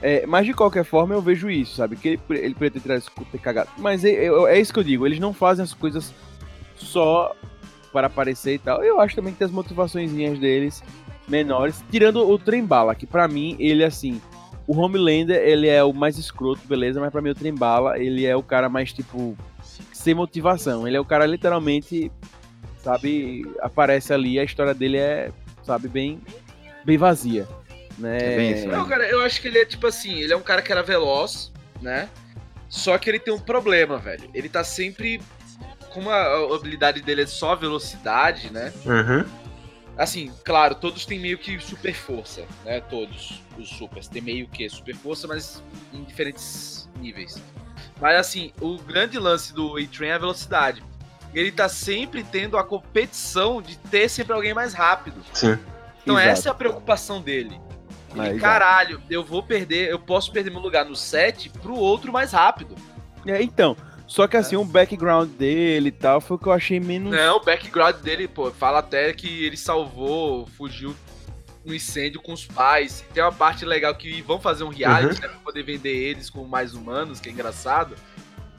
É, 0.00 0.24
mas 0.26 0.46
de 0.46 0.54
qualquer 0.54 0.84
forma, 0.84 1.14
eu 1.14 1.20
vejo 1.20 1.50
isso, 1.50 1.74
sabe? 1.76 1.96
Que 1.96 2.08
ele, 2.08 2.20
ele 2.30 2.54
poderia 2.54 2.80
ter 3.32 3.38
cagado. 3.38 3.68
Mas 3.78 4.04
é, 4.04 4.10
é- 4.26 4.54
é 4.54 4.60
isso 4.60 4.72
que 4.72 4.78
eu 4.78 4.84
digo, 4.84 5.04
eles 5.06 5.18
não 5.18 5.32
fazem 5.32 5.62
as 5.64 5.74
coisas 5.74 6.14
só 6.76 7.34
para 7.92 8.06
aparecer 8.06 8.54
e 8.54 8.58
tal. 8.58 8.82
Eu 8.84 9.00
acho 9.00 9.16
também 9.16 9.32
que 9.32 9.38
tem 9.40 9.46
as 9.46 9.50
motivaçõezinhas 9.52 10.38
deles 10.38 10.82
menores, 11.26 11.82
tirando 11.90 12.28
o 12.28 12.38
Trembala, 12.38 12.94
que 12.94 13.06
pra 13.06 13.26
mim, 13.26 13.56
ele 13.58 13.84
assim, 13.84 14.20
o 14.66 14.76
Homelander, 14.78 15.36
ele 15.36 15.66
é 15.68 15.82
o 15.82 15.92
mais 15.92 16.16
escroto, 16.16 16.60
beleza, 16.66 17.00
mas 17.00 17.10
pra 17.10 17.20
mim 17.20 17.30
o 17.30 17.34
Trembala, 17.34 17.98
ele 17.98 18.24
é 18.24 18.36
o 18.36 18.42
cara 18.42 18.68
mais 18.68 18.92
tipo 18.92 19.36
sem 19.92 20.14
motivação. 20.14 20.86
Ele 20.86 20.96
é 20.96 21.00
o 21.00 21.04
cara 21.04 21.26
literalmente, 21.26 22.10
sabe, 22.82 23.44
aparece 23.60 24.12
ali, 24.12 24.38
a 24.38 24.44
história 24.44 24.72
dele 24.72 24.96
é, 24.96 25.32
sabe, 25.64 25.88
bem 25.88 26.20
bem 26.84 26.96
vazia, 26.96 27.46
né? 27.98 28.34
É 28.34 28.36
bem 28.36 28.52
isso, 28.52 28.68
né? 28.68 28.76
Não, 28.76 28.86
cara, 28.88 29.06
eu 29.08 29.20
acho 29.22 29.40
que 29.40 29.48
ele 29.48 29.58
é 29.58 29.64
tipo 29.64 29.86
assim, 29.86 30.20
ele 30.20 30.32
é 30.32 30.36
um 30.36 30.42
cara 30.42 30.62
que 30.62 30.72
era 30.72 30.82
veloz, 30.82 31.52
né? 31.80 32.08
Só 32.68 32.96
que 32.98 33.08
ele 33.08 33.18
tem 33.18 33.32
um 33.32 33.38
problema, 33.38 33.98
velho. 33.98 34.30
Ele 34.34 34.48
tá 34.48 34.62
sempre. 34.62 35.20
Como 35.90 36.10
a 36.10 36.54
habilidade 36.54 37.00
dele 37.00 37.22
é 37.22 37.26
só 37.26 37.56
velocidade, 37.56 38.52
né? 38.52 38.72
Uhum. 38.84 39.24
Assim, 39.96 40.30
claro, 40.44 40.74
todos 40.74 41.04
têm 41.06 41.18
meio 41.18 41.38
que 41.38 41.58
super 41.58 41.94
força, 41.94 42.44
né? 42.64 42.80
Todos 42.80 43.42
os 43.58 43.68
supers 43.68 44.06
têm 44.06 44.22
meio 44.22 44.46
que 44.46 44.68
super 44.68 44.94
força, 44.94 45.26
mas 45.26 45.62
em 45.92 46.04
diferentes 46.04 46.88
níveis. 47.00 47.42
Mas 48.00 48.16
assim, 48.16 48.52
o 48.60 48.76
grande 48.76 49.18
lance 49.18 49.52
do 49.52 49.76
A-Train 49.76 50.10
é 50.10 50.14
a 50.14 50.18
velocidade. 50.18 50.84
Ele 51.34 51.50
tá 51.50 51.68
sempre 51.68 52.22
tendo 52.22 52.56
a 52.56 52.64
competição 52.64 53.60
de 53.60 53.76
ter 53.76 54.08
sempre 54.08 54.32
alguém 54.34 54.54
mais 54.54 54.72
rápido. 54.72 55.20
Sim. 55.32 55.58
Então 56.02 56.18
Exato. 56.18 56.30
essa 56.30 56.48
é 56.48 56.52
a 56.52 56.54
preocupação 56.54 57.20
dele. 57.20 57.60
Ele, 58.14 58.40
caralho, 58.40 59.02
eu 59.10 59.24
vou 59.24 59.42
perder, 59.42 59.90
eu 59.90 59.98
posso 59.98 60.32
perder 60.32 60.50
meu 60.50 60.60
lugar 60.60 60.84
no 60.84 60.96
set 60.96 61.50
pro 61.50 61.74
outro 61.74 62.12
mais 62.12 62.32
rápido. 62.32 62.74
É, 63.26 63.42
então, 63.42 63.76
só 64.06 64.26
que 64.26 64.36
assim, 64.38 64.56
o 64.56 64.64
background 64.64 65.28
dele 65.28 65.88
e 65.88 65.92
tal 65.92 66.20
foi 66.20 66.36
o 66.36 66.40
que 66.40 66.46
eu 66.46 66.52
achei 66.52 66.80
menos. 66.80 67.12
Não, 67.12 67.36
o 67.36 67.44
background 67.44 67.96
dele, 67.96 68.26
pô, 68.26 68.50
fala 68.50 68.78
até 68.78 69.12
que 69.12 69.44
ele 69.44 69.56
salvou, 69.56 70.46
fugiu 70.46 70.96
no 71.62 71.74
incêndio 71.74 72.22
com 72.22 72.32
os 72.32 72.46
pais. 72.46 73.04
Tem 73.12 73.22
uma 73.22 73.30
parte 73.30 73.66
legal 73.66 73.94
que 73.94 74.22
vão 74.22 74.40
fazer 74.40 74.64
um 74.64 74.70
reality, 74.70 75.20
né, 75.20 75.28
pra 75.28 75.38
poder 75.38 75.62
vender 75.62 75.94
eles 75.94 76.30
como 76.30 76.48
mais 76.48 76.72
humanos, 76.74 77.20
que 77.20 77.28
é 77.28 77.32
engraçado. 77.32 77.94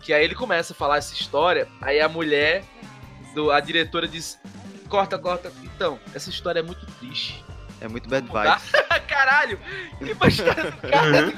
Que 0.01 0.13
aí 0.13 0.23
ele 0.23 0.35
começa 0.35 0.73
a 0.73 0.75
falar 0.75 0.97
essa 0.97 1.13
história, 1.13 1.67
aí 1.81 1.99
a 1.99 2.07
mulher, 2.07 2.63
do, 3.33 3.51
a 3.51 3.59
diretora 3.59 4.07
diz: 4.07 4.39
corta, 4.87 5.17
corta. 5.17 5.51
Então, 5.63 5.99
essa 6.13 6.29
história 6.29 6.59
é 6.59 6.63
muito 6.63 6.85
triste. 6.99 7.43
É 7.81 7.87
muito 7.87 8.09
bad 8.09 8.27
vibes. 8.27 8.71
Caralho! 9.07 9.59
Que 9.99 10.13
do 10.13 10.89
cara. 10.89 11.33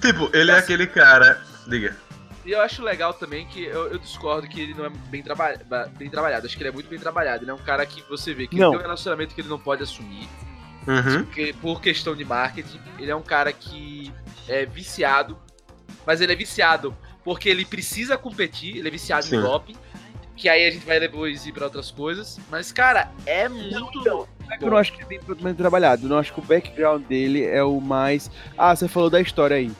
Tipo, 0.00 0.30
ele 0.36 0.50
é 0.50 0.58
aquele 0.58 0.86
cara. 0.86 1.42
Diga. 1.66 1.96
E 2.44 2.50
eu 2.50 2.60
acho 2.60 2.82
legal 2.82 3.14
também 3.14 3.46
que 3.46 3.62
eu, 3.64 3.88
eu 3.92 3.98
discordo 3.98 4.48
que 4.48 4.60
ele 4.60 4.74
não 4.74 4.86
é 4.86 4.90
bem, 4.90 5.22
traba 5.22 5.54
bem 5.96 6.10
trabalhado. 6.10 6.46
Acho 6.46 6.56
que 6.56 6.62
ele 6.62 6.70
é 6.70 6.72
muito 6.72 6.88
bem 6.88 6.98
trabalhado. 6.98 7.44
Ele 7.44 7.50
é 7.50 7.54
um 7.54 7.58
cara 7.58 7.86
que 7.86 8.02
você 8.08 8.34
vê 8.34 8.46
que 8.48 8.56
tem 8.56 8.66
um 8.66 8.76
relacionamento 8.76 9.34
que 9.34 9.40
ele 9.40 9.48
não 9.48 9.58
pode 9.58 9.82
assumir. 9.82 10.28
Uhum. 10.84 11.24
porque- 11.26 11.54
por 11.62 11.80
questão 11.80 12.16
de 12.16 12.24
marketing. 12.24 12.80
Ele 12.98 13.10
é 13.10 13.14
um 13.14 13.22
cara 13.22 13.52
que 13.52 14.12
é 14.48 14.66
viciado, 14.66 15.38
mas 16.04 16.20
ele 16.20 16.32
é 16.32 16.36
viciado 16.36 16.96
porque 17.22 17.48
ele 17.48 17.64
precisa 17.64 18.18
competir, 18.18 18.78
ele 18.78 18.88
é 18.88 18.90
viciado 18.90 19.24
Sim. 19.24 19.36
em 19.36 19.40
doping. 19.40 19.76
Que 20.36 20.48
aí 20.48 20.66
a 20.66 20.70
gente 20.72 20.84
vai 20.84 20.98
depois 20.98 21.46
ir 21.46 21.52
pra 21.52 21.66
outras 21.66 21.92
coisas. 21.92 22.40
Mas, 22.50 22.72
cara, 22.72 23.12
é 23.26 23.48
muito. 23.48 24.00
então, 24.00 24.26
Eu 24.60 24.70
não 24.70 24.76
acho 24.76 24.92
que 24.92 25.02
é 25.02 25.06
bem, 25.06 25.20
bem 25.40 25.54
trabalhado. 25.54 26.04
Eu 26.06 26.08
não 26.10 26.18
acho 26.18 26.32
que 26.32 26.40
o 26.40 26.42
background 26.42 27.02
dele 27.04 27.44
é 27.44 27.62
o 27.62 27.80
mais. 27.80 28.30
Ah, 28.56 28.74
você 28.74 28.86
falou 28.88 29.08
da 29.10 29.20
história 29.20 29.56
aí. 29.56 29.70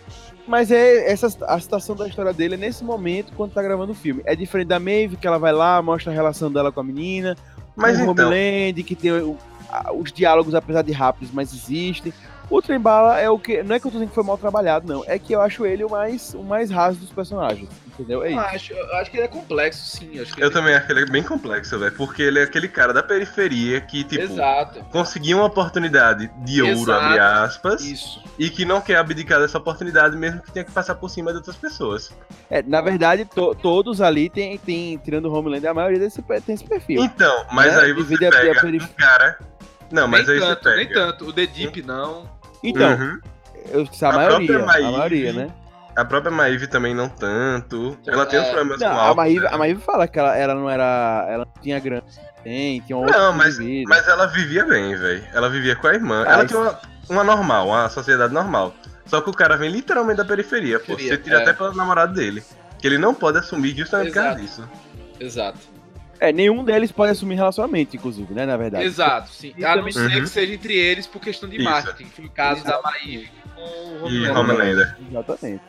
Mas 0.46 0.70
é 0.72 1.10
essa 1.10 1.28
a 1.46 1.60
situação 1.60 1.94
da 1.94 2.08
história 2.08 2.32
dele 2.32 2.54
é 2.54 2.58
nesse 2.58 2.82
momento 2.82 3.32
quando 3.36 3.52
tá 3.52 3.62
gravando 3.62 3.92
o 3.92 3.94
filme. 3.94 4.22
É 4.24 4.34
diferente 4.34 4.68
da 4.68 4.80
Maeve, 4.80 5.16
que 5.16 5.26
ela 5.26 5.38
vai 5.38 5.52
lá, 5.52 5.80
mostra 5.80 6.10
a 6.10 6.14
relação 6.14 6.50
dela 6.50 6.72
com 6.72 6.80
a 6.80 6.84
menina. 6.84 7.36
Mas 7.76 7.96
o 7.98 8.02
então, 8.02 8.26
Homeland, 8.26 8.82
que 8.82 8.94
tem 8.96 9.12
o- 9.12 9.36
a- 9.70 9.92
os 9.92 10.12
diálogos, 10.12 10.54
apesar 10.54 10.82
de 10.82 10.92
rápidos, 10.92 11.30
mas 11.32 11.52
existem. 11.52 12.12
O 12.50 12.60
Trembala 12.60 13.18
é 13.18 13.30
o 13.30 13.38
que. 13.38 13.62
Não 13.62 13.74
é 13.76 13.80
que 13.80 13.86
eu 13.86 13.90
tô 13.90 13.96
dizendo 13.96 14.08
que 14.10 14.14
foi 14.14 14.24
mal 14.24 14.36
trabalhado, 14.36 14.86
não. 14.92 15.02
É 15.06 15.18
que 15.18 15.32
eu 15.34 15.40
acho 15.40 15.64
ele 15.64 15.84
o 15.84 15.90
mais, 15.90 16.34
o 16.34 16.42
mais 16.42 16.70
raso 16.70 16.98
dos 16.98 17.10
personagens. 17.10 17.68
Entendeu? 17.99 18.22
É 18.24 18.32
Eu 18.32 18.38
acho, 18.40 18.72
eu 18.72 18.95
acho 18.97 19.11
que 19.11 19.16
ele 19.18 19.24
é 19.24 19.28
complexo, 19.28 19.84
sim. 19.99 20.11
Eu, 20.14 20.22
acho 20.22 20.34
que 20.34 20.40
eu 20.43 20.47
ele... 20.47 20.55
também 20.55 20.74
acho 20.74 20.86
que 20.86 20.93
ele 20.93 21.03
é 21.03 21.07
bem 21.07 21.22
complexo, 21.22 21.78
velho. 21.78 21.93
Porque 21.93 22.22
ele 22.22 22.38
é 22.38 22.43
aquele 22.45 22.66
cara 22.66 22.93
da 22.93 23.03
periferia 23.03 23.80
que, 23.82 24.03
tipo, 24.03 24.22
Exato. 24.24 24.80
conseguiu 24.90 25.36
uma 25.36 25.47
oportunidade 25.47 26.30
de 26.38 26.62
ouro, 26.62 26.74
Exato. 26.90 27.05
abre 27.05 27.18
aspas, 27.18 27.82
Isso. 27.84 28.22
e 28.38 28.49
que 28.49 28.64
não 28.64 28.80
quer 28.80 28.97
abdicar 28.97 29.40
dessa 29.40 29.59
oportunidade, 29.59 30.16
mesmo 30.16 30.40
que 30.40 30.51
tenha 30.51 30.64
que 30.64 30.72
passar 30.72 30.95
por 30.95 31.11
cima 31.11 31.32
de 31.32 31.36
outras 31.36 31.57
pessoas. 31.57 32.11
É, 32.51 32.62
na 32.62 32.80
verdade, 32.80 33.24
to- 33.26 33.55
todos 33.55 34.01
ali 34.01 34.30
tem, 34.30 34.57
tem, 34.57 34.97
tirando 34.99 35.26
o 35.26 35.32
Homeland, 35.34 35.66
a 35.66 35.74
maioria 35.74 35.99
desse, 35.99 36.22
tem 36.47 36.55
esse 36.55 36.64
perfil. 36.64 37.03
Então, 37.05 37.45
mas 37.53 37.74
Né? 37.76 37.82
aí 37.82 37.93
você 37.93 38.03
Divide 38.16 38.26
a- 38.26 38.30
pega 38.30 38.59
a 38.59 38.61
perif- 38.62 38.84
um 38.90 38.95
cara. 38.97 39.38
Não, 39.90 40.09
mas 40.09 40.26
nem 40.26 40.36
aí 40.36 40.40
tanto, 40.40 40.62
você 40.62 40.64
pega. 40.70 40.76
nem 40.76 40.88
tanto. 40.88 41.24
O 41.26 41.32
The 41.32 41.47
Deep, 41.47 41.82
não. 41.82 42.26
Então, 42.64 42.90
Uhum. 42.95 43.20
eu, 43.70 43.82
a, 44.01 44.09
A 44.09 44.12
maioria, 44.12 44.59
a 44.59 44.64
maioria, 44.64 45.32
né? 45.34 45.51
A 45.95 46.05
própria 46.05 46.30
Maeve 46.30 46.66
também 46.66 46.95
não 46.95 47.09
tanto. 47.09 47.99
Ela 48.07 48.24
tem 48.26 48.38
É. 48.38 48.43
uns 48.43 48.49
problemas 48.49 48.80
Não, 48.80 48.88
com 48.88 48.95
a 48.95 49.01
álcool. 49.03 49.16
Maíve, 49.16 49.40
né? 49.40 49.49
a 49.53 49.59
Maíve 49.59 49.80
fala 49.82 50.09
que 50.09 50.18
ela, 50.18 50.36
ela 50.36 50.55
não 50.55 50.68
era. 50.70 51.26
Ela 51.28 51.45
não 51.45 51.62
tinha 51.62 51.78
grana. 51.78 52.03
Tem, 52.43 52.80
tinha 52.80 52.97
um 52.97 53.03
outro 53.03 53.16
Não, 53.16 53.26
tipo 53.32 53.38
mas, 53.38 53.59
mas 53.88 54.09
ela 54.09 54.26
vivia 54.26 54.64
bem, 54.64 54.97
velho. 54.97 55.24
Ela 55.32 55.49
vivia 55.49 55.76
com 55.76 55.86
a 55.86 55.95
irmã. 55.95 56.24
Ah, 56.26 56.32
ela 56.32 56.45
isso- 56.45 56.49
tinha 56.55 56.61
uma, 56.61 56.78
uma 57.11 57.24
normal, 57.24 57.68
uma 57.68 57.88
sociedade 57.88 58.32
normal. 58.32 58.74
Só 59.07 59.20
que 59.20 59.28
o 59.28 59.32
cara 59.34 59.57
vem 59.57 59.70
literalmente 59.70 60.16
da 60.16 60.24
periferia, 60.24 60.80
pô. 60.80 60.95
Você 60.97 61.16
tira 61.18 61.38
é. 61.40 61.43
até 61.43 61.53
pelo 61.53 61.74
namorado 61.74 62.14
dele. 62.14 62.43
Que 62.78 62.86
ele 62.86 62.99
não 62.99 63.14
pode 63.14 63.38
assumir 63.38 63.76
justamente 63.76 64.09
por 64.09 64.14
causa 64.14 64.28
Exato. 64.40 64.40
disso. 64.40 64.68
Exato. 65.20 65.59
É, 66.18 66.32
nenhum 66.32 66.64
deles 66.64 66.90
pode 66.90 67.12
assumir 67.12 67.34
relacionamento, 67.34 67.95
inclusive, 67.97 68.32
né? 68.32 68.47
Na 68.47 68.57
verdade. 68.57 68.84
Exato, 68.84 69.28
sim. 69.30 69.53
A 69.64 69.76
não 69.76 69.90
ser 69.90 70.01
Uhum. 70.01 70.09
que 70.22 70.26
seja 70.28 70.55
entre 70.55 70.74
eles 70.74 71.07
por 71.07 71.20
questão 71.20 71.49
de 71.49 71.57
Isso. 71.57 71.64
marketing. 71.64 72.05
Que 72.05 72.11
foi 72.16 72.24
o 72.26 72.30
caso 72.30 72.64
da 72.64 72.80
Maíve 72.80 73.28
E 74.08 74.28
Homelander. 74.28 74.96
Exatamente. 75.08 75.62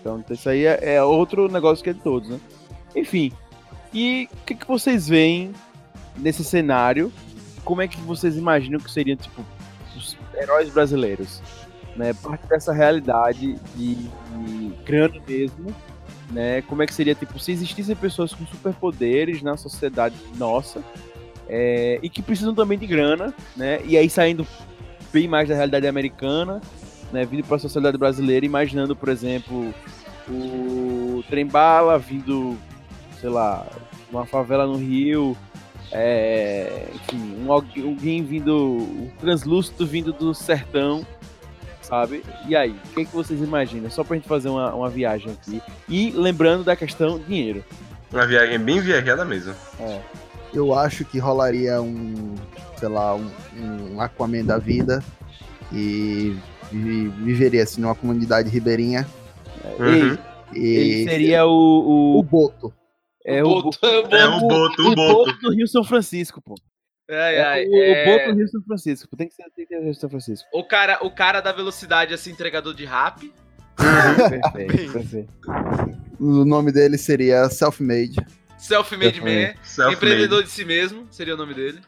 Então, 0.00 0.24
isso 0.30 0.48
aí 0.48 0.66
é, 0.66 0.94
é 0.94 1.02
outro 1.02 1.48
negócio 1.48 1.82
que 1.82 1.90
é 1.90 1.92
de 1.92 2.00
todos, 2.00 2.28
né? 2.28 2.40
Enfim. 2.94 3.32
E 3.92 4.28
o 4.32 4.46
que, 4.46 4.54
que 4.54 4.66
vocês 4.66 5.08
veem 5.08 5.52
nesse 6.16 6.44
cenário? 6.44 7.12
Como 7.64 7.82
é 7.82 7.88
que 7.88 8.00
vocês 8.00 8.36
imaginam 8.36 8.78
que 8.78 8.90
seriam, 8.90 9.16
tipo, 9.16 9.44
os 9.96 10.16
heróis 10.34 10.70
brasileiros? 10.70 11.42
Né? 11.96 12.14
Parte 12.14 12.46
dessa 12.46 12.72
realidade 12.72 13.58
de, 13.74 13.94
de 13.94 14.72
grana 14.84 15.20
mesmo, 15.26 15.74
né? 16.30 16.62
Como 16.62 16.82
é 16.82 16.86
que 16.86 16.94
seria, 16.94 17.14
tipo, 17.14 17.38
se 17.38 17.52
existissem 17.52 17.96
pessoas 17.96 18.32
com 18.32 18.46
superpoderes 18.46 19.42
na 19.42 19.56
sociedade 19.56 20.14
nossa 20.36 20.82
é, 21.48 21.98
e 22.00 22.08
que 22.08 22.22
precisam 22.22 22.54
também 22.54 22.78
de 22.78 22.86
grana, 22.86 23.34
né? 23.56 23.80
E 23.84 23.96
aí 23.96 24.08
saindo 24.08 24.46
bem 25.12 25.26
mais 25.26 25.48
da 25.48 25.54
realidade 25.56 25.86
americana, 25.86 26.60
né, 27.12 27.24
vindo 27.24 27.44
para 27.44 27.56
a 27.56 27.60
sociedade 27.60 27.96
brasileira, 27.98 28.44
imaginando, 28.46 28.94
por 28.96 29.08
exemplo, 29.08 29.74
o 30.28 31.22
Trembala 31.28 31.98
vindo, 31.98 32.56
sei 33.20 33.30
lá, 33.30 33.66
uma 34.10 34.24
favela 34.26 34.66
no 34.66 34.76
Rio, 34.76 35.36
é, 35.92 36.86
enfim, 36.94 37.36
um, 37.44 37.52
algu- 37.52 37.84
alguém 37.88 38.22
vindo, 38.22 38.54
um 38.56 39.10
translúcido 39.20 39.86
vindo 39.86 40.12
do 40.12 40.32
sertão, 40.34 41.04
sabe? 41.82 42.22
E 42.46 42.54
aí, 42.54 42.70
o 42.70 42.88
que, 42.94 43.00
é 43.02 43.04
que 43.04 43.12
vocês 43.14 43.40
imaginam? 43.40 43.90
Só 43.90 44.04
pra 44.04 44.16
gente 44.16 44.28
fazer 44.28 44.48
uma, 44.48 44.72
uma 44.72 44.88
viagem 44.88 45.32
aqui. 45.32 45.60
E 45.88 46.10
lembrando 46.12 46.62
da 46.62 46.76
questão 46.76 47.18
dinheiro. 47.18 47.64
Uma 48.12 48.26
viagem 48.26 48.58
bem 48.58 48.80
viajada 48.80 49.24
mesmo. 49.24 49.54
É. 49.80 50.00
Eu 50.54 50.74
acho 50.76 51.04
que 51.04 51.18
rolaria 51.18 51.80
um, 51.80 52.34
sei 52.76 52.88
lá, 52.88 53.14
um, 53.14 53.28
um 53.94 54.00
Aquaman 54.00 54.44
da 54.44 54.58
vida 54.58 55.02
e 55.72 56.36
vi- 56.70 57.08
viveria 57.08 57.62
assim 57.62 57.80
numa 57.80 57.94
comunidade 57.94 58.48
ribeirinha. 58.48 59.06
Uhum. 59.78 60.18
E 60.54 60.66
Ele 60.76 61.10
seria 61.10 61.46
o. 61.46 61.50
o 61.50 62.18
o 62.18 62.22
Boto. 62.22 62.72
é 63.24 63.42
o 63.44 63.48
o, 63.48 63.62
Boto, 63.62 63.78
É 63.86 64.26
o 64.26 64.40
Boto, 64.40 64.82
o 64.82 64.94
Boto. 64.94 65.38
do 65.40 65.54
Rio 65.54 65.66
São 65.68 65.84
Francisco, 65.84 66.40
pô. 66.42 66.54
Ai, 67.08 67.34
É 67.36 67.42
ai, 67.42 67.66
o, 67.66 67.74
é- 67.76 68.02
o 68.02 68.18
Boto 68.18 68.32
do 68.32 68.38
Rio 68.38 68.48
São 68.48 68.62
Francisco. 68.62 69.08
pô. 69.08 69.16
Tem 69.16 69.28
que 69.28 69.34
ser, 69.34 69.44
tem 69.54 69.66
que 69.66 69.74
ser 69.74 69.80
o 69.80 69.84
Rio 69.84 69.94
São 69.94 70.10
Francisco. 70.10 70.48
o 70.52 70.64
cara, 70.64 70.98
o 71.04 71.10
cara 71.10 71.40
da 71.40 71.52
velocidade, 71.52 72.12
assim, 72.14 72.30
entregador 72.30 72.74
de 72.74 72.84
rap. 72.84 73.32
perfeito, 74.52 74.92
perfeito. 74.92 75.32
O 76.18 76.44
nome 76.44 76.70
dele 76.72 76.98
seria 76.98 77.48
Self-Made. 77.48 78.16
Self-made 78.58 79.20
man. 79.22 79.54
Self-made. 79.62 79.94
Empreendedor 79.96 80.42
de 80.42 80.50
si 80.50 80.64
mesmo, 80.66 81.06
seria 81.10 81.34
o 81.34 81.36
nome 81.38 81.54
dele. 81.54 81.80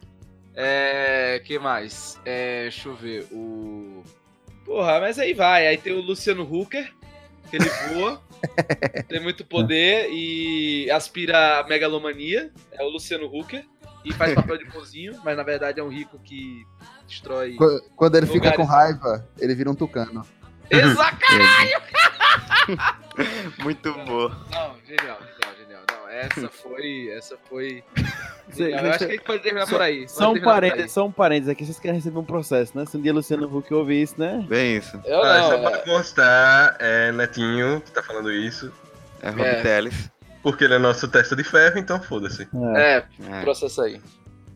É. 0.55 1.41
que 1.45 1.59
mais? 1.59 2.19
É. 2.25 2.63
Deixa 2.63 2.89
eu 2.89 2.95
ver. 2.97 3.27
O. 3.31 4.03
Porra, 4.65 5.01
mas 5.01 5.19
aí 5.19 5.35
vai. 5.35 5.67
Aí 5.67 5.77
tem 5.77 5.93
o 5.93 6.01
Luciano 6.01 6.43
Hucker, 6.43 6.91
que 7.51 7.57
ele 7.57 7.69
voa, 7.95 8.23
tem 9.09 9.21
muito 9.21 9.45
poder 9.45 10.09
e 10.11 10.91
aspira 10.91 11.61
a 11.61 11.65
megalomania. 11.69 12.51
É 12.73 12.83
o 12.83 12.89
Luciano 12.89 13.27
Hucker. 13.27 13.65
E 14.05 14.13
faz 14.13 14.35
papel 14.35 14.59
de 14.59 14.65
bonzinho, 14.65 15.21
mas 15.25 15.37
na 15.37 15.45
verdade 15.45 15.79
é 15.79 15.83
um 15.83 15.89
rico 15.89 16.19
que 16.25 16.67
destrói. 17.07 17.55
Qu- 17.55 17.81
Quando 17.95 18.17
ele 18.17 18.27
fica 18.27 18.51
com 18.53 18.65
raiva, 18.65 19.25
ele 19.39 19.55
vira 19.55 19.71
um 19.71 19.77
tucano. 19.77 20.27
Exato! 20.69 21.19
Muito 23.63 23.93
boa. 24.05 24.37
Não, 24.51 24.75
genial, 24.87 25.19
essa 26.27 26.49
foi. 26.49 27.09
Essa 27.11 27.37
foi. 27.49 27.85
Eu 28.59 28.77
acho 28.91 28.99
que 28.99 29.05
a 29.05 29.09
gente 29.09 29.25
pode 29.25 29.43
terminar 29.43 29.67
por 29.67 29.81
aí. 29.81 30.07
Pode 30.07 30.25
um, 30.25 30.35
aí. 30.35 30.41
parênteses, 30.43 30.97
um 30.97 31.11
parênteses 31.11 31.49
aqui, 31.49 31.65
vocês 31.65 31.79
querem 31.79 31.97
receber 31.97 32.19
um 32.19 32.25
processo, 32.25 32.77
né? 32.77 32.85
Se 32.85 32.97
um 32.97 33.01
dia 33.01 33.13
Luciano 33.13 33.47
Huck 33.57 33.73
ouvir 33.73 34.03
isso, 34.03 34.15
né? 34.19 34.45
Bem 34.49 34.77
isso. 34.77 35.01
Eu 35.05 35.23
Ah, 35.23 35.39
não, 35.39 35.49
só 35.51 35.55
é. 35.57 35.61
pra 35.71 35.79
constar, 35.79 36.77
é 36.79 37.13
Netinho 37.13 37.81
que 37.81 37.91
tá 37.93 38.03
falando 38.03 38.31
isso. 38.33 38.71
É 39.23 39.31
Rob 39.31 39.43
É. 39.43 39.63
Teles. 39.63 40.11
Porque 40.43 40.65
ele 40.65 40.75
é 40.75 40.79
nosso 40.79 41.07
testa 41.09 41.35
de 41.37 41.45
ferro, 41.45 41.79
então 41.79 42.03
foda-se. 42.03 42.49
É, 42.77 43.05
É. 43.31 43.41
processo 43.43 43.81
aí. 43.81 44.01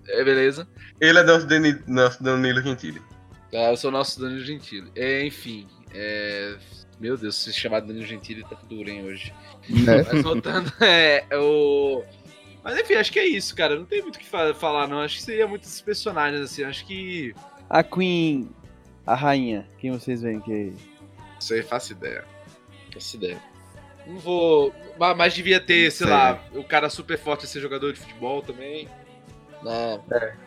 É, 0.08 0.24
beleza. 0.24 0.66
Ele 1.00 1.18
é 1.18 1.22
nosso, 1.22 1.46
Deni, 1.46 1.78
nosso 1.86 2.22
Danilo 2.22 2.60
Gentili. 2.60 3.00
Tá, 3.50 3.70
eu 3.70 3.76
sou 3.76 3.90
o 3.90 3.92
nosso 3.92 4.20
Danilo 4.20 4.44
Gentili. 4.44 4.90
É, 4.96 5.24
enfim, 5.24 5.66
é... 5.94 6.56
Meu 6.98 7.16
Deus, 7.16 7.36
se 7.36 7.52
chamar 7.52 7.80
Danilo 7.80 8.06
Gentili 8.06 8.42
tá 8.44 8.56
duro, 8.68 8.88
hein, 8.88 9.04
hoje. 9.04 9.32
Né? 9.68 10.02
Mas 10.10 10.22
voltando, 10.22 10.72
é, 10.82 11.24
o... 11.34 12.02
Mas 12.64 12.78
enfim, 12.78 12.94
acho 12.94 13.12
que 13.12 13.18
é 13.18 13.26
isso, 13.26 13.54
cara. 13.54 13.76
Não 13.76 13.84
tem 13.84 14.02
muito 14.02 14.16
o 14.16 14.18
que 14.18 14.26
fa- 14.26 14.54
falar, 14.54 14.88
não. 14.88 15.00
Acho 15.00 15.16
que 15.16 15.22
seria 15.22 15.46
muitos 15.46 15.80
personagens, 15.80 16.40
assim. 16.40 16.64
Acho 16.64 16.84
que... 16.86 17.34
A 17.68 17.82
Queen, 17.82 18.48
a 19.06 19.14
rainha, 19.14 19.68
quem 19.78 19.92
vocês 19.92 20.22
veem 20.22 20.40
que 20.40 20.72
Isso 21.38 21.52
aí, 21.54 21.62
faço 21.62 21.92
ideia. 21.92 22.24
Faço 22.92 23.16
ideia. 23.16 23.38
Não 24.06 24.18
vou... 24.18 24.74
ma- 24.98 25.14
Mas 25.14 25.34
devia 25.34 25.60
ter, 25.60 25.90
sei 25.92 26.06
Sei. 26.06 26.16
lá, 26.16 26.42
o 26.54 26.64
cara 26.64 26.88
super 26.88 27.18
forte 27.18 27.46
ser 27.46 27.60
jogador 27.60 27.92
de 27.92 28.00
futebol 28.00 28.40
também. 28.42 28.88
Né? 29.62 30.00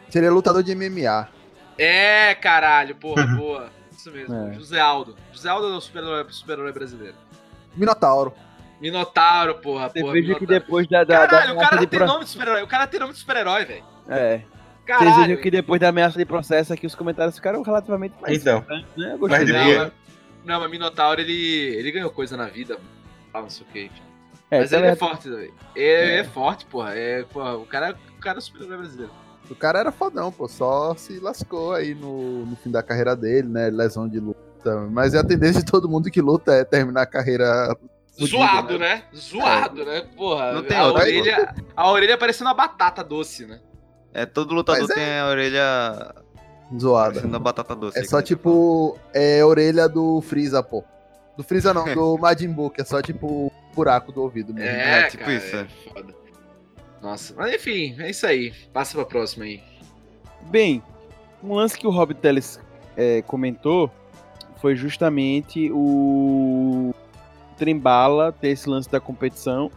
Seria 0.09 0.31
lutador 0.31 0.63
de 0.63 0.73
MMA. 0.75 1.29
É, 1.77 2.33
caralho, 2.35 2.95
porra, 2.95 3.25
boa. 3.37 3.69
Isso 3.99 4.11
mesmo. 4.11 4.33
É. 4.33 4.53
José 4.53 4.79
Aldo. 4.79 5.13
José 5.33 5.49
Aldo 5.49 5.67
é 5.73 5.77
o 5.77 5.81
super-herói 5.81 6.25
super 6.29 6.71
brasileiro. 6.73 7.15
Minotauro. 7.75 8.33
Minotauro, 8.79 9.55
porra, 9.55 9.89
Você 9.89 9.99
porra. 9.99 10.13
veja 10.13 10.35
que 10.35 10.45
depois 10.45 10.87
da, 10.87 11.03
da, 11.03 11.19
da 11.25 11.27
Caralho, 11.27 11.49
o 11.49 11.51
ameaça 11.51 11.69
cara 11.69 11.81
de 11.81 11.87
tem 11.87 11.99
pro- 11.99 12.07
nome 12.07 12.23
de 12.23 12.29
super-herói. 12.29 12.63
O 12.63 12.67
cara 12.67 12.87
tem 12.87 12.99
nome 12.99 13.11
de 13.11 13.19
super-herói, 13.19 13.65
velho. 13.65 13.83
É. 14.07 14.37
Vocês 14.37 14.45
Caralho. 14.85 15.15
vejam 15.27 15.41
que 15.43 15.51
depois 15.51 15.81
da 15.81 15.89
ameaça 15.89 16.17
de 16.17 16.23
processo 16.25 16.71
aqui, 16.73 16.87
os 16.87 16.95
comentários 16.95 17.35
ficaram 17.35 17.61
relativamente 17.61 18.15
mais 18.21 18.37
Então, 18.39 18.65
né? 18.69 18.85
Eu 18.97 19.19
Mas 19.27 19.49
Não, 19.49 19.91
não, 20.45 20.59
mas 20.61 20.71
Minotauro, 20.71 21.19
ele, 21.19 21.33
ele 21.75 21.91
ganhou 21.91 22.09
coisa 22.09 22.37
na 22.37 22.45
vida. 22.45 22.79
Ah, 23.33 23.41
não 23.41 23.49
sei 23.49 23.67
o 23.67 23.71
que. 23.73 23.91
É, 24.49 24.61
mas 24.61 24.69
tá 24.71 24.77
ele 24.77 24.85
é 24.85 24.89
vendo? 24.91 24.97
forte, 24.99 25.29
velho. 25.29 25.53
Ele 25.75 26.11
é. 26.13 26.23
forte, 26.23 26.65
porra. 26.65 26.95
É, 26.95 27.23
porra 27.23 27.57
o 27.57 27.65
cara, 27.65 27.95
o 28.17 28.21
cara 28.21 28.37
é 28.37 28.41
super-herói 28.41 28.77
brasileiro. 28.77 29.11
O 29.49 29.55
cara 29.55 29.79
era 29.79 29.91
fodão, 29.91 30.31
pô. 30.31 30.47
Só 30.47 30.95
se 30.95 31.19
lascou 31.19 31.73
aí 31.73 31.95
no, 31.95 32.45
no 32.45 32.55
fim 32.55 32.69
da 32.69 32.83
carreira 32.83 33.15
dele, 33.15 33.47
né? 33.47 33.69
Lesão 33.69 34.07
de 34.07 34.19
luta. 34.19 34.39
Mas 34.91 35.13
é 35.13 35.19
a 35.19 35.23
tendência 35.23 35.63
de 35.63 35.71
todo 35.71 35.89
mundo 35.89 36.11
que 36.11 36.21
luta 36.21 36.53
é 36.53 36.63
terminar 36.63 37.03
a 37.03 37.05
carreira. 37.05 37.75
fudido, 38.11 38.37
Zoado, 38.37 38.77
né? 38.77 39.03
Zoado, 39.15 39.85
né? 39.85 40.01
Porra, 40.15 40.53
Não 40.53 40.63
tem 40.63 40.77
a, 40.77 40.85
outra 40.85 41.03
orelha, 41.03 41.55
a 41.75 41.91
orelha 41.91 42.17
parecendo 42.17 42.49
uma 42.49 42.55
batata 42.55 43.03
doce, 43.03 43.45
né? 43.45 43.59
É, 44.13 44.25
todo 44.25 44.53
lutador 44.53 44.89
é. 44.91 44.93
tem 44.93 45.19
a 45.19 45.27
orelha 45.27 46.15
zoada. 46.77 47.13
Parecendo 47.13 47.35
a 47.35 47.39
batata 47.39 47.75
doce. 47.75 47.99
É 47.99 48.03
só 48.03 48.17
você 48.17 48.23
tipo. 48.23 48.97
É 49.13 49.41
a 49.41 49.47
orelha 49.47 49.87
do 49.87 50.21
Freeza, 50.21 50.61
pô. 50.61 50.83
Do 51.37 51.43
Freeza 51.43 51.73
não, 51.73 51.85
do 51.93 52.17
Majin 52.19 52.51
Buu, 52.51 52.69
que 52.69 52.81
é 52.81 52.85
só 52.85 53.01
tipo 53.01 53.27
o 53.27 53.51
buraco 53.73 54.11
do 54.11 54.21
ouvido 54.21 54.53
mesmo. 54.53 54.69
É, 54.69 55.01
É, 55.01 55.07
tipo 55.07 55.23
cara, 55.23 55.33
isso, 55.33 55.55
é 55.55 55.59
é. 55.61 55.67
foda. 55.93 56.18
Nossa, 57.01 57.33
mas 57.37 57.53
enfim, 57.55 57.95
é 57.99 58.09
isso 58.09 58.25
aí. 58.27 58.53
Passa 58.73 58.95
pra 58.95 59.05
próxima 59.05 59.45
aí. 59.45 59.61
Bem, 60.49 60.81
um 61.43 61.53
lance 61.53 61.77
que 61.77 61.87
o 61.87 61.89
Rob 61.91 62.13
Teles 62.13 62.59
é, 62.97 63.21
comentou 63.21 63.89
foi 64.57 64.75
justamente 64.75 65.71
o 65.71 66.93
Trembala 67.57 68.31
ter 68.31 68.49
esse 68.49 68.69
lance 68.69 68.89
da 68.89 68.99
competição, 68.99 69.71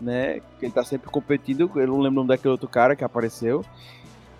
né? 0.00 0.40
Que 0.58 0.66
ele 0.66 0.72
tá 0.72 0.84
sempre 0.84 1.10
competindo. 1.10 1.70
Eu 1.74 1.86
não 1.88 1.98
lembro 1.98 2.10
o 2.20 2.24
nome 2.24 2.28
daquele 2.28 2.52
outro 2.52 2.68
cara 2.68 2.94
que 2.96 3.04
apareceu. 3.04 3.64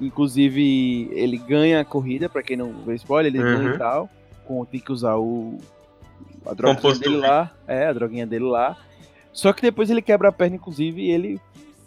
Inclusive, 0.00 1.08
ele 1.12 1.36
ganha 1.36 1.80
a 1.80 1.84
corrida, 1.84 2.28
pra 2.28 2.42
quem 2.42 2.56
não 2.56 2.72
vê 2.84 2.94
spoiler, 2.96 3.32
ele 3.32 3.42
ganha 3.42 3.68
Uhum. 3.70 3.74
e 3.74 3.78
tal. 3.78 4.10
Com, 4.44 4.64
tem 4.64 4.80
que 4.80 4.90
usar 4.92 5.16
o. 5.16 5.58
A 6.44 6.54
droguinha 6.54 6.76
Composto 6.76 7.00
dele 7.04 7.16
lá. 7.18 7.52
É, 7.68 7.86
a 7.86 7.92
droguinha 7.92 8.26
dele 8.26 8.44
lá. 8.44 8.76
Só 9.32 9.52
que 9.52 9.62
depois 9.62 9.88
ele 9.90 10.02
quebra 10.02 10.28
a 10.28 10.32
perna, 10.32 10.56
inclusive, 10.56 11.00
e 11.02 11.10
ele 11.10 11.40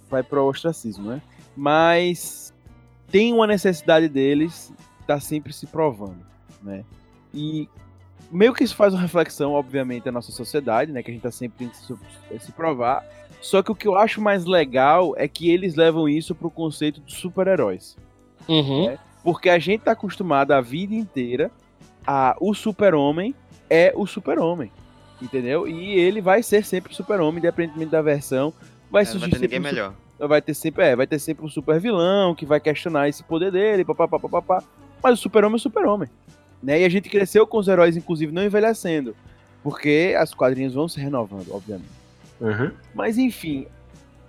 vai 0.10 0.24
pro 0.24 0.46
ostracismo, 0.46 1.10
né? 1.10 1.22
Mas 1.56 2.54
tem 3.10 3.34
uma 3.34 3.48
necessidade 3.48 4.08
deles 4.10 4.74
estar 5.02 5.20
sempre 5.20 5.54
se 5.54 5.66
provando, 5.68 6.26
né? 6.62 6.84
E 7.34 7.70
meio 8.32 8.54
que 8.54 8.64
isso 8.64 8.76
faz 8.76 8.94
uma 8.94 9.02
reflexão, 9.02 9.54
obviamente, 9.54 10.04
da 10.04 10.12
nossa 10.12 10.32
sociedade, 10.32 10.92
né? 10.92 11.04
Que 11.04 11.12
a 11.12 11.14
gente 11.14 11.24
tá 11.24 11.32
sempre 11.32 11.66
tentando 11.66 12.00
se, 12.30 12.46
se 12.46 12.52
provar. 12.52 13.06
Só 13.42 13.62
que 13.62 13.72
o 13.72 13.76
que 13.76 13.88
eu 13.88 13.96
acho 13.96 14.20
mais 14.20 14.46
legal 14.46 15.14
é 15.18 15.28
que 15.28 15.52
eles 15.52 15.76
levam 15.76 16.10
isso 16.10 16.34
pro 16.34 16.50
conceito 16.50 17.00
dos 17.02 17.16
super-heróis. 17.16 17.96
Uhum. 18.48 18.98
Porque 19.24 19.50
a 19.50 19.60
gente 19.60 19.82
tá 19.82 19.92
acostumado 19.92 20.52
a 20.52 20.62
vida 20.62 20.96
inteira 20.96 21.52
a 22.06 22.36
o 22.40 22.54
super-homem 22.54 23.34
é 23.70 23.94
o 23.96 24.06
super-homem. 24.06 24.72
Entendeu? 25.22 25.68
E 25.68 25.98
ele 25.98 26.22
vai 26.22 26.44
ser 26.44 26.66
sempre 26.66 26.92
o 26.92 26.96
super-homem, 26.96 27.40
independentemente 27.40 27.92
da 27.92 28.02
versão. 28.02 28.54
Vai 28.90 29.04
É, 29.04 29.06
não 29.06 29.12
vai 29.12 29.20
surgir 29.20 29.32
ter 29.32 29.40
sempre 29.40 29.48
ninguém 29.48 29.60
um 29.60 29.74
melhor. 29.74 29.94
vai 30.20 30.42
ter 30.42 30.54
sempre, 30.54 30.84
é, 30.86 30.96
vai 30.96 31.08
ter 31.08 31.20
sempre 31.20 31.46
um 31.46 31.50
super 31.50 31.80
vilão 31.80 32.34
que 32.36 32.46
vai 32.46 32.60
questionar 32.60 33.10
esse 33.10 33.24
poder 33.24 33.52
dele, 33.52 33.84
papapá, 33.86 34.20
papapá. 34.20 34.64
Mas 35.04 35.20
o 35.20 35.22
super-homem 35.22 35.56
é 35.56 35.58
o 35.58 35.60
super-homem. 35.60 36.10
Né? 36.64 36.82
E 36.82 36.86
a 36.86 36.90
gente 36.90 37.10
cresceu 37.10 37.46
com 37.46 37.58
os 37.58 37.68
heróis, 37.68 37.96
inclusive, 37.96 38.32
não 38.32 38.44
envelhecendo. 38.44 39.16
Porque 39.62 40.16
as 40.18 40.34
quadrinhos 40.34 40.74
vão 40.74 40.88
se 40.88 41.00
renovando, 41.00 41.54
obviamente. 41.54 41.90
Uhum. 42.40 42.72
Mas 42.94 43.18
enfim. 43.18 43.68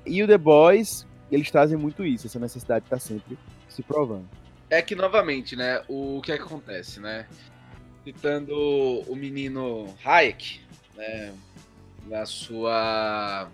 E 0.05 0.23
o 0.23 0.27
The 0.27 0.39
Boys, 0.39 1.07
eles 1.31 1.51
trazem 1.51 1.77
muito 1.77 2.05
isso, 2.05 2.27
essa 2.27 2.39
necessidade 2.39 2.81
de 2.81 2.87
estar 2.87 2.99
sempre 2.99 3.39
se 3.69 3.83
provando. 3.83 4.27
É 4.71 4.81
que, 4.83 4.95
novamente, 4.95 5.55
né, 5.57 5.83
o 5.89 6.21
que 6.23 6.33
é 6.33 6.37
que 6.37 6.43
acontece, 6.43 7.01
né? 7.01 7.27
Citando 8.05 8.55
o 8.55 9.15
menino 9.15 9.95
Hayek, 10.05 10.61
né, 10.97 11.33
na 12.07 12.25
sua... 12.25 13.49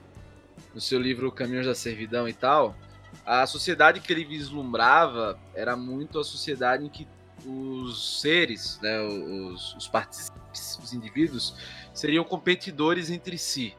no 0.75 0.81
seu 0.81 1.01
livro 1.01 1.31
Caminhos 1.31 1.67
da 1.67 1.75
Servidão 1.75 2.29
e 2.29 2.33
tal, 2.33 2.77
a 3.25 3.47
sociedade 3.47 4.01
que 4.01 4.13
ele 4.13 4.25
vislumbrava 4.25 5.39
era 5.55 5.77
muito 5.77 6.19
a 6.19 6.25
sociedade 6.25 6.85
em 6.85 6.89
que 6.89 7.07
os 7.45 8.21
seres, 8.21 8.79
né, 8.81 9.01
os, 9.01 9.75
os 9.75 9.89
participantes, 9.89 10.79
os 10.79 10.93
indivíduos, 10.93 11.57
seriam 11.93 12.25
competidores 12.25 13.11
entre 13.11 13.37
si, 13.37 13.75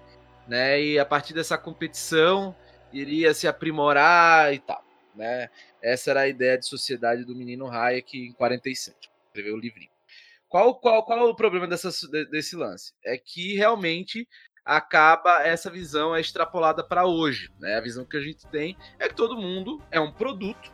né, 0.48 0.82
e 0.82 1.00
a 1.00 1.06
partir 1.06 1.34
dessa 1.34 1.58
competição 1.58 2.56
iria 2.92 3.34
se 3.34 3.48
aprimorar 3.48 4.54
e 4.54 4.60
tal, 4.60 4.84
né, 5.16 5.50
essa 5.82 6.12
era 6.12 6.22
a 6.22 6.28
ideia 6.28 6.58
de 6.58 6.68
sociedade 6.68 7.24
do 7.24 7.36
menino 7.36 7.68
Hayek 7.68 8.18
em 8.18 8.34
47, 8.34 9.10
escreveu 9.28 9.56
o 9.56 9.60
livrinho. 9.60 9.92
Qual, 10.48 10.76
qual, 10.76 11.04
qual 11.04 11.30
o 11.30 11.36
problema 11.36 11.66
dessa, 11.66 11.90
de- 11.90 12.30
desse 12.30 12.56
lance? 12.56 12.94
É 13.04 13.18
que 13.18 13.56
realmente 13.56 14.28
acaba 14.66 15.42
essa 15.44 15.70
visão 15.70 16.16
é 16.16 16.22
extrapolada 16.22 16.84
para 16.84 17.06
hoje. 17.06 17.52
Né? 17.60 17.76
A 17.76 17.82
visão 17.82 18.06
que 18.06 18.18
a 18.18 18.22
gente 18.22 18.46
tem 18.48 18.78
é 19.00 19.08
que 19.08 19.16
todo 19.16 19.36
mundo 19.38 19.82
é 19.92 20.00
um 20.00 20.12
produto. 20.12 20.72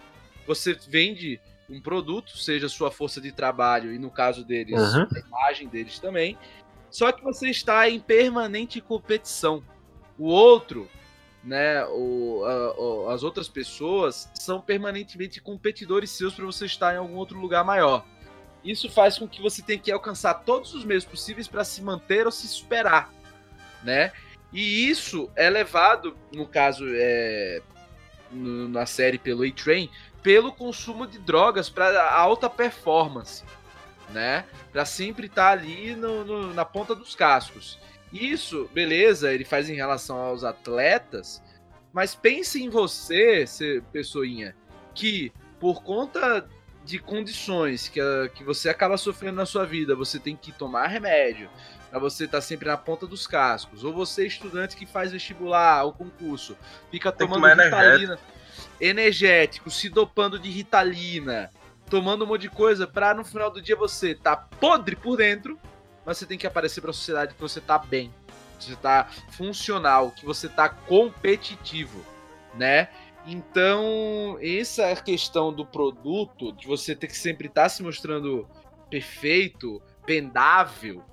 Você 0.48 0.74
vende 0.88 1.40
um 1.70 1.80
produto, 1.82 2.38
seja 2.38 2.68
sua 2.68 2.90
força 2.92 3.22
de 3.22 3.32
trabalho, 3.32 3.94
e 3.94 4.00
no 4.00 4.10
caso 4.10 4.44
deles, 4.44 4.80
Uhum. 4.94 5.08
a 5.16 5.20
imagem 5.20 5.68
deles 5.68 6.00
também. 6.00 6.38
Só 6.90 7.12
que 7.12 7.24
você 7.24 7.50
está 7.50 7.88
em 7.88 8.00
permanente 8.00 8.82
competição. 8.82 9.64
O 10.18 10.26
outro, 10.28 10.90
né, 11.44 11.86
o, 11.86 12.44
a- 12.46 12.80
o- 12.80 13.10
as 13.10 13.22
outras 13.24 13.48
pessoas 13.48 14.30
são 14.34 14.60
permanentemente 14.60 15.40
competidores 15.40 16.10
seus 16.10 16.34
para 16.34 16.46
você 16.46 16.66
estar 16.66 16.94
em 16.96 16.98
algum 16.98 17.16
outro 17.16 17.40
lugar 17.40 17.64
maior. 17.64 18.04
Isso 18.64 18.90
faz 18.90 19.18
com 19.20 19.28
que 19.28 19.42
você 19.42 19.62
tenha 19.62 19.80
que 19.80 19.92
alcançar 19.92 20.34
todos 20.34 20.74
os 20.74 20.84
meios 20.84 21.06
possíveis 21.06 21.48
para 21.48 21.64
se 21.64 21.82
manter 21.84 22.26
ou 22.26 22.32
se 22.32 22.48
superar, 22.48 23.14
né? 23.84 24.12
E 24.52 24.90
isso 24.90 25.30
é 25.36 25.50
levado, 25.50 26.18
no 26.34 26.46
caso, 26.48 26.86
é, 26.88 27.62
no- 28.32 28.68
na 28.68 28.86
série 28.86 29.18
pelo 29.18 29.44
A-Train, 29.44 29.90
pelo 30.24 30.52
consumo 30.52 31.06
de 31.08 31.20
drogas 31.20 31.70
para 31.70 32.12
alta 32.12 32.50
performance, 32.50 33.44
né? 34.10 34.46
Para 34.72 34.86
sempre 34.86 35.28
estar 35.28 35.52
ali 35.52 35.96
no- 35.96 36.26
no- 36.26 36.54
na 36.54 36.66
ponta 36.66 36.96
dos 36.96 37.16
cascos. 37.16 37.80
Isso, 38.12 38.70
beleza, 38.74 39.32
ele 39.32 39.46
faz 39.46 39.70
em 39.70 39.76
relação 39.76 40.18
aos 40.18 40.44
atletas, 40.44 41.42
mas 41.94 42.16
pense 42.16 42.62
em 42.62 42.70
você, 42.70 43.46
cê- 43.46 43.84
pessoinha, 43.92 44.56
que 44.96 45.32
por 45.60 45.84
conta 45.84 46.48
de 46.84 46.98
condições 46.98 47.88
que, 47.88 48.00
que 48.34 48.44
você 48.44 48.68
acaba 48.70 48.98
sofrendo 48.98 49.36
na 49.36 49.46
sua 49.46 49.64
vida, 49.66 49.96
você 49.96 50.18
tem 50.18 50.36
que 50.36 50.52
tomar 50.52 50.88
remédio, 50.88 51.50
pra 51.90 52.00
você 52.00 52.26
estar 52.26 52.42
sempre 52.42 52.68
na 52.68 52.78
ponta 52.78 53.08
dos 53.08 53.26
cascos, 53.26 53.84
ou 53.84 53.94
você 53.94 54.26
estudante 54.26 54.76
que 54.76 54.86
faz 54.86 55.12
vestibular 55.12 55.84
ou 55.84 55.94
concurso, 55.94 56.56
fica 56.92 57.12
Tem 57.12 57.28
tomando 57.28 57.62
ritalina, 57.62 58.20
energético, 58.80 59.70
se 59.72 59.90
dopando 59.90 60.38
de 60.38 60.50
ritalina, 60.50 61.50
tomando 61.90 62.26
um 62.26 62.28
monte 62.28 62.42
de 62.42 62.50
coisa 62.50 62.86
pra 62.86 63.14
no 63.14 63.26
final 63.26 63.50
do 63.50 63.62
dia 63.62 63.76
você 63.76 64.14
tá 64.14 64.36
podre 64.36 64.96
por 64.96 65.18
dentro, 65.18 65.60
mas 66.06 66.18
você 66.18 66.26
tem 66.26 66.38
que 66.38 66.48
aparecer 66.48 66.82
pra 66.82 66.94
sociedade 66.94 67.34
que 67.34 67.42
você 67.42 67.60
tá 67.60 67.78
bem, 67.78 68.14
que 68.60 68.66
você 68.66 68.76
tá 68.76 69.08
funcional, 69.32 70.12
que 70.12 70.26
você 70.26 70.48
tá 70.48 70.70
competitivo, 70.70 72.06
né? 72.54 72.90
Então, 73.26 74.38
essa 74.42 74.96
questão 74.96 75.54
do 75.54 75.66
produto, 75.66 76.52
de 76.54 76.66
você 76.66 76.96
ter 76.96 77.08
que 77.08 77.18
sempre 77.18 77.48
estar 77.48 77.70
se 77.70 77.84
mostrando 77.84 78.48
perfeito, 78.90 79.82
vendável, 80.08 81.04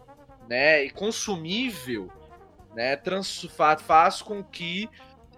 né, 0.49 0.84
e 0.84 0.90
consumível, 0.90 2.11
né, 2.74 2.97
trans, 2.97 3.42
fa- 3.57 3.76
faz 3.76 4.22
com 4.22 4.42
que 4.42 4.88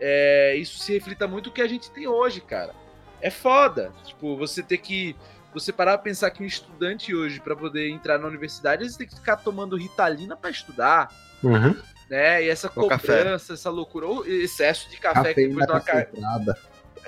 é, 0.01 0.55
isso 0.57 0.79
se 0.79 0.93
reflita 0.93 1.27
muito 1.27 1.49
o 1.49 1.53
que 1.53 1.63
a 1.63 1.67
gente 1.69 1.91
tem 1.91 2.07
hoje, 2.07 2.41
cara. 2.41 2.75
É 3.21 3.31
foda. 3.31 3.93
Tipo, 4.05 4.37
você 4.37 4.63
ter 4.63 4.79
que. 4.79 5.17
Você 5.53 5.73
parar 5.73 5.97
pra 5.99 6.05
pensar 6.05 6.31
que 6.31 6.43
um 6.43 6.47
estudante 6.47 7.13
hoje, 7.15 7.41
para 7.41 7.57
poder 7.57 7.89
entrar 7.91 8.19
na 8.19 8.29
universidade, 8.29 8.83
eles 8.85 8.97
têm 8.97 9.09
que 9.09 9.15
ficar 9.17 9.37
tomando 9.39 9.77
ritalina 9.77 10.37
para 10.37 10.51
estudar, 10.51 11.09
Uhum. 11.43 11.75
né? 12.09 12.45
E 12.45 12.49
essa 12.49 12.69
café. 12.69 12.85
cobrança, 12.89 13.55
essa 13.55 13.71
loucura, 13.71 14.07
ou 14.07 14.25
excesso 14.27 14.89
de 14.91 14.99
café 14.99 15.35
que 15.35 15.49
depois 15.49 15.67
dá 15.67 15.75
uma, 15.75 15.81
ca- 15.81 16.05
concentrada. 16.05 16.59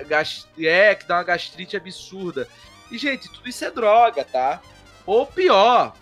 gas- 0.07 0.47
é, 0.59 0.95
que 0.95 1.05
dá 1.07 1.17
uma 1.17 1.23
gastrite 1.23 1.77
absurda. 1.77 2.45
E, 2.91 2.97
gente, 2.97 3.31
tudo 3.31 3.47
isso 3.47 3.63
é 3.63 3.71
droga, 3.71 4.25
tá? 4.25 4.59
Ou 5.05 5.25
pior, 5.25 5.93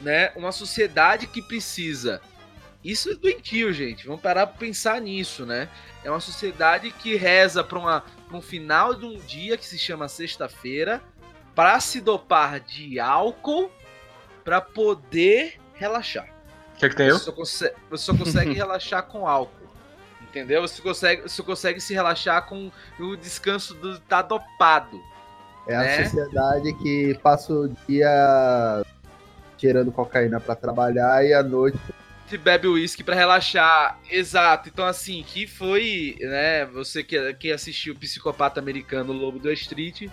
né? 0.00 0.32
Uma 0.36 0.52
sociedade 0.52 1.26
que 1.26 1.42
precisa. 1.42 2.20
Isso 2.82 3.10
é 3.10 3.14
doentio, 3.14 3.72
gente. 3.72 4.06
Vamos 4.06 4.22
parar 4.22 4.46
pra 4.46 4.56
pensar 4.56 5.00
nisso, 5.00 5.44
né? 5.44 5.68
É 6.02 6.10
uma 6.10 6.20
sociedade 6.20 6.90
que 6.90 7.14
reza 7.14 7.62
pra 7.62 8.02
um 8.32 8.40
final 8.40 8.94
de 8.94 9.04
um 9.04 9.18
dia 9.18 9.56
que 9.56 9.66
se 9.66 9.78
chama 9.78 10.08
sexta-feira 10.08 11.02
pra 11.54 11.78
se 11.78 12.00
dopar 12.00 12.58
de 12.60 12.98
álcool 12.98 13.70
pra 14.42 14.60
poder 14.60 15.60
relaxar. 15.74 16.28
O 16.74 16.78
que 16.78 16.86
é 16.86 16.88
que 16.88 16.96
tem 16.96 17.08
eu? 17.08 17.18
Você 17.18 17.24
só 17.24 17.32
consegue, 17.32 17.74
você 17.90 18.04
só 18.04 18.16
consegue 18.16 18.52
relaxar 18.54 19.02
com 19.02 19.28
álcool. 19.28 19.68
Entendeu? 20.22 20.62
Você 20.62 20.80
consegue, 20.80 21.22
você 21.22 21.42
consegue 21.42 21.80
se 21.80 21.92
relaxar 21.92 22.46
com 22.46 22.70
o 22.98 23.16
descanso 23.16 23.74
do 23.74 23.98
tá 24.00 24.22
dopado. 24.22 24.98
É 25.66 25.76
a 25.76 25.80
né? 25.80 26.04
sociedade 26.04 26.72
que 26.74 27.18
passa 27.22 27.52
o 27.52 27.68
dia 27.86 28.82
tirando 29.60 29.92
cocaína 29.92 30.40
pra 30.40 30.56
trabalhar 30.56 31.24
e 31.24 31.34
à 31.34 31.42
noite 31.42 31.78
bebe 32.38 32.68
uísque 32.68 33.02
pra 33.02 33.14
relaxar. 33.14 33.98
Exato. 34.10 34.68
Então, 34.68 34.84
assim, 34.84 35.22
que 35.22 35.46
foi, 35.46 36.16
né? 36.20 36.64
Você 36.66 37.02
que, 37.02 37.34
que 37.34 37.52
assistiu 37.52 37.94
o 37.94 37.98
Psicopata 37.98 38.60
Americano 38.60 39.12
Lobo 39.12 39.38
do 39.38 39.50
Street, 39.52 40.08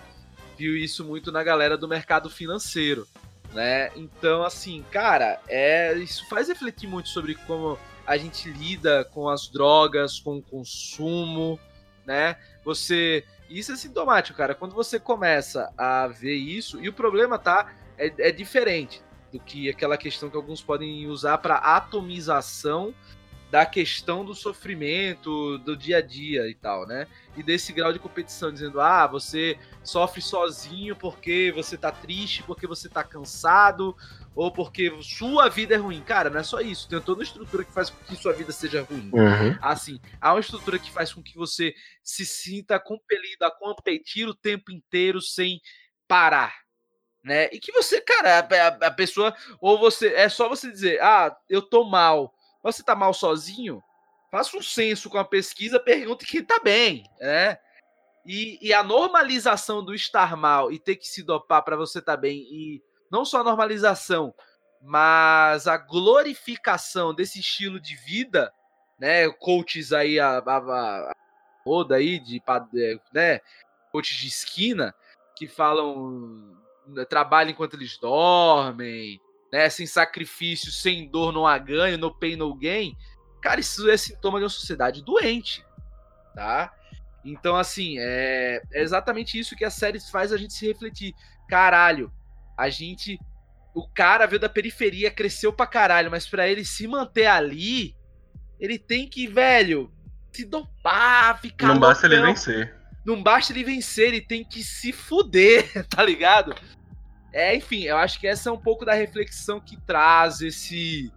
viu 0.56 0.76
isso 0.76 1.04
muito 1.04 1.30
na 1.30 1.42
galera 1.42 1.76
do 1.76 1.88
mercado 1.88 2.28
financeiro, 2.28 3.06
né? 3.52 3.90
Então, 3.96 4.42
assim, 4.42 4.84
cara, 4.90 5.40
é 5.48 5.94
isso 5.94 6.28
faz 6.28 6.48
refletir 6.48 6.88
muito 6.88 7.08
sobre 7.08 7.34
como 7.34 7.78
a 8.06 8.16
gente 8.16 8.50
lida 8.50 9.04
com 9.04 9.28
as 9.28 9.48
drogas, 9.48 10.18
com 10.18 10.38
o 10.38 10.42
consumo, 10.42 11.58
né? 12.06 12.36
Você. 12.64 13.24
Isso 13.48 13.72
é 13.72 13.76
sintomático, 13.76 14.36
cara. 14.36 14.54
Quando 14.54 14.74
você 14.74 15.00
começa 15.00 15.72
a 15.78 16.06
ver 16.06 16.34
isso, 16.34 16.78
e 16.82 16.88
o 16.88 16.92
problema, 16.92 17.38
tá? 17.38 17.72
É, 17.96 18.28
é 18.28 18.30
diferente 18.30 19.02
do 19.32 19.38
que 19.40 19.68
aquela 19.68 19.96
questão 19.96 20.30
que 20.30 20.36
alguns 20.36 20.62
podem 20.62 21.06
usar 21.06 21.38
para 21.38 21.56
atomização 21.56 22.94
da 23.50 23.64
questão 23.64 24.24
do 24.24 24.34
sofrimento 24.34 25.56
do 25.58 25.74
dia 25.74 25.98
a 25.98 26.02
dia 26.02 26.46
e 26.48 26.54
tal, 26.54 26.86
né? 26.86 27.06
E 27.36 27.42
desse 27.42 27.72
grau 27.72 27.92
de 27.92 27.98
competição, 27.98 28.52
dizendo, 28.52 28.78
ah, 28.80 29.06
você 29.06 29.58
sofre 29.82 30.20
sozinho 30.20 30.94
porque 30.94 31.50
você 31.54 31.76
tá 31.76 31.90
triste, 31.90 32.42
porque 32.42 32.66
você 32.66 32.90
tá 32.90 33.02
cansado, 33.02 33.96
ou 34.34 34.52
porque 34.52 34.92
sua 35.02 35.48
vida 35.48 35.74
é 35.74 35.78
ruim. 35.78 36.02
Cara, 36.02 36.28
não 36.28 36.40
é 36.40 36.42
só 36.42 36.60
isso. 36.60 36.88
Tem 36.88 37.00
toda 37.00 37.20
uma 37.20 37.24
estrutura 37.24 37.64
que 37.64 37.72
faz 37.72 37.88
com 37.88 38.04
que 38.04 38.16
sua 38.16 38.32
vida 38.32 38.52
seja 38.52 38.82
ruim. 38.82 39.10
Uhum. 39.12 39.58
Assim, 39.62 39.98
há 40.20 40.34
uma 40.34 40.40
estrutura 40.40 40.78
que 40.78 40.90
faz 40.90 41.12
com 41.12 41.22
que 41.22 41.34
você 41.34 41.74
se 42.04 42.26
sinta 42.26 42.78
compelido 42.78 43.44
a 43.44 43.50
competir 43.50 44.28
o 44.28 44.34
tempo 44.34 44.70
inteiro 44.70 45.22
sem 45.22 45.60
parar. 46.06 46.54
Né? 47.28 47.50
E 47.52 47.60
que 47.60 47.70
você, 47.72 48.00
cara, 48.00 48.38
a, 48.38 48.86
a 48.86 48.90
pessoa, 48.90 49.36
ou 49.60 49.78
você, 49.78 50.14
é 50.14 50.30
só 50.30 50.48
você 50.48 50.70
dizer, 50.70 50.98
ah, 51.02 51.36
eu 51.46 51.60
tô 51.60 51.84
mal, 51.84 52.32
você 52.62 52.82
tá 52.82 52.96
mal 52.96 53.12
sozinho? 53.12 53.84
Faça 54.30 54.56
um 54.56 54.62
censo 54.62 55.10
com 55.10 55.18
a 55.18 55.24
pesquisa, 55.26 55.78
pergunte 55.78 56.24
quem 56.24 56.42
tá 56.42 56.58
bem, 56.58 57.04
né? 57.20 57.58
E, 58.24 58.58
e, 58.66 58.72
a 58.72 58.82
normalização 58.82 59.84
do 59.84 59.94
estar 59.94 60.38
mal 60.38 60.72
e 60.72 60.78
ter 60.78 60.96
que 60.96 61.06
se 61.06 61.22
dopar 61.22 61.62
para 61.62 61.76
você 61.76 61.98
estar 61.98 62.14
tá 62.14 62.16
bem, 62.16 62.38
e 62.50 62.82
não 63.12 63.26
só 63.26 63.40
a 63.40 63.44
normalização, 63.44 64.34
mas 64.80 65.66
a 65.66 65.76
glorificação 65.76 67.14
desse 67.14 67.40
estilo 67.40 67.78
de 67.78 67.94
vida, 67.94 68.50
né? 68.98 69.28
Coaches 69.32 69.92
aí, 69.92 70.18
a, 70.18 70.38
a, 70.38 70.56
a 70.56 71.12
roda 71.62 71.96
aí, 71.96 72.18
de, 72.18 72.42
né? 73.12 73.40
Coaches 73.92 74.16
de 74.16 74.28
esquina, 74.28 74.94
que 75.36 75.46
falam 75.46 76.57
né, 76.88 77.04
trabalho 77.04 77.50
enquanto 77.50 77.74
eles 77.74 77.98
dormem, 77.98 79.20
né? 79.52 79.68
Sem 79.70 79.86
sacrifício, 79.86 80.70
sem 80.70 81.08
dor 81.08 81.32
não 81.32 81.46
há 81.46 81.58
ganho, 81.58 81.98
no 81.98 82.14
pain 82.14 82.36
no 82.36 82.54
gain. 82.54 82.96
Cara, 83.40 83.60
isso 83.60 83.88
é 83.88 83.96
sintoma 83.96 84.38
de 84.38 84.44
uma 84.44 84.50
sociedade 84.50 85.02
doente, 85.02 85.64
tá? 86.34 86.72
Então, 87.24 87.56
assim, 87.56 87.96
é, 87.98 88.62
é 88.72 88.82
exatamente 88.82 89.38
isso 89.38 89.56
que 89.56 89.64
a 89.64 89.70
série 89.70 90.00
faz 90.00 90.32
a 90.32 90.36
gente 90.36 90.54
se 90.54 90.66
refletir. 90.66 91.14
Caralho, 91.48 92.12
a 92.56 92.68
gente. 92.68 93.18
O 93.74 93.86
cara 93.88 94.26
veio 94.26 94.40
da 94.40 94.48
periferia, 94.48 95.10
cresceu 95.10 95.52
pra 95.52 95.66
caralho, 95.66 96.10
mas 96.10 96.26
para 96.26 96.48
ele 96.48 96.64
se 96.64 96.88
manter 96.88 97.26
ali, 97.26 97.94
ele 98.58 98.78
tem 98.78 99.06
que, 99.06 99.26
velho, 99.26 99.92
se 100.32 100.44
dopar, 100.44 101.40
ficar. 101.40 101.68
Não 101.68 101.78
basta 101.78 102.06
ele 102.06 102.20
vencer. 102.20 102.74
Não 103.04 103.22
basta 103.22 103.52
ele 103.52 103.64
vencer, 103.64 104.08
ele 104.08 104.20
tem 104.20 104.44
que 104.44 104.62
se 104.62 104.92
fuder, 104.92 105.86
tá 105.88 106.02
ligado? 106.02 106.54
É, 107.38 107.54
enfim, 107.54 107.84
eu 107.84 107.96
acho 107.96 108.18
que 108.18 108.26
essa 108.26 108.50
é 108.50 108.52
um 108.52 108.58
pouco 108.58 108.84
da 108.84 108.94
reflexão 108.94 109.60
que 109.60 109.80
traz 109.82 110.40
esse 110.40 111.12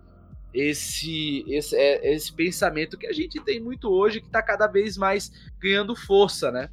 esse 0.53 1.43
esse, 1.47 1.75
é, 1.75 2.13
esse 2.13 2.31
pensamento 2.31 2.95
que 2.95 3.07
a 3.07 3.11
gente 3.11 3.43
tem 3.43 3.59
muito 3.59 3.89
hoje, 3.89 4.21
que 4.21 4.29
tá 4.29 4.39
cada 4.39 4.67
vez 4.67 4.97
mais 4.97 5.31
ganhando 5.59 5.95
força, 5.95 6.51
né? 6.51 6.69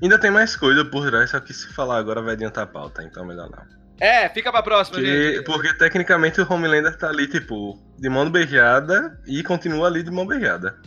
Ainda 0.00 0.20
tem 0.20 0.30
mais 0.30 0.54
coisa 0.54 0.84
por 0.84 1.10
trás, 1.10 1.30
só 1.30 1.40
que 1.40 1.52
se 1.52 1.72
falar 1.74 1.98
agora 1.98 2.22
vai 2.22 2.34
adiantar 2.34 2.62
a 2.62 2.66
pauta, 2.66 3.02
então 3.02 3.26
melhor 3.26 3.50
não. 3.50 3.82
É, 3.98 4.28
fica 4.28 4.52
pra 4.52 4.62
próxima, 4.62 5.00
que, 5.00 5.04
gente. 5.04 5.44
Porque 5.46 5.74
tecnicamente 5.74 6.40
o 6.40 6.46
Homelander 6.48 6.96
tá 6.96 7.08
ali, 7.08 7.26
tipo, 7.26 7.76
de 7.98 8.08
mão 8.08 8.30
beijada 8.30 9.20
e 9.26 9.42
continua 9.42 9.88
ali 9.88 10.04
de 10.04 10.12
mão 10.12 10.24
beijada. 10.24 10.80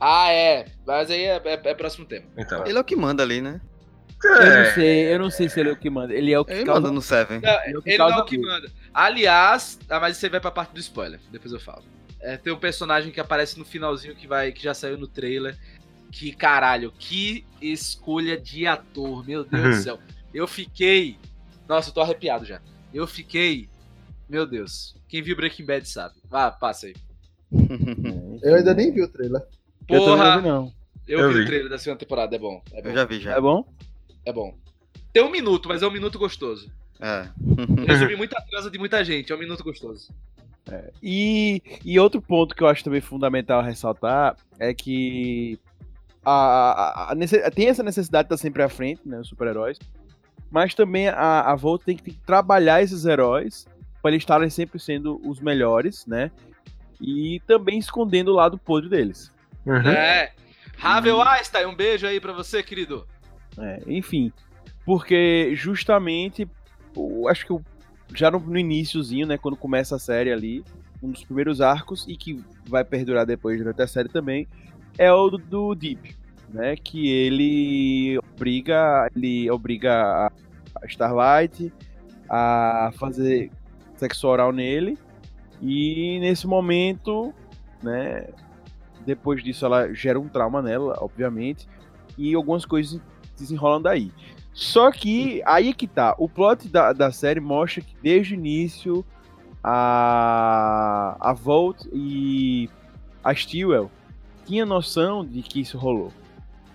Ah, 0.00 0.32
é. 0.32 0.64
Mas 0.84 1.08
aí 1.08 1.22
é, 1.22 1.40
é, 1.44 1.60
é 1.70 1.74
próximo 1.74 2.04
tema. 2.04 2.26
Então. 2.36 2.66
Ele 2.66 2.78
é 2.78 2.80
o 2.80 2.84
que 2.84 2.96
manda 2.96 3.22
ali, 3.22 3.40
né? 3.40 3.60
Eu 4.22 4.64
não 4.64 4.74
sei, 4.74 5.14
eu 5.14 5.18
não 5.18 5.30
sei 5.30 5.48
se 5.48 5.60
ele 5.60 5.70
é 5.70 5.72
o 5.72 5.76
que 5.76 5.88
manda. 5.90 6.12
Ele 6.14 6.32
é 6.32 6.38
o 6.38 6.44
que 6.44 6.52
Ele 6.52 6.64
causa... 6.64 6.80
manda 6.80 6.92
no 6.92 7.00
Seven. 7.00 7.40
Não, 7.40 7.64
ele, 7.64 7.82
que 7.82 7.96
não 7.98 8.08
é 8.10 8.16
o 8.18 8.24
que 8.24 8.36
tudo. 8.36 8.46
manda. 8.48 8.70
Aliás, 8.92 9.78
ah, 9.88 9.98
mas 10.00 10.16
você 10.16 10.28
vai 10.28 10.40
pra 10.40 10.50
parte 10.50 10.72
do 10.74 10.80
spoiler. 10.80 11.18
Depois 11.32 11.52
eu 11.52 11.60
falo. 11.60 11.82
É, 12.20 12.36
tem 12.36 12.52
um 12.52 12.58
personagem 12.58 13.10
que 13.10 13.20
aparece 13.20 13.58
no 13.58 13.64
finalzinho 13.64 14.14
que 14.14 14.26
vai 14.26 14.52
que 14.52 14.62
já 14.62 14.74
saiu 14.74 14.98
no 14.98 15.06
trailer. 15.08 15.56
Que 16.12 16.32
caralho, 16.32 16.92
que 16.98 17.46
escolha 17.62 18.36
de 18.36 18.66
ator, 18.66 19.24
meu 19.26 19.44
Deus 19.44 19.62
Uhum. 19.64 19.70
do 19.70 19.76
céu. 19.82 19.98
Eu 20.34 20.46
fiquei. 20.46 21.16
Nossa, 21.68 21.88
eu 21.90 21.94
tô 21.94 22.00
arrepiado 22.00 22.44
já. 22.44 22.60
Eu 22.92 23.06
fiquei. 23.06 23.68
Meu 24.28 24.44
Deus. 24.46 24.94
Quem 25.08 25.22
viu 25.22 25.34
Breaking 25.36 25.64
Bad 25.64 25.88
sabe. 25.88 26.14
Vá, 26.28 26.50
passa 26.50 26.86
aí. 26.88 26.94
Eu 28.42 28.54
ainda 28.56 28.74
nem 28.74 28.92
vi 28.92 29.02
o 29.02 29.08
trailer. 29.08 29.40
Eu 29.88 30.00
também 30.00 30.06
não 30.06 30.16
Porra, 30.16 30.36
vi, 30.40 30.48
não. 30.48 30.72
eu, 31.08 31.18
Eu 31.20 31.28
vi, 31.28 31.34
vi. 31.38 31.42
o 31.42 31.46
trailer 31.46 31.68
da 31.68 31.78
segunda 31.78 31.98
temporada, 31.98 32.36
é 32.36 32.38
bom. 32.38 32.62
É 32.72 32.82
bom. 32.82 32.88
Eu 32.90 32.94
já 32.94 33.04
vi, 33.04 33.20
já. 33.20 33.36
É 33.36 33.40
bom? 33.40 33.64
É 34.24 34.32
bom. 34.32 34.54
Tem 35.12 35.22
um 35.22 35.30
minuto, 35.30 35.68
mas 35.68 35.82
é 35.82 35.86
um 35.86 35.90
minuto 35.90 36.18
gostoso. 36.18 36.70
É. 37.00 37.28
Resumi 37.86 38.14
muita 38.16 38.40
transa 38.42 38.70
de 38.70 38.78
muita 38.78 39.04
gente, 39.04 39.32
é 39.32 39.34
um 39.34 39.38
minuto 39.38 39.64
gostoso. 39.64 40.12
E, 41.02 41.62
e 41.84 41.98
outro 41.98 42.20
ponto 42.22 42.54
que 42.54 42.62
eu 42.62 42.68
acho 42.68 42.84
também 42.84 43.00
fundamental 43.00 43.62
ressaltar 43.62 44.36
é 44.58 44.72
que 44.72 45.58
a, 46.24 47.10
a- 47.10 47.12
a 47.12 47.50
tem 47.50 47.68
essa 47.68 47.82
necessidade 47.82 48.28
de 48.28 48.34
estar 48.34 48.42
sempre 48.42 48.62
à 48.62 48.68
frente, 48.68 49.00
né, 49.04 49.18
os 49.18 49.28
super-heróis, 49.28 49.78
mas 50.50 50.74
também 50.74 51.08
a, 51.08 51.40
a 51.50 51.54
Volt 51.56 51.82
tem 51.82 51.96
que, 51.96 52.02
tem 52.02 52.14
que 52.14 52.20
trabalhar 52.20 52.82
esses 52.82 53.04
heróis 53.04 53.66
para 54.02 54.12
eles 54.12 54.22
estarem 54.22 54.50
sempre 54.50 54.78
sendo 54.78 55.20
os 55.28 55.40
melhores, 55.40 56.06
né? 56.06 56.30
E 57.00 57.40
também 57.46 57.78
escondendo 57.78 58.28
o 58.30 58.34
lado 58.34 58.58
podre 58.58 58.88
deles. 58.88 59.32
Uhum. 59.66 59.76
É. 59.90 60.32
Ravel 60.76 61.20
Einstein, 61.22 61.66
um 61.66 61.74
beijo 61.74 62.06
aí 62.06 62.20
pra 62.20 62.32
você, 62.32 62.62
querido. 62.62 63.06
É, 63.58 63.80
enfim, 63.86 64.32
porque 64.84 65.52
justamente, 65.54 66.48
acho 67.28 67.46
que 67.46 67.52
o- 67.52 67.62
já 68.14 68.30
no, 68.30 68.38
no 68.40 68.58
iníciozinho, 68.58 69.26
né, 69.26 69.36
quando 69.38 69.56
começa 69.56 69.96
a 69.96 69.98
série 69.98 70.32
ali, 70.32 70.64
um 71.02 71.10
dos 71.10 71.24
primeiros 71.24 71.60
arcos, 71.60 72.04
e 72.08 72.16
que 72.16 72.42
vai 72.66 72.84
perdurar 72.84 73.24
depois 73.26 73.58
durante 73.58 73.82
a 73.82 73.86
série 73.86 74.08
também, 74.08 74.46
é 74.98 75.12
o 75.12 75.30
do, 75.30 75.38
do 75.38 75.74
Deep, 75.74 76.14
né, 76.48 76.76
que 76.76 77.08
ele 77.08 78.18
obriga, 78.18 79.08
ele 79.14 79.50
obriga 79.50 79.92
a, 79.94 80.32
a 80.82 80.86
Starlight 80.86 81.72
a 82.28 82.92
fazer 82.98 83.50
sexo 83.96 84.26
oral 84.28 84.52
nele, 84.52 84.98
e 85.62 86.18
nesse 86.20 86.46
momento, 86.46 87.32
né, 87.82 88.26
depois 89.04 89.42
disso 89.42 89.64
ela 89.66 89.92
gera 89.92 90.18
um 90.18 90.28
trauma 90.28 90.62
nela, 90.62 90.96
obviamente, 91.00 91.68
e 92.18 92.34
algumas 92.34 92.64
coisas 92.64 93.00
desenrolam 93.40 93.80
daí. 93.80 94.12
Só 94.52 94.90
que 94.90 95.42
aí 95.46 95.72
que 95.72 95.86
tá, 95.86 96.14
o 96.18 96.28
plot 96.28 96.68
da, 96.68 96.92
da 96.92 97.10
série 97.12 97.40
mostra 97.40 97.82
que 97.82 97.94
desde 98.02 98.34
o 98.34 98.36
início 98.36 99.04
a, 99.62 101.16
a 101.20 101.32
Volt 101.32 101.86
e 101.92 102.68
a 103.22 103.34
Stewell 103.34 103.90
tinha 104.46 104.66
noção 104.66 105.24
de 105.24 105.42
que 105.42 105.60
isso 105.60 105.78
rolou. 105.78 106.12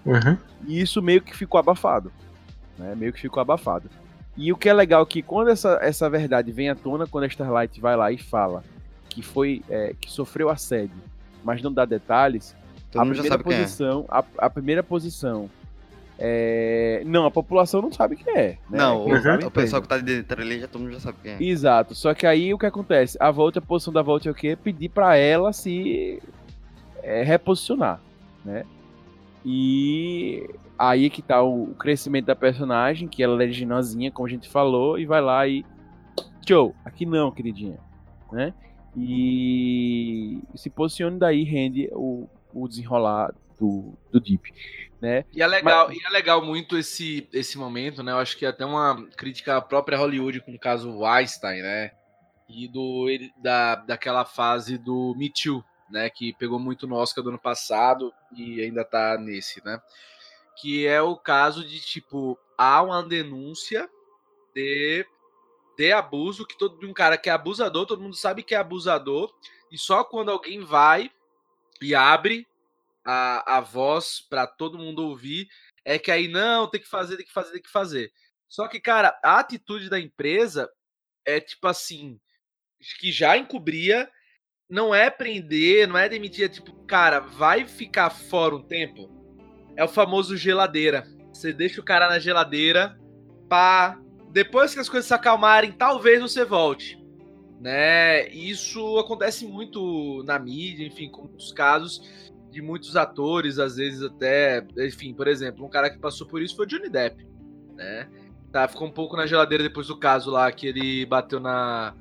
Uhum. 0.06 0.38
E 0.68 0.80
isso 0.80 1.02
meio 1.02 1.22
que 1.22 1.36
ficou 1.36 1.60
abafado. 1.60 2.12
Né? 2.78 2.96
Meio 2.96 3.12
que 3.12 3.22
ficou 3.22 3.42
abafado. 3.42 3.90
E 4.38 4.52
o 4.52 4.58
que 4.58 4.70
é 4.70 4.74
legal 4.74 5.04
é 5.04 5.06
que 5.06 5.22
quando 5.22 5.50
essa, 5.50 5.80
essa 5.82 6.10
verdade 6.10 6.52
vem 6.52 6.70
à 6.70 6.76
tona, 6.76 7.08
quando 7.08 7.24
a 7.24 7.28
Starlight 7.28 7.80
vai 7.80 7.96
lá 7.96 8.12
e 8.12 8.18
fala 8.18 8.64
que 9.10 9.22
foi 9.22 9.64
é, 9.70 9.96
que 10.00 10.12
sofreu 10.12 10.50
assédio, 10.50 10.98
mas 11.44 11.62
não 11.62 11.72
dá 11.72 11.86
detalhes, 11.86 12.56
Todo 12.92 13.02
a 13.02 13.06
primeira 13.06 13.36
é. 13.36 13.38
posição, 13.38 14.06
a, 14.10 14.24
a 14.38 14.50
primeira 14.50 14.84
posição 14.84 15.50
é... 16.18 17.04
Não, 17.06 17.26
a 17.26 17.32
população 17.32 17.82
não 17.82 17.92
sabe 17.92 18.16
quem 18.16 18.34
é. 18.34 18.48
né? 18.70 18.78
Não, 18.78 19.06
o, 19.06 19.10
sabe 19.10 19.30
o 19.30 19.36
entende. 19.36 19.52
pessoal 19.52 19.82
que 19.82 19.88
tá 19.88 19.98
de 19.98 20.24
trailer 20.24 20.62
já 20.62 20.68
todo 20.68 20.82
mundo 20.82 20.94
já 20.94 21.00
sabe 21.00 21.18
quem 21.22 21.32
é. 21.34 21.44
Exato. 21.44 21.94
Só 21.94 22.14
que 22.14 22.26
aí 22.26 22.54
o 22.54 22.58
que 22.58 22.66
acontece? 22.66 23.18
A 23.20 23.32
volta, 23.32 23.60
a 23.60 23.62
posição 23.62 23.94
da 23.94 24.02
volta 24.02 24.30
é 24.30 24.32
o 24.32 24.36
quê? 24.36 24.56
Pedir 24.56 24.90
pra 24.90 25.18
ela 25.18 25.52
se 25.52 26.22
é, 27.04 27.22
reposicionar, 27.24 28.00
né? 28.44 28.66
E 29.46 30.50
aí 30.78 31.10
que 31.10 31.22
tá 31.22 31.42
o, 31.42 31.66
o 31.66 31.76
crescimento 31.76 32.26
da 32.26 32.36
personagem, 32.36 33.08
que 33.08 33.22
ela 33.22 33.36
é 33.36 33.46
leginosinha, 33.46 34.12
como 34.12 34.28
a 34.28 34.30
gente 34.32 34.50
falou, 34.50 34.98
e 34.98 35.06
vai 35.06 35.22
lá 35.22 35.48
e. 35.48 35.66
Tchau, 36.46 36.74
aqui 36.86 37.06
não, 37.06 37.32
queridinha. 37.32 37.78
Né? 38.32 38.54
E 38.96 40.42
se 40.56 40.70
posicione 40.70 41.20
daí, 41.20 41.44
rende 41.44 41.90
o, 41.92 42.28
o 42.54 42.68
desenrolar 42.68 43.34
do, 43.60 43.98
do 44.12 44.20
Deep. 44.20 44.54
Né? 45.02 45.26
E 45.34 45.42
é 45.42 45.48
legal, 45.48 45.92
e 45.92 46.00
é 46.04 46.10
legal 46.10 46.44
muito 46.44 46.78
esse, 46.78 47.28
esse 47.34 47.58
momento, 47.58 48.02
né? 48.02 48.12
Eu 48.12 48.18
acho 48.18 48.38
que 48.38 48.46
é 48.46 48.50
até 48.50 48.66
uma 48.66 49.06
crítica 49.18 49.58
à 49.58 49.62
própria 49.62 49.98
Hollywood 49.98 50.40
com 50.42 50.56
o 50.56 50.60
caso 50.60 51.00
Weinstein, 51.00 51.62
né? 51.62 51.92
E 52.48 52.68
do, 52.68 53.10
ele- 53.10 53.34
da, 53.38 53.76
daquela 53.76 54.24
fase 54.26 54.78
do 54.78 55.14
Me 55.18 55.30
Too, 55.30 55.64
né? 55.90 56.10
Que 56.10 56.34
pegou 56.34 56.58
muito 56.58 56.88
no 56.88 56.96
Oscar 56.96 57.24
do 57.24 57.30
ano 57.30 57.40
passado 57.40 58.14
e 58.36 58.62
ainda 58.62 58.84
tá 58.86 59.18
nesse, 59.18 59.64
né? 59.66 59.80
Que 60.56 60.88
é 60.88 61.02
o 61.02 61.18
caso 61.18 61.68
de, 61.68 61.80
tipo, 61.82 62.40
há 62.58 62.82
uma 62.82 63.04
denúncia 63.04 63.90
de, 64.56 65.06
de 65.78 65.92
abuso, 65.92 66.48
que 66.48 66.58
todo 66.58 66.80
de 66.80 66.86
um 66.86 66.94
cara 66.94 67.18
que 67.18 67.30
é 67.30 67.34
abusador, 67.34 67.86
todo 67.86 68.02
mundo 68.02 68.16
sabe 68.16 68.42
que 68.42 68.56
é 68.56 68.58
abusador, 68.58 69.32
e 69.70 69.78
só 69.78 70.04
quando 70.04 70.32
alguém 70.32 70.62
vai 70.62 71.12
e 71.82 71.94
abre 71.94 72.48
a, 73.06 73.58
a 73.58 73.62
voz 73.62 74.26
pra 74.28 74.48
todo 74.48 74.80
mundo 74.80 75.08
ouvir, 75.08 75.48
é 75.86 76.00
que 76.00 76.10
aí 76.10 76.28
não, 76.28 76.68
tem 76.68 76.82
que 76.82 76.90
fazer, 76.90 77.16
tem 77.18 77.26
que 77.26 77.32
fazer, 77.32 77.52
tem 77.52 77.62
que 77.62 77.72
fazer. 77.72 78.12
Só 78.50 78.68
que, 78.68 78.80
cara, 78.80 79.18
a 79.24 79.40
atitude 79.40 79.90
da 79.90 80.00
empresa 80.00 80.70
é 81.26 81.40
tipo 81.40 81.68
assim, 81.68 82.20
que 83.00 83.12
já 83.12 83.38
encobria, 83.38 84.10
não 84.70 84.94
é 84.94 85.10
prender, 85.10 85.88
não 85.88 85.98
é 85.98 86.10
demitir, 86.10 86.46
é 86.46 86.50
tipo, 86.50 86.74
cara, 86.86 87.20
vai 87.20 87.68
ficar 87.68 88.10
fora 88.10 88.56
um 88.56 88.64
tempo. 88.64 89.10
É 89.78 89.84
o 89.84 89.90
famoso 89.90 90.36
geladeira. 90.36 91.06
Você 91.34 91.54
deixa 91.54 91.82
o 91.82 91.86
cara 91.86 92.08
na 92.08 92.18
geladeira 92.18 92.98
pra 93.48 94.00
depois 94.32 94.74
que 94.74 94.80
as 94.80 94.90
coisas 94.90 95.08
se 95.08 95.14
acalmarem, 95.14 95.72
talvez 95.72 96.22
você 96.22 96.44
volte. 96.44 97.02
Né? 97.60 98.28
Isso 98.30 98.98
acontece 98.98 99.46
muito 99.46 100.24
na 100.24 100.38
mídia, 100.38 100.86
enfim, 100.86 101.10
com 101.10 101.24
muitos 101.24 101.54
casos 101.54 102.02
de 102.56 102.62
muitos 102.62 102.96
atores, 102.96 103.60
às 103.60 103.76
vezes 103.76 104.02
até, 104.02 104.66
enfim, 104.78 105.14
por 105.14 105.28
exemplo, 105.28 105.66
um 105.66 105.70
cara 105.70 105.90
que 105.90 106.00
passou 106.00 106.26
por 106.26 106.42
isso 106.42 106.56
foi 106.56 106.66
o 106.66 106.70
Johnny 106.70 106.88
Depp, 106.90 107.28
né? 107.76 108.08
Tá, 108.50 108.66
ficou 108.66 108.88
um 108.88 108.92
pouco 108.92 109.18
na 109.18 109.26
geladeira 109.26 109.62
depois 109.62 109.88
do 109.88 109.98
caso 109.98 110.32
lá 110.32 110.50
que 110.54 110.66
ele 110.66 111.06
bateu 111.06 111.40
na 111.42 111.94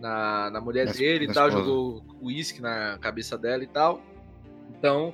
na, 0.00 0.48
na 0.50 0.60
mulher 0.62 0.86
Na- 0.86 0.92
dele 0.92 1.26
na 1.26 1.32
e 1.32 1.34
tal, 1.34 1.48
esposa. 1.48 1.66
jogou 1.66 2.04
uísque 2.22 2.62
na 2.62 2.96
cabeça 2.98 3.36
dela 3.36 3.62
e 3.62 3.66
tal. 3.66 4.02
Então, 4.70 5.12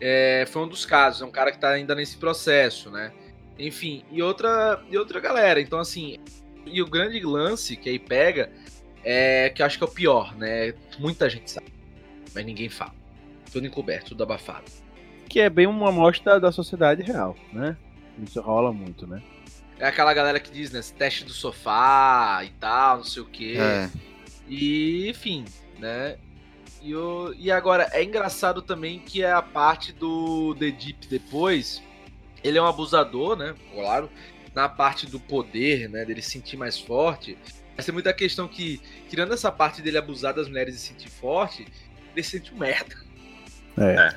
é, 0.00 0.46
foi 0.48 0.62
um 0.62 0.68
dos 0.68 0.86
casos, 0.86 1.20
é 1.20 1.26
um 1.26 1.30
cara 1.30 1.52
que 1.52 1.58
tá 1.58 1.68
ainda 1.68 1.94
nesse 1.94 2.16
processo, 2.16 2.90
né? 2.90 3.12
Enfim, 3.58 4.02
e 4.10 4.22
outra, 4.22 4.82
e 4.90 4.96
outra 4.96 5.20
galera. 5.20 5.60
Então, 5.60 5.78
assim, 5.78 6.16
e 6.64 6.80
o 6.80 6.88
grande 6.88 7.20
lance 7.20 7.76
que 7.76 7.90
aí 7.90 7.98
pega 7.98 8.50
é 9.04 9.50
que 9.50 9.60
eu 9.60 9.66
acho 9.66 9.76
que 9.76 9.84
é 9.84 9.86
o 9.86 9.90
pior, 9.90 10.34
né? 10.34 10.72
Muita 10.98 11.28
gente 11.28 11.50
sabe, 11.50 11.70
mas 12.34 12.46
ninguém 12.46 12.70
fala. 12.70 12.94
Tudo 13.52 13.66
encoberto, 13.66 14.10
tudo 14.10 14.22
abafado. 14.22 14.70
Que 15.28 15.40
é 15.40 15.50
bem 15.50 15.66
uma 15.66 15.90
amostra 15.90 16.40
da 16.40 16.50
sociedade 16.50 17.02
real, 17.02 17.36
né? 17.52 17.76
Isso 18.22 18.40
rola 18.40 18.72
muito, 18.72 19.06
né? 19.06 19.22
É 19.78 19.86
aquela 19.86 20.14
galera 20.14 20.38
que 20.38 20.50
diz, 20.50 20.70
né? 20.70 20.80
Teste 20.96 21.24
do 21.24 21.32
sofá 21.32 22.40
e 22.44 22.50
tal, 22.50 22.98
não 22.98 23.04
sei 23.04 23.22
o 23.22 23.26
quê. 23.26 23.56
É. 23.58 23.90
E, 24.48 25.08
enfim, 25.08 25.44
né? 25.78 26.16
E, 26.82 26.94
o, 26.94 27.34
e 27.38 27.50
agora, 27.50 27.88
é 27.92 28.02
engraçado 28.02 28.60
também 28.60 28.98
que 28.98 29.22
é 29.22 29.32
a 29.32 29.42
parte 29.42 29.92
do 29.92 30.54
The 30.54 30.70
Deep 30.70 31.06
depois. 31.08 31.82
Ele 32.42 32.58
é 32.58 32.62
um 32.62 32.66
abusador, 32.66 33.36
né? 33.36 33.54
Claro. 33.72 34.10
Na 34.54 34.68
parte 34.68 35.06
do 35.06 35.18
poder, 35.18 35.88
né? 35.88 36.04
Dele 36.04 36.20
se 36.20 36.30
sentir 36.30 36.56
mais 36.56 36.78
forte. 36.78 37.38
Mas 37.76 37.86
tem 37.86 37.92
muita 37.92 38.12
questão 38.12 38.46
que, 38.46 38.80
tirando 39.08 39.32
essa 39.32 39.50
parte 39.50 39.80
dele 39.80 39.98
abusar 39.98 40.34
das 40.34 40.48
mulheres 40.48 40.74
e 40.74 40.78
se 40.78 40.88
sentir 40.88 41.08
forte, 41.08 41.66
ele 42.12 42.22
se 42.22 42.30
sente 42.30 42.52
um 42.52 42.58
merda. 42.58 42.96
É. 43.78 44.14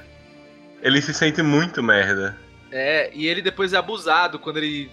Ele 0.82 1.02
se 1.02 1.14
sente 1.14 1.42
muito 1.42 1.82
merda. 1.82 2.38
É, 2.72 3.10
e 3.14 3.28
ele 3.28 3.42
depois 3.42 3.74
é 3.74 3.78
abusado 3.78 4.38
quando 4.40 4.58
ele. 4.58 4.92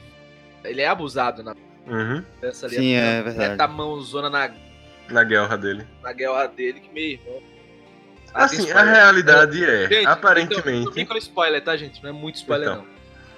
Ele 0.65 0.81
é 0.81 0.87
abusado 0.89 1.43
na 1.43 1.55
Uhum. 1.87 2.23
peça 2.41 2.67
ali. 2.67 2.77
Sim, 2.77 2.97
a- 2.97 3.01
é 3.01 3.23
verdade. 3.23 3.51
Meta 3.51 3.65
a 3.65 3.69
mãozona 3.69 4.31
na, 4.31 4.51
Na 5.11 5.25
guerra 5.25 5.57
dele. 5.57 5.85
na 6.03 6.13
guerra 6.13 6.47
dele, 6.47 6.81
que 6.81 6.93
meu 6.95 7.03
irmão. 7.05 7.43
Ah, 8.35 8.45
Assim, 8.45 8.71
a 8.71 8.83
realidade 8.83 9.63
é, 9.63 9.89
Gente, 9.89 10.07
aparentemente, 10.07 10.83
Então, 10.83 10.93
micro 10.95 11.19
spoiler, 11.19 11.63
tá, 11.63 11.77
gente? 11.77 12.03
Não 12.03 12.09
é 12.11 12.13
muito 12.13 12.37
spoiler, 12.37 12.69
Então. 12.71 12.83
não. 12.83 12.93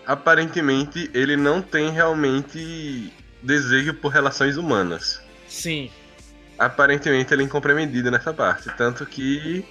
aparentemente 0.07 1.11
ele 1.15 1.35
não 1.37 1.61
tem 1.63 1.91
realmente 1.91 3.11
desejo 3.43 3.95
por 3.95 4.09
relações 4.13 4.57
humanas. 4.57 5.21
Sim. 5.49 5.91
Aparentemente 6.59 7.33
ele 7.35 7.43
é 7.43 7.47
incompreendido 7.47 8.11
nessa 8.11 8.33
parte, 8.33 8.71
tanto 8.77 9.05
que 9.07 9.65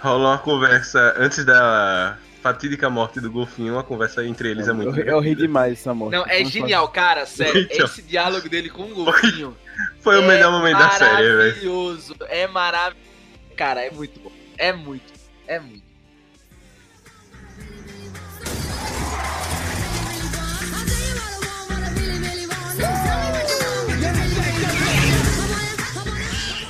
rola 0.00 0.30
uma 0.30 0.38
conversa 0.38 1.14
antes 1.18 1.44
da 1.44 2.16
fatídica 2.42 2.88
morte 2.88 3.20
do 3.20 3.30
golfinho, 3.30 3.74
uma 3.74 3.82
conversa 3.84 4.24
entre 4.24 4.50
eles 4.50 4.66
é 4.66 4.72
muito 4.72 4.98
eu, 4.98 5.06
eu 5.06 5.20
ri 5.20 5.34
demais 5.34 5.74
essa 5.74 5.92
morte. 5.92 6.12
Não, 6.12 6.24
é 6.26 6.42
genial, 6.44 6.88
cara, 6.88 7.26
sério. 7.26 7.68
Então. 7.70 7.86
Esse 7.86 8.02
diálogo 8.02 8.48
dele 8.48 8.70
com 8.70 8.82
o 8.82 8.94
golfinho. 8.94 9.56
Foi 10.00 10.16
o 10.18 10.22
é 10.22 10.26
melhor 10.26 10.50
momento 10.50 10.78
da 10.78 10.90
série, 10.90 11.22
velho. 11.22 11.38
Maravilhoso. 11.38 12.16
É 12.28 12.46
maravilhoso. 12.46 13.10
Cara, 13.56 13.82
é 13.82 13.90
muito 13.90 14.18
bom. 14.20 14.32
É 14.56 14.72
muito. 14.72 15.12
É 15.46 15.60
muito. 15.60 15.90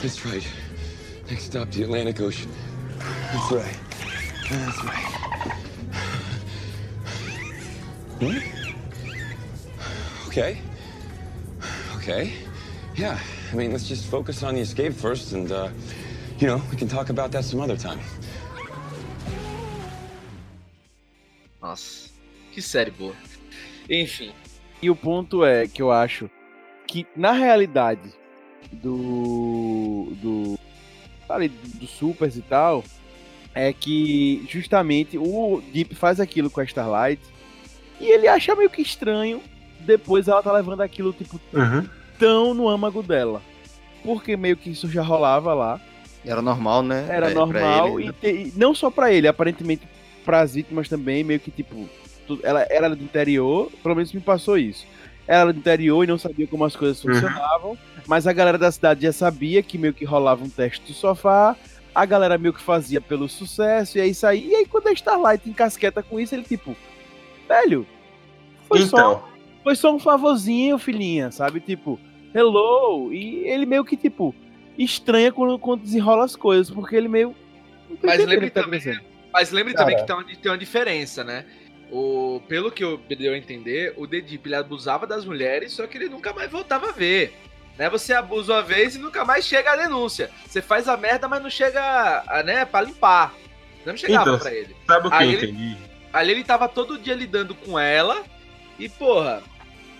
That's 0.02 0.24
right. 0.24 0.46
Next 1.28 1.44
stop, 1.44 1.70
the 1.70 1.84
Atlantic 1.84 2.20
Ocean. 2.20 2.69
That's 3.32 3.52
right. 3.52 3.78
That's 4.50 4.84
right. 4.84 5.20
What? 8.18 8.42
Okay. 10.26 10.60
Okay. 11.96 12.32
Yeah. 12.96 13.18
I 13.52 13.54
mean, 13.54 13.70
let's 13.70 13.86
just 13.86 14.06
focus 14.06 14.42
on 14.42 14.54
the 14.56 14.60
escape 14.60 14.94
first, 14.94 15.32
and 15.32 15.52
uh, 15.52 15.68
you 16.40 16.48
know, 16.48 16.60
we 16.72 16.76
can 16.76 16.88
talk 16.88 17.10
about 17.10 17.30
that 17.30 17.44
some 17.44 17.60
other 17.60 17.76
time. 17.76 18.00
Nossa. 21.62 22.10
Que 22.52 22.60
série 22.60 22.90
boa. 22.90 23.14
Enfim. 23.88 24.32
E 24.82 24.90
o 24.90 24.96
ponto 24.96 25.44
é 25.44 25.68
que 25.68 25.82
eu 25.82 25.92
acho 25.92 26.28
que 26.88 27.06
na 27.14 27.30
realidade 27.30 28.12
do 28.72 30.12
do 30.20 30.58
ali, 31.28 31.48
do 31.48 31.86
Supers 31.86 32.36
e 32.36 32.42
tal 32.42 32.82
é 33.54 33.72
que 33.72 34.46
justamente 34.48 35.18
o 35.18 35.62
Deep 35.72 35.94
faz 35.94 36.20
aquilo 36.20 36.50
com 36.50 36.60
a 36.60 36.64
Starlight 36.64 37.20
e 38.00 38.06
ele 38.06 38.28
acha 38.28 38.54
meio 38.54 38.70
que 38.70 38.80
estranho 38.82 39.40
depois 39.80 40.28
ela 40.28 40.42
tá 40.42 40.52
levando 40.52 40.80
aquilo 40.82 41.12
tipo 41.12 41.40
Uhum. 41.52 41.86
tão 42.18 42.54
no 42.54 42.68
âmago 42.68 43.02
dela. 43.02 43.42
Porque 44.04 44.36
meio 44.36 44.56
que 44.56 44.70
isso 44.70 44.88
já 44.88 45.02
rolava 45.02 45.52
lá. 45.52 45.80
Era 46.24 46.40
normal, 46.42 46.82
né? 46.82 47.06
Era 47.08 47.28
É, 47.28 47.30
pra 47.32 47.40
normal 47.40 48.00
ele, 48.00 48.08
e, 48.08 48.12
te- 48.12 48.26
e 48.28 48.52
não 48.56 48.74
só 48.74 48.90
pra 48.90 49.12
ele, 49.12 49.26
aparentemente 49.26 49.86
pras 50.24 50.54
vítimas 50.54 50.88
também, 50.88 51.24
meio 51.24 51.40
que 51.40 51.50
tipo, 51.50 51.88
tu- 52.26 52.38
ela 52.42 52.60
ela 52.62 52.86
era 52.86 52.96
do 52.96 53.02
interior, 53.02 53.70
pelo 53.82 53.94
menos 53.96 54.12
me 54.12 54.20
passou 54.20 54.56
isso. 54.58 54.86
Ela 55.26 55.40
era 55.42 55.52
do 55.52 55.58
interior 55.58 56.04
e 56.04 56.06
não 56.06 56.18
sabia 56.18 56.46
como 56.46 56.64
as 56.64 56.76
coisas 56.76 57.02
Uhum. 57.04 57.12
funcionavam, 57.14 57.78
mas 58.06 58.26
a 58.26 58.32
galera 58.32 58.58
da 58.58 58.70
cidade 58.70 59.02
já 59.02 59.12
sabia 59.12 59.62
que 59.62 59.78
meio 59.78 59.94
que 59.94 60.04
rolava 60.04 60.44
um 60.44 60.48
teste 60.48 60.82
do 60.86 60.92
sofá, 60.92 61.56
a 61.94 62.04
galera 62.04 62.38
meio 62.38 62.52
que 62.52 62.62
fazia 62.62 63.00
pelo 63.00 63.28
sucesso, 63.28 63.98
e 63.98 64.00
é 64.00 64.06
isso 64.06 64.26
aí. 64.26 64.48
E 64.48 64.54
aí 64.54 64.66
quando 64.66 64.88
a 64.88 64.92
Starlight 64.92 65.48
encasqueta 65.48 66.02
com 66.02 66.18
isso, 66.18 66.34
ele 66.34 66.44
tipo, 66.44 66.76
velho, 67.48 67.86
foi 68.68 68.82
só 68.82 68.96
Então, 68.96 69.30
foi 69.62 69.76
só 69.76 69.94
um 69.94 69.98
favorzinho, 69.98 70.78
filhinha, 70.78 71.30
sabe? 71.30 71.60
Tipo, 71.60 71.98
hello. 72.34 73.12
E 73.12 73.46
ele 73.48 73.66
meio 73.66 73.84
que, 73.84 73.96
tipo, 73.96 74.34
estranha 74.78 75.32
quando, 75.32 75.58
quando 75.58 75.82
desenrola 75.82 76.24
as 76.24 76.36
coisas, 76.36 76.70
porque 76.72 76.96
ele 76.96 77.08
meio. 77.08 77.34
tá 78.00 78.06
Mas 78.06 78.24
lembre 78.24 78.46
que 78.46 78.54
tá 78.54 78.62
também. 78.62 79.00
Mas 79.32 79.50
lembre 79.50 79.74
Cara. 79.74 79.84
também 79.84 80.00
que 80.00 80.06
tem 80.06 80.16
uma, 80.16 80.24
tem 80.24 80.52
uma 80.52 80.58
diferença, 80.58 81.22
né? 81.22 81.44
O, 81.90 82.40
pelo 82.48 82.70
que 82.70 82.84
eu 82.84 82.98
deu 83.08 83.32
a 83.32 83.36
entender, 83.36 83.94
o 83.96 84.06
The 84.06 84.20
Deep 84.20 84.46
ele 84.46 84.54
abusava 84.54 85.06
das 85.06 85.24
mulheres, 85.24 85.72
só 85.72 85.86
que 85.86 85.98
ele 85.98 86.08
nunca 86.08 86.32
mais 86.32 86.50
voltava 86.50 86.88
a 86.88 86.92
ver. 86.92 87.32
Né? 87.78 87.88
Você 87.90 88.12
abusa 88.12 88.52
uma 88.54 88.62
vez 88.62 88.94
e 88.94 88.98
nunca 88.98 89.24
mais 89.24 89.44
chega 89.44 89.72
a 89.72 89.76
denúncia. 89.76 90.30
Você 90.46 90.60
faz 90.60 90.88
a 90.88 90.96
merda, 90.96 91.26
mas 91.28 91.42
não 91.42 91.50
chega 91.50 91.80
a, 92.28 92.42
né, 92.42 92.64
pra 92.64 92.82
limpar. 92.82 93.32
Não 93.86 93.96
chegava 93.96 94.22
Então, 94.22 94.38
pra 94.38 94.52
ele. 94.54 94.76
sabe 94.86 95.06
o 95.06 95.10
que 95.10 95.16
Aí 95.16 95.32
eu 95.32 95.38
ele- 95.40 95.50
entendi? 95.52 95.76
Ali 96.12 96.32
ele 96.32 96.44
tava 96.44 96.68
todo 96.68 96.98
dia 96.98 97.14
lidando 97.14 97.54
com 97.54 97.78
ela 97.78 98.22
e, 98.78 98.88
porra, 98.88 99.42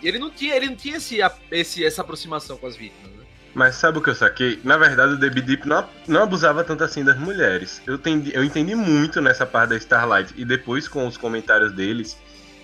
ele 0.03 0.19
não 0.19 0.29
tinha, 0.29 0.55
ele 0.57 0.67
não 0.67 0.77
tinha 0.77 0.97
esse, 0.97 1.19
esse, 1.51 1.85
essa 1.85 2.03
aproximação 2.03 2.57
com 2.57 2.67
as 2.67 2.77
vítimas, 2.77 3.11
né? 3.13 3.25
Mas 3.55 3.77
sabe 3.77 3.99
o 3.99 4.03
que 4.03 4.11
eu 4.11 4.15
saquei? 4.15 4.61
Na 4.63 4.77
verdade, 4.77 5.15
o 5.15 5.17
Debbie 5.17 5.41
Deep 5.41 5.67
não, 5.67 5.89
não 6.07 6.23
abusava 6.23 6.63
tanto 6.65 6.85
assim 6.85 7.03
das 7.05 7.17
mulheres. 7.19 7.81
Eu 7.87 7.95
entendi, 7.95 8.31
eu 8.35 8.45
entendi 8.45 8.75
muito 8.75 9.21
nessa 9.21 9.47
parte 9.47 9.71
da 9.71 9.77
Starlight 9.77 10.35
e 10.37 10.45
depois 10.45 10.87
com 10.87 11.07
os 11.07 11.17
comentários 11.17 11.73
deles, 11.73 12.17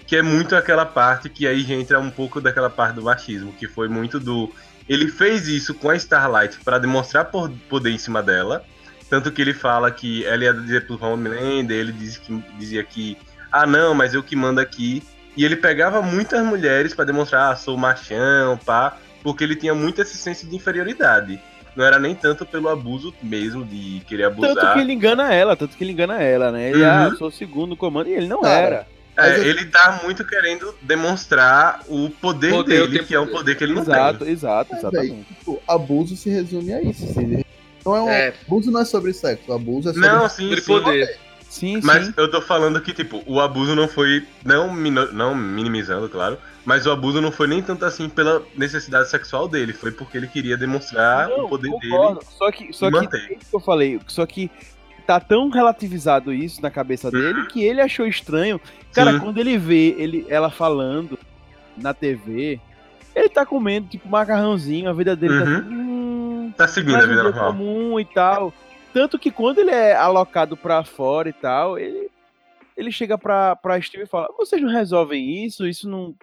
que 0.06 0.14
é 0.16 0.22
muito 0.22 0.54
aquela 0.54 0.84
parte 0.86 1.28
que 1.28 1.46
aí 1.46 1.62
já 1.62 1.74
entra 1.74 1.98
um 1.98 2.10
pouco 2.10 2.40
daquela 2.40 2.70
parte 2.70 2.94
do 2.96 3.02
machismo, 3.02 3.52
que 3.52 3.66
foi 3.66 3.88
muito 3.88 4.20
do. 4.20 4.52
Ele 4.88 5.08
fez 5.08 5.48
isso 5.48 5.74
com 5.74 5.90
a 5.90 5.96
Starlight 5.96 6.58
para 6.64 6.78
demonstrar 6.78 7.24
por- 7.26 7.50
poder 7.68 7.90
em 7.90 7.98
cima 7.98 8.22
dela. 8.22 8.64
Tanto 9.10 9.30
que 9.32 9.40
ele 9.42 9.54
fala 9.54 9.90
que 9.90 10.24
ela 10.24 10.44
ia 10.44 10.52
dizer 10.52 10.86
pro 10.86 10.98
Homelander, 11.04 11.76
ele 11.76 11.92
disse 11.92 12.20
que, 12.20 12.42
dizia 12.58 12.82
que, 12.82 13.16
ah 13.52 13.66
não, 13.66 13.94
mas 13.94 14.14
eu 14.14 14.22
que 14.22 14.34
mando 14.36 14.60
aqui. 14.60 15.02
E 15.36 15.44
ele 15.44 15.56
pegava 15.56 16.00
muitas 16.02 16.44
mulheres 16.44 16.94
para 16.94 17.04
demonstrar, 17.04 17.52
ah, 17.52 17.56
sou 17.56 17.76
machão, 17.76 18.56
pá 18.58 18.96
porque 19.22 19.42
ele 19.42 19.56
tinha 19.56 19.74
muito 19.74 20.00
esse 20.00 20.16
senso 20.16 20.46
de 20.46 20.54
inferioridade. 20.54 21.40
Não 21.74 21.84
era 21.84 21.98
nem 21.98 22.14
tanto 22.14 22.46
pelo 22.46 22.68
abuso 22.68 23.12
mesmo, 23.20 23.64
de 23.64 24.00
querer 24.06 24.24
abusar. 24.24 24.54
Tanto 24.54 24.72
que 24.74 24.78
ele 24.78 24.92
engana 24.92 25.34
ela, 25.34 25.56
tanto 25.56 25.76
que 25.76 25.82
ele 25.82 25.90
engana 25.90 26.22
ela, 26.22 26.52
né? 26.52 26.70
Ele, 26.70 26.84
Uhum. 26.84 26.88
ah, 26.88 27.08
eu 27.10 27.16
sou 27.16 27.26
o 27.26 27.32
segundo 27.32 27.76
comando, 27.76 28.08
e 28.08 28.12
ele 28.12 28.28
não 28.28 28.46
era. 28.46 28.86
É, 29.16 29.38
ele 29.40 29.64
tá 29.66 30.00
muito 30.04 30.24
querendo 30.26 30.74
demonstrar 30.82 31.80
o 31.88 32.10
poder, 32.10 32.50
Poder, 32.52 32.80
dele, 32.82 32.92
tempo 32.98 33.06
que 33.08 33.14
é 33.14 33.20
um 33.20 33.26
poder 33.26 33.56
que 33.56 33.64
ele 33.64 33.72
não 33.74 33.82
Exato, 33.82 34.18
tem. 34.24 34.32
exato, 34.32 34.74
exatamente. 34.74 35.24
Tipo, 35.38 35.62
abuso 35.66 36.16
se 36.16 36.28
resume 36.28 36.72
a 36.74 36.82
isso. 36.82 37.04
assim. 37.04 37.42
Não 37.84 37.96
é 37.96 38.02
um, 38.02 38.08
É. 38.10 38.34
Abuso 38.46 38.70
não 38.70 38.80
é 38.80 38.84
sobre 38.84 39.12
sexo, 39.14 39.52
abuso 39.52 39.88
é 39.90 39.92
sobre 39.94 40.08
Não, 40.08 40.28
sim, 40.28 40.44
Sobre 40.48 40.60
sim. 40.60 40.66
poder. 40.66 41.18
Sim, 41.48 41.80
Mas 41.82 42.06
sim. 42.06 42.14
eu 42.18 42.30
tô 42.30 42.42
falando 42.42 42.78
que, 42.82 42.92
tipo, 42.92 43.22
o 43.24 43.40
abuso 43.40 43.74
não 43.74 43.88
foi. 43.88 44.26
Não, 44.44 44.74
não 45.12 45.34
minimizando, 45.34 46.06
claro. 46.08 46.36
Mas 46.66 46.84
o 46.84 46.90
abuso 46.90 47.20
não 47.22 47.32
foi 47.32 47.46
nem 47.46 47.62
tanto 47.62 47.84
assim 47.84 48.08
pela 48.10 48.42
necessidade 48.54 49.08
sexual 49.08 49.48
dele. 49.48 49.72
Foi 49.72 49.90
porque 49.92 50.18
ele 50.18 50.26
queria 50.26 50.56
demonstrar 50.56 51.28
Não, 51.28 51.44
o 51.46 51.48
poder 51.48 51.70
concordo. 51.70 52.18
dele. 52.18 52.30
Só 52.36 52.50
que, 52.50 52.72
só 52.74 52.88
e 52.88 53.08
que 53.08 53.16
é 53.16 53.20
que 53.36 53.38
eu 53.54 53.60
falei. 53.60 53.98
Só 54.08 54.26
que 54.26 54.50
tá 55.06 55.20
tão 55.20 55.48
relativizado 55.48 56.32
isso 56.32 56.60
na 56.60 56.70
cabeça 56.70 57.10
dele 57.10 57.46
que 57.46 57.62
ele 57.62 57.80
achou 57.80 58.06
estranho. 58.06 58.60
Cara, 58.92 59.12
Sim. 59.12 59.20
quando 59.20 59.38
ele 59.38 59.56
vê 59.56 59.94
ele, 59.98 60.26
ela 60.28 60.50
falando 60.50 61.18
na 61.76 61.92
TV, 61.94 62.58
ele 63.14 63.28
tá 63.28 63.44
comendo, 63.46 63.88
tipo, 63.88 64.08
macarrãozinho, 64.08 64.88
a 64.88 64.92
vida 64.92 65.14
dele 65.14 65.38
tá 65.38 65.44
Uhum. 65.50 65.62
tudo. 65.62 65.70
Hum, 65.74 66.52
Tá 66.56 66.66
seguindo 66.68 66.96
a 66.96 67.06
vida 67.06 67.22
normal. 67.22 67.52
comum 67.52 68.00
e 68.00 68.04
tal. 68.04 68.52
Tanto 68.94 69.18
que 69.18 69.30
quando 69.30 69.58
ele 69.58 69.70
é 69.70 69.94
alocado 69.94 70.56
pra 70.56 70.82
fora 70.84 71.28
e 71.28 71.32
tal, 71.32 71.78
ele, 71.78 72.08
ele 72.76 72.90
chega 72.90 73.18
pra, 73.18 73.54
pra 73.56 73.80
Steve 73.80 74.04
e 74.04 74.06
fala: 74.06 74.28
vocês 74.38 74.60
não 74.62 74.70
resolvem 74.70 75.44
isso? 75.44 75.66
Isso 75.66 75.88
não, 75.88 76.14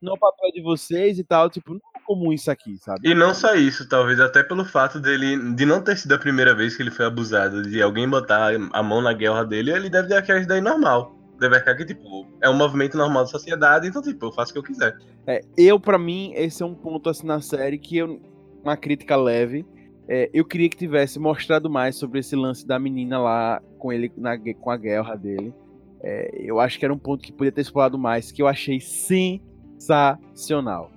não 0.00 0.12
é 0.12 0.16
o 0.16 0.18
papel 0.18 0.52
de 0.52 0.62
vocês 0.62 1.18
e 1.18 1.24
tal. 1.24 1.50
Tipo, 1.50 1.80
comum 2.10 2.32
isso 2.32 2.50
aqui, 2.50 2.76
sabe? 2.78 3.08
E 3.08 3.14
não 3.14 3.32
só 3.32 3.54
isso, 3.54 3.88
talvez 3.88 4.18
até 4.18 4.42
pelo 4.42 4.64
fato 4.64 4.98
dele 4.98 5.54
de 5.54 5.64
não 5.64 5.80
ter 5.80 5.96
sido 5.96 6.12
a 6.12 6.18
primeira 6.18 6.52
vez 6.52 6.76
que 6.76 6.82
ele 6.82 6.90
foi 6.90 7.06
abusado, 7.06 7.62
de 7.62 7.80
alguém 7.80 8.08
botar 8.08 8.50
a 8.72 8.82
mão 8.82 9.00
na 9.00 9.12
guerra 9.12 9.44
dele, 9.44 9.70
ele 9.70 9.88
deve 9.88 10.12
achar 10.12 10.38
isso 10.38 10.48
daí 10.48 10.60
normal. 10.60 11.16
Deve 11.38 11.56
achar 11.56 11.76
que, 11.76 11.84
tipo, 11.84 12.26
é 12.42 12.50
um 12.50 12.56
movimento 12.56 12.98
normal 12.98 13.22
da 13.22 13.28
sociedade, 13.28 13.86
então, 13.86 14.02
tipo, 14.02 14.26
eu 14.26 14.32
faço 14.32 14.50
o 14.50 14.54
que 14.54 14.58
eu 14.58 14.64
quiser. 14.64 14.98
É, 15.24 15.40
eu, 15.56 15.78
pra 15.78 15.96
mim, 15.96 16.32
esse 16.34 16.64
é 16.64 16.66
um 16.66 16.74
ponto 16.74 17.08
assim 17.08 17.28
na 17.28 17.40
série 17.40 17.78
que 17.78 17.98
eu. 17.98 18.20
Uma 18.62 18.76
crítica 18.76 19.16
leve. 19.16 19.64
É, 20.08 20.28
eu 20.34 20.44
queria 20.44 20.68
que 20.68 20.76
tivesse 20.76 21.20
mostrado 21.20 21.70
mais 21.70 21.94
sobre 21.96 22.18
esse 22.18 22.34
lance 22.34 22.66
da 22.66 22.76
menina 22.78 23.20
lá 23.20 23.62
com 23.78 23.92
ele 23.92 24.12
na, 24.18 24.36
com 24.36 24.70
a 24.70 24.76
guerra 24.76 25.14
dele. 25.14 25.54
É, 26.02 26.30
eu 26.34 26.58
acho 26.58 26.76
que 26.78 26.84
era 26.84 26.92
um 26.92 26.98
ponto 26.98 27.22
que 27.22 27.32
podia 27.32 27.52
ter 27.52 27.60
explorado 27.60 27.96
mais, 27.96 28.32
que 28.32 28.42
eu 28.42 28.48
achei 28.48 28.80
sensacional. 28.80 30.90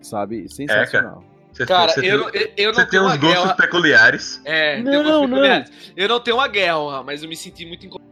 Sabe? 0.00 0.48
Sensacional. 0.48 1.22
Você, 1.52 1.66
Cara, 1.66 1.90
você, 1.92 2.00
eu, 2.00 2.30
tem, 2.30 2.42
eu, 2.42 2.48
eu 2.56 2.74
você 2.74 2.80
não 2.80 2.86
tem 2.86 2.86
tenho 2.90 3.02
uns 3.02 3.06
uma 3.06 3.16
gostos 3.16 3.42
guerra. 3.42 3.54
peculiares. 3.56 4.40
É, 4.44 4.74
tem 4.76 4.84
Não, 4.84 4.92
gostos 5.02 5.12
não. 5.12 5.28
peculiares. 5.28 5.70
Eu 5.96 6.08
não 6.08 6.20
tenho 6.20 6.36
uma 6.36 6.48
guerra, 6.48 7.02
mas 7.02 7.22
eu 7.22 7.28
me 7.28 7.36
senti 7.36 7.66
muito 7.66 7.84
incomodado. 7.86 8.08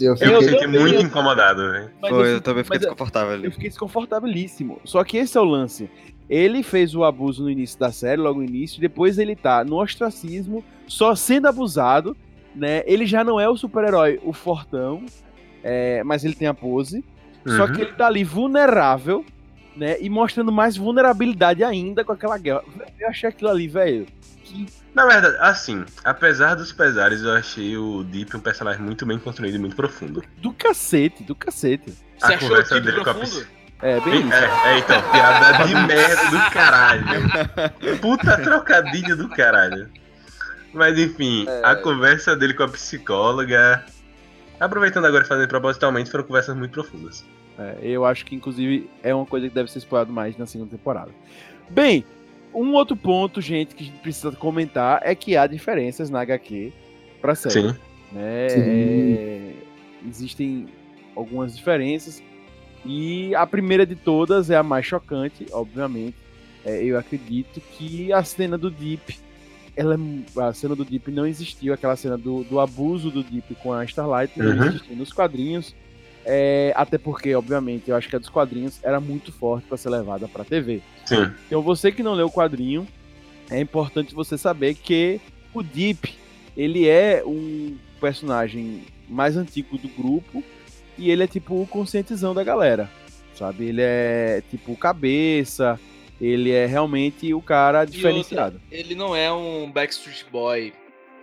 Eu 0.00 0.14
Eu, 0.20 0.38
me 0.40 0.44
senti 0.48 0.60
também, 0.60 0.80
muito 0.80 0.94
eu- 0.96 1.00
incomodado, 1.02 1.70
velho. 1.72 1.90
Mas 2.00 2.10
Foi, 2.10 2.20
eu 2.22 2.26
eu 2.34 2.40
também 2.40 2.62
fiquei 2.62 2.76
eu- 2.76 2.80
desconfortável 2.80 3.32
ali. 3.34 3.44
Eu 3.46 3.52
fiquei 3.52 3.68
desconfortabilíssimo. 3.68 4.80
Só 4.84 5.02
que 5.02 5.16
esse 5.16 5.36
é 5.36 5.40
o 5.40 5.44
lance. 5.44 5.90
Ele 6.28 6.62
fez 6.62 6.94
o 6.94 7.04
abuso 7.04 7.42
no 7.42 7.50
início 7.50 7.78
da 7.78 7.90
série, 7.92 8.20
logo 8.20 8.38
no 8.40 8.44
início, 8.46 8.80
depois 8.80 9.18
ele 9.18 9.34
tá 9.36 9.64
no 9.64 9.80
ostracismo, 9.80 10.64
só 10.86 11.14
sendo 11.14 11.46
abusado, 11.48 12.16
né? 12.54 12.82
Ele 12.86 13.06
já 13.06 13.22
não 13.24 13.38
é 13.40 13.48
o 13.48 13.56
super-herói, 13.56 14.20
o 14.24 14.32
fortão, 14.32 15.04
é, 15.62 16.02
mas 16.04 16.24
ele 16.24 16.34
tem 16.34 16.48
a 16.48 16.54
pose. 16.54 17.04
Só 17.46 17.64
Uhum. 17.66 17.72
que 17.72 17.80
ele 17.82 17.92
tá 17.92 18.06
ali 18.06 18.24
vulnerável, 18.24 19.24
né? 19.76 19.96
E 20.00 20.08
mostrando 20.08 20.52
mais 20.52 20.76
vulnerabilidade 20.76 21.62
ainda 21.64 22.04
com 22.04 22.12
aquela 22.12 22.38
guerra. 22.38 22.62
Eu 22.98 23.08
achei 23.08 23.28
aquilo 23.28 23.50
ali, 23.50 23.68
velho. 23.68 24.06
Que 24.44 24.66
Na 24.94 25.06
verdade, 25.06 25.36
assim, 25.40 25.84
apesar 26.04 26.54
dos 26.54 26.72
pesares, 26.72 27.22
eu 27.22 27.32
achei 27.32 27.76
o 27.76 28.04
Deep 28.04 28.36
um 28.36 28.40
personagem 28.40 28.80
muito 28.82 29.04
bem 29.06 29.18
construído 29.18 29.54
e 29.54 29.58
muito 29.58 29.74
profundo. 29.76 30.22
do 30.38 30.52
cacete, 30.52 31.22
do 31.24 31.34
cacete. 31.34 31.92
A 32.22 32.26
Você 32.28 32.34
achou 32.34 32.46
o 32.48 32.50
conversa 32.50 32.80
dele 32.80 33.02
com 33.02 33.10
a 33.10 33.14
profundo? 33.14 33.46
É, 33.82 34.00
bem 34.00 34.20
isso. 34.20 34.32
É, 34.32 34.74
é, 34.74 34.78
então, 34.78 35.02
piada 35.10 35.66
de 35.66 35.74
merda 35.74 36.30
do 36.30 36.50
caralho. 36.50 37.04
Puta 38.00 38.38
trocadilho 38.40 39.16
do 39.16 39.28
caralho. 39.28 39.90
Mas 40.72 40.98
enfim, 40.98 41.46
É. 41.48 41.60
a 41.64 41.76
conversa 41.76 42.34
dele 42.36 42.54
com 42.54 42.62
a 42.62 42.68
psicóloga. 42.68 43.84
Aproveitando 44.58 45.04
agora 45.06 45.24
e 45.24 45.26
fazendo 45.26 45.48
propositalmente, 45.48 46.10
foram 46.10 46.24
conversas 46.24 46.56
muito 46.56 46.70
profundas. 46.72 47.24
É, 47.58 47.78
eu 47.82 48.04
acho 48.04 48.24
que, 48.26 48.34
inclusive, 48.34 48.88
é 49.02 49.14
uma 49.14 49.26
coisa 49.26 49.48
que 49.48 49.54
deve 49.54 49.70
ser 49.70 49.78
explorado 49.78 50.12
mais 50.12 50.36
na 50.36 50.46
segunda 50.46 50.70
temporada. 50.70 51.10
Bem, 51.70 52.04
um 52.52 52.72
outro 52.72 52.96
ponto, 52.96 53.40
gente, 53.40 53.74
que 53.74 53.82
a 53.84 53.86
gente 53.86 53.98
precisa 53.98 54.32
comentar 54.32 55.00
é 55.04 55.14
que 55.14 55.36
há 55.36 55.46
diferenças 55.46 56.10
na 56.10 56.20
HQ 56.20 56.72
pra 57.20 57.34
série. 57.34 57.54
Sim. 57.72 57.76
né? 58.12 58.48
Sim. 58.48 58.60
É, 58.60 59.52
existem 60.06 60.66
algumas 61.16 61.56
diferenças. 61.56 62.22
E 62.84 63.34
a 63.34 63.46
primeira 63.46 63.86
de 63.86 63.94
todas 63.96 64.50
é 64.50 64.56
a 64.56 64.62
mais 64.62 64.84
chocante, 64.84 65.46
obviamente. 65.52 66.16
É, 66.64 66.82
eu 66.82 66.98
acredito 66.98 67.60
que 67.60 68.12
a 68.12 68.22
cena 68.24 68.58
do 68.58 68.70
Deep. 68.70 69.16
Ela, 69.76 69.96
é 69.96 70.40
a 70.42 70.52
cena 70.52 70.76
do 70.76 70.84
Deep 70.84 71.10
não 71.10 71.26
existiu, 71.26 71.72
aquela 71.74 71.96
cena 71.96 72.16
do, 72.16 72.44
do 72.44 72.60
abuso 72.60 73.10
do 73.10 73.24
Deep 73.24 73.56
com 73.56 73.72
a 73.72 73.84
Starlight 73.84 74.38
não 74.38 74.46
Uhum. 74.46 74.64
existiu 74.66 74.96
nos 74.96 75.12
quadrinhos. 75.12 75.74
É, 76.24 76.72
até 76.74 76.96
porque, 76.96 77.34
obviamente, 77.34 77.90
eu 77.90 77.96
acho 77.96 78.08
que 78.08 78.16
a 78.16 78.18
dos 78.18 78.28
quadrinhos 78.28 78.80
era 78.82 78.98
muito 78.98 79.30
forte 79.32 79.66
para 79.66 79.76
ser 79.76 79.90
levada 79.90 80.26
para 80.26 80.44
TV. 80.44 80.80
Sim. 81.04 81.30
Então, 81.46 81.60
você 81.60 81.92
que 81.92 82.02
não 82.02 82.14
leu 82.14 82.26
o 82.26 82.32
quadrinho, 82.32 82.86
é 83.50 83.60
importante 83.60 84.14
você 84.14 84.38
saber 84.38 84.74
que 84.74 85.20
o 85.52 85.62
Deep, 85.62 86.14
ele 86.56 86.88
é 86.88 87.22
um 87.24 87.76
personagem 88.00 88.82
mais 89.08 89.36
antigo 89.36 89.76
do 89.78 89.88
grupo 89.88 90.42
e 90.96 91.10
ele 91.10 91.24
é 91.24 91.26
tipo 91.26 91.60
o 91.60 91.66
conscientizão 91.66 92.34
da 92.34 92.42
galera, 92.42 92.90
sabe? 93.34 93.66
Ele 93.66 93.82
é 93.82 94.42
tipo 94.50 94.72
o 94.72 94.76
cabeça, 94.76 95.78
ele 96.20 96.50
é 96.50 96.66
realmente 96.66 97.32
o 97.34 97.42
cara 97.42 97.84
diferenciado. 97.84 98.60
Ele 98.70 98.94
não 98.94 99.14
é 99.14 99.32
um 99.32 99.70
Backstreet 99.70 100.24
Boy. 100.30 100.72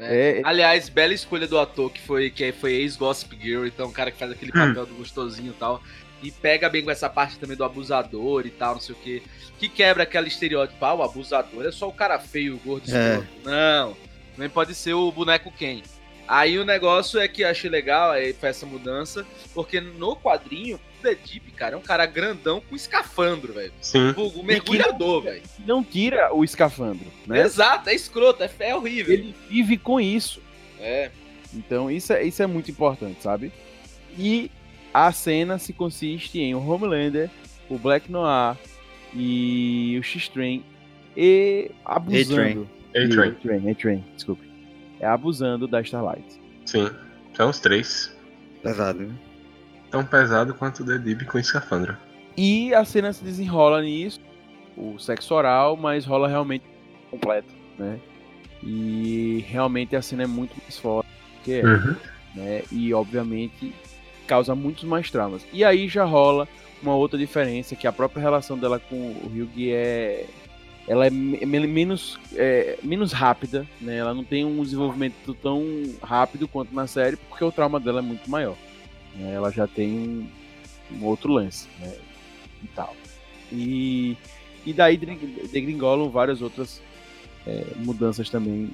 Né? 0.01 0.39
É, 0.39 0.41
Aliás, 0.43 0.89
bela 0.89 1.13
escolha 1.13 1.47
do 1.47 1.59
ator 1.59 1.91
que 1.91 2.01
foi, 2.01 2.29
que 2.31 2.51
foi 2.51 2.73
ex-Gossip 2.73 3.37
Girl, 3.39 3.65
então 3.65 3.87
o 3.87 3.91
cara 3.91 4.09
que 4.11 4.17
faz 4.17 4.31
aquele 4.31 4.51
papel 4.51 4.85
do 4.85 4.95
gostosinho 4.95 5.51
e 5.51 5.55
tal. 5.59 5.81
E 6.23 6.29
pega 6.31 6.69
bem 6.69 6.83
com 6.83 6.91
essa 6.91 7.09
parte 7.09 7.37
também 7.39 7.57
do 7.57 7.63
abusador 7.63 8.45
e 8.45 8.49
tal, 8.51 8.75
não 8.75 8.81
sei 8.81 8.93
o 8.95 8.97
que. 8.97 9.23
Que 9.57 9.67
quebra 9.69 10.03
aquele 10.03 10.27
estereótipo, 10.27 10.83
ah, 10.85 10.93
o 10.93 11.03
abusador 11.03 11.65
é 11.65 11.71
só 11.71 11.87
o 11.87 11.93
cara 11.93 12.19
feio, 12.19 12.55
o 12.55 12.59
gordo 12.59 12.83
É. 12.93 13.15
escroto. 13.15 13.27
Não, 13.43 13.97
também 14.35 14.49
pode 14.49 14.73
ser 14.75 14.93
o 14.93 15.11
boneco 15.11 15.51
Ken. 15.51 15.81
Aí 16.32 16.57
o 16.57 16.63
negócio 16.63 17.19
é 17.19 17.27
que 17.27 17.41
eu 17.41 17.49
achei 17.49 17.69
legal, 17.69 18.11
aí 18.11 18.32
foi 18.32 18.47
essa 18.47 18.65
mudança, 18.65 19.25
porque 19.53 19.82
no 19.82 20.15
quadrinho, 20.15 20.77
o 20.77 21.03
The 21.03 21.13
Deep, 21.13 21.51
cara, 21.51 21.75
é 21.75 21.77
um 21.77 21.82
cara 21.82 22.05
grandão 22.05 22.61
com 22.61 22.73
escafandro, 22.73 23.51
velho. 23.51 23.73
Sim. 23.82 24.13
Vulgo 24.13 24.41
mergulhador, 24.41 25.23
velho. 25.23 25.41
não 25.65 25.84
tira 25.84 26.34
o 26.34 26.41
escafandro, 26.41 27.05
né? 27.27 27.41
Exato, 27.41 27.89
é 27.89 27.93
escroto, 27.93 28.41
é, 28.43 28.49
é 28.59 28.73
horrível. 28.73 29.13
Ele 29.13 29.36
vive 29.49 29.77
com 29.77 29.99
isso. 29.99 30.41
É. 30.79 31.11
Então 31.53 31.91
isso 31.91 32.13
é, 32.13 32.23
isso 32.23 32.41
é 32.41 32.47
muito 32.47 32.71
importante, 32.71 33.21
sabe? 33.21 33.51
E 34.17 34.49
a 34.93 35.11
cena 35.11 35.57
se 35.57 35.73
consiste 35.73 36.39
em 36.39 36.55
o 36.55 36.65
Homelander, 36.65 37.29
o 37.67 37.77
Black 37.77 38.09
Noir 38.09 38.55
e 39.13 39.97
o 39.99 40.03
X-Train 40.03 40.63
e 41.17 41.71
abusando. 41.84 42.69
A-Train. 42.95 43.32
A-Train, 43.34 43.69
A-Train, 43.69 44.05
desculpe. 44.15 44.50
É 45.01 45.07
abusando 45.07 45.67
da 45.67 45.81
Starlight. 45.81 46.39
Sim. 46.65 46.89
São 47.33 47.49
os 47.49 47.59
três. 47.59 48.15
Pesado, 48.61 48.99
né? 48.99 49.15
Tão 49.89 50.05
pesado 50.05 50.53
quanto 50.53 50.83
o 50.83 50.85
The 50.85 50.99
Deep 50.99 51.25
com 51.25 51.39
escafandro. 51.39 51.97
E 52.37 52.73
a 52.73 52.85
cena 52.85 53.11
se 53.11 53.23
desenrola 53.23 53.81
nisso, 53.81 54.19
o 54.77 54.97
sexo 54.99 55.33
oral, 55.33 55.75
mas 55.75 56.05
rola 56.05 56.27
realmente 56.27 56.63
completo, 57.09 57.53
né? 57.77 57.99
E 58.63 59.43
realmente 59.49 59.95
a 59.95 60.01
cena 60.01 60.23
é 60.23 60.27
muito 60.27 60.55
mais 60.61 60.77
forte 60.77 61.09
que 61.43 61.53
é. 61.53 61.65
Uhum. 61.65 61.95
né? 62.35 62.63
E 62.71 62.93
obviamente 62.93 63.73
causa 64.27 64.55
muitos 64.55 64.83
mais 64.83 65.09
traumas. 65.09 65.45
E 65.51 65.63
aí 65.63 65.89
já 65.89 66.05
rola 66.05 66.47
uma 66.81 66.95
outra 66.95 67.17
diferença 67.17 67.75
que 67.75 67.87
a 67.87 67.91
própria 67.91 68.21
relação 68.21 68.57
dela 68.57 68.79
com 68.79 68.95
o 68.95 69.29
Ryugi 69.33 69.73
é 69.73 70.25
ela 70.88 71.05
é 71.07 71.09
me- 71.09 71.45
menos 71.67 72.19
é, 72.36 72.77
menos 72.84 73.11
rápida, 73.11 73.65
né? 73.79 73.97
Ela 73.97 74.13
não 74.13 74.23
tem 74.23 74.43
um 74.45 74.61
desenvolvimento 74.63 75.34
tão 75.36 75.63
rápido 76.01 76.47
quanto 76.47 76.73
na 76.73 76.88
série 76.88 77.15
porque 77.17 77.43
o 77.43 77.51
trauma 77.51 77.79
dela 77.79 77.99
é 77.99 78.01
muito 78.03 78.29
maior. 78.29 78.55
né? 79.15 79.34
Ela 79.34 79.51
já 79.51 79.67
tem 79.67 80.27
um, 80.91 81.05
outro 81.05 81.32
lance, 81.34 81.67
né? 81.79 81.93
E 82.63 82.67
tal. 82.67 82.95
E 83.51 84.17
e 84.65 84.73
daí 84.73 84.95
degring- 84.97 85.47
degringolam 85.51 86.09
várias 86.09 86.41
outras 86.41 86.82
é, 87.47 87.65
mudanças 87.77 88.29
também. 88.29 88.69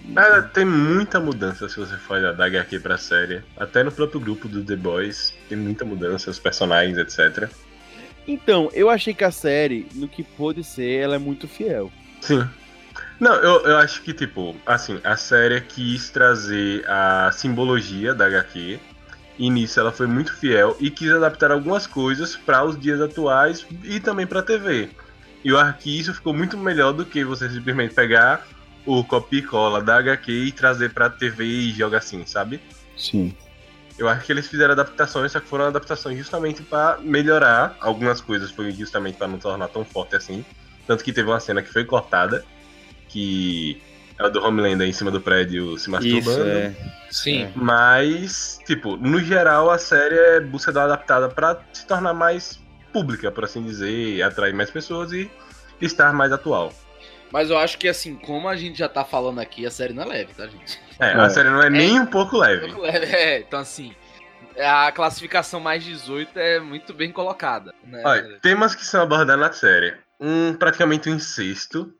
Tem 0.54 0.66
muita 0.66 1.20
mudança 1.20 1.70
se 1.70 1.78
você 1.78 1.96
for 1.98 2.20
da 2.36 2.46
HQ 2.46 2.80
pra 2.82 2.98
série. 2.98 3.42
Até 3.56 3.82
no 3.84 3.92
próprio 3.92 4.20
grupo 4.20 4.48
do 4.50 4.62
The 4.64 4.76
Boys 4.76 5.34
tem 5.48 5.58
muita 5.58 5.86
mudança, 5.86 6.30
os 6.30 6.38
personagens, 6.40 6.98
etc. 6.98 7.50
Então, 8.28 8.70
eu 8.74 8.90
achei 8.90 9.14
que 9.14 9.24
a 9.24 9.32
série, 9.32 9.88
no 9.96 10.08
que 10.08 10.22
pôde 10.22 10.64
ser, 10.64 11.02
ela 11.02 11.16
é 11.16 11.20
muito 11.20 11.48
fiel. 11.48 11.92
Sim. 12.22 12.48
Não, 13.20 13.34
eu, 13.36 13.66
eu 13.66 13.78
acho 13.78 14.02
que, 14.02 14.14
tipo, 14.14 14.56
assim, 14.66 15.00
a 15.04 15.16
série 15.16 15.62
quis 15.62 16.10
trazer 16.10 16.84
a 16.88 17.32
simbologia 17.32 18.14
da 18.14 18.26
HQ. 18.26 18.80
E 19.40 19.50
nisso 19.52 19.80
ela 19.80 19.92
foi 19.92 20.08
muito 20.08 20.34
fiel 20.34 20.76
e 20.80 20.90
quis 20.90 21.12
adaptar 21.12 21.52
algumas 21.52 21.86
coisas 21.86 22.36
para 22.36 22.64
os 22.64 22.80
dias 22.80 23.00
atuais 23.00 23.66
e 23.84 24.00
também 24.00 24.26
pra 24.26 24.42
TV. 24.42 24.90
E 25.44 25.50
eu 25.50 25.60
acho 25.60 25.78
que 25.78 26.00
isso 26.00 26.14
ficou 26.14 26.34
muito 26.34 26.58
melhor 26.58 26.92
do 26.92 27.06
que 27.06 27.24
você 27.24 27.48
simplesmente 27.48 27.94
pegar 27.94 28.48
o 28.84 29.04
copia 29.04 29.40
e 29.40 29.44
cola 29.44 29.82
da 29.82 29.98
HQ 29.98 30.32
e 30.32 30.52
trazer 30.52 30.92
pra 30.92 31.10
TV 31.10 31.44
e 31.46 31.72
jogar 31.72 32.00
assim, 32.00 32.26
sabe? 32.26 32.60
Sim. 32.96 33.36
Eu 33.98 34.08
acho 34.08 34.26
que 34.26 34.32
eles 34.32 34.48
fizeram 34.48 34.74
adaptações, 34.74 35.32
só 35.32 35.40
que 35.40 35.48
foram 35.48 35.66
adaptações 35.66 36.18
justamente 36.18 36.62
pra 36.62 37.00
melhorar 37.02 37.76
algumas 37.80 38.22
coisas, 38.22 38.52
foi 38.52 38.72
justamente 38.72 39.18
pra 39.18 39.28
não 39.28 39.40
tornar 39.40 39.68
tão 39.70 39.84
forte 39.84 40.16
assim. 40.16 40.46
Tanto 40.86 41.04
que 41.04 41.12
teve 41.12 41.28
uma 41.30 41.40
cena 41.40 41.62
que 41.62 41.72
foi 41.74 41.84
cortada, 41.84 42.46
que 43.10 43.82
é 44.20 44.26
a 44.26 44.30
do 44.30 44.44
Homelander 44.44 44.88
em 44.88 44.94
cima 44.94 45.12
do 45.12 45.20
prédio 45.20 45.78
se 45.78 45.84
Isso, 45.84 45.92
masturbando. 45.92 46.50
é. 46.50 46.76
Sim. 47.10 47.52
Mas, 47.56 48.60
tipo, 48.66 48.98
no 48.98 49.20
geral 49.20 49.70
a 49.70 49.78
série 49.78 50.16
é 50.16 50.40
busca 50.40 50.72
dar 50.72 50.84
adaptada 50.86 51.30
pra 51.30 51.60
se 51.74 51.86
tornar 51.86 52.14
mais 52.14 52.60
pública, 52.94 53.32
por 53.32 53.46
assim 53.46 53.64
dizer, 53.64 54.22
atrair 54.22 54.54
mais 54.54 54.70
pessoas 54.70 55.12
e 55.12 55.30
estar 55.82 56.14
mais 56.14 56.32
atual. 56.32 56.74
Mas 57.32 57.50
eu 57.50 57.58
acho 57.58 57.78
que, 57.78 57.88
assim, 57.88 58.16
como 58.16 58.48
a 58.48 58.56
gente 58.56 58.80
já 58.80 58.88
tá 58.88 59.04
falando 59.04 59.40
aqui, 59.40 59.66
a 59.66 59.72
série 59.72 59.94
não 59.94 60.04
é 60.04 60.06
leve, 60.06 60.34
tá, 60.34 60.48
gente? 60.48 60.80
É, 61.00 61.12
É. 61.12 61.14
a 61.14 61.30
série 61.30 61.50
não 61.50 61.62
é 61.62 61.70
nem 61.70 62.00
um 62.00 62.06
pouco 62.06 62.38
leve. 62.38 62.74
É, 62.88 63.40
então, 63.40 63.60
assim, 63.60 63.94
a 64.60 64.92
classificação 64.92 65.60
mais 65.60 65.84
18 65.84 66.38
é 66.40 66.60
muito 66.60 66.94
bem 66.94 67.12
colocada. 67.12 67.74
Né? 67.84 68.02
Olha, 68.06 68.40
temas 68.42 68.74
que 68.76 68.86
são 68.86 69.02
abordados 69.02 69.42
na 69.42 69.52
série. 69.52 69.96
Um, 70.20 70.54
praticamente 70.56 71.10
um 71.10 71.16
incesto, 71.16 71.94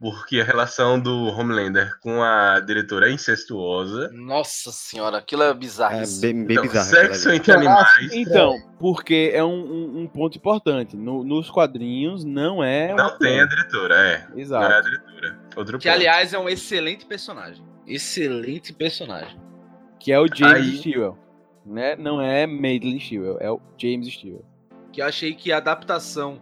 porque 0.00 0.40
a 0.40 0.44
relação 0.44 0.98
do 1.00 1.26
Homelander 1.26 1.98
com 2.00 2.22
a 2.22 2.60
diretora 2.60 3.08
é 3.08 3.12
incestuosa. 3.12 4.10
Nossa 4.12 4.70
senhora, 4.70 5.18
aquilo 5.18 5.42
é 5.42 5.52
bizarro. 5.54 5.96
É 5.96 6.04
bem, 6.20 6.44
bem 6.44 6.56
Então, 6.56 6.62
bizarro. 6.62 6.86
sexo 6.88 7.30
entre 7.30 7.52
animais 7.52 8.12
Então, 8.12 8.54
porque 8.78 9.32
é 9.34 9.42
um, 9.42 9.48
um- 9.64 10.00
um 10.02 10.06
ponto 10.06 10.38
importante. 10.38 10.96
No- 10.96 11.24
nos 11.24 11.50
quadrinhos 11.50 12.24
não 12.24 12.62
é. 12.62 12.94
não 12.94 13.18
tem 13.18 13.40
a 13.40 13.44
diretora, 13.46 13.94
é. 13.96 14.18
Não 14.28 14.36
é 14.36 14.38
a 14.38 14.40
Exato. 14.40 14.82
diretora. 14.90 15.38
Outro 15.56 15.78
Que, 15.78 15.88
ponto. 15.88 15.96
aliás, 15.96 16.32
é 16.32 16.38
um 16.38 16.48
excelente 16.48 17.04
personagem. 17.04 17.64
Excelente 17.86 18.72
personagem. 18.72 19.36
Que 19.98 20.12
é 20.12 20.20
o 20.20 20.26
James 20.32 20.54
Aí- 20.68 20.76
Stewart. 20.78 21.16
Né? 21.66 21.96
Não 21.96 22.20
é 22.20 22.46
Madeline 22.46 23.00
Stewart, 23.00 23.36
é 23.40 23.50
o 23.50 23.60
James 23.76 24.06
Stewart. 24.08 24.44
Que 24.92 25.02
eu 25.02 25.06
achei 25.06 25.34
que 25.34 25.52
a 25.52 25.58
adaptação 25.58 26.40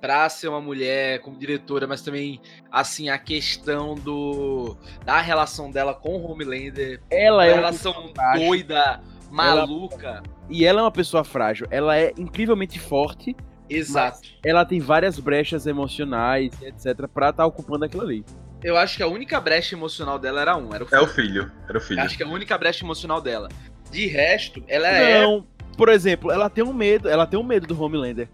pra 0.00 0.28
ser 0.28 0.48
uma 0.48 0.60
mulher 0.60 1.20
como 1.20 1.38
diretora, 1.38 1.86
mas 1.86 2.02
também, 2.02 2.40
assim, 2.70 3.08
a 3.08 3.18
questão 3.18 3.94
do 3.94 4.76
da 5.04 5.20
relação 5.20 5.70
dela 5.70 5.94
com 5.94 6.16
o 6.16 6.30
Homelander, 6.30 7.00
Ela 7.10 7.42
a 7.42 7.46
é 7.46 7.50
uma 7.50 7.56
relação 7.56 7.92
pessoa 7.92 8.12
frágil. 8.14 8.46
doida, 8.46 9.00
maluca. 9.30 10.22
E 10.48 10.64
ela 10.64 10.80
é 10.80 10.82
uma 10.82 10.90
pessoa 10.92 11.24
frágil. 11.24 11.66
Ela 11.70 11.96
é 11.96 12.12
incrivelmente 12.16 12.78
forte. 12.78 13.36
Exato. 13.68 14.28
Ela 14.44 14.64
tem 14.64 14.80
várias 14.80 15.18
brechas 15.18 15.66
emocionais, 15.66 16.50
etc, 16.62 17.06
pra 17.12 17.30
estar 17.30 17.44
ocupando 17.44 17.84
aquilo 17.84 18.02
ali. 18.02 18.24
Eu 18.64 18.76
acho 18.76 18.96
que 18.96 19.02
a 19.02 19.06
única 19.06 19.38
brecha 19.40 19.74
emocional 19.76 20.18
dela 20.18 20.40
era 20.40 20.56
um, 20.56 20.74
era 20.74 20.84
o 20.84 20.88
É 20.90 21.00
o 21.00 21.06
filho. 21.06 21.44
filho. 21.44 21.52
Era 21.68 21.78
o 21.78 21.80
filho. 21.80 22.00
Acho 22.00 22.16
que 22.16 22.22
é 22.22 22.26
a 22.26 22.28
única 22.28 22.56
brecha 22.56 22.84
emocional 22.84 23.20
dela. 23.20 23.48
De 23.90 24.06
resto, 24.06 24.62
ela 24.66 24.88
é. 24.88 25.22
Não, 25.22 25.46
por 25.76 25.88
exemplo, 25.90 26.32
ela 26.32 26.48
tem 26.50 26.64
um 26.64 26.72
medo, 26.72 27.08
ela 27.08 27.26
tem 27.26 27.38
um 27.38 27.42
medo 27.44 27.66
do 27.66 27.80
Homelander. 27.80 28.28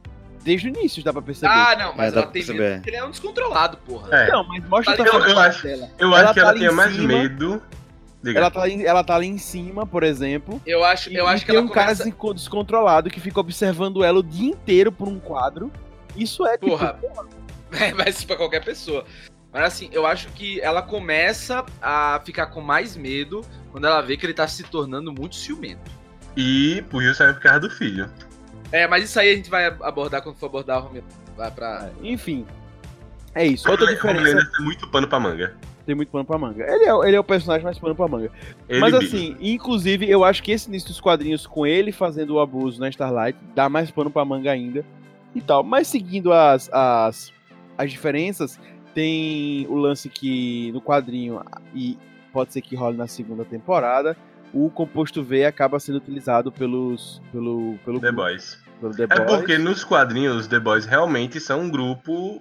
Desde 0.45 0.69
o 0.69 0.71
início, 0.71 1.03
dá 1.03 1.13
pra 1.13 1.23
perceber. 1.23 1.51
Ah, 1.53 1.75
não, 1.77 1.97
mas 1.97 2.13
É, 2.15 2.19
ela 2.19 2.27
tem 2.27 2.45
medo 2.45 2.75
porque 2.75 2.91
ele 2.91 2.97
é 2.99 3.05
um 3.05 3.11
descontrolado, 3.11 3.77
porra. 3.79 4.15
É. 4.17 4.31
Não, 4.31 4.47
mas 4.47 4.69
mostra 4.69 4.97
Tá? 4.97 5.05
Eu- 5.05 5.21
eu 5.27 5.39
acho- 5.39 5.63
dela. 5.63 5.91
Eu 5.99 6.09
Ela 6.09 6.21
acho 6.23 6.35
que 6.35 6.35
tá 6.35 6.41
ela 6.43 6.51
ali 6.51 6.59
tinha 6.61 6.71
em 6.71 6.75
mais 6.75 6.93
cima. 6.95 7.09
medo. 7.09 7.63
Diga. 8.23 8.39
Ela 8.39 8.51
tá, 8.51 8.63
ali- 8.63 8.87
ela 8.87 9.05
tá 9.05 9.15
ali 9.17 9.27
em 9.27 9.39
cima, 9.39 9.87
por 9.87 10.03
exemplo. 10.03 10.61
Eu 10.67 10.83
acho, 10.85 11.11
eu 11.11 11.25
e 11.27 11.29
acho 11.29 11.41
que 11.45 11.51
tem 11.53 11.57
ela 11.59 11.65
um 11.67 11.69
cara 11.69 11.87
começa... 11.89 12.05
desco- 12.05 12.35
descontrolado 12.35 13.11
que 13.11 13.21
fica 13.21 13.39
observando 13.41 14.03
ela 14.05 14.19
o 14.19 14.23
dia 14.23 14.51
inteiro 14.51 14.91
por 14.93 15.09
um 15.09 15.19
quadro. 15.19 15.71
Isso 16.17 16.47
é 16.47 16.53
tipo, 16.59 16.69
Porra, 16.71 16.99
é, 17.73 17.93
mas 17.93 18.17
isso 18.19 18.27
pra 18.27 18.37
qualquer 18.37 18.65
pessoa. 18.65 19.05
Mas 19.53 19.65
assim, 19.65 19.89
eu 19.93 20.07
acho 20.07 20.29
que 20.29 20.61
ela 20.63 20.81
começa 20.83 21.65
a 21.83 22.21
ficar 22.25 22.47
com 22.47 22.61
mais 22.61 22.97
medo 22.97 23.43
quando 23.71 23.87
ela 23.87 24.01
vê 24.01 24.17
que 24.17 24.25
ele 24.27 24.35
tá 24.35 24.49
se 24.49 24.63
tornando 24.65 25.13
muito 25.13 25.37
ciumento. 25.37 25.91
E 26.37 26.83
por 26.91 27.03
justamente 27.03 27.37
por 27.37 27.43
causa 27.43 27.61
do 27.61 27.71
filho. 27.71 28.11
É, 28.73 28.87
mas 28.87 29.05
isso 29.05 29.19
aí 29.19 29.33
a 29.33 29.37
gente 29.37 29.51
vai 29.51 29.67
abordar 29.67 30.23
quando 30.23 30.37
for 30.37 30.47
abordar 30.47 30.79
o 30.79 30.89
Romero. 30.89 31.05
Vai 31.37 31.51
pra. 31.51 31.91
Enfim. 32.03 32.47
É 33.35 33.45
isso. 33.45 33.69
Outra 33.69 33.87
diferença 33.87 34.51
tem 34.57 34.65
muito 34.65 34.89
pano 34.89 35.09
pra 35.09 35.19
manga. 35.19 35.57
tem 35.85 35.95
muito 35.95 36.09
pano 36.11 36.25
pra 36.25 36.39
manga. 36.39 36.65
Ele 36.65 36.85
é, 36.85 37.09
ele 37.09 37.17
é 37.17 37.21
o 37.21 37.25
personagem 37.25 37.65
mais 37.65 37.79
pano 37.79 37.95
pra 37.95 38.09
manga. 38.09 38.31
Ele 38.69 38.81
Mas 38.81 38.95
assim, 38.95 39.37
inclusive, 39.41 40.09
eu 40.09 40.25
acho 40.25 40.43
que 40.43 40.53
esse 40.53 40.69
início 40.69 40.89
dos 40.89 41.01
quadrinhos 41.01 41.47
com 41.47 41.67
ele 41.67 41.93
fazendo 41.93 42.35
o 42.35 42.41
abuso 42.41 42.81
na 42.81 42.89
Starlight 42.89 43.39
dá 43.55 43.69
mais 43.69 43.91
pano 43.91 44.11
pra 44.11 44.25
manga 44.25 44.51
ainda 44.51 44.85
e 45.35 45.41
tal. 45.41 45.63
Mas 45.63 45.89
seguindo 45.89 46.33
as, 46.33 46.71
as, 46.73 47.33
as 47.77 47.91
diferenças, 47.91 48.59
tem 48.95 49.67
o 49.69 49.75
lance 49.75 50.09
que 50.09 50.71
no 50.73 50.81
quadrinho, 50.81 51.43
e 51.75 51.99
pode 52.33 52.53
ser 52.53 52.61
que 52.61 52.77
role 52.77 52.97
na 52.97 53.07
segunda 53.07 53.45
temporada, 53.45 54.17
o 54.55 54.71
composto 54.71 55.23
V 55.23 55.45
acaba 55.45 55.79
sendo 55.81 55.97
utilizado 55.99 56.51
pelos, 56.53 57.21
pelo, 57.33 57.77
pelo, 57.85 57.99
The 58.01 58.07
grupo, 58.07 58.23
Boys. 58.23 58.59
pelo 58.81 58.95
The 58.95 59.03
É 59.03 59.07
Boys. 59.07 59.25
porque 59.31 59.59
nos 59.59 59.83
quadrinhos 59.85 60.37
os 60.37 60.47
The 60.47 60.61
Boys 60.61 60.87
realmente 60.87 61.41
são 61.41 61.63
um 61.63 61.71
grupo 61.71 62.41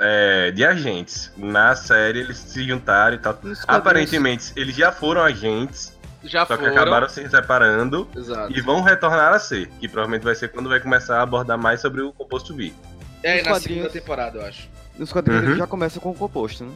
é, 0.00 0.50
de 0.50 0.64
agentes. 0.64 1.32
Na 1.36 1.74
série 1.76 2.18
eles 2.20 2.36
se 2.36 2.64
juntaram 2.66 3.16
e 3.16 3.18
tal. 3.18 3.38
Aparentemente 3.68 4.52
eles 4.56 4.74
já 4.76 4.90
foram 4.92 5.22
agentes, 5.22 5.96
Já 6.24 6.44
só 6.44 6.56
que 6.56 6.64
foram. 6.64 6.76
acabaram 6.76 7.08
se 7.08 7.28
separando 7.28 8.08
Exato. 8.14 8.52
e 8.52 8.60
vão 8.60 8.82
retornar 8.82 9.32
a 9.32 9.38
ser. 9.38 9.68
Que 9.80 9.88
provavelmente 9.88 10.22
vai 10.24 10.34
ser 10.34 10.48
quando 10.48 10.68
vai 10.68 10.80
começar 10.80 11.18
a 11.18 11.22
abordar 11.22 11.56
mais 11.58 11.80
sobre 11.80 12.02
o 12.02 12.12
composto 12.12 12.54
V. 12.54 12.72
É, 13.22 13.36
Nos 13.36 13.44
na 13.44 13.50
quadrinhos- 13.52 13.62
segunda 13.62 13.88
temporada, 13.90 14.38
eu 14.38 14.46
acho. 14.46 14.68
Nos 14.98 15.12
quadrinhos 15.12 15.42
Uhum. 15.44 15.50
ele 15.50 15.58
já 15.58 15.66
começa 15.66 16.00
com 16.00 16.10
o 16.10 16.14
composto, 16.14 16.64
né? 16.64 16.72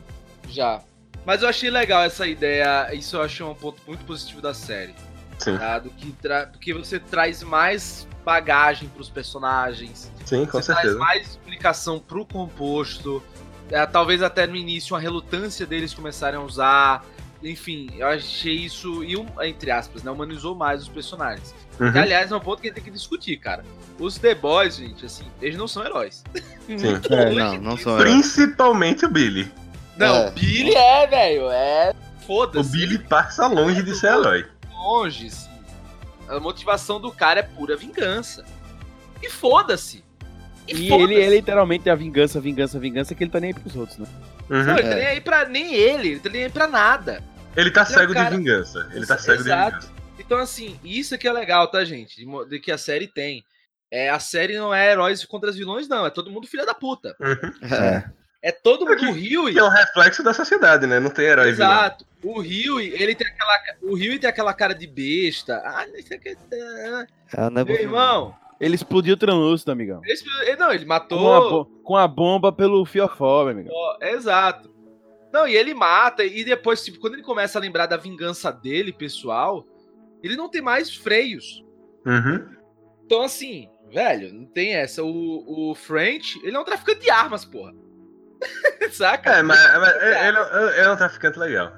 Já. 0.48 0.80
Mas 1.24 1.42
eu 1.42 1.48
achei 1.48 1.70
legal 1.70 2.02
essa 2.02 2.26
ideia. 2.26 2.92
Isso 2.94 3.16
eu 3.16 3.22
achei 3.22 3.44
um 3.44 3.54
ponto 3.54 3.80
muito 3.86 4.04
positivo 4.04 4.40
da 4.40 4.54
série. 4.54 4.94
Sim. 5.38 5.56
Tá? 5.56 5.78
Do 5.78 5.90
que 5.90 6.12
tra... 6.12 6.46
Porque 6.46 6.72
você 6.74 6.98
traz 6.98 7.42
mais 7.42 8.06
bagagem 8.24 8.88
pros 8.88 9.08
personagens. 9.08 10.10
Sim, 10.24 10.44
com 10.46 10.52
você 10.60 10.72
certeza. 10.72 10.96
traz 10.96 10.96
mais 10.96 11.28
explicação 11.28 11.98
pro 11.98 12.24
composto. 12.26 13.22
É, 13.70 13.84
talvez 13.86 14.22
até 14.22 14.46
no 14.46 14.56
início 14.56 14.94
uma 14.94 15.00
relutância 15.00 15.64
deles 15.66 15.94
começarem 15.94 16.38
a 16.38 16.42
usar. 16.42 17.04
Enfim, 17.42 17.88
eu 17.96 18.06
achei 18.06 18.54
isso, 18.54 19.02
e 19.02 19.16
um- 19.16 19.26
entre 19.42 19.70
aspas, 19.70 20.02
né, 20.02 20.10
humanizou 20.10 20.54
mais 20.54 20.82
os 20.82 20.88
personagens. 20.88 21.54
Uhum. 21.78 21.90
Que, 21.90 21.98
aliás, 21.98 22.30
é 22.30 22.36
um 22.36 22.40
ponto 22.40 22.60
que 22.60 22.68
a 22.68 22.70
gente 22.70 22.74
tem 22.74 22.84
que 22.84 22.90
discutir, 22.90 23.38
cara. 23.38 23.64
Os 23.98 24.18
The 24.18 24.34
Boys, 24.34 24.76
gente, 24.76 25.06
assim, 25.06 25.24
eles 25.40 25.56
não 25.56 25.66
são 25.66 25.82
heróis. 25.84 26.22
Sim. 26.66 26.76
É, 27.10 27.30
não, 27.32 27.56
não 27.58 27.76
são 27.78 27.98
heróis. 27.98 28.10
Principalmente 28.12 29.06
o 29.06 29.08
Billy. 29.08 29.50
Não, 30.00 30.16
É. 30.26 30.30
Billy 30.30 30.74
é, 30.74 31.06
velho, 31.06 31.50
é. 31.50 31.92
O 31.92 32.20
Foda-se. 32.26 32.70
Billy 32.72 32.98
passa 32.98 33.46
longe 33.46 33.82
de 33.82 33.94
ser 33.94 34.08
herói. 34.12 34.46
longe, 34.72 35.26
assim. 35.26 35.50
A 36.28 36.38
motivação 36.40 37.00
do 37.00 37.10
cara 37.12 37.40
é 37.40 37.42
pura 37.42 37.76
vingança. 37.76 38.44
E 39.22 39.28
foda-se. 39.28 40.04
E 40.68 40.88
foda-se. 40.88 41.12
ele 41.12 41.20
é 41.22 41.28
literalmente 41.30 41.90
a 41.90 41.94
vingança, 41.94 42.40
vingança, 42.40 42.78
vingança, 42.78 43.14
que 43.14 43.24
ele 43.24 43.30
tá 43.30 43.40
nem 43.40 43.48
aí 43.52 43.54
pros 43.60 43.74
outros, 43.76 43.98
né? 43.98 44.06
Uhum. 44.48 44.64
Não, 44.64 44.78
ele 44.78 44.82
tá 44.88 44.94
É. 44.94 44.94
nem 44.94 45.06
aí 45.06 45.20
pra 45.20 45.44
nem 45.48 45.74
ele, 45.74 46.08
ele 46.10 46.20
tá 46.20 46.28
nem 46.30 46.44
aí 46.44 46.50
pra 46.50 46.66
nada. 46.68 47.22
Ele 47.56 47.70
tá 47.70 47.82
Ele 47.82 47.90
é 47.92 47.94
cego 47.98 48.14
cara- 48.14 48.30
de 48.30 48.36
vingança. 48.36 48.88
Ele 48.92 49.06
tá 49.06 49.18
cego 49.18 49.42
de 49.42 49.48
exato. 49.48 49.70
vingança. 49.80 49.92
Então, 50.18 50.38
assim, 50.38 50.78
isso 50.84 51.18
que 51.18 51.26
é 51.26 51.32
legal, 51.32 51.66
tá, 51.68 51.84
gente? 51.84 52.14
De, 52.16 52.48
de 52.48 52.60
que 52.60 52.70
a 52.70 52.78
série 52.78 53.08
tem. 53.08 53.42
É, 53.90 54.08
a 54.08 54.20
série 54.20 54.56
não 54.56 54.72
é 54.72 54.92
heróis 54.92 55.24
contra 55.24 55.50
os 55.50 55.56
vilões, 55.56 55.88
não. 55.88 56.06
É 56.06 56.10
todo 56.10 56.30
mundo 56.30 56.46
filha 56.46 56.64
da 56.64 56.74
puta. 56.74 57.16
Uhum. 57.20 57.74
É. 57.74 58.04
É 58.42 58.50
todo 58.50 58.86
mundo. 58.86 59.02
O 59.08 59.12
Rio 59.12 59.52
Que 59.52 59.58
é 59.58 59.62
um 59.64 59.68
reflexo 59.68 60.22
da 60.22 60.32
sociedade, 60.32 60.86
né? 60.86 60.98
Não 60.98 61.10
tem 61.10 61.26
herói 61.26 61.50
e 61.50 61.52
vilão. 61.52 61.70
Exato. 61.70 62.06
O 62.24 62.40
Rio, 62.40 62.80
ele 62.80 63.14
tem 63.14 63.26
aquela. 63.26 63.58
O 63.82 63.94
Rio 63.94 64.18
tem 64.18 64.30
aquela 64.30 64.54
cara 64.54 64.74
de 64.74 64.86
besta. 64.86 65.60
Ah, 65.64 65.86
não 65.86 66.02
sei 66.02 66.16
o 66.16 66.20
que. 66.20 66.36
ah, 66.52 67.06
É, 67.34 67.50
né, 67.50 67.64
Meu 67.64 67.74
irmão. 67.76 68.34
Ele 68.58 68.74
explodiu 68.74 69.14
o 69.14 69.16
translúcido, 69.16 69.72
amigão. 69.72 70.02
Ele- 70.04 70.56
não, 70.56 70.70
ele 70.72 70.84
matou. 70.84 71.18
Com 71.18 71.32
a, 71.32 71.40
bo- 71.40 71.64
com 71.82 71.96
a 71.96 72.06
bomba 72.08 72.52
pelo 72.52 72.84
fiofó, 72.84 73.44
meu 73.44 73.52
amigão. 73.52 73.72
Ó, 73.74 73.98
Exato. 74.02 74.70
Não, 75.32 75.46
e 75.46 75.54
ele 75.56 75.72
mata, 75.72 76.24
e 76.24 76.42
depois, 76.44 76.84
tipo, 76.84 76.98
quando 76.98 77.14
ele 77.14 77.22
começa 77.22 77.58
a 77.58 77.62
lembrar 77.62 77.86
da 77.86 77.96
vingança 77.96 78.50
dele, 78.52 78.92
pessoal, 78.92 79.64
ele 80.22 80.34
não 80.36 80.48
tem 80.48 80.60
mais 80.60 80.94
freios. 80.94 81.64
Uhum. 82.04 82.48
Então, 83.06 83.22
assim, 83.22 83.68
velho, 83.92 84.32
não 84.34 84.44
tem 84.44 84.74
essa. 84.74 85.02
O, 85.04 85.70
o 85.70 85.74
French, 85.74 86.38
ele 86.42 86.56
é 86.56 86.60
um 86.60 86.64
traficante 86.64 87.00
de 87.00 87.10
armas, 87.10 87.44
porra. 87.44 87.72
Saca? 88.92 89.30
É, 89.38 89.42
mas, 89.42 89.58
mas 89.78 90.02
ele, 90.02 90.38
ele 90.38 90.86
é 90.86 90.90
um 90.92 90.96
traficante 90.96 91.38
legal. 91.38 91.72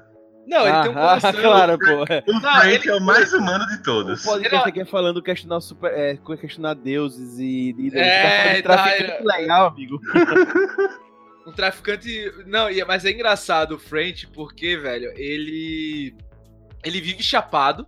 Não, 0.46 0.66
ele 0.66 0.82
tem 0.82 0.90
um 0.90 0.98
Ah, 0.98 1.20
coração. 1.20 1.32
claro, 1.40 1.78
pô. 1.78 2.04
é. 2.12 2.24
O 2.26 2.32
Não, 2.32 2.40
Frank 2.40 2.66
ele- 2.74 2.88
é 2.90 2.94
o 2.96 3.00
mais 3.00 3.32
humano 3.32 3.64
de 3.68 3.74
O 3.74 3.82
todos. 3.82 4.24
podcast 4.24 4.68
aqui 4.68 4.80
é 4.80 4.84
falando 4.84 5.22
questionar, 5.22 5.60
super, 5.60 5.92
é, 5.92 6.16
questionar 6.40 6.74
deuses 6.74 7.38
e. 7.38 7.74
e 7.78 7.90
É, 7.96 8.60
tá 8.62 8.76
tá, 8.76 8.82
traficante 8.82 9.10
é. 9.12 9.24
legal, 9.38 9.66
amigo. 9.68 10.00
Um 11.46 11.50
traficante. 11.52 12.32
Não, 12.46 12.68
mas 12.86 13.04
é 13.04 13.10
engraçado 13.10 13.72
o 13.74 13.78
French, 13.78 14.28
porque, 14.28 14.76
velho, 14.76 15.10
ele. 15.16 16.14
Ele 16.84 17.00
vive 17.00 17.22
chapado, 17.22 17.86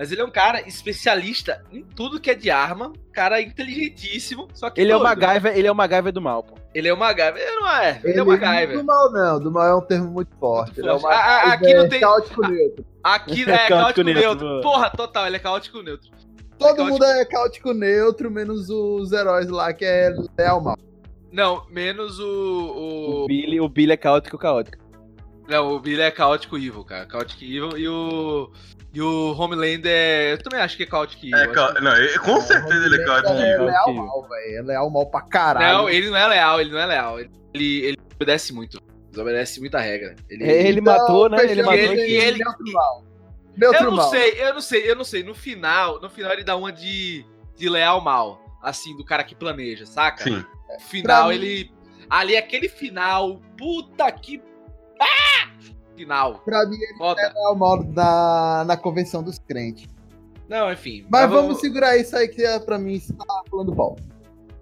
mas 0.00 0.10
ele 0.10 0.22
é 0.22 0.24
um 0.24 0.30
cara 0.30 0.66
especialista 0.66 1.62
em 1.70 1.82
tudo 1.84 2.18
que 2.18 2.30
é 2.30 2.34
de 2.34 2.50
arma, 2.50 2.90
cara 3.12 3.38
inteligentíssimo, 3.38 4.48
só 4.54 4.70
que. 4.70 4.80
Ele 4.80 4.90
é 4.90 4.96
o 4.96 4.98
doido. 4.98 5.20
MacGyver, 5.20 5.54
ele 5.58 5.66
é 5.66 5.70
o 5.70 5.74
MacGyver 5.74 6.10
do 6.10 6.22
mal, 6.22 6.42
pô. 6.42 6.54
Ele 6.74 6.88
é 6.88 6.94
o 6.94 6.96
MacGyver. 6.96 7.36
Ele 7.36 7.56
não 7.56 7.68
é. 7.70 8.00
Ele, 8.02 8.18
é 8.18 8.22
o 8.22 8.24
do 8.24 8.30
MacGyver. 8.30 8.82
mal 8.82 9.12
não, 9.12 9.38
do 9.38 9.52
mal 9.52 9.66
é 9.66 9.76
um 9.76 9.82
termo 9.82 10.10
muito 10.10 10.34
forte. 10.36 10.68
Muito 10.68 10.80
Ele 10.80 10.88
é 10.88 10.92
o 10.94 10.98
forte. 10.98 11.14
Ah, 11.14 11.42
ah, 11.42 11.48
MacGyver 11.48 11.52
aqui 11.52 11.74
não 11.82 11.88
tem- 11.90 12.00
caótico 12.00 12.40
neutro. 12.48 12.86
Aqui 13.04 13.42
é 13.44 13.44
Caótico 13.44 13.68
caótico 13.68 14.02
neutro, 14.04 14.48
neutro. 14.48 14.60
Porra, 14.62 14.88
total, 14.88 15.26
ele 15.26 15.36
é 15.36 15.38
caótico 15.38 15.82
neutro. 15.82 16.10
Todo 16.58 16.76
caótico- 16.76 16.84
mundo 16.92 17.04
é 17.04 17.24
caótico 17.26 17.74
neutro, 17.74 18.30
menos 18.30 18.70
os 18.70 19.12
heróis 19.12 19.50
lá 19.50 19.70
que 19.74 19.84
é 19.84 20.14
leal 20.38 20.62
mal. 20.62 20.78
Não, 21.30 21.66
menos 21.68 22.18
o. 22.18 22.24
O 22.24 23.24
o... 23.24 23.26
Billy, 23.26 23.60
o 23.60 23.68
Billy 23.68 23.92
é 23.92 23.96
caótico 23.98 24.38
caótico. 24.38 24.82
Não, 25.46 25.72
o 25.72 25.78
Billy 25.78 26.00
é 26.00 26.10
caótico 26.10 26.56
evil, 26.56 26.84
cara. 26.84 27.04
Caótico 27.04 27.44
evil. 27.44 27.76
E 27.76 27.86
o. 27.86 28.50
E 28.92 29.00
o 29.00 29.32
Homelander 29.38 29.86
é. 29.92 30.32
Eu 30.32 30.38
também 30.42 30.60
acho 30.60 30.76
que 30.76 30.82
é 30.82 30.86
caótico 30.86 31.24
evil. 31.24 31.38
É, 31.38 31.46
ca- 31.48 31.74
que- 31.74 31.80
não, 31.80 31.96
ele- 31.96 32.18
com 32.18 32.40
certeza 32.40 32.86
ele 32.86 33.00
é 33.00 33.04
caótico. 33.04 33.32
É 33.34 33.56
Caótico 33.56 33.64
leal 33.64 33.88
evil. 33.90 34.04
mal, 34.06 34.28
velho. 34.28 34.58
É 34.58 34.62
leal 34.62 34.90
mal 34.90 35.06
pra 35.06 35.20
caralho. 35.22 35.78
Não, 35.78 35.88
ele 35.90 36.10
não 36.10 36.16
é 36.16 36.26
leal, 36.26 36.60
ele 36.60 36.70
não 36.70 36.78
é 36.78 36.86
leal. 36.86 37.20
Ele, 37.20 37.30
ele 37.54 37.96
obedece 38.16 38.52
muito. 38.52 38.80
Ele 39.12 39.20
obedece 39.22 39.60
muita 39.60 39.78
regra. 39.80 40.16
Ele, 40.28 40.44
Ele 40.44 40.80
Então, 40.80 40.92
matou, 40.98 41.28
né? 41.28 41.44
Ele 41.44 41.62
matou. 41.62 41.78
ele- 41.78 42.02
e 42.06 42.14
ele- 42.16 42.38
Neutro 42.38 42.72
mal. 42.72 43.04
Neutro 43.56 43.80
Eu 43.84 43.90
não 43.90 43.96
mal. 43.96 44.10
sei, 44.10 44.40
eu 44.42 44.54
não 44.54 44.60
sei, 44.60 44.90
eu 44.90 44.96
não 44.96 45.04
sei. 45.04 45.22
No 45.22 45.34
final, 45.34 46.00
no 46.00 46.08
final 46.10 46.32
ele 46.32 46.44
dá 46.44 46.56
uma 46.56 46.72
de, 46.72 47.24
de 47.56 47.68
leal 47.68 48.00
mal. 48.00 48.40
Assim, 48.62 48.96
do 48.96 49.04
cara 49.04 49.22
que 49.24 49.34
planeja, 49.34 49.86
saca? 49.86 50.24
Sim. 50.24 50.44
No 50.68 50.80
final 50.80 51.26
Pra 51.26 51.28
mim- 51.28 51.34
ele. 51.44 51.72
Ali, 52.08 52.36
aquele 52.36 52.68
final. 52.68 53.40
Puta 53.56 54.10
que. 54.12 54.42
Ah! 55.00 55.39
Final. 56.00 56.40
Pra 56.44 56.66
mim, 56.66 56.76
ele 56.76 56.96
Foda. 56.98 57.20
é 57.20 57.32
leal 57.32 57.56
mal 57.56 57.82
na, 57.84 58.64
na 58.66 58.76
convenção 58.76 59.22
dos 59.22 59.38
crentes. 59.38 59.86
Não, 60.48 60.72
enfim. 60.72 61.06
Mas 61.10 61.30
vamos 61.30 61.60
segurar 61.60 61.96
isso 61.96 62.16
aí 62.16 62.26
que 62.28 62.42
é, 62.42 62.58
pra 62.58 62.78
mim 62.78 62.98
você 62.98 63.12
tá 63.12 63.24
falando 63.50 63.74
pau. 63.74 63.96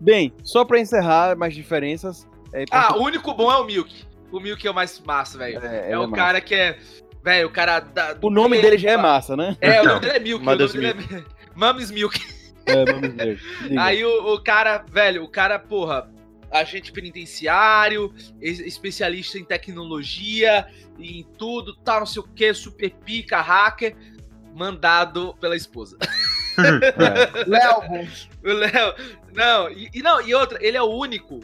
Bem, 0.00 0.32
só 0.42 0.64
pra 0.64 0.78
encerrar 0.78 1.36
mais 1.36 1.54
diferenças. 1.54 2.26
É, 2.52 2.64
Ah, 2.70 2.96
o 2.96 3.02
único 3.02 3.32
bom 3.34 3.50
é 3.50 3.56
o 3.56 3.64
Milk. 3.64 4.04
O 4.30 4.38
Milk 4.40 4.66
é 4.66 4.70
o 4.70 4.74
mais 4.74 5.00
massa, 5.00 5.38
velho. 5.38 5.58
é, 5.64 5.80
É, 5.80 5.86
ele 5.86 5.96
o 5.96 6.02
massa. 6.02 6.16
cara 6.16 6.40
que 6.40 6.54
é. 6.54 6.78
Velho, 7.24 7.48
o 7.48 7.50
cara. 7.50 7.80
Da, 7.80 8.16
O 8.22 8.30
nome 8.30 8.60
dele 8.60 8.76
já 8.78 8.90
é 8.90 8.96
massa, 8.96 9.36
né? 9.36 9.56
É, 9.60 9.78
o 9.80 9.82
Então, 9.82 9.94
nome 9.94 10.00
dele 10.00 10.16
é 10.16 10.20
Milk. 10.20 10.46
O 10.48 10.56
dele 10.56 10.86
é 10.88 10.94
Mum's 11.56 11.90
Milk. 11.90 12.20
É, 12.66 12.84
vamos 12.84 13.14
ver. 13.14 13.40
Diga. 13.66 13.82
Aí 13.82 14.04
o, 14.04 14.34
o 14.34 14.42
cara, 14.42 14.84
velho, 14.92 15.24
o 15.24 15.28
cara, 15.28 15.58
porra, 15.58 16.08
agente 16.50 16.90
penitenciário, 16.92 18.12
es- 18.40 18.60
especialista 18.60 19.38
em 19.38 19.44
tecnologia, 19.44 20.66
em 20.98 21.24
tudo, 21.36 21.74
tal, 21.76 22.00
não 22.00 22.06
sei 22.06 22.22
o 22.22 22.28
que, 22.28 22.52
super 22.54 22.90
pica, 23.04 23.40
hacker, 23.40 23.96
mandado 24.54 25.34
pela 25.40 25.56
esposa. 25.56 25.96
É. 26.58 27.44
Léo. 27.48 28.08
O 28.44 28.52
Léo, 28.52 28.94
não, 29.32 29.70
e, 29.70 29.88
e 29.94 30.02
não, 30.02 30.20
e 30.20 30.34
outra, 30.34 30.58
ele 30.60 30.76
é 30.76 30.82
o 30.82 30.86
único. 30.88 31.38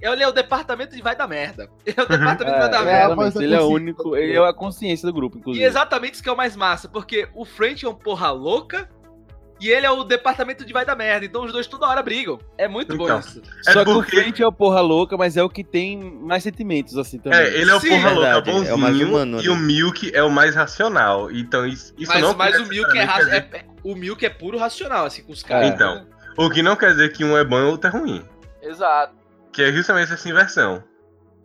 Ele 0.00 0.22
é 0.22 0.28
o 0.28 0.30
departamento 0.30 0.94
de 0.94 1.02
vai 1.02 1.16
da 1.16 1.26
merda. 1.26 1.68
Ele 1.84 1.96
é 1.98 2.02
o 2.02 2.06
departamento 2.06 2.54
de 2.54 2.60
vai 2.60 2.70
da 2.70 2.78
É, 2.80 2.84
merda. 3.16 3.42
ele 3.44 3.54
é 3.56 3.60
o 3.60 3.66
único, 3.66 4.16
ele 4.16 4.34
é 4.34 4.38
a 4.48 4.52
consciência 4.52 5.04
do 5.08 5.12
grupo, 5.12 5.36
E 5.36 5.40
inclusive. 5.40 5.64
exatamente 5.64 6.14
isso 6.14 6.22
que 6.22 6.28
é 6.28 6.32
o 6.32 6.36
mais 6.36 6.54
massa, 6.54 6.88
porque 6.88 7.28
o 7.34 7.44
French 7.44 7.84
é 7.84 7.88
um 7.88 7.94
porra 7.94 8.30
louca 8.30 8.88
e 9.62 9.70
ele 9.70 9.86
é 9.86 9.90
o 9.90 10.02
departamento 10.04 10.64
de 10.64 10.72
vai 10.72 10.84
da 10.84 10.94
merda. 10.96 11.24
Então 11.24 11.44
os 11.44 11.52
dois 11.52 11.66
toda 11.66 11.86
hora 11.86 12.02
brigam. 12.02 12.38
É 12.58 12.66
muito 12.66 12.96
bom 12.96 13.04
Então. 13.04 13.20
isso. 13.20 13.40
É 13.66 13.72
Só 13.72 13.84
que 13.84 13.90
o 13.90 13.94
porque- 13.94 14.16
Frente 14.16 14.42
é 14.42 14.46
o 14.46 14.52
porra 14.52 14.80
louca, 14.80 15.16
mas 15.16 15.36
é 15.36 15.42
o 15.42 15.48
que 15.48 15.62
tem 15.62 15.98
mais 15.98 16.42
sentimentos, 16.42 16.96
assim, 16.98 17.18
também. 17.18 17.38
É, 17.38 17.56
ele 17.60 17.70
é 17.70 17.74
o 17.74 17.80
Sim, 17.80 17.90
porra 17.90 18.10
louca 18.10 18.20
verdade, 18.32 18.50
bonzinho 18.50 18.70
é 18.70 18.74
o 18.74 18.78
mais 18.78 19.00
humano 19.00 19.40
e 19.42 19.48
o 19.48 19.52
ali. 19.54 19.62
Milk 19.62 20.10
é 20.14 20.22
o 20.22 20.30
mais 20.30 20.54
racional. 20.54 21.30
Então 21.30 21.66
isso, 21.66 21.94
isso 21.96 22.10
mas 22.12 22.20
não 22.22 22.34
mas 22.34 22.58
o 22.60 22.66
Milk 22.66 22.98
é, 22.98 23.02
é- 23.02 23.36
é- 23.36 23.64
o 23.84 23.94
Milk 23.94 24.24
é 24.26 24.30
puro 24.30 24.58
racional, 24.58 25.06
assim, 25.06 25.22
com 25.22 25.32
os 25.32 25.42
caras. 25.42 25.68
Então. 25.68 26.06
O 26.36 26.48
que 26.48 26.62
não 26.62 26.74
quer 26.76 26.92
dizer 26.92 27.12
que 27.12 27.22
um 27.24 27.36
é 27.36 27.44
bom 27.44 27.58
e 27.58 27.62
o 27.64 27.70
outro 27.70 27.88
é 27.88 27.92
ruim. 27.92 28.24
Exato. 28.62 29.14
Que 29.52 29.62
é 29.62 29.72
justamente 29.72 30.12
essa 30.12 30.28
inversão. 30.28 30.82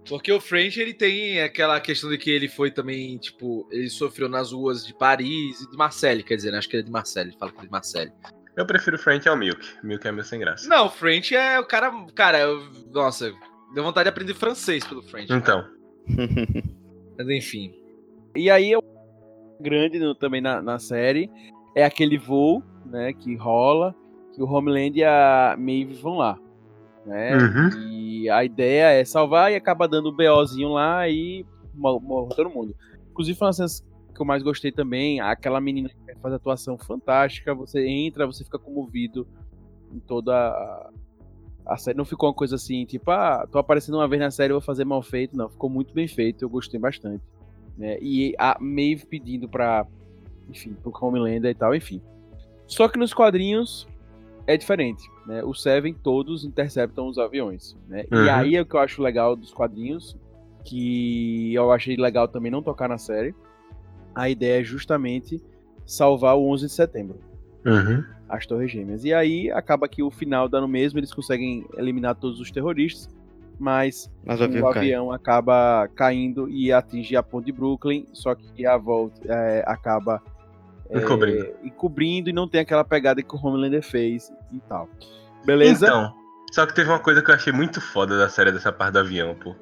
Porque 0.08 0.32
o 0.32 0.40
French, 0.40 0.80
ele 0.80 0.94
tem 0.94 1.42
aquela 1.42 1.80
questão 1.80 2.10
de 2.10 2.18
que 2.18 2.30
ele 2.32 2.48
foi 2.48 2.72
também, 2.72 3.18
tipo, 3.18 3.68
ele 3.72 3.90
sofreu 3.90 4.30
nas 4.30 4.52
ruas 4.52 4.86
de 4.86 4.94
Paris 4.94 5.62
e 5.62 5.70
de 5.70 5.76
Marseille, 5.78 6.24
quer 6.24 6.36
dizer, 6.36 6.52
né? 6.52 6.58
acho 6.60 6.70
que 6.70 6.76
ele 6.76 6.84
é 6.84 6.86
de 6.86 6.92
Marseille, 6.92 7.30
ele 7.30 7.38
fala 7.38 7.52
que 7.52 7.58
ele 7.58 7.64
é 7.66 7.68
de 7.68 7.72
Marseille. 7.72 8.12
Eu 8.56 8.66
prefiro 8.66 8.96
o 8.96 9.00
Frank 9.00 9.28
ao 9.28 9.38
Milk. 9.38 9.62
Milk 9.84 10.08
é 10.08 10.12
meu 10.12 10.24
sem 10.24 10.40
graça. 10.40 10.68
Não, 10.68 10.88
o 10.88 10.90
French 10.90 11.36
é 11.36 11.60
o 11.60 11.66
cara, 11.66 11.92
cara, 12.16 12.40
eu- 12.40 12.68
nossa, 12.92 13.32
deu 13.74 13.84
vontade 13.84 14.06
de 14.06 14.10
aprender 14.10 14.34
francês 14.34 14.84
pelo 14.86 15.04
French. 15.04 15.32
Então. 15.32 15.64
Mas 17.18 17.30
enfim. 17.30 17.74
E 18.36 18.50
aí, 18.50 18.76
o 18.76 18.82
grande 19.60 20.00
no- 20.00 20.16
também 20.16 20.42
na, 20.42 20.62
na 20.62 20.80
série 20.80 21.30
é 21.76 21.84
aquele 21.84 22.18
voo, 22.18 22.64
né, 22.86 23.14
que 23.14 23.36
rola, 23.36 23.96
que 24.34 24.42
o 24.42 24.46
Homeland 24.46 24.98
e 24.98 25.04
a 25.04 25.56
Maeve 25.58 25.94
vão 25.96 26.18
lá, 26.18 26.40
né? 27.08 27.38
Uhum. 27.38 27.82
E 27.90 28.30
a 28.30 28.44
ideia 28.44 28.92
é 28.92 29.06
salvar 29.06 29.52
e 29.52 29.56
acaba 29.56 29.88
dando 29.88 30.10
o 30.10 30.12
BOzinho 30.12 30.70
lá 30.70 31.08
e 31.10 31.46
mo- 31.74 32.00
morre 32.00 32.36
todo 32.36 32.50
mundo. 32.50 32.76
Inclusive, 33.12 33.38
foi 33.38 33.46
uma 33.46 33.50
das 33.50 33.56
cenas 33.56 33.86
que 34.14 34.22
eu 34.22 34.26
mais 34.26 34.44
gostei 34.44 34.72
também, 34.72 35.20
aquela 35.22 35.62
menina 35.62 35.90
que 35.90 36.16
faz 36.22 36.34
atuação 36.34 36.78
fantástica, 36.78 37.54
você 37.54 37.88
entra, 37.88 38.26
você 38.26 38.44
fica 38.44 38.58
comovido 38.60 39.28
em 39.94 40.00
toda 40.00 40.36
a, 40.36 40.90
a 41.68 41.78
série. 41.78 41.98
Não 41.98 42.06
ficou 42.06 42.28
uma 42.28 42.36
coisa 42.36 42.56
assim, 42.56 42.84
tipo, 42.86 43.10
ah, 43.12 43.48
tô 43.52 43.60
aparecendo 43.60 43.96
uma 43.96 44.08
vez 44.08 44.22
na 44.22 44.32
série, 44.32 44.52
vou 44.54 44.62
fazer 44.62 44.86
mal 44.86 45.02
feito. 45.02 45.38
Não, 45.38 45.48
ficou 45.50 45.70
muito 45.70 45.94
bem 45.94 46.08
feito, 46.08 46.44
eu 46.44 46.50
gostei 46.50 46.80
bastante. 46.80 47.24
Né? 47.78 47.98
E 48.02 48.34
a 48.40 48.58
Maeve 48.60 49.06
pedindo 49.06 49.48
pra, 49.48 49.86
enfim, 50.50 50.74
pro 50.82 50.92
Homelander 51.00 51.52
e 51.52 51.56
tal, 51.56 51.76
enfim. 51.76 52.02
Só 52.66 52.88
que 52.90 52.98
nos 53.00 53.14
quadrinhos 53.14 53.88
é 54.48 54.58
diferente, 54.58 55.04
né? 55.28 55.44
Os 55.44 55.62
Seven 55.62 55.94
todos 55.94 56.44
interceptam 56.46 57.08
os 57.08 57.18
aviões, 57.18 57.76
né? 57.88 58.06
E 58.12 58.16
Uhum. 58.16 58.34
aí 58.34 58.56
é 58.56 58.62
o 58.62 58.66
que 58.66 58.76
eu 58.76 58.80
acho 58.80 59.02
legal 59.02 59.36
dos 59.36 59.52
quadrinhos, 59.54 60.16
que 60.64 61.54
eu 61.54 61.72
achei 61.72 61.96
legal 61.96 62.28
também 62.28 62.52
não 62.52 62.62
tocar 62.62 62.88
na 62.90 62.98
série. 62.98 63.36
A 64.16 64.30
ideia 64.30 64.62
é 64.62 64.64
justamente 64.64 65.42
salvar 65.86 66.36
o 66.38 66.50
11 66.50 66.66
de 66.66 66.72
setembro, 66.72 67.20
Uhum. 67.66 68.04
as 68.28 68.46
Torres 68.46 68.72
Gêmeas. 68.72 69.04
E 69.06 69.14
aí 69.14 69.52
acaba 69.52 69.88
que 69.88 70.02
o 70.02 70.10
final 70.10 70.50
dá 70.50 70.60
no 70.60 70.68
mesmo, 70.68 71.00
eles 71.00 71.14
conseguem 71.14 71.66
eliminar 71.78 72.16
todos 72.16 72.40
os 72.40 72.50
terroristas, 72.52 73.08
mas 73.60 74.12
Mas 74.26 74.40
o 74.40 74.44
avião 74.44 74.64
o 74.64 74.68
avião 74.68 75.12
acaba 75.12 75.88
caindo 75.96 76.50
e 76.50 76.72
atinge 76.72 77.16
a 77.16 77.24
ponte 77.24 77.46
de 77.46 77.52
Brooklyn, 77.52 78.06
só 78.14 78.36
que 78.36 78.66
a 78.66 78.78
volta 78.78 79.20
é, 79.32 79.64
acaba 79.66 80.22
é, 80.90 81.00
Encobrindo. 81.00 81.54
encobrindo 81.64 82.30
e 82.30 82.34
não 82.34 82.48
tem 82.48 82.62
aquela 82.62 82.84
pegada 82.84 83.22
que 83.22 83.36
o 83.36 83.40
Homelander 83.40 83.84
fez 83.84 84.32
e 84.52 84.60
tal. 84.62 84.90
Beleza? 85.46 85.86
Então, 85.86 86.14
só 86.52 86.66
que 86.66 86.74
teve 86.74 86.90
uma 86.90 87.00
coisa 87.00 87.22
que 87.22 87.30
eu 87.30 87.36
achei 87.36 87.52
muito 87.54 87.82
foda 87.82 88.18
da 88.18 88.30
série 88.30 88.52
dessa 88.52 88.72
parte 88.72 88.94
do 88.94 89.00
avião, 89.00 89.36
pô. 89.36 89.56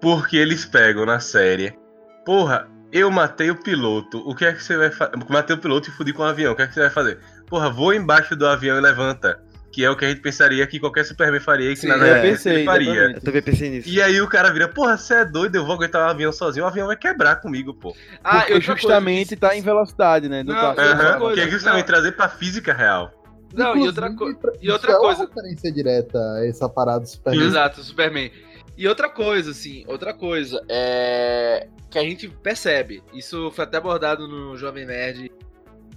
Porque 0.00 0.36
eles 0.36 0.64
pegam 0.64 1.04
na 1.06 1.20
série. 1.20 1.78
Porra, 2.24 2.68
eu 2.92 3.10
matei 3.10 3.50
o 3.50 3.56
piloto. 3.56 4.18
O 4.28 4.34
que 4.34 4.44
é 4.44 4.52
que 4.52 4.62
você 4.62 4.76
vai 4.76 4.90
fazer? 4.90 5.12
Matei 5.28 5.54
o 5.54 5.58
piloto 5.58 5.88
e 5.88 5.92
fudi 5.92 6.12
com 6.12 6.22
o 6.22 6.26
avião. 6.26 6.52
O 6.52 6.56
que 6.56 6.62
é 6.62 6.66
que 6.66 6.74
você 6.74 6.80
vai 6.80 6.90
fazer? 6.90 7.18
Porra, 7.46 7.70
voa 7.70 7.94
embaixo 7.94 8.34
do 8.34 8.46
avião 8.46 8.76
e 8.78 8.80
levanta. 8.80 9.40
Que 9.72 9.84
é 9.84 9.90
o 9.90 9.96
que 9.96 10.04
a 10.04 10.08
gente 10.08 10.20
pensaria 10.20 10.66
que 10.66 10.80
qualquer 10.80 11.04
Superman 11.04 11.40
faria 11.40 11.70
e 11.70 11.74
que 11.74 11.80
Sim, 11.82 11.86
na 11.88 11.94
eu 11.94 12.00
verdade 12.00 12.28
pensei, 12.28 12.64
faria. 12.64 12.90
exatamente. 12.90 13.16
Eu 13.16 13.22
também 13.22 13.42
pensei 13.42 13.70
nisso. 13.70 13.88
E 13.88 14.02
aí 14.02 14.20
o 14.20 14.28
cara 14.28 14.50
vira, 14.52 14.66
porra, 14.68 14.96
você 14.96 15.14
é 15.14 15.24
doido, 15.24 15.54
eu 15.56 15.64
vou 15.64 15.76
aguentar 15.76 16.04
o 16.08 16.10
avião 16.10 16.32
sozinho, 16.32 16.64
o 16.64 16.68
avião 16.68 16.88
vai 16.88 16.96
quebrar 16.96 17.36
comigo, 17.36 17.72
pô. 17.72 17.94
Ah, 18.24 18.38
Porque 18.40 18.54
outra 18.54 18.66
coisa, 18.66 18.80
justamente 18.80 19.36
tá 19.36 19.56
em 19.56 19.62
velocidade, 19.62 20.28
né? 20.28 20.42
do 20.42 20.52
Não, 20.52 20.58
Aham, 20.76 21.18
coisa, 21.20 21.34
que 21.34 21.46
é 21.46 21.50
justamente 21.50 21.80
não. 21.82 21.86
trazer 21.86 22.12
pra 22.12 22.28
física 22.28 22.72
real. 22.72 23.12
Não, 23.54 23.76
e 23.76 23.86
outra, 23.86 24.08
co 24.14 24.28
Inclusive, 24.30 24.58
e 24.60 24.70
outra 24.70 24.90
isso 24.90 24.98
é 24.98 25.00
coisa. 25.02 25.20
uma 25.22 25.28
referência 25.28 25.72
direta 25.72 26.18
a 26.18 26.46
essa 26.46 26.68
parada 26.68 27.00
do 27.00 27.06
Superman. 27.08 27.46
Exato, 27.46 27.82
Superman. 27.82 28.30
E 28.76 28.88
outra 28.88 29.08
coisa, 29.08 29.50
assim, 29.52 29.84
outra 29.86 30.12
coisa 30.14 30.60
é 30.68 31.68
que 31.90 31.98
a 31.98 32.02
gente 32.02 32.28
percebe. 32.28 33.02
Isso 33.12 33.50
foi 33.52 33.64
até 33.64 33.76
abordado 33.76 34.26
no 34.26 34.56
Jovem 34.56 34.86
Nerd, 34.86 35.30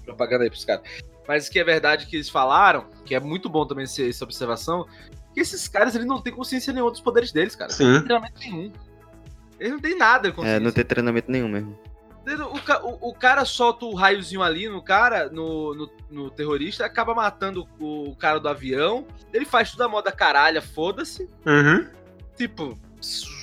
propaganda 0.06 0.44
aí 0.44 0.50
pros 0.50 0.66
caras. 0.66 0.84
Mas 1.28 1.48
que 1.50 1.58
é 1.60 1.64
verdade 1.64 2.06
que 2.08 2.16
eles 2.18 2.30
falaram, 2.30 2.86
que 3.06 3.16
é 3.16 3.20
muito 3.20 3.48
bom 3.50 3.66
também 3.66 3.86
esse- 3.86 4.08
essa 4.10 4.24
observação, 4.24 4.86
que 5.34 5.40
esses 5.40 5.68
caras 5.68 5.96
eles 5.96 6.06
não 6.08 6.22
têm 6.22 6.34
consciência 6.34 6.74
nenhuma 6.74 6.92
dos 6.92 7.02
poderes 7.02 7.32
deles, 7.32 7.56
cara. 7.56 7.72
Sim. 7.72 7.94
Literalmente 8.00 8.50
nenhum. 8.50 8.72
Eles 9.60 9.72
não 9.74 9.80
têm 9.80 9.98
nada 9.98 10.24
de 10.24 10.30
É, 10.30 10.32
consciência. 10.36 10.60
não 10.60 10.72
tem 10.72 10.84
treinamento 10.84 11.32
nenhum 11.32 11.48
mesmo. 11.48 11.80
O, 12.26 12.88
o- 12.88 13.10
o 13.10 13.14
cara 13.14 13.44
solta 13.44 13.86
o 13.86 13.94
raiozinho 13.94 14.42
ali 14.42 14.70
no 14.70 14.82
cara, 14.82 15.30
no, 15.30 15.74
no, 15.76 15.90
no 16.10 16.30
terrorista, 16.32 16.86
acaba 16.86 17.14
matando 17.14 17.68
o, 17.80 18.10
o 18.12 18.16
cara 18.16 18.40
do 18.40 18.48
avião. 18.48 19.06
Ele 19.34 19.44
faz 19.46 19.72
tudo 19.72 19.84
a 19.84 19.90
moda 19.90 20.12
caralha, 20.12 20.62
foda-se. 20.62 21.30
Uhum. 21.46 21.86
Tipo, 22.38 22.78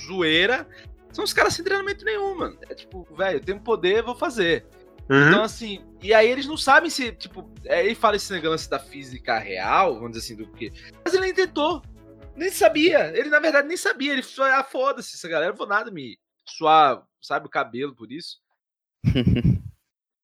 zoeira. 0.07 0.67
São 1.11 1.23
os 1.23 1.33
caras 1.33 1.53
sem 1.53 1.63
treinamento 1.63 2.03
nenhum, 2.05 2.35
mano. 2.37 2.57
É 2.69 2.73
tipo, 2.73 3.05
velho, 3.15 3.37
eu 3.37 3.43
tenho 3.43 3.59
poder, 3.59 4.01
vou 4.01 4.15
fazer. 4.15 4.65
Uhum. 5.09 5.27
Então, 5.27 5.43
assim, 5.43 5.79
e 6.01 6.13
aí 6.13 6.29
eles 6.29 6.45
não 6.45 6.57
sabem 6.57 6.89
se, 6.89 7.11
tipo, 7.11 7.49
é, 7.65 7.85
ele 7.85 7.95
fala 7.95 8.15
esse 8.15 8.31
negócio 8.31 8.69
da 8.69 8.79
física 8.79 9.37
real, 9.37 9.95
vamos 9.95 10.11
dizer 10.11 10.25
assim, 10.25 10.35
do 10.35 10.51
que. 10.51 10.71
Mas 11.03 11.13
ele 11.13 11.25
nem 11.25 11.33
tentou. 11.33 11.81
Nem 12.35 12.49
sabia. 12.49 13.15
Ele, 13.17 13.29
na 13.29 13.39
verdade, 13.39 13.67
nem 13.67 13.77
sabia. 13.77 14.13
Ele 14.13 14.23
só, 14.23 14.43
ah, 14.43 14.63
foda-se, 14.63 15.15
essa 15.15 15.27
galera, 15.27 15.51
eu 15.51 15.57
vou 15.57 15.67
nada 15.67 15.91
me 15.91 16.17
suar, 16.45 17.03
sabe, 17.21 17.45
o 17.45 17.49
cabelo 17.49 17.95
por 17.95 18.11
isso. 18.11 18.39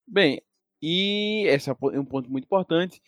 Bem, 0.07 0.41
e 0.81 1.43
esse 1.47 1.69
é 1.69 1.73
um 1.73 1.91
é 1.91 1.99
um 1.99 2.05
ponto 2.05 2.29
muito 2.29 2.45
importante. 2.45 3.01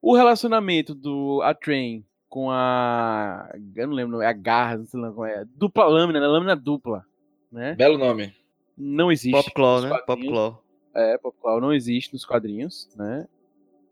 O 0.00 0.14
relacionamento 0.16 0.94
do 0.94 1.42
A 1.42 1.54
Train 1.54 2.04
com 2.28 2.50
a. 2.50 3.50
Eu 3.74 3.86
não 3.88 3.94
lembro, 3.94 4.20
é 4.20 4.26
a 4.26 4.32
garra, 4.32 4.78
não 4.78 4.86
sei 4.86 5.00
lá 5.00 5.10
como 5.10 5.24
é. 5.24 5.44
Dupla 5.54 5.86
lâmina, 5.86 6.20
né? 6.20 6.26
Lâmina 6.26 6.56
dupla. 6.56 7.04
Né? 7.50 7.74
Belo 7.74 7.98
nome. 7.98 8.34
Não 8.76 9.10
existe. 9.10 9.32
Popclaw, 9.32 9.82
né? 9.82 9.98
Popclaw. 10.06 10.62
É, 10.96 11.18
Popclaw 11.18 11.60
não 11.60 11.72
existe 11.72 12.12
nos 12.12 12.24
quadrinhos, 12.24 12.88
né? 12.96 13.26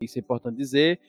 Isso 0.01 0.17
é 0.17 0.21
importante 0.21 0.57
dizer. 0.57 0.99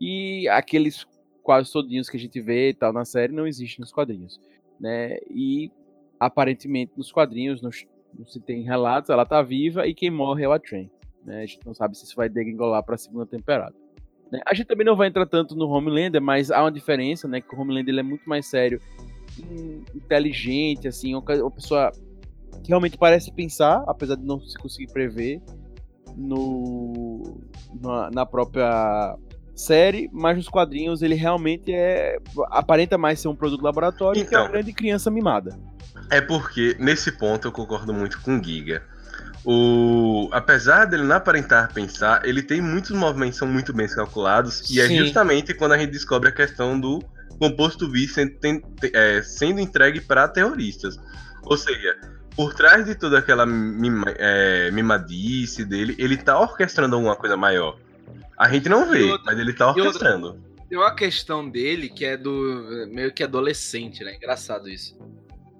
E 0.00 0.48
aqueles 0.48 1.06
quase 1.42 1.72
todinhos 1.72 2.08
que 2.10 2.16
a 2.16 2.20
gente 2.20 2.40
vê 2.40 2.70
e 2.70 2.74
tal 2.74 2.92
na 2.92 3.04
série 3.04 3.32
não 3.32 3.46
existem 3.46 3.80
nos 3.80 3.92
quadrinhos, 3.92 4.40
né? 4.78 5.18
E 5.30 5.70
aparentemente 6.20 6.92
nos 6.96 7.10
quadrinhos 7.12 7.62
não, 7.62 7.70
não 8.18 8.26
se 8.26 8.40
tem 8.40 8.62
relatos, 8.62 9.10
ela 9.10 9.24
tá 9.24 9.40
viva 9.42 9.86
e 9.86 9.94
quem 9.94 10.10
morre 10.10 10.44
é 10.44 10.48
o 10.48 10.52
Atren, 10.52 10.90
né? 11.24 11.42
A 11.42 11.46
gente 11.46 11.64
não 11.64 11.74
sabe 11.74 11.96
se 11.96 12.04
isso 12.04 12.16
vai 12.16 12.28
degringolar 12.28 12.82
para 12.82 12.96
a 12.96 12.98
segunda 12.98 13.24
temporada. 13.26 13.74
né? 14.30 14.40
A 14.46 14.54
gente 14.54 14.66
também 14.66 14.84
não 14.84 14.96
vai 14.96 15.08
entrar 15.08 15.26
tanto 15.26 15.54
no 15.56 15.68
Homelander, 15.68 16.20
mas 16.20 16.50
há 16.50 16.60
uma 16.62 16.72
diferença, 16.72 17.26
né? 17.28 17.40
Que 17.40 17.54
o 17.54 17.60
Homelander 17.60 17.92
ele 17.94 18.00
é 18.00 18.04
muito 18.04 18.28
mais 18.28 18.46
sério, 18.46 18.80
in- 19.38 19.84
inteligente, 19.94 20.86
assim, 20.88 21.14
uma 21.14 21.50
pessoa 21.50 21.92
que 22.62 22.68
realmente 22.68 22.96
parece 22.98 23.32
pensar, 23.32 23.82
apesar 23.86 24.16
de 24.16 24.24
não 24.24 24.40
se 24.40 24.56
conseguir 24.58 24.92
prever 24.92 25.40
no 26.16 27.40
na, 27.80 28.10
na 28.10 28.26
própria 28.26 29.16
série, 29.54 30.08
mas 30.12 30.36
nos 30.36 30.48
quadrinhos 30.48 31.02
ele 31.02 31.14
realmente 31.14 31.72
é 31.72 32.18
aparenta 32.50 32.96
mais 32.96 33.20
ser 33.20 33.28
um 33.28 33.34
produto 33.34 33.62
laboratório 33.62 34.24
que 34.24 34.34
é 34.34 34.38
uma 34.38 34.44
Então. 34.44 34.52
grande 34.52 34.72
criança 34.72 35.10
mimada. 35.10 35.58
É 36.10 36.20
porque, 36.20 36.76
nesse 36.78 37.12
ponto, 37.12 37.48
eu 37.48 37.52
concordo 37.52 37.92
muito 37.92 38.20
com 38.22 38.38
o 38.38 38.42
Giga. 38.42 38.82
O... 39.44 40.28
Apesar 40.32 40.84
dele 40.86 41.02
não 41.02 41.16
aparentar 41.16 41.72
pensar, 41.72 42.24
ele 42.24 42.42
tem 42.42 42.60
muitos 42.60 42.90
movimentos 42.92 43.34
que 43.34 43.38
são 43.40 43.48
muito 43.48 43.72
bem 43.72 43.88
calculados, 43.88 44.68
e 44.70 44.80
é 44.80 44.86
Sim. 44.86 44.98
justamente 44.98 45.54
quando 45.54 45.72
a 45.72 45.78
gente 45.78 45.90
descobre 45.90 46.28
a 46.28 46.32
questão 46.32 46.78
do 46.78 47.02
composto 47.38 47.90
V 47.90 48.06
sendo, 48.08 48.32
é, 48.94 49.22
sendo 49.22 49.60
entregue 49.60 50.00
para 50.00 50.26
terroristas. 50.28 50.98
Ou 51.44 51.56
seja, 51.56 51.96
por 52.38 52.54
trás 52.54 52.86
de 52.86 52.94
toda 52.94 53.18
aquela 53.18 53.44
mima- 53.44 54.14
é, 54.16 54.70
mimadice 54.70 55.64
dele, 55.64 55.96
ele 55.98 56.16
tá 56.16 56.38
orquestrando 56.40 56.94
alguma 56.94 57.16
coisa 57.16 57.36
maior. 57.36 57.76
A 58.38 58.48
gente 58.48 58.68
não 58.68 58.88
vê, 58.88 59.02
outra- 59.02 59.24
mas 59.26 59.40
ele 59.40 59.52
tá 59.52 59.64
e 59.64 59.68
outra- 59.68 59.84
orquestrando. 59.86 60.40
Tem 60.68 60.78
uma 60.78 60.94
questão 60.94 61.48
dele 61.50 61.88
que 61.88 62.04
é 62.04 62.16
do 62.16 62.86
meio 62.92 63.12
que 63.12 63.24
adolescente, 63.24 64.04
né? 64.04 64.14
Engraçado 64.14 64.68
isso. 64.68 64.96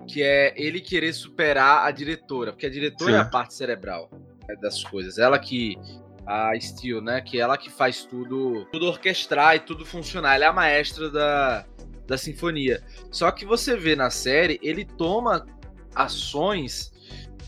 Que 0.07 0.23
é 0.23 0.55
ele 0.57 0.81
querer 0.81 1.13
superar 1.13 1.85
a 1.85 1.91
diretora, 1.91 2.53
porque 2.53 2.67
a 2.67 2.71
diretora 2.71 3.11
Sim. 3.11 3.17
é 3.17 3.21
a 3.21 3.25
parte 3.25 3.55
cerebral 3.55 4.09
né, 4.49 4.55
das 4.63 4.85
coisas. 4.85 5.19
Ela 5.19 5.37
que 5.39 5.77
a 6.25 6.53
Steel, 6.61 7.01
né, 7.03 7.21
que 7.21 7.41
ela 7.41 7.59
que 7.59 7.71
faz 7.71 8.05
tudo, 8.05 8.67
tudo 8.71 8.87
orquestrar 8.87 9.57
e 9.57 9.59
tudo 9.59 9.85
funcionar. 9.85 10.37
Ela 10.37 10.45
é 10.45 10.49
a 10.49 10.53
maestra 10.53 11.11
da, 11.11 11.65
da 12.07 12.17
sinfonia. 12.17 12.81
Só 13.11 13.33
que 13.33 13.45
você 13.45 13.77
vê 13.77 13.97
na 13.97 14.11
série, 14.11 14.61
ele 14.63 14.85
toma 14.85 15.45
ações 15.95 16.93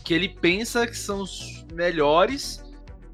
que 0.03 0.13
ele 0.13 0.29
pensa 0.29 0.87
que 0.87 0.97
são 0.97 1.21
os 1.21 1.65
melhores 1.73 2.63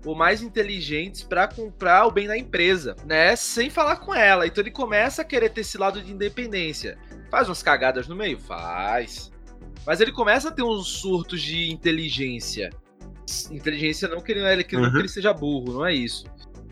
ou 0.06 0.16
mais 0.16 0.42
inteligentes 0.42 1.24
pra 1.24 1.48
comprar 1.48 2.06
o 2.06 2.12
bem 2.12 2.28
da 2.28 2.38
empresa, 2.38 2.96
né? 3.06 3.36
Sem 3.36 3.70
falar 3.70 3.98
com 3.98 4.14
ela. 4.16 4.48
Então 4.48 4.62
ele 4.64 4.72
começa 4.72 5.22
a 5.22 5.26
querer 5.26 5.50
ter 5.50 5.62
esse 5.62 5.78
lado 5.78 6.02
de 6.02 6.12
independência. 6.12 6.98
Faz 7.30 7.50
umas 7.50 7.62
cagadas 7.62 8.08
no 8.08 8.16
meio? 8.16 8.40
Faz. 8.40 9.32
Mas 9.86 10.00
ele 10.00 10.12
começa 10.14 10.48
a 10.50 10.52
ter 10.52 10.64
uns 10.64 10.88
surtos 10.88 11.42
de 11.42 11.70
inteligência. 11.72 12.70
Inteligência 13.52 14.08
não 14.08 14.22
que 14.22 14.32
ele, 14.32 14.42
não 14.42 14.48
é- 14.48 14.64
que 14.64 14.76
Uhum. 14.78 15.00
ele 15.00 15.10
seja 15.10 15.34
burro, 15.34 15.74
não 15.74 15.86
é 15.86 15.94
isso. 15.94 16.26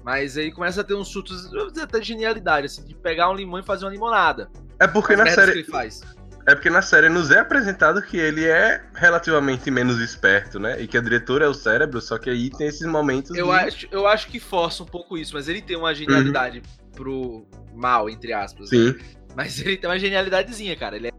Mas 0.03 0.37
ele 0.37 0.51
começa 0.51 0.81
a 0.81 0.83
ter 0.83 0.93
uns 0.93 1.07
surtos, 1.09 1.49
até 1.81 1.99
de 1.99 2.07
genialidade, 2.07 2.67
assim, 2.67 2.83
de 2.85 2.95
pegar 2.95 3.29
um 3.29 3.33
limão 3.33 3.59
e 3.59 3.63
fazer 3.63 3.85
uma 3.85 3.91
limonada. 3.91 4.49
É 4.79 4.87
porque 4.87 5.13
As 5.13 5.19
na 5.19 5.27
série. 5.27 5.51
que 5.51 5.57
ele 5.59 5.63
faz. 5.67 6.01
É 6.47 6.53
porque 6.53 6.69
na 6.69 6.81
série 6.81 7.09
nos 7.09 7.31
é 7.31 7.39
apresentado 7.39 8.01
que 8.03 8.17
ele 8.17 8.45
é 8.45 8.83
relativamente 8.93 9.71
menos 9.71 9.99
esperto, 9.99 10.59
né? 10.59 10.79
E 10.79 10.87
que 10.87 10.95
a 10.95 11.01
diretora 11.01 11.45
é 11.45 11.47
o 11.47 11.53
cérebro, 11.55 11.99
só 11.99 12.19
que 12.19 12.29
aí 12.29 12.51
tem 12.51 12.67
esses 12.67 12.85
momentos. 12.85 13.35
Eu 13.35 13.47
de... 13.47 13.51
acho, 13.51 13.87
eu 13.91 14.05
acho 14.05 14.27
que 14.27 14.39
força 14.39 14.83
um 14.83 14.85
pouco 14.85 15.17
isso, 15.17 15.33
mas 15.33 15.49
ele 15.49 15.61
tem 15.61 15.75
uma 15.75 15.93
genialidade 15.93 16.61
pro 16.95 17.47
mal, 17.73 18.07
entre 18.09 18.31
aspas. 18.31 18.69
né? 18.69 18.77
Sim. 18.77 18.95
Mas 19.35 19.59
ele 19.59 19.75
tem 19.75 19.89
uma 19.89 19.97
genialidadezinha, 19.97 20.75
cara. 20.75 20.95
Ele 20.95 21.07
é. 21.07 21.11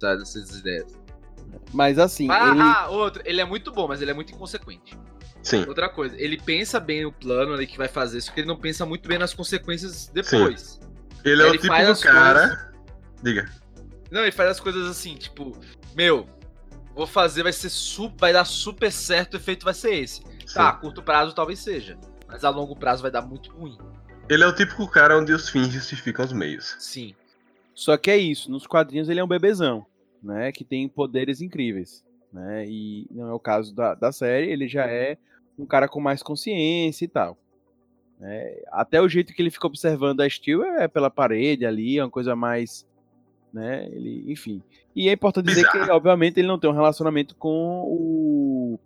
Sabe, 0.00 0.22
essas 0.22 0.56
ideias. 0.56 0.86
Mas 1.72 1.98
assim, 1.98 2.28
Ah, 2.30 2.50
ele 2.50 2.60
ah, 2.60 2.88
outro. 2.88 3.22
Ele 3.26 3.40
é 3.40 3.44
muito 3.44 3.70
bom, 3.70 3.86
mas 3.86 4.00
ele 4.00 4.10
é 4.10 4.14
muito 4.14 4.32
inconsequente. 4.32 4.98
Sim. 5.42 5.64
Outra 5.68 5.88
coisa, 5.88 6.14
ele 6.18 6.38
pensa 6.38 6.80
bem 6.80 7.04
o 7.04 7.12
plano 7.12 7.54
ali 7.54 7.66
que 7.66 7.78
vai 7.78 7.88
fazer, 7.88 8.20
só 8.20 8.32
que 8.32 8.40
ele 8.40 8.48
não 8.48 8.56
pensa 8.56 8.84
muito 8.84 9.08
bem 9.08 9.18
nas 9.18 9.32
consequências 9.32 10.10
depois. 10.12 10.80
Ele 11.24 11.42
é 11.42 11.46
Ele 11.46 11.56
o 11.56 11.60
tipo 11.60 11.74
do 11.74 12.00
cara. 12.00 12.72
Diga. 13.22 13.59
Não, 14.10 14.22
ele 14.22 14.32
faz 14.32 14.50
as 14.50 14.60
coisas 14.60 14.86
assim, 14.88 15.14
tipo, 15.14 15.56
meu, 15.94 16.26
vou 16.94 17.06
fazer, 17.06 17.42
vai 17.42 17.52
ser 17.52 17.68
super, 17.68 18.18
vai 18.18 18.32
dar 18.32 18.44
super 18.44 18.90
certo, 18.90 19.34
o 19.34 19.36
efeito 19.36 19.64
vai 19.64 19.74
ser 19.74 19.94
esse. 19.94 20.22
Tá, 20.52 20.70
a 20.70 20.74
Sim. 20.74 20.80
curto 20.80 21.02
prazo 21.02 21.34
talvez 21.34 21.60
seja, 21.60 21.96
mas 22.26 22.44
a 22.44 22.50
longo 22.50 22.74
prazo 22.74 23.02
vai 23.02 23.10
dar 23.10 23.22
muito 23.22 23.52
ruim. 23.52 23.78
Ele 24.28 24.42
é 24.42 24.46
o 24.46 24.54
típico 24.54 24.88
cara 24.88 25.18
onde 25.18 25.32
os 25.32 25.48
fins 25.48 25.68
justificam 25.72 26.24
os 26.24 26.32
meios. 26.32 26.76
Sim. 26.78 27.14
Só 27.74 27.96
que 27.96 28.10
é 28.10 28.16
isso, 28.16 28.50
nos 28.50 28.66
quadrinhos 28.66 29.08
ele 29.08 29.20
é 29.20 29.24
um 29.24 29.28
bebezão, 29.28 29.86
né? 30.22 30.50
Que 30.52 30.64
tem 30.64 30.88
poderes 30.88 31.40
incríveis, 31.40 32.04
né? 32.32 32.66
E 32.68 33.06
não 33.10 33.28
é 33.28 33.32
o 33.32 33.38
caso 33.40 33.74
da, 33.74 33.94
da 33.94 34.12
série, 34.12 34.50
ele 34.50 34.68
já 34.68 34.86
é 34.86 35.16
um 35.58 35.64
cara 35.66 35.88
com 35.88 36.00
mais 36.00 36.22
consciência 36.22 37.04
e 37.04 37.08
tal. 37.08 37.38
né? 38.18 38.56
Até 38.72 39.00
o 39.00 39.08
jeito 39.08 39.32
que 39.32 39.40
ele 39.40 39.50
fica 39.50 39.66
observando 39.66 40.20
a 40.20 40.28
Steel 40.28 40.64
é 40.64 40.86
pela 40.88 41.10
parede 41.10 41.64
ali, 41.64 41.98
é 41.98 42.04
uma 42.04 42.10
coisa 42.10 42.34
mais. 42.36 42.86
Né? 43.52 43.88
Ele, 43.90 44.24
enfim. 44.30 44.62
E 44.94 45.08
é 45.08 45.12
importante 45.12 45.46
dizer 45.46 45.68
que, 45.70 45.78
obviamente, 45.90 46.38
ele 46.38 46.46
não 46.48 46.58
tem 46.58 46.70
um 46.70 46.74
relacionamento 46.74 47.34
com 47.34 47.82
o, 47.84 48.78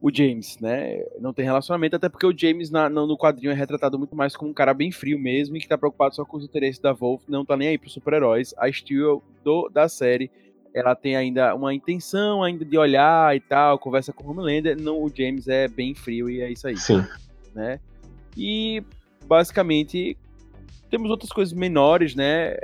o 0.00 0.10
James, 0.14 0.58
né? 0.60 1.04
Não 1.20 1.32
tem 1.32 1.44
relacionamento, 1.44 1.96
até 1.96 2.08
porque 2.08 2.26
o 2.26 2.36
James 2.36 2.70
na- 2.70 2.88
no, 2.88 3.06
no 3.06 3.18
quadrinho 3.18 3.50
é 3.50 3.54
retratado 3.54 3.98
muito 3.98 4.16
mais 4.16 4.34
como 4.34 4.50
um 4.50 4.54
cara 4.54 4.72
bem 4.72 4.90
frio 4.90 5.18
mesmo 5.18 5.56
e 5.56 5.60
que 5.60 5.68
tá 5.68 5.76
preocupado 5.76 6.14
só 6.14 6.24
com 6.24 6.36
os 6.38 6.44
interesses 6.44 6.78
da 6.80 6.92
Wolf, 6.92 7.22
não 7.28 7.44
tá 7.44 7.56
nem 7.56 7.68
aí 7.68 7.78
pros 7.78 7.92
super-heróis. 7.92 8.54
A 8.56 8.70
Steel 8.72 9.22
do, 9.44 9.68
da 9.68 9.88
série, 9.88 10.30
ela 10.72 10.94
tem 10.94 11.16
ainda 11.16 11.54
uma 11.54 11.74
intenção 11.74 12.42
ainda 12.42 12.64
de 12.64 12.78
olhar 12.78 13.34
e 13.36 13.40
tal, 13.40 13.78
conversa 13.78 14.12
com 14.12 14.24
o 14.24 14.30
Homelander. 14.30 14.80
Não, 14.80 15.02
o 15.02 15.10
James 15.14 15.48
é 15.48 15.68
bem 15.68 15.94
frio 15.94 16.30
e 16.30 16.40
é 16.40 16.50
isso 16.50 16.66
aí 16.66 16.76
Sim. 16.76 17.04
né? 17.54 17.78
E 18.36 18.82
basicamente 19.26 20.16
temos 20.90 21.10
outras 21.10 21.30
coisas 21.30 21.52
menores, 21.52 22.14
né? 22.14 22.56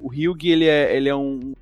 O 0.00 0.08
Hyug, 0.08 0.48
ele 0.48 0.66
é, 0.66 0.96
ele 0.96 1.08
é 1.08 1.14
um 1.14 1.52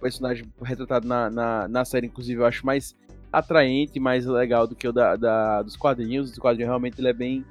personagem 0.00 0.44
retratado 0.62 1.06
na, 1.06 1.30
na, 1.30 1.68
na 1.68 1.84
série, 1.84 2.06
inclusive, 2.06 2.40
eu 2.40 2.46
acho 2.46 2.64
mais 2.66 2.96
atraente, 3.32 3.98
mais 3.98 4.26
legal 4.26 4.66
do 4.66 4.74
que 4.74 4.86
o 4.86 4.92
da, 4.92 5.16
da- 5.16 5.62
dos 5.62 5.76
quadrinhos. 5.76 6.30
Os 6.30 6.38
quadrinhos 6.38 6.68
realmente 6.68 7.00
ele 7.00 7.08
é 7.08 7.12
bem, 7.12 7.44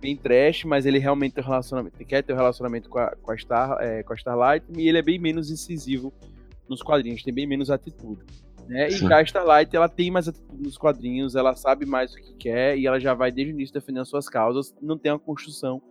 bem 0.00 0.16
trash, 0.16 0.64
mas 0.64 0.86
ele 0.86 0.98
realmente 0.98 1.34
tem 1.34 1.42
um 1.42 1.46
relacionamento, 1.46 1.96
quer 2.04 2.22
ter 2.22 2.32
um 2.32 2.36
relacionamento 2.36 2.88
com 2.88 2.98
a, 2.98 3.10
com 3.16 3.30
a, 3.30 3.36
Star, 3.36 3.78
é, 3.80 4.02
com 4.02 4.12
a 4.12 4.16
Starlight, 4.16 4.66
e 4.76 4.88
ele 4.88 4.98
é 4.98 5.02
bem 5.02 5.18
menos 5.18 5.50
incisivo 5.50 6.12
nos 6.68 6.82
quadrinhos, 6.82 7.22
tem 7.22 7.32
bem 7.32 7.46
menos 7.46 7.70
atitude. 7.70 8.22
Né? 8.66 8.88
E 8.90 9.12
a 9.12 9.22
Starlight, 9.22 9.74
ela 9.76 9.88
tem 9.88 10.10
mais 10.10 10.26
atitude 10.28 10.62
nos 10.62 10.76
quadrinhos, 10.78 11.36
ela 11.36 11.54
sabe 11.54 11.84
mais 11.84 12.12
o 12.14 12.16
que 12.16 12.34
quer 12.34 12.78
e 12.78 12.86
ela 12.86 12.98
já 12.98 13.12
vai 13.14 13.30
desde 13.30 13.52
o 13.52 13.54
início 13.54 13.74
defendendo 13.74 14.06
suas 14.06 14.28
causas, 14.28 14.74
não 14.80 14.96
tem 14.96 15.12
uma 15.12 15.18
construção 15.18 15.82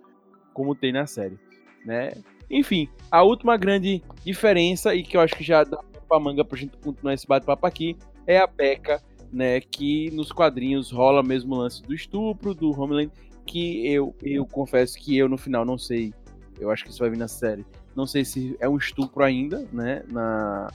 como 0.53 0.73
tem 0.76 0.91
na 0.91 1.05
série, 1.05 1.38
né? 1.85 2.14
Enfim, 2.49 2.88
a 3.10 3.24
última 3.24 3.57
grande 3.57 4.03
diferença 4.26 4.94
e 4.94 5.03
que 5.03 5.18
eu 5.18 5.22
acho 5.22 5.36
que 5.36 5.44
já 5.44 5.64
dá 5.64 5.80
pra 6.07 6.20
manga 6.20 6.45
pra 6.45 6.57
gente 6.57 6.78
continuar 6.78 7.14
esse 7.14 7.28
bate-papo 7.28 7.65
aqui 7.65 7.98
é 8.28 8.38
a 8.38 8.48
Becca, 8.48 9.02
né, 9.32 9.60
que 9.60 10.11
nos 10.11 10.32
quadrinhos 10.32 10.91
rola 10.91 11.24
mesmo 11.24 11.56
o 11.56 11.57
lance 11.57 11.82
do 11.82 11.94
estupro, 11.94 12.53
do 12.53 12.70
Homeland, 12.70 13.11
que 13.45 13.88
eu, 13.88 14.15
eu 14.22 14.45
confesso 14.45 14.98
que 14.98 15.18
eu 15.18 15.28
no 15.28 15.38
final 15.38 15.65
não 15.65 15.78
sei, 15.78 16.14
eu 16.60 16.70
acho 16.70 16.84
que 16.84 16.91
isso 16.91 16.99
vai 16.99 17.10
vir 17.10 17.18
na 17.18 17.28
série, 17.28 17.65
não 17.95 18.06
sei 18.06 18.24
se 18.24 18.56
é 18.60 18.70
um 18.70 18.78
estupro 18.78 19.24
ainda, 19.24 19.68
né, 19.74 20.03
na, 20.11 20.72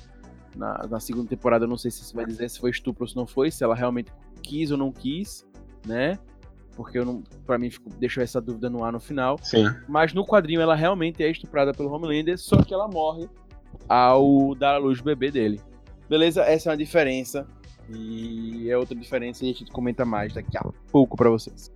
na, 0.57 0.87
na 0.91 1.01
segunda 1.01 1.29
temporada 1.29 1.65
eu 1.65 1.69
não 1.69 1.79
sei 1.79 1.91
se 1.91 2.03
isso 2.03 2.15
vai 2.15 2.27
dizer 2.27 2.51
se 2.51 2.59
foi 2.59 2.71
estupro 2.71 3.05
ou 3.05 3.09
se 3.09 3.17
não 3.17 3.27
foi, 3.27 3.51
se 3.51 3.63
ela 3.63 3.75
realmente 3.75 4.11
quis 4.43 4.71
ou 4.71 4.77
não 4.77 4.91
quis, 4.91 5.47
né, 5.87 6.19
porque 6.79 6.97
eu 6.97 7.05
não, 7.05 7.25
pra 7.45 7.59
mim 7.59 7.69
ficou, 7.69 7.93
deixou 7.99 8.23
essa 8.23 8.41
dúvida 8.41 8.71
no 8.71 8.85
ar 8.85 8.93
no 8.93 9.01
final, 9.01 9.37
Sim. 9.43 9.67
mas 9.89 10.15
no 10.15 10.25
quadrinho 10.25 10.61
ela 10.61 10.77
realmente 10.77 11.25
é 11.25 11.29
estuprada 11.29 11.75
pelo 11.75 11.93
Homelander, 11.93 12.39
só 12.39 12.63
que 12.63 12.73
ela 12.73 12.87
morre 12.87 13.29
ao 13.89 14.55
dar 14.55 14.77
à 14.77 14.79
luz 14.79 15.01
o 15.01 15.03
bebê 15.03 15.29
dele. 15.29 15.61
Beleza? 16.09 16.43
Essa 16.43 16.69
é 16.69 16.71
uma 16.71 16.77
diferença. 16.77 17.49
E 17.91 18.71
é 18.71 18.79
outra 18.79 18.95
diferença 18.95 19.45
e 19.45 19.51
a 19.51 19.53
gente 19.53 19.73
comenta 19.73 20.05
mais 20.05 20.33
daqui 20.33 20.57
a 20.57 20.63
pouco 20.93 21.17
pra 21.17 21.29
vocês. 21.29 21.73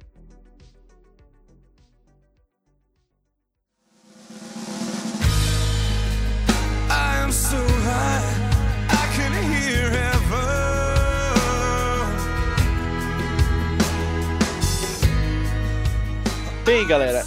Bem, 16.83 16.89
galera, 16.89 17.25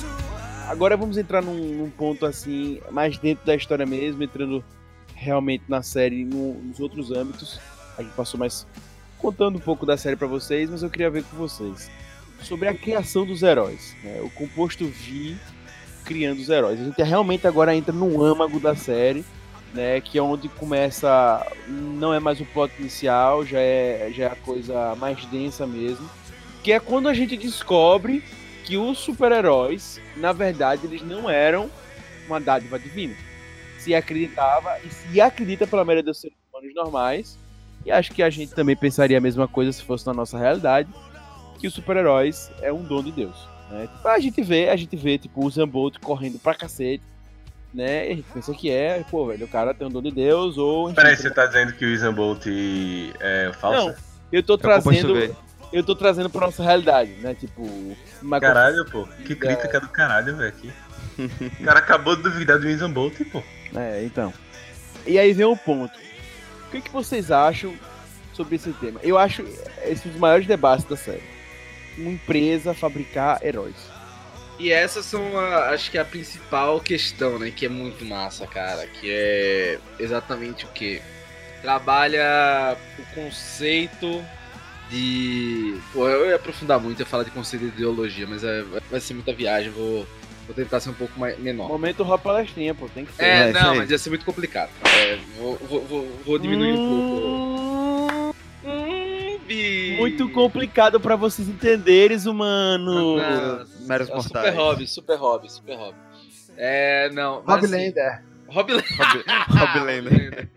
agora 0.67 0.97
vamos 0.97 1.17
entrar 1.17 1.41
num, 1.41 1.53
num 1.77 1.89
ponto 1.89 2.25
assim, 2.25 2.81
mais 2.91 3.17
dentro 3.17 3.45
da 3.45 3.55
história 3.55 3.85
mesmo, 3.85 4.21
entrando 4.21 4.61
realmente 5.15 5.63
na 5.69 5.81
série 5.81 6.25
no- 6.25 6.55
nos 6.55 6.81
outros 6.81 7.09
âmbitos. 7.09 7.57
A 7.97 8.03
gente 8.03 8.11
passou 8.15 8.37
mais 8.37 8.67
contando 9.17 9.55
um 9.55 9.61
pouco 9.61 9.85
da 9.85 9.95
série 9.95 10.17
pra 10.17 10.27
vocês, 10.27 10.69
mas 10.69 10.83
eu 10.83 10.89
queria 10.89 11.09
ver 11.09 11.23
com 11.23 11.37
vocês 11.37 11.89
sobre 12.43 12.67
a 12.67 12.73
criação 12.73 13.25
dos 13.25 13.43
heróis, 13.43 13.95
né? 14.03 14.19
o 14.21 14.29
composto 14.31 14.85
V 14.87 15.37
criando 16.03 16.39
os 16.41 16.49
heróis. 16.49 16.81
A 16.81 16.83
gente 16.83 17.01
realmente 17.01 17.47
agora 17.47 17.73
entra 17.73 17.93
num 17.93 18.21
âmago 18.21 18.59
da 18.59 18.75
série, 18.75 19.23
né, 19.73 20.01
que 20.01 20.17
é 20.17 20.21
onde 20.21 20.49
começa, 20.49 21.49
não 21.69 22.13
é 22.13 22.19
mais 22.19 22.41
o 22.41 22.45
plot 22.47 22.73
inicial, 22.77 23.45
já 23.45 23.59
é, 23.59 24.11
já 24.13 24.25
é 24.25 24.27
a 24.27 24.35
coisa 24.35 24.95
mais 24.95 25.23
densa 25.27 25.65
mesmo, 25.65 26.09
que 26.61 26.73
é 26.73 26.79
quando 26.81 27.07
a 27.07 27.13
gente 27.13 27.37
descobre 27.37 28.21
que 28.65 28.77
os 28.77 28.97
super-heróis, 28.97 30.01
na 30.17 30.33
verdade, 30.33 30.87
eles 30.87 31.01
não 31.03 31.29
eram 31.29 31.69
uma 32.27 32.39
dádiva 32.39 32.79
divina. 32.79 33.15
Se 33.77 33.93
acreditava, 33.93 34.77
e 34.83 34.89
se 34.89 35.21
acredita 35.21 35.67
pela 35.67 35.85
maioria 35.85 36.03
dos 36.03 36.19
seres 36.19 36.35
humanos 36.51 36.73
normais, 36.73 37.37
e 37.85 37.91
acho 37.91 38.11
que 38.11 38.23
a 38.23 38.29
gente 38.29 38.53
também 38.53 38.75
pensaria 38.75 39.17
a 39.17 39.21
mesma 39.21 39.47
coisa 39.47 39.71
se 39.71 39.83
fosse 39.83 40.05
na 40.07 40.13
nossa 40.13 40.37
realidade, 40.37 40.89
que 41.59 41.67
os 41.67 41.73
super-heróis 41.73 42.51
é 42.61 42.73
um 42.73 42.83
dom 42.83 43.03
de 43.03 43.11
Deus. 43.11 43.47
Né? 43.69 43.87
Tipo, 43.87 44.07
a 44.07 44.19
gente 44.19 44.41
vê, 44.41 44.69
a 44.69 44.75
gente 44.75 44.95
vê, 44.95 45.17
tipo, 45.17 45.45
o 45.45 45.49
Zambolt 45.49 45.99
correndo 45.99 46.39
pra 46.39 46.55
cacete, 46.55 47.03
né? 47.71 48.07
E 48.07 48.11
a 48.11 48.15
gente 48.15 48.31
pensa 48.33 48.53
que 48.53 48.71
é, 48.71 49.03
pô, 49.11 49.27
velho, 49.27 49.45
o 49.45 49.49
cara 49.49 49.73
tem 49.73 49.85
um 49.85 49.91
dom 49.91 50.01
de 50.01 50.11
Deus, 50.11 50.57
ou. 50.57 50.87
enfim, 50.87 50.95
Peraí, 50.95 51.15
você 51.15 51.29
tá 51.29 51.45
dizendo 51.45 51.73
que 51.73 51.85
o 51.85 51.93
Usain 51.93 52.13
Bolt 52.13 52.45
é 53.19 53.51
falso? 53.59 53.89
Não, 53.89 53.95
eu 54.31 54.41
tô 54.41 54.57
composto 54.57 54.89
trazendo. 54.89 55.44
Eu 55.73 55.83
tô 55.83 55.95
trazendo 55.95 56.29
pra 56.29 56.41
nossa 56.45 56.63
realidade, 56.63 57.11
né? 57.21 57.33
Tipo. 57.33 57.97
Caralho, 58.39 58.85
pô. 58.85 59.07
Que 59.25 59.35
crítica 59.35 59.79
do 59.79 59.87
caralho, 59.89 60.35
velho. 60.35 60.49
aqui. 60.49 60.71
O 61.61 61.63
cara 61.63 61.79
acabou 61.79 62.15
de 62.15 62.23
duvidar 62.23 62.59
do 62.59 62.67
Usain 62.67 62.91
Bolt, 62.91 63.15
pô. 63.31 63.41
É, 63.75 64.03
então. 64.03 64.33
E 65.05 65.17
aí 65.19 65.33
vem 65.33 65.45
o 65.45 65.55
ponto. 65.57 65.93
O 66.67 66.71
que, 66.71 66.81
que 66.81 66.91
vocês 66.91 67.31
acham 67.31 67.73
sobre 68.33 68.55
esse 68.55 68.71
tema? 68.73 68.99
Eu 69.03 69.17
acho 69.17 69.43
esse 69.83 70.07
um 70.07 70.11
dos 70.11 70.19
maiores 70.19 70.45
debates 70.47 70.85
da 70.85 70.95
série. 70.97 71.23
Uma 71.97 72.11
empresa 72.11 72.73
fabricar 72.73 73.39
heróis. 73.43 73.75
E 74.57 74.71
essas 74.71 75.05
são, 75.05 75.37
a- 75.37 75.69
acho 75.71 75.91
que 75.91 75.97
a 75.97 76.05
principal 76.05 76.79
questão, 76.79 77.37
né? 77.39 77.51
Que 77.51 77.65
é 77.65 77.69
muito 77.69 78.03
massa, 78.05 78.47
cara. 78.47 78.85
Que 78.87 79.09
é 79.11 79.79
exatamente 79.99 80.65
o 80.65 80.69
que? 80.69 81.01
Trabalha 81.61 82.77
o 82.99 83.15
conceito 83.15 84.23
de. 84.89 85.77
Pô, 85.93 86.07
eu 86.07 86.29
ia 86.29 86.35
aprofundar 86.35 86.79
muito, 86.79 86.99
ia 86.99 87.05
falar 87.05 87.23
de 87.23 87.31
conceito 87.31 87.63
de 87.63 87.69
ideologia, 87.69 88.25
mas 88.27 88.43
é- 88.43 88.63
vai 88.89 88.99
ser 88.99 89.13
muita 89.13 89.33
viagem, 89.33 89.71
vou, 89.71 90.05
vou 90.45 90.55
tentar 90.55 90.79
ser 90.79 90.89
um 90.89 90.93
pouco 90.93 91.19
mais, 91.19 91.37
menor. 91.39 91.67
Momento 91.67 92.03
rock 92.03 92.23
palestrinha, 92.23 92.73
pô, 92.73 92.87
tem 92.89 93.05
que 93.05 93.13
ser. 93.13 93.23
É, 93.23 93.49
É, 93.49 93.51
não, 93.53 93.75
mas 93.75 93.89
ia 93.89 93.97
ser 93.97 94.09
muito 94.09 94.25
complicado. 94.25 94.69
É, 94.83 95.17
vou, 95.37 95.55
vou, 95.57 95.81
vou, 95.85 96.19
vou 96.25 96.39
diminuir 96.39 96.73
um 96.73 96.89
pouco. 96.89 98.35
Hum. 98.65 99.05
Muito 99.97 100.27
complicado 100.29 100.99
pra 100.99 101.15
vocês 101.15 101.47
entenderem, 101.47 102.17
humano. 102.27 103.17
Meros 103.81 104.09
é 104.09 104.13
mortais. 104.15 104.23
super 104.23 104.55
hobby, 104.55 104.87
super 104.87 105.17
hobby, 105.17 105.51
super 105.51 105.75
hobby. 105.77 105.97
É, 106.57 107.09
não. 107.11 107.41
Rob 107.41 107.65
assim, 107.65 107.67
Lender. 107.75 108.23
Rob 108.47 108.71
Lender. 108.73 109.23
Rob 109.49 109.79
Lender. 109.85 110.49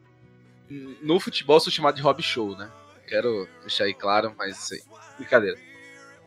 No 1.03 1.19
futebol 1.19 1.59
sou 1.61 1.73
chamado 1.73 1.97
de 1.97 2.03
Rob 2.03 2.23
Show, 2.23 2.55
né? 2.55 2.69
Quero 3.09 3.49
deixar 3.61 3.85
aí 3.85 3.95
claro, 3.95 4.35
mas 4.37 4.57
sei. 4.59 4.83
Brincadeira. 5.17 5.59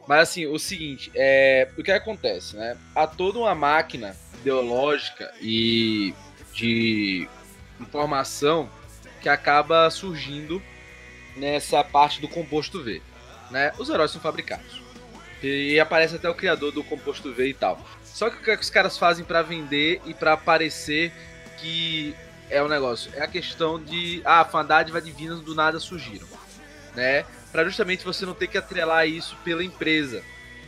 Mas 0.08 0.30
assim, 0.30 0.48
o 0.48 0.58
seguinte, 0.58 1.12
é, 1.16 1.70
o 1.78 1.84
que 1.84 1.92
acontece, 1.92 2.56
né? 2.56 2.78
Há 2.96 3.06
toda 3.06 3.40
uma 3.40 3.54
máquina 3.54 4.16
ideológica 4.40 5.32
e 5.40 6.14
de 6.54 7.28
informação 7.80 8.70
que 9.22 9.30
acaba 9.30 9.90
surgindo 9.90 10.62
nessa 11.36 11.84
parte 11.84 12.20
do 12.20 12.28
composto 12.28 12.84
V. 12.84 13.02
Né? 13.50 13.72
Os 13.78 13.90
heróis 13.90 14.12
são 14.12 14.22
fabricados. 14.22 14.82
E 15.44 15.80
aparece 15.80 16.16
até 16.16 16.30
o 16.30 16.36
criador 16.36 16.72
do 16.72 16.84
composto 16.84 17.34
V 17.34 17.48
e 17.48 17.54
tal. 17.54 17.84
Só 18.04 18.30
que 18.30 18.38
o 18.38 18.44
que, 18.44 18.52
é 18.52 18.58
que 18.58 18.64
os 18.64 18.70
caras 18.70 18.98
fazem 18.98 19.26
pra 19.26 19.42
vender 19.42 20.02
e 20.06 20.14
pra 20.14 20.38
parecer 20.38 21.12
que 21.58 22.16
é 22.50 22.62
o 22.62 22.68
negócio? 22.68 23.12
É 23.16 23.24
a 23.24 23.28
questão 23.28 23.82
de. 23.82 24.22
Ah, 24.26 24.46
fandade 24.46 24.92
vai 24.92 25.02
divinas 25.02 25.42
do 25.42 25.56
nada 25.56 25.80
surgiram. 25.80 26.28
Né? 26.96 27.26
Pra 27.52 27.64
justamente 27.64 28.04
você 28.04 28.26
não 28.26 28.34
ter 28.34 28.48
que 28.48 28.58
atrelar 28.58 29.08
isso 29.08 29.36
pela 29.44 29.64
empresa. 29.64 30.24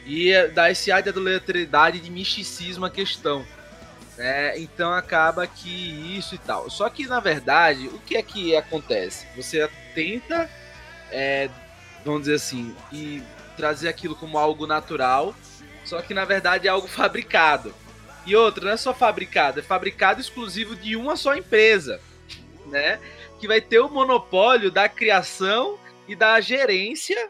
E 0.06 0.32
é, 0.32 0.48
dar 0.48 0.72
esse 0.72 0.92
ar 0.92 1.02
de 1.02 1.10
adulteridade 1.10 2.00
de 2.00 2.12
misticismo 2.12 2.86
à 2.86 2.90
questão. 2.90 3.46
Né? 4.18 4.60
Então 4.60 4.94
acaba 4.94 5.48
que 5.48 6.18
isso 6.18 6.36
e 6.36 6.38
tal. 6.38 6.70
Só 6.70 6.90
que 6.90 7.08
na 7.08 7.20
verdade, 7.20 7.88
o 7.88 8.00
que 8.00 8.18
é 8.18 8.22
que 8.22 8.56
acontece? 8.56 9.26
Você 9.36 9.70
tenta, 9.96 10.50
é, 11.12 11.50
vamos 12.06 12.22
dizer 12.22 12.36
assim, 12.36 12.76
e 12.92 13.22
trazer 13.56 13.88
aquilo 13.88 14.16
como 14.16 14.38
algo 14.38 14.68
natural, 14.68 15.36
só 15.86 16.02
que 16.02 16.14
na 16.14 16.26
verdade 16.26 16.68
é 16.68 16.72
algo 16.72 16.88
fabricado. 16.90 17.74
E 18.26 18.36
outra, 18.36 18.66
não 18.66 18.72
é 18.72 18.78
só 18.78 18.94
fabricado, 18.94 19.60
é 19.60 19.64
fabricado 19.64 20.22
exclusivo 20.22 20.76
de 20.76 20.96
uma 20.96 21.18
só 21.18 21.36
empresa, 21.36 22.00
né? 22.68 23.00
Que 23.40 23.48
vai 23.48 23.60
ter 23.60 23.80
o 23.80 23.90
monopólio 23.90 24.72
da 24.72 24.88
criação 24.88 25.78
e 26.08 26.16
da 26.16 26.40
gerência, 26.42 27.30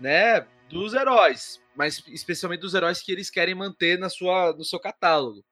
né, 0.00 0.46
dos 0.68 0.94
heróis, 0.94 1.60
mas 1.76 2.02
especialmente 2.08 2.60
dos 2.60 2.74
heróis 2.74 3.00
que 3.00 3.12
eles 3.12 3.30
querem 3.30 3.54
manter 3.54 3.98
na 3.98 4.08
sua, 4.08 4.52
no 4.52 4.64
seu 4.64 4.78
catálogo, 4.80 5.42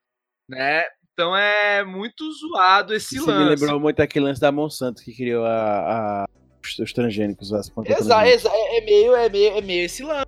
né? 0.49 0.85
Então 1.13 1.35
é 1.35 1.83
muito 1.83 2.31
zoado 2.33 2.93
esse 2.95 3.17
Isso 3.17 3.27
me 3.27 3.33
lance. 3.33 3.63
lembrou 3.63 3.81
muito 3.81 4.01
aquele 4.01 4.27
lance 4.27 4.41
da 4.41 4.53
Monsanto 4.53 5.03
que 5.03 5.15
criou 5.17 5.47
a, 5.47 6.25
a- 6.25 6.27
os, 6.63 6.79
os 6.79 6.93
transgênicos. 6.93 7.53
As 7.55 7.71
Exato, 7.87 8.27
exa 8.29 8.51
é, 8.53 8.79
é 8.79 8.81
meio, 8.85 9.15
é 9.17 9.29
meio, 9.31 9.57
é 9.57 9.61
meio 9.63 9.85
esse 9.87 10.03
lance, 10.03 10.27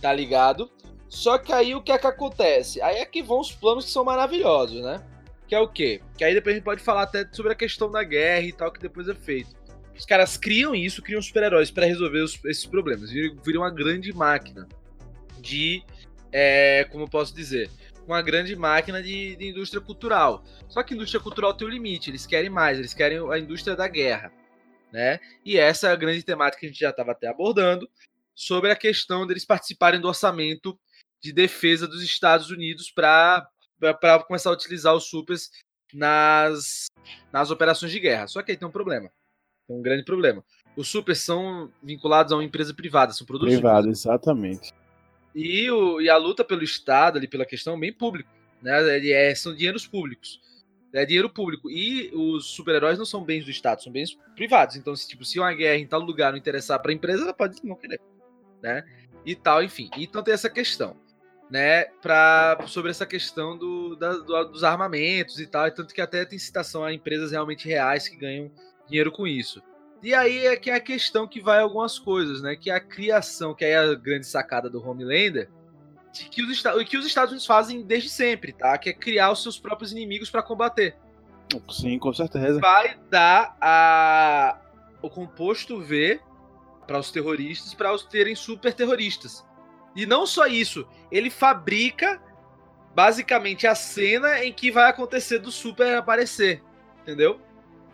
tá 0.00 0.12
ligado? 0.12 0.68
Só 1.08 1.38
que 1.38 1.52
aí 1.52 1.76
o 1.76 1.82
que 1.82 1.92
é 1.92 1.98
que 1.98 2.06
acontece? 2.08 2.82
Aí 2.82 2.96
é 2.96 3.06
que 3.06 3.22
vão 3.22 3.38
os 3.38 3.52
planos 3.52 3.84
que 3.84 3.92
são 3.92 4.02
maravilhosos, 4.04 4.82
né? 4.82 5.00
Que 5.46 5.54
é 5.54 5.60
o 5.60 5.68
quê? 5.68 6.00
Que 6.18 6.24
aí 6.24 6.34
depois 6.34 6.54
a 6.54 6.56
gente 6.56 6.64
pode 6.64 6.82
falar 6.82 7.02
até 7.02 7.28
sobre 7.30 7.52
a 7.52 7.54
questão 7.54 7.88
da 7.88 8.02
guerra 8.02 8.44
e 8.44 8.52
tal, 8.52 8.72
que 8.72 8.80
depois 8.80 9.08
é 9.08 9.14
feito. 9.14 9.54
Os 9.96 10.04
caras 10.04 10.36
criam 10.36 10.74
isso, 10.74 11.02
criam 11.02 11.22
super-heróis 11.22 11.70
pra 11.70 11.86
resolver 11.86 12.20
os- 12.20 12.42
esses 12.44 12.66
problemas. 12.66 13.10
Viram 13.10 13.36
viram 13.44 13.60
uma 13.62 13.70
grande 13.70 14.12
máquina 14.12 14.68
de. 15.40 15.82
é, 16.32 16.84
como 16.90 17.04
eu 17.04 17.08
posso 17.08 17.34
dizer? 17.34 17.70
Uma 18.06 18.20
grande 18.20 18.54
máquina 18.56 19.02
de, 19.02 19.36
de 19.36 19.46
indústria 19.48 19.80
cultural. 19.80 20.44
Só 20.68 20.82
que 20.82 20.92
a 20.92 20.96
indústria 20.96 21.20
cultural 21.20 21.54
tem 21.54 21.66
um 21.66 21.70
limite, 21.70 22.10
eles 22.10 22.26
querem 22.26 22.50
mais, 22.50 22.78
eles 22.78 22.92
querem 22.92 23.18
a 23.32 23.38
indústria 23.38 23.76
da 23.76 23.86
guerra. 23.88 24.32
Né? 24.92 25.18
E 25.44 25.56
essa 25.56 25.88
é 25.88 25.92
a 25.92 25.96
grande 25.96 26.22
temática 26.22 26.60
que 26.60 26.66
a 26.66 26.68
gente 26.68 26.78
já 26.80 26.90
estava 26.90 27.12
até 27.12 27.28
abordando, 27.28 27.88
sobre 28.34 28.70
a 28.70 28.76
questão 28.76 29.26
deles 29.26 29.44
participarem 29.44 30.00
do 30.00 30.08
orçamento 30.08 30.78
de 31.22 31.32
defesa 31.32 31.86
dos 31.88 32.02
Estados 32.02 32.50
Unidos 32.50 32.90
para 32.90 33.48
começar 34.26 34.50
a 34.50 34.52
utilizar 34.52 34.94
os 34.94 35.04
supers 35.08 35.50
nas, 35.92 36.86
nas 37.32 37.50
operações 37.50 37.90
de 37.92 38.00
guerra. 38.00 38.26
Só 38.26 38.42
que 38.42 38.50
aí 38.50 38.56
tem 38.56 38.68
um 38.68 38.72
problema. 38.72 39.10
Tem 39.66 39.76
um 39.76 39.82
grande 39.82 40.04
problema. 40.04 40.44
Os 40.76 40.88
supers 40.88 41.20
são 41.20 41.70
vinculados 41.82 42.32
a 42.32 42.36
uma 42.36 42.44
empresa 42.44 42.74
privada, 42.74 43.12
são 43.12 43.26
produtos 43.26 43.54
Privado, 43.54 43.88
exatamente. 43.88 44.72
e, 45.34 45.70
o, 45.70 46.00
e 46.00 46.08
a 46.10 46.16
luta 46.16 46.44
pelo 46.44 46.62
Estado, 46.64 47.16
ali, 47.18 47.28
pela 47.28 47.44
questão, 47.46 47.74
é 47.74 47.78
bem 47.80 47.92
público. 47.92 48.28
Né? 48.60 48.96
Ele 48.96 49.12
é- 49.12 49.34
são 49.34 49.54
dinheiros 49.54 49.86
públicos. 49.86 50.40
É 50.92 51.04
dinheiro 51.04 51.28
público. 51.28 51.70
E 51.70 52.10
os 52.14 52.46
super-heróis 52.46 52.98
não 52.98 53.04
são 53.04 53.22
bens 53.24 53.44
do 53.44 53.50
Estado, 53.50 53.82
são 53.82 53.92
bens 53.92 54.16
privados. 54.36 54.76
Então, 54.76 54.94
se, 54.94 55.08
tipo, 55.08 55.24
se 55.24 55.38
uma 55.40 55.52
guerra 55.52 55.76
em 55.76 55.86
tal 55.86 56.00
lugar 56.00 56.30
não 56.32 56.38
interessar 56.38 56.80
para 56.80 56.90
a 56.92 56.94
empresa, 56.94 57.22
ela 57.24 57.34
pode 57.34 57.56
não 57.64 57.74
querer. 57.76 58.00
Né? 58.62 58.84
E 59.26 59.34
tal, 59.34 59.62
enfim. 59.62 59.90
Então 59.96 60.22
tem 60.22 60.34
essa 60.34 60.50
questão. 60.50 60.96
Né, 61.50 61.84
pra, 62.00 62.58
sobre 62.66 62.90
essa 62.90 63.04
questão 63.04 63.56
do, 63.56 63.94
da- 63.96 64.16
do- 64.16 64.44
dos 64.50 64.64
armamentos 64.64 65.38
e 65.38 65.46
tal, 65.46 65.66
e 65.66 65.70
tanto 65.70 65.94
que 65.94 66.00
até 66.00 66.24
tem 66.24 66.38
citação 66.38 66.82
a 66.82 66.92
empresas 66.92 67.32
realmente 67.32 67.68
reais 67.68 68.08
que 68.08 68.16
ganham 68.16 68.50
dinheiro 68.86 69.10
com 69.10 69.26
isso. 69.26 69.62
E 70.02 70.14
aí 70.14 70.46
é 70.46 70.56
que 70.56 70.70
é 70.70 70.74
a 70.74 70.80
questão 70.80 71.26
que 71.26 71.40
vai 71.40 71.60
algumas 71.60 71.98
coisas, 71.98 72.42
né? 72.42 72.54
Que 72.54 72.70
é 72.70 72.74
a 72.74 72.80
criação, 72.80 73.54
que 73.54 73.64
é 73.64 73.76
a 73.76 73.94
grande 73.94 74.26
sacada 74.26 74.68
do 74.68 74.86
Homelander, 74.86 75.48
de 76.12 76.28
que 76.28 76.42
os, 76.42 76.62
que 76.86 76.98
os 76.98 77.06
Estados 77.06 77.30
Unidos 77.30 77.46
fazem 77.46 77.82
desde 77.82 78.10
sempre, 78.10 78.52
tá? 78.52 78.76
Que 78.76 78.90
é 78.90 78.92
criar 78.92 79.32
os 79.32 79.42
seus 79.42 79.58
próprios 79.58 79.92
inimigos 79.92 80.30
para 80.30 80.42
combater. 80.42 80.96
Sim, 81.70 81.98
com 81.98 82.12
certeza. 82.12 82.60
Vai 82.60 82.98
dar 83.08 83.56
a, 83.60 84.58
o 85.00 85.08
composto 85.08 85.80
V 85.80 86.20
para 86.86 86.98
os 86.98 87.10
terroristas, 87.10 87.74
para 87.74 87.92
os 87.92 88.04
terem 88.04 88.34
super 88.34 88.74
terroristas. 88.74 89.44
E 89.96 90.06
não 90.06 90.26
só 90.26 90.46
isso, 90.46 90.86
ele 91.10 91.30
fabrica 91.30 92.20
basicamente 92.94 93.66
a 93.66 93.74
cena 93.74 94.44
em 94.44 94.52
que 94.52 94.70
vai 94.70 94.90
acontecer 94.90 95.38
do 95.38 95.50
super 95.50 95.96
aparecer, 95.96 96.62
entendeu? 97.02 97.40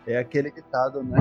É 0.07 0.17
aquele 0.17 0.51
ditado, 0.51 1.03
né? 1.03 1.17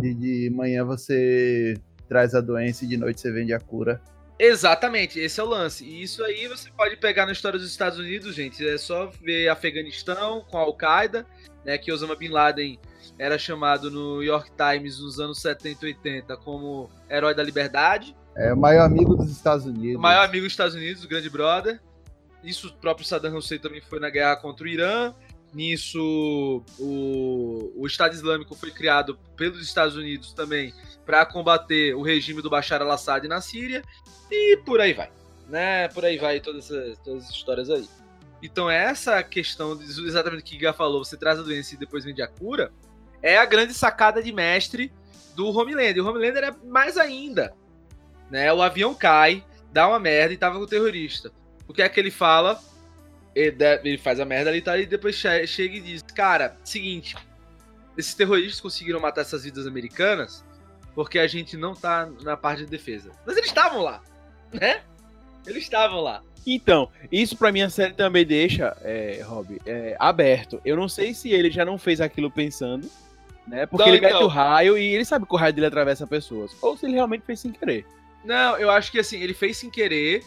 De, 0.00 0.14
de 0.14 0.50
manhã 0.50 0.84
você 0.84 1.74
traz 2.08 2.34
a 2.34 2.40
doença 2.40 2.84
e 2.84 2.88
de 2.88 2.96
noite 2.96 3.20
você 3.20 3.32
vende 3.32 3.54
a 3.54 3.60
cura. 3.60 4.00
Exatamente, 4.38 5.20
esse 5.20 5.38
é 5.40 5.42
o 5.42 5.46
lance. 5.46 5.84
E 5.84 6.02
isso 6.02 6.22
aí 6.24 6.48
você 6.48 6.68
pode 6.76 6.96
pegar 6.96 7.26
na 7.26 7.32
história 7.32 7.58
dos 7.58 7.70
Estados 7.70 7.98
Unidos, 7.98 8.34
gente. 8.34 8.66
É 8.66 8.76
só 8.76 9.06
ver 9.22 9.48
Afeganistão 9.48 10.44
com 10.50 10.58
a 10.58 10.62
Al-Qaeda, 10.62 11.24
né? 11.64 11.78
Que 11.78 11.92
Osama 11.92 12.16
Bin 12.16 12.28
Laden 12.28 12.78
era 13.18 13.38
chamado 13.38 13.90
no 13.90 14.14
New 14.14 14.24
York 14.24 14.50
Times 14.56 14.98
nos 14.98 15.20
anos 15.20 15.40
70 15.40 15.84
e 15.84 15.88
80 15.88 16.36
como 16.38 16.90
herói 17.08 17.34
da 17.34 17.42
liberdade. 17.42 18.16
É 18.36 18.52
o 18.52 18.56
maior 18.56 18.84
amigo 18.84 19.14
dos 19.14 19.30
Estados 19.30 19.66
Unidos. 19.66 19.96
O 19.96 20.00
maior 20.00 20.24
amigo 20.24 20.44
dos 20.44 20.52
Estados 20.52 20.74
Unidos, 20.74 21.04
o 21.04 21.08
grande 21.08 21.30
brother. 21.30 21.80
Isso 22.42 22.68
o 22.68 22.72
próprio 22.72 23.06
Saddam 23.06 23.36
Hussein 23.36 23.60
também 23.60 23.80
foi 23.80 24.00
na 24.00 24.10
guerra 24.10 24.34
contra 24.36 24.64
o 24.64 24.68
Irã. 24.68 25.14
Nisso, 25.52 26.62
o, 26.78 27.72
o 27.76 27.86
Estado 27.86 28.14
Islâmico 28.14 28.54
foi 28.54 28.70
criado 28.70 29.18
pelos 29.36 29.60
Estados 29.62 29.96
Unidos 29.96 30.32
também 30.32 30.72
para 31.04 31.26
combater 31.26 31.94
o 31.94 32.02
regime 32.02 32.40
do 32.40 32.48
Bashar 32.48 32.80
al-Assad 32.80 33.26
na 33.28 33.40
Síria. 33.40 33.82
E 34.30 34.56
por 34.64 34.80
aí 34.80 34.94
vai. 34.94 35.10
Né? 35.48 35.88
Por 35.88 36.04
aí 36.04 36.16
vai 36.16 36.40
todas 36.40 36.70
essas, 36.70 36.98
todas 37.00 37.24
essas 37.24 37.36
histórias 37.36 37.68
aí. 37.68 37.86
Então, 38.42 38.70
essa 38.70 39.22
questão, 39.22 39.76
de- 39.76 39.84
exatamente 39.84 40.40
o 40.40 40.44
que 40.44 40.54
Giga 40.54 40.72
falou, 40.72 41.04
você 41.04 41.16
traz 41.16 41.38
a 41.38 41.42
doença 41.42 41.74
e 41.74 41.78
depois 41.78 42.04
vende 42.04 42.22
a 42.22 42.26
cura, 42.26 42.72
é 43.22 43.36
a 43.36 43.44
grande 43.44 43.74
sacada 43.74 44.22
de 44.22 44.32
mestre 44.32 44.90
do 45.36 45.48
Homelander. 45.48 45.98
E 45.98 46.00
o 46.00 46.08
Homelander 46.08 46.44
é 46.44 46.54
mais 46.66 46.96
ainda. 46.96 47.54
Né? 48.30 48.50
O 48.52 48.62
avião 48.62 48.94
cai, 48.94 49.44
dá 49.70 49.86
uma 49.86 49.98
merda 49.98 50.32
e 50.32 50.38
tava 50.38 50.56
com 50.56 50.64
o 50.64 50.66
terrorista. 50.66 51.30
O 51.68 51.74
que 51.74 51.82
é 51.82 51.88
que 51.88 52.00
ele 52.00 52.10
fala? 52.10 52.58
Ele, 53.34 53.96
faz 53.98 54.20
a 54.20 54.24
merda 54.24 54.50
ali 54.50 54.60
tá, 54.60 54.76
e 54.78 54.84
depois 54.86 55.16
che- 55.16 55.46
chega 55.46 55.76
e 55.76 55.80
diz: 55.80 56.02
Cara, 56.02 56.56
seguinte, 56.64 57.16
esses 57.96 58.14
terroristas 58.14 58.60
conseguiram 58.60 59.00
matar 59.00 59.22
essas 59.22 59.44
vidas 59.44 59.66
americanas 59.66 60.44
porque 60.94 61.18
a 61.18 61.26
gente 61.26 61.56
não 61.56 61.74
tá 61.74 62.06
na 62.22 62.36
parte 62.36 62.64
de 62.64 62.70
defesa. 62.70 63.10
Mas 63.26 63.36
eles 63.36 63.48
estavam 63.48 63.80
lá, 63.82 64.02
né? 64.52 64.82
Eles 65.46 65.62
estavam 65.62 66.00
lá. 66.00 66.22
Então, 66.46 66.90
isso 67.10 67.36
pra 67.36 67.50
mim 67.52 67.62
a 67.62 67.70
série 67.70 67.94
também 67.94 68.26
deixa, 68.26 68.76
é, 68.82 69.22
Rob, 69.24 69.58
é, 69.64 69.96
aberto. 69.98 70.60
Eu 70.64 70.76
não 70.76 70.88
sei 70.88 71.14
se 71.14 71.30
ele 71.30 71.50
já 71.50 71.64
não 71.64 71.78
fez 71.78 72.00
aquilo 72.00 72.30
pensando, 72.30 72.90
né? 73.46 73.64
Porque 73.64 73.88
ele 73.88 74.00
mete 74.00 74.10
então. 74.16 74.24
o 74.24 74.28
raio 74.28 74.76
e 74.76 74.94
ele 74.94 75.04
sabe 75.04 75.24
que 75.24 75.32
o 75.34 75.38
raio 75.38 75.52
dele 75.54 75.66
atravessa 75.68 76.06
pessoas. 76.06 76.50
Ou 76.60 76.76
se 76.76 76.84
ele 76.84 76.94
realmente 76.94 77.22
fez 77.24 77.40
sem 77.40 77.52
querer. 77.52 77.86
Não, 78.24 78.58
eu 78.58 78.70
acho 78.70 78.90
que 78.92 78.98
assim, 78.98 79.20
ele 79.20 79.32
fez 79.34 79.56
sem 79.56 79.70
querer. 79.70 80.22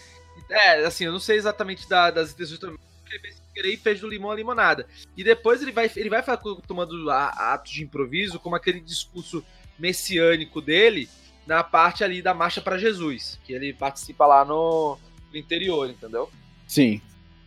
É, 0.49 0.85
assim, 0.85 1.05
eu 1.05 1.11
não 1.11 1.19
sei 1.19 1.37
exatamente 1.37 1.87
da- 1.87 2.11
das 2.11 2.31
intenções 2.31 2.59
também. 2.59 2.79
Ele 3.15 3.21
fez 3.21 3.35
sem 3.35 3.45
querer 3.53 3.73
e 3.73 3.77
fez 3.77 3.99
do 4.01 4.09
limão 4.09 4.31
a 4.31 4.35
limonada. 4.35 4.85
E 5.15 5.23
depois 5.23 5.61
ele 5.61 5.71
vai, 5.71 5.89
ele 5.95 6.09
vai 6.09 6.23
tomando 6.67 7.09
a- 7.09 7.53
atos 7.53 7.71
de 7.71 7.83
improviso, 7.83 8.39
como 8.39 8.55
aquele 8.55 8.79
discurso 8.81 9.43
messiânico 9.79 10.61
dele, 10.61 11.07
na 11.47 11.63
parte 11.63 12.03
ali 12.03 12.21
da 12.21 12.33
Marcha 12.33 12.59
para 12.61 12.77
Jesus, 12.77 13.39
que 13.45 13.53
ele 13.53 13.71
participa 13.73 14.25
lá 14.25 14.43
no, 14.43 14.97
no 15.31 15.37
interior, 15.37 15.89
entendeu? 15.89 16.29
Sim. 16.67 17.01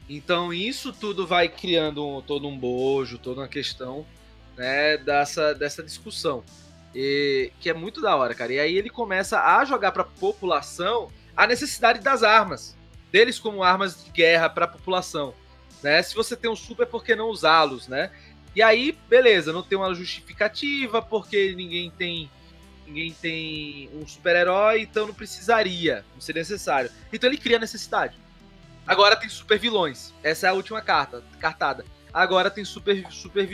Então 0.09 0.55
isso 0.55 0.93
tudo 0.93 1.27
vai 1.27 1.49
criando 1.49 2.07
um- 2.07 2.23
todo 2.23 2.49
um 2.49 2.57
bojo, 2.57 3.19
toda 3.19 3.41
uma 3.43 3.49
questão 3.49 4.07
né, 4.57 4.97
dessa, 4.97 5.55
dessa 5.55 5.83
discussão. 5.83 6.43
E- 6.95 7.53
que 7.61 7.69
é 7.69 7.75
muito 7.75 8.01
da 8.01 8.17
hora, 8.17 8.35
cara. 8.35 8.53
E 8.53 8.59
aí 8.59 8.77
ele 8.77 8.89
começa 8.89 9.41
a 9.41 9.65
jogar 9.65 9.93
pra 9.93 10.05
população 10.05 11.11
a 11.37 11.47
necessidade 11.47 12.01
das 12.01 12.23
armas. 12.23 12.77
Deles 13.13 13.39
como 13.39 13.63
armas 13.63 14.05
de 14.05 14.11
guerra 14.11 14.49
pra 14.49 14.67
população. 14.67 15.35
Né? 15.83 16.03
Se 16.03 16.15
você 16.15 16.37
tem 16.37 16.51
um 16.51 16.57
super, 16.57 16.87
por 16.87 17.05
que 17.05 17.15
não 17.15 17.29
usá-los, 17.29 17.89
né? 17.89 18.11
E 18.55 18.63
aí, 18.63 18.97
beleza, 19.09 19.53
não 19.53 19.63
tem 19.63 19.79
uma 19.79 19.95
justificativa, 19.95 21.01
porque 21.01 21.55
ninguém 21.55 21.91
tem. 21.91 22.31
Ninguém 22.87 23.13
tem 23.13 23.91
um 23.93 24.07
super-herói, 24.09 24.81
então 24.81 25.07
não 25.07 25.13
precisaria, 25.13 26.05
não 26.15 26.23
seria 26.23 26.41
necessário. 26.41 26.91
Então 27.13 27.29
ele 27.29 27.37
cria 27.37 27.59
necessidade. 27.59 28.19
Agora 28.87 29.15
tem 29.15 29.29
super 29.29 29.59
vilões. 29.59 30.15
Essa 30.23 30.47
é 30.47 30.51
a 30.51 30.55
última 30.55 30.81
carta, 30.81 31.23
cartada. 31.39 31.85
Agora 32.11 32.51
tem 32.51 32.65
super, 32.65 33.07
super. 33.13 33.47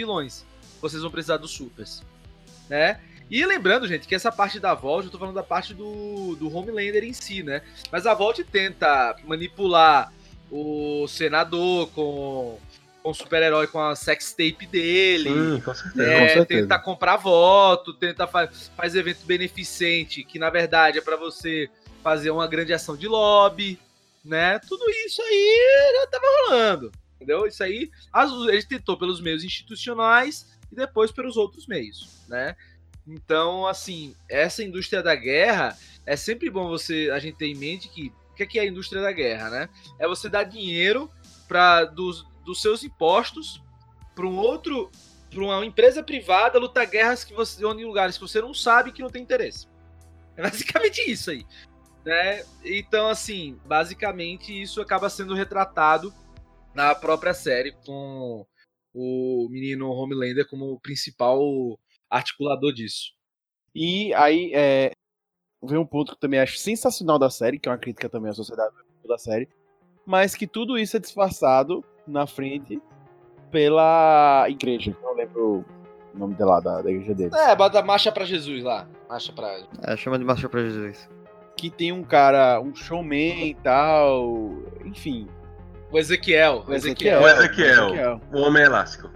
Vocês 0.81 1.03
vão 1.03 1.11
precisar 1.11 1.39
dos 1.39 1.51
supers. 1.51 2.05
Né? 2.69 3.01
E 3.29 3.45
lembrando, 3.45 3.89
gente, 3.89 4.07
que 4.07 4.15
essa 4.15 4.31
parte 4.31 4.61
da 4.61 4.73
Vault, 4.75 5.07
eu 5.07 5.11
tô 5.11 5.19
falando 5.19 5.35
da 5.35 5.43
parte 5.43 5.75
do, 5.75 6.37
do 6.37 6.55
Homelander 6.55 7.03
em 7.03 7.13
si, 7.13 7.43
né? 7.43 7.63
Mas 7.91 8.07
a 8.07 8.15
Vault 8.15 8.45
tenta 8.45 9.17
manipular 9.25 10.13
o 10.57 11.09
senador 11.09 11.89
com, 11.91 12.59
com 13.03 13.11
o 13.11 13.15
super-herói, 13.15 13.67
com 13.67 13.81
a 13.81 13.97
sex 13.97 14.31
tape 14.33 14.67
dele. 14.67 15.31
Sim, 15.31 15.61
com 15.61 15.75
certeza. 15.75 16.05
É, 16.11 16.21
Com 16.21 16.29
certeza. 16.29 16.63
tenta 16.63 16.79
comprar 16.79 17.17
voto, 17.17 17.93
tenta 17.95 18.27
fa 18.27 18.47
faz 18.77 18.95
evento 18.95 19.25
beneficente, 19.27 20.23
que 20.23 20.39
na 20.39 20.51
verdade 20.51 20.99
é 20.99 21.01
pra 21.01 21.17
você 21.17 21.69
fazer 22.05 22.31
uma 22.31 22.47
grande 22.47 22.73
ação 22.73 22.97
de 22.97 23.09
lobby, 23.09 23.81
né? 24.25 24.61
Tudo 24.61 24.89
isso 25.07 25.21
aí 25.23 25.93
já 26.01 26.07
tava 26.07 26.27
rolando, 26.47 26.93
entendeu? 27.17 27.47
Isso 27.47 27.63
aí, 27.65 27.91
as- 28.13 28.31
ele 28.49 28.63
tentou 28.63 28.97
pelos 28.97 29.21
meios 29.21 29.43
institucionais 29.43 30.47
e 30.71 30.77
depois 30.77 31.11
pelos 31.11 31.37
outros 31.37 31.67
meios, 31.67 32.21
né? 32.29 32.55
Então, 33.07 33.67
assim, 33.67 34.15
essa 34.31 34.63
indústria 34.63 35.03
da 35.03 35.15
guerra 35.17 35.77
é 36.07 36.15
sempre 36.17 36.49
bom 36.49 36.69
você 36.69 37.11
a 37.13 37.19
gente 37.19 37.37
ter 37.37 37.47
em 37.49 37.55
mente 37.57 37.89
que 37.89 38.13
o 38.43 38.49
que 38.49 38.59
é 38.59 38.63
a 38.63 38.67
indústria 38.67 39.01
da 39.01 39.13
guerra, 39.13 39.51
né? 39.51 39.69
É 39.99 40.07
você 40.07 40.29
dar 40.29 40.45
dinheiro 40.45 41.11
para 41.49 41.85
dos, 41.85 42.27
dos 42.45 42.61
seus 42.61 42.83
impostos 42.83 43.63
para 44.15 44.27
um 44.27 44.37
outro 44.37 44.91
para 45.31 45.43
uma 45.43 45.67
empresa 45.67 46.03
privada 46.03 46.61
lutar 46.61 46.87
guerras 46.87 47.25
que 47.25 47.35
você 47.35 47.65
onde 47.65 47.83
em 47.83 47.87
lugares 47.87 48.17
que 48.17 48.23
você 48.23 48.41
não 48.41 48.55
sabe 48.55 48.93
que 48.93 49.03
não 49.03 49.11
tem 49.11 49.23
interesse. 49.23 49.67
É 50.37 50.43
basicamente 50.43 51.01
isso 51.11 51.31
aí, 51.31 51.45
né? 52.05 52.45
Então 52.65 53.09
assim, 53.09 53.59
basicamente 53.67 54.63
isso 54.63 54.81
acaba 54.81 55.11
sendo 55.11 55.35
retratado 55.35 56.15
na 56.73 56.95
própria 56.95 57.35
série 57.35 57.73
com 57.85 58.47
o 58.93 59.49
menino 59.51 59.91
Homelander 59.91 60.49
como 60.49 60.79
principal 60.81 61.41
articulador 62.09 62.73
disso. 62.73 63.13
E 63.75 64.15
aí 64.15 64.53
é, 64.55 64.93
vem 65.67 65.79
um 65.79 65.87
ponto 65.87 66.13
que 66.13 66.15
eu 66.15 66.21
também 66.21 66.41
acho 66.41 66.59
sensacional 66.59 67.19
da 67.19 67.31
série, 67.31 67.59
que 67.59 67.69
é 67.69 67.73
uma 67.73 67.79
crítica 67.79 68.09
também 68.09 68.31
à 68.31 68.35
sociedade 68.35 68.73
da 69.07 69.19
série, 69.19 69.49
mas 70.07 70.35
que 70.35 70.47
tudo 70.47 70.79
isso 70.79 70.97
é 70.97 71.01
disfarçado 71.01 71.85
na 72.07 72.27
frente 72.27 72.81
pela 73.51 74.47
igreja. 74.49 74.97
Não 75.03 75.15
lembro 75.15 75.65
o 76.15 76.19
nome 76.19 76.35
dela, 76.35 76.61
da, 76.61 76.83
da 76.83 76.91
igreja 76.91 77.15
deles. 77.15 77.35
É, 77.35 77.55
bota 77.55 77.83
marcha 77.83 78.11
pra 78.11 78.25
Jesus 78.25 78.63
lá. 78.63 78.87
Marcha 79.09 79.33
pra. 79.33 79.61
É, 79.83 79.97
chama 79.97 80.19
de 80.19 80.25
marcha 80.25 80.49
pra 80.49 80.61
Jesus. 80.61 81.09
Que 81.57 81.71
tem 81.71 81.93
um 81.93 82.03
cara, 82.03 82.61
um 82.61 82.75
showman 82.75 83.49
e 83.49 83.55
tal. 83.55 84.53
Enfim. 84.85 85.29
O 85.91 85.99
Ezequiel. 85.99 86.65
O 86.67 86.75
Ezequiel. 86.75 87.23
O 87.23 87.29
Ezequiel. 87.29 88.21
O 88.33 88.41
Homem 88.41 88.65
Elástico. 88.65 89.11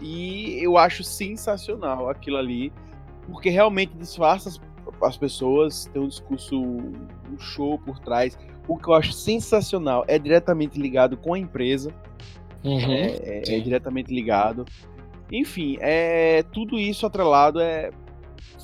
E 0.00 0.62
eu 0.62 0.76
acho 0.76 1.02
sensacional 1.02 2.08
aquilo 2.08 2.36
ali, 2.36 2.72
porque 3.30 3.48
realmente 3.48 3.94
disfarça 3.96 4.50
as, 5.00 5.08
as 5.08 5.16
pessoas, 5.16 5.86
tem 5.92 6.00
um 6.02 6.08
discurso, 6.08 6.60
um 6.60 7.38
show 7.38 7.78
por 7.78 7.98
trás. 7.98 8.38
O 8.68 8.76
que 8.76 8.88
eu 8.88 8.94
acho 8.94 9.12
sensacional 9.12 10.04
é 10.08 10.18
diretamente 10.18 10.78
ligado 10.80 11.16
com 11.16 11.34
a 11.34 11.38
empresa, 11.38 11.92
é, 12.64 12.72
é- 13.50 13.56
é 13.56 13.60
diretamente 13.60 14.12
ligado. 14.12 14.64
Enfim, 15.30 15.76
é 15.80 16.42
tudo 16.52 16.78
isso 16.78 17.06
atrelado 17.06 17.60
é 17.60 17.90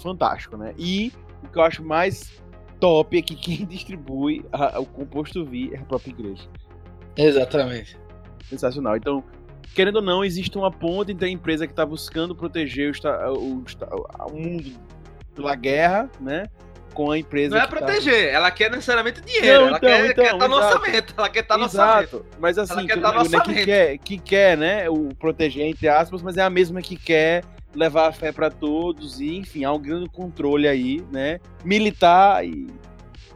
fantástico, 0.02 0.56
né? 0.56 0.74
E 0.78 1.12
o 1.44 1.48
que 1.48 1.58
eu 1.58 1.62
acho 1.62 1.84
mais 1.84 2.40
top 2.80 3.16
é 3.18 3.22
que 3.22 3.34
quem 3.36 3.64
distribui 3.66 4.44
a- 4.52 4.80
o 4.80 4.86
composto 4.86 5.44
V 5.44 5.70
é 5.72 5.78
a 5.78 5.84
própria 5.84 6.10
igreja. 6.10 6.48
Exatamente. 7.16 7.96
Sensacional. 8.48 8.96
Então, 8.96 9.22
querendo 9.74 9.96
ou 9.96 10.02
não, 10.02 10.24
existe 10.24 10.56
uma 10.58 10.70
ponte 10.70 11.12
entre 11.12 11.26
a 11.26 11.30
empresa 11.30 11.66
que 11.66 11.72
está 11.72 11.86
buscando 11.86 12.34
proteger 12.34 12.92
o, 13.30 13.32
o 13.34 13.64
o 14.32 14.36
mundo 14.36 14.72
pela 15.34 15.54
guerra, 15.54 16.08
né? 16.20 16.44
Com 16.94 17.10
a 17.10 17.18
empresa 17.18 17.54
Não 17.56 17.62
é 17.62 17.66
que 17.66 17.72
tá- 17.72 17.76
proteger, 17.78 18.28
ela 18.34 18.50
quer 18.50 18.70
necessariamente 18.70 19.22
dinheiro. 19.22 19.60
Não, 19.62 19.68
ela 19.68 19.76
então, 19.78 19.88
quer, 19.88 20.10
então, 20.10 20.24
quer 20.24 20.38
tá 20.38 20.48
no 20.48 20.56
orçamento. 20.56 21.14
Ela 21.16 21.28
quer 21.30 21.42
tá 21.42 21.56
no 21.56 21.64
orçamento. 21.64 22.16
Exato, 22.16 22.26
mas 22.38 22.58
assim, 22.58 22.72
Ela 22.74 22.82
quer 22.86 22.94
que, 22.94 23.00
tá 23.00 23.12
no 23.12 23.18
né, 23.22 23.28
que 23.30 23.36
orçamento. 23.36 23.64
quer, 23.64 23.98
que 23.98 24.18
quer, 24.18 24.56
né, 24.58 24.90
o 24.90 25.08
proteger 25.18 25.64
entre 25.66 25.88
aspas, 25.88 26.20
mas 26.20 26.36
é 26.36 26.42
a 26.42 26.50
mesma 26.50 26.82
que 26.82 26.96
quer 26.96 27.44
levar 27.74 28.08
a 28.08 28.12
fé 28.12 28.30
para 28.30 28.50
todos 28.50 29.20
e, 29.20 29.34
enfim, 29.36 29.64
há 29.64 29.72
um 29.72 29.80
grande 29.80 30.06
controle 30.10 30.68
aí, 30.68 31.02
né, 31.10 31.40
militar 31.64 32.44
e, 32.44 32.66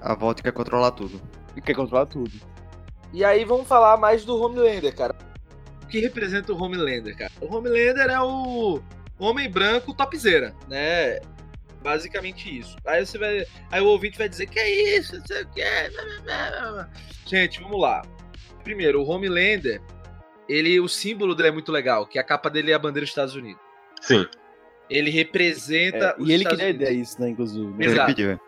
A 0.02 0.14
volta 0.14 0.42
quer 0.42 0.52
controlar 0.52 0.90
tudo. 0.90 1.18
e 1.56 1.60
quer 1.62 1.72
controlar 1.74 2.04
tudo. 2.04 2.30
E 3.14 3.24
aí 3.24 3.42
vamos 3.46 3.66
falar 3.66 3.96
mais 3.96 4.22
do 4.26 4.38
Homelander, 4.38 4.94
cara. 4.94 5.14
O 5.82 5.86
que 5.86 5.98
representa 6.00 6.52
o 6.52 6.62
Homelander, 6.62 7.16
cara? 7.16 7.32
O 7.40 7.56
Homelander 7.56 8.10
é 8.10 8.20
o 8.20 8.80
homem 9.18 9.48
branco 9.50 9.94
topzera, 9.94 10.52
né? 10.68 11.20
Basicamente 11.86 12.58
isso. 12.58 12.76
Aí 12.84 13.06
você 13.06 13.16
vai. 13.16 13.46
Aí 13.70 13.80
o 13.80 13.86
ouvinte 13.86 14.18
vai 14.18 14.28
dizer 14.28 14.46
que 14.48 14.58
é 14.58 14.98
isso, 14.98 15.16
não 15.18 15.24
sei 15.26 15.42
o 15.42 15.48
que. 15.50 15.62
Gente, 17.26 17.60
vamos 17.62 17.80
lá. 17.80 18.02
Primeiro, 18.64 19.00
o 19.02 19.06
Homelander, 19.08 19.80
ele, 20.48 20.80
o 20.80 20.88
símbolo 20.88 21.34
dele 21.34 21.50
é 21.50 21.52
muito 21.52 21.70
legal, 21.70 22.04
que 22.06 22.18
a 22.18 22.24
capa 22.24 22.50
dele 22.50 22.72
é 22.72 22.74
a 22.74 22.78
bandeira 22.78 23.04
dos 23.04 23.10
Estados 23.10 23.36
Unidos. 23.36 23.60
Sim. 24.00 24.26
Ele 24.90 25.10
representa 25.10 26.16
É, 26.18 26.22
os 26.22 26.28
e 26.28 26.32
ele 26.32 26.44
que 26.44 26.52
Estados 26.52 26.58
deu 26.58 26.66
a 26.66 26.70
Unidos. 26.70 26.88
ideia 26.88 27.00
isso, 27.02 27.20
né, 27.20 27.28
inclusive. 27.28 27.66
né? 27.66 27.84
Exato. 27.86 28.00
Ele 28.10 28.14
pediu. 28.16 28.30
é. 28.32 28.40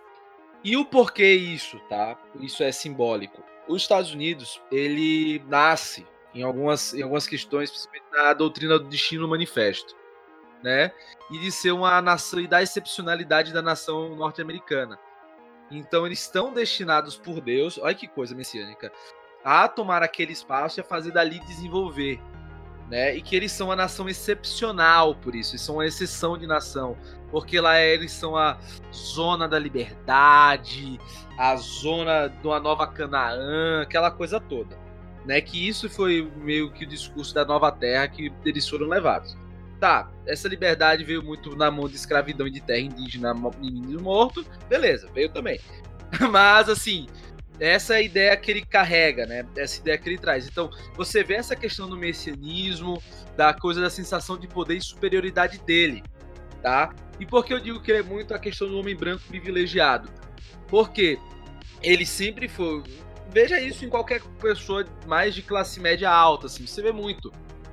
E 0.65 0.77
o 0.77 0.85
porquê 0.85 1.33
isso, 1.35 1.79
tá? 1.89 2.19
Isso 2.41 2.63
é 2.65 2.73
simbólico. 2.73 3.43
Os 3.69 3.83
Estados 3.83 4.13
Unidos, 4.13 4.61
ele 4.73 5.41
nasce 5.47 6.05
em 6.35 6.43
algumas, 6.43 6.93
em 6.95 7.03
algumas 7.03 7.27
questões, 7.27 7.71
principalmente 7.71 8.05
na 8.13 8.33
doutrina 8.35 8.79
do 8.79 8.89
destino 8.89 9.29
manifesto, 9.29 9.95
né? 10.63 10.91
E 11.31 11.39
de 11.39 11.51
ser 11.53 11.73
uma 11.73 12.01
nação 12.01 12.41
e 12.41 12.47
da 12.47 12.63
excepcionalidade 12.63 13.53
da 13.53 13.63
nação 13.63 14.15
norte-americana. 14.15 14.99
Então 15.71 16.07
eles 16.07 16.21
estão 16.21 16.53
destinados 16.53 17.17
por 17.17 17.41
Deus, 17.41 17.79
olha 17.79 17.95
que 17.95 18.09
coisa 18.09 18.35
messiânica, 18.35 18.91
a 19.45 19.69
tomar 19.69 20.03
aquele 20.03 20.33
espaço 20.33 20.79
e 20.79 20.83
a 20.83 20.85
fazer 20.85 21.13
dali 21.13 21.39
desenvolver. 21.41 22.21
Né? 22.89 23.17
E 23.17 23.21
que 23.21 23.37
eles 23.37 23.53
são 23.53 23.69
uma 23.69 23.77
nação 23.77 24.09
excepcional 24.09 25.15
por 25.15 25.35
isso, 25.35 25.53
eles 25.53 25.61
são 25.61 25.75
uma 25.75 25.87
exceção 25.87 26.39
de 26.39 26.47
nação, 26.47 26.97
porque 27.31 27.61
lá 27.61 27.79
eles 27.79 28.11
são 28.11 28.35
a 28.35 28.59
zona 28.91 29.47
da 29.47 29.59
liberdade, 29.59 30.99
a 31.39 31.55
zona 31.57 32.29
de 32.29 32.47
uma 32.47 32.59
nova 32.59 32.87
Canaã, 32.87 33.83
aquela 33.83 34.11
coisa 34.11 34.41
toda. 34.41 34.75
Né? 35.27 35.39
Que 35.43 35.69
isso 35.69 35.91
foi 35.91 36.33
meio 36.37 36.73
que 36.73 36.85
o 36.85 36.89
discurso 36.89 37.35
da 37.35 37.45
nova 37.45 37.71
terra 37.71 38.09
que 38.09 38.33
eles 38.43 38.67
foram 38.67 38.87
levados. 38.87 39.37
Tá, 39.81 40.11
essa 40.27 40.49
liberdade 40.49 41.05
veio 41.05 41.23
muito 41.23 41.55
na 41.55 41.71
mão 41.71 41.89
de 41.89 41.95
escravidão 41.95 42.47
e 42.49 42.51
de 42.51 42.61
terra 42.61 42.81
indígena 42.81 43.33
índio 43.63 44.03
morto, 44.03 44.45
beleza, 44.69 45.09
veio 45.15 45.29
também. 45.29 45.61
Mas 46.31 46.69
assim, 46.69 47.07
essa 47.61 47.95
é 47.95 47.97
a 47.99 48.03
ideia 48.03 48.37
que 48.37 48.51
ele 48.51 48.65
carrega, 48.65 49.27
né? 49.27 49.45
Essa 49.57 49.81
ideia 49.81 49.99
que 49.99 50.09
ele 50.09 50.19
traz. 50.19 50.47
Então, 50.47 50.71
você 50.97 51.25
vê 51.25 51.35
essa 51.35 51.57
questão 51.57 51.89
do 51.89 51.97
messianismo, 51.97 53.03
da 53.37 53.53
coisa 53.53 53.81
da 53.81 53.91
sensação 53.91 54.39
de 54.39 54.47
poder 54.47 54.77
e 54.77 54.83
superioridade 54.83 55.59
dele, 55.59 56.03
tá? 56.63 56.95
E 57.19 57.27
por 57.27 57.45
que 57.45 57.53
eu 57.53 57.61
digo 57.61 57.81
que 57.81 57.91
ele 57.91 58.01
é 58.01 58.03
muito 58.03 58.33
a 58.33 58.39
questão 58.39 58.69
do 58.69 58.79
homem 58.79 58.97
branco 58.97 59.25
privilegiado? 59.27 60.09
Porque 60.69 61.19
ele 61.83 62.07
sempre 62.07 62.49
foi. 62.49 62.83
Veja 63.31 63.61
isso 63.61 63.85
em 63.85 63.89
qualquer 63.89 64.23
pessoa 64.41 64.87
mais 65.07 65.35
de 65.35 65.43
classe 65.43 65.81
média 65.81 66.11
alta, 66.11 66.47
assim. 66.47 66.67
Você 66.67 66.81
vê 66.81 66.93
muito. 66.93 67.33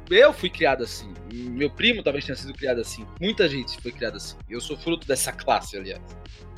Eu 0.09 0.31
fui 0.33 0.49
criado 0.49 0.83
assim. 0.83 1.13
Meu 1.33 1.69
primo 1.69 2.03
talvez 2.03 2.25
tenha 2.25 2.35
sido 2.35 2.53
criado 2.53 2.79
assim. 2.79 3.05
Muita 3.19 3.49
gente 3.49 3.81
foi 3.81 3.91
criada 3.91 4.17
assim. 4.17 4.37
Eu 4.49 4.61
sou 4.61 4.77
fruto 4.77 5.07
dessa 5.07 5.31
classe, 5.31 5.77
aliás. 5.77 6.01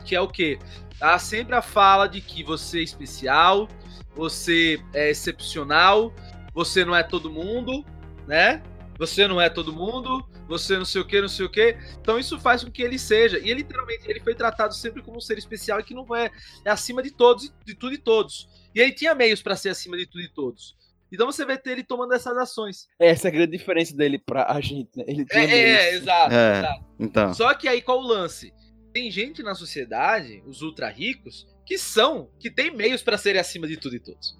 Que 0.05 0.15
é 0.15 0.21
o 0.21 0.27
quê? 0.27 0.59
Há 0.99 1.17
sempre 1.19 1.55
a 1.55 1.61
fala 1.61 2.07
de 2.07 2.21
que 2.21 2.43
você 2.43 2.79
é 2.79 2.83
especial, 2.83 3.67
você 4.15 4.81
é 4.93 5.09
excepcional, 5.09 6.13
você 6.53 6.83
não 6.83 6.95
é 6.95 7.03
todo 7.03 7.29
mundo, 7.29 7.85
né? 8.27 8.61
Você 8.97 9.27
não 9.27 9.39
é 9.39 9.47
todo 9.47 9.71
mundo, 9.71 10.27
você 10.47 10.75
não 10.75 10.85
sei 10.85 11.01
o 11.01 11.05
que, 11.05 11.21
não 11.21 11.27
sei 11.27 11.45
o 11.45 11.49
que. 11.49 11.77
Então 12.01 12.17
isso 12.17 12.39
faz 12.39 12.63
com 12.63 12.71
que 12.71 12.81
ele 12.81 12.97
seja. 12.97 13.37
E 13.37 13.53
literalmente 13.53 14.09
ele 14.09 14.19
foi 14.19 14.33
tratado 14.33 14.73
sempre 14.73 15.03
como 15.03 15.17
um 15.17 15.21
ser 15.21 15.37
especial 15.37 15.79
e 15.79 15.83
que 15.83 15.93
não 15.93 16.15
é, 16.15 16.31
é 16.65 16.71
acima 16.71 17.03
de 17.03 17.11
todos, 17.11 17.53
de 17.63 17.75
tudo 17.75 17.93
e 17.93 17.97
todos. 17.97 18.49
E 18.73 18.79
ele 18.79 18.91
tinha 18.93 19.13
meios 19.13 19.41
para 19.41 19.55
ser 19.55 19.69
acima 19.69 19.97
de 19.97 20.05
tudo 20.05 20.21
e 20.21 20.29
todos. 20.29 20.75
Então 21.11 21.25
você 21.25 21.45
vai 21.45 21.57
ter 21.57 21.71
ele 21.71 21.83
tomando 21.83 22.13
essas 22.13 22.37
ações. 22.37 22.87
Essa 22.99 23.27
é 23.27 23.29
a 23.29 23.33
grande 23.33 23.57
diferença 23.57 23.95
dele 23.95 24.17
pra 24.19 24.45
a 24.51 24.59
gente, 24.59 24.89
né? 24.97 25.05
Ele 25.07 25.25
tem 25.25 25.43
É, 25.51 25.55
é, 25.55 25.93
exato, 25.95 26.33
É. 26.33 26.59
exato. 26.59 26.85
Então. 26.99 27.33
Só 27.33 27.53
que 27.53 27.67
aí 27.67 27.81
qual 27.81 27.99
o 27.99 28.07
lance? 28.07 28.53
Tem 28.93 29.09
gente 29.11 29.41
na 29.43 29.53
sociedade, 29.55 30.41
os 30.45 30.61
ultra 30.61 30.89
ricos, 30.89 31.47
que 31.65 31.77
são, 31.77 32.29
que 32.39 32.49
tem 32.49 32.75
meios 32.75 33.01
para 33.03 33.17
serem 33.17 33.39
acima 33.39 33.67
de 33.67 33.77
tudo 33.77 33.95
e 33.95 33.99
todos, 33.99 34.35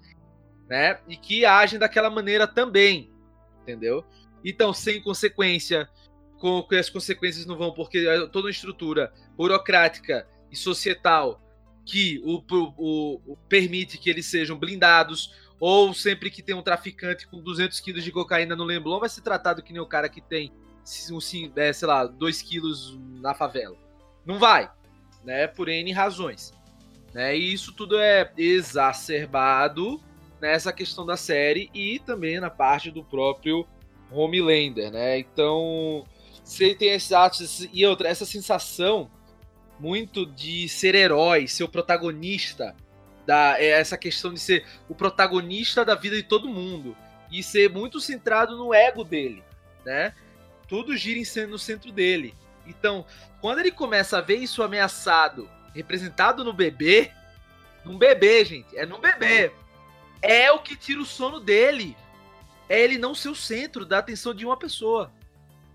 né? 0.68 0.98
E 1.08 1.16
que 1.16 1.44
agem 1.44 1.78
daquela 1.78 2.10
maneira 2.10 2.46
também, 2.46 3.10
entendeu? 3.62 4.04
Então, 4.44 4.72
sem 4.72 5.00
consequência, 5.02 5.88
com 6.38 6.62
que 6.62 6.76
as 6.76 6.88
consequências 6.90 7.44
não 7.46 7.56
vão, 7.56 7.72
porque 7.72 7.98
é 7.98 8.18
toda 8.28 8.46
uma 8.46 8.50
estrutura 8.50 9.12
burocrática 9.36 10.26
e 10.50 10.56
societal 10.56 11.40
que 11.84 12.20
o, 12.24 12.42
o- 12.50 13.20
o- 13.32 13.36
permite 13.48 13.96
que 13.98 14.08
eles 14.10 14.26
sejam 14.26 14.58
blindados, 14.58 15.32
ou 15.60 15.92
sempre 15.92 16.30
que 16.30 16.42
tem 16.42 16.54
um 16.54 16.62
traficante 16.62 17.26
com 17.26 17.40
200 17.40 17.80
quilos 17.80 18.04
de 18.04 18.12
cocaína 18.12 18.54
no 18.54 18.64
Leblon, 18.64 19.00
vai 19.00 19.08
ser 19.08 19.22
tratado 19.22 19.62
que 19.62 19.72
nem 19.72 19.82
o 19.82 19.86
cara 19.86 20.08
que 20.08 20.20
tem, 20.20 20.52
é, 21.56 21.72
sei 21.72 21.88
lá, 21.88 22.06
2 22.06 22.42
quilos 22.42 22.98
na 23.20 23.34
favela. 23.34 23.76
Não 24.24 24.38
vai, 24.38 24.70
né? 25.24 25.46
Por 25.46 25.68
N 25.68 25.92
razões. 25.92 26.52
Né? 27.12 27.36
E 27.36 27.52
isso 27.52 27.72
tudo 27.72 27.98
é 27.98 28.30
exacerbado 28.36 30.00
nessa 30.40 30.72
questão 30.72 31.04
da 31.04 31.16
série 31.16 31.70
e 31.74 31.98
também 31.98 32.38
na 32.38 32.50
parte 32.50 32.90
do 32.90 33.02
próprio 33.02 33.66
Homelander, 34.10 34.90
né? 34.90 35.18
Então, 35.18 36.06
você 36.44 36.74
tem 36.74 36.90
esses 36.90 37.12
atos 37.12 37.68
e 37.72 37.84
outra, 37.84 38.08
essa 38.08 38.24
sensação 38.24 39.10
muito 39.80 40.24
de 40.24 40.68
ser 40.68 40.94
herói, 40.94 41.46
ser 41.48 41.64
o 41.64 41.68
protagonista 41.68 42.74
da 43.28 43.60
é 43.60 43.66
essa 43.66 43.98
questão 43.98 44.32
de 44.32 44.40
ser 44.40 44.64
o 44.88 44.94
protagonista 44.94 45.84
da 45.84 45.94
vida 45.94 46.16
de 46.16 46.22
todo 46.22 46.48
mundo 46.48 46.96
e 47.30 47.42
ser 47.42 47.68
muito 47.68 48.00
centrado 48.00 48.56
no 48.56 48.72
ego 48.72 49.04
dele, 49.04 49.44
né? 49.84 50.14
Tudo 50.66 50.96
gira 50.96 51.46
no 51.46 51.58
centro 51.58 51.92
dele. 51.92 52.34
Então, 52.66 53.04
quando 53.38 53.58
ele 53.58 53.70
começa 53.70 54.16
a 54.16 54.22
ver 54.22 54.36
isso 54.36 54.62
ameaçado, 54.62 55.46
representado 55.74 56.42
no 56.42 56.54
bebê, 56.54 57.12
num 57.84 57.98
bebê, 57.98 58.46
gente, 58.46 58.74
é 58.74 58.86
num 58.86 58.98
bebê. 58.98 59.52
É 60.22 60.50
o 60.50 60.60
que 60.60 60.74
tira 60.74 61.00
o 61.02 61.04
sono 61.04 61.38
dele. 61.38 61.94
É 62.66 62.80
ele 62.80 62.96
não 62.96 63.14
ser 63.14 63.28
o 63.28 63.34
centro 63.34 63.84
da 63.84 63.98
atenção 63.98 64.34
de 64.34 64.46
uma 64.46 64.56
pessoa. 64.56 65.12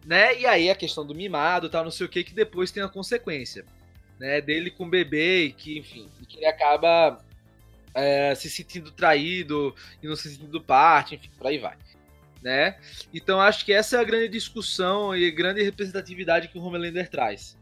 Né? 0.04 0.40
E 0.40 0.46
aí 0.48 0.72
a 0.72 0.76
questão 0.76 1.06
do 1.06 1.14
mimado, 1.14 1.70
tal, 1.70 1.84
não 1.84 1.92
sei 1.92 2.08
o 2.08 2.10
que, 2.10 2.24
que 2.24 2.34
depois 2.34 2.72
tem 2.72 2.82
a 2.82 2.90
consequência. 2.90 3.64
Né? 4.20 4.42
Dele 4.42 4.72
com 4.72 4.86
o 4.86 4.90
bebê, 4.90 5.46
e 5.46 5.54
que, 5.54 5.78
enfim, 5.78 6.10
que 6.28 6.38
ele 6.38 6.48
acaba 6.48 7.24
é, 7.94 8.34
se 8.36 8.50
sentindo 8.50 8.92
traído 8.92 9.74
e 10.02 10.08
não 10.08 10.16
se 10.16 10.30
sentindo 10.30 10.62
parte, 10.62 11.16
enfim, 11.16 11.30
por 11.38 11.48
aí 11.48 11.58
vai. 11.58 11.76
Né? 12.42 12.76
Então 13.14 13.40
acho 13.40 13.64
que 13.64 13.72
essa 13.72 13.96
é 13.98 14.00
a 14.02 14.04
grande 14.04 14.28
discussão 14.28 15.16
e 15.16 15.28
a 15.28 15.32
grande 15.34 15.64
representatividade 15.64 16.50
que 16.50 16.58
o 16.58 16.62
Homelander 16.62 17.10
traz. 17.10 17.58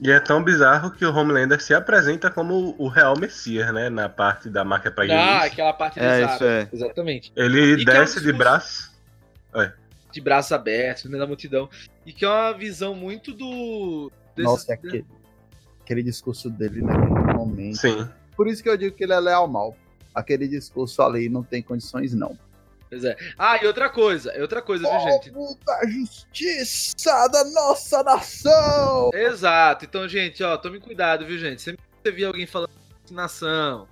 E 0.00 0.10
é 0.12 0.20
tão 0.20 0.44
bizarro 0.44 0.90
que 0.92 1.04
o 1.04 1.12
Homelander 1.12 1.60
se 1.60 1.74
apresenta 1.74 2.30
como 2.30 2.74
o 2.78 2.86
real 2.88 3.18
Messias, 3.18 3.72
né? 3.74 3.88
Na 3.88 4.08
parte 4.08 4.48
da 4.48 4.64
marca 4.64 4.90
pra 4.90 5.04
Ah, 5.12 5.44
aquela 5.44 5.72
parte 5.72 5.98
É, 5.98 6.24
isso 6.24 6.44
é. 6.44 6.68
Exatamente. 6.72 7.32
Ele 7.34 7.80
E 7.80 7.84
que 7.84 7.90
é 7.90 7.94
um 7.94 7.98
desce 8.00 8.20
de 8.20 8.32
braço. 8.32 8.92
De 10.12 10.20
braços 10.20 10.52
abertos, 10.52 11.04
meio 11.04 11.18
da 11.18 11.26
multidão. 11.26 11.68
E 12.06 12.12
que 12.12 12.24
é 12.24 12.28
uma 12.28 12.52
visão 12.52 12.94
muito 12.94 13.32
do. 13.34 14.10
desse- 14.36 14.48
Nossa, 14.48 14.72
é 14.72 14.74
aquele, 14.74 15.06
aquele 15.82 16.02
discurso 16.02 16.48
dele 16.48 16.80
naquele 16.80 17.32
momento. 17.34 17.76
Sim. 17.78 18.08
Por 18.38 18.46
isso 18.46 18.62
que 18.62 18.68
eu 18.68 18.76
digo 18.76 18.94
que 18.94 19.02
ele 19.02 19.12
é 19.12 19.18
leal 19.18 19.48
mal. 19.48 19.76
Aquele 20.14 20.46
discurso 20.46 21.02
ali 21.02 21.28
não 21.28 21.42
tem 21.42 21.60
condições, 21.60 22.14
não. 22.14 22.38
Pois 22.88 23.02
é. 23.04 23.16
Ah, 23.36 23.58
e 23.60 23.66
outra 23.66 23.90
coisa, 23.90 24.32
outra 24.40 24.62
coisa, 24.62 24.88
viu, 24.88 25.00
gente? 25.00 25.32
Da 25.66 25.80
justiça 25.88 27.26
da 27.26 27.42
nossa 27.50 28.00
nação! 28.04 29.10
Exato. 29.12 29.84
Então, 29.84 30.06
gente, 30.06 30.44
ó, 30.44 30.56
tome 30.56 30.78
cuidado, 30.78 31.26
viu, 31.26 31.36
gente? 31.36 31.60
Sempre 31.60 31.82
que 31.82 32.10
você 32.10 32.14
vir 32.14 32.26
alguém 32.26 32.46
falando 32.46 32.70
de 33.04 33.12
nação, 33.12 33.88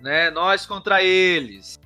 né? 0.00 0.28
Nós 0.32 0.66
contra 0.66 1.00
eles. 1.00 1.78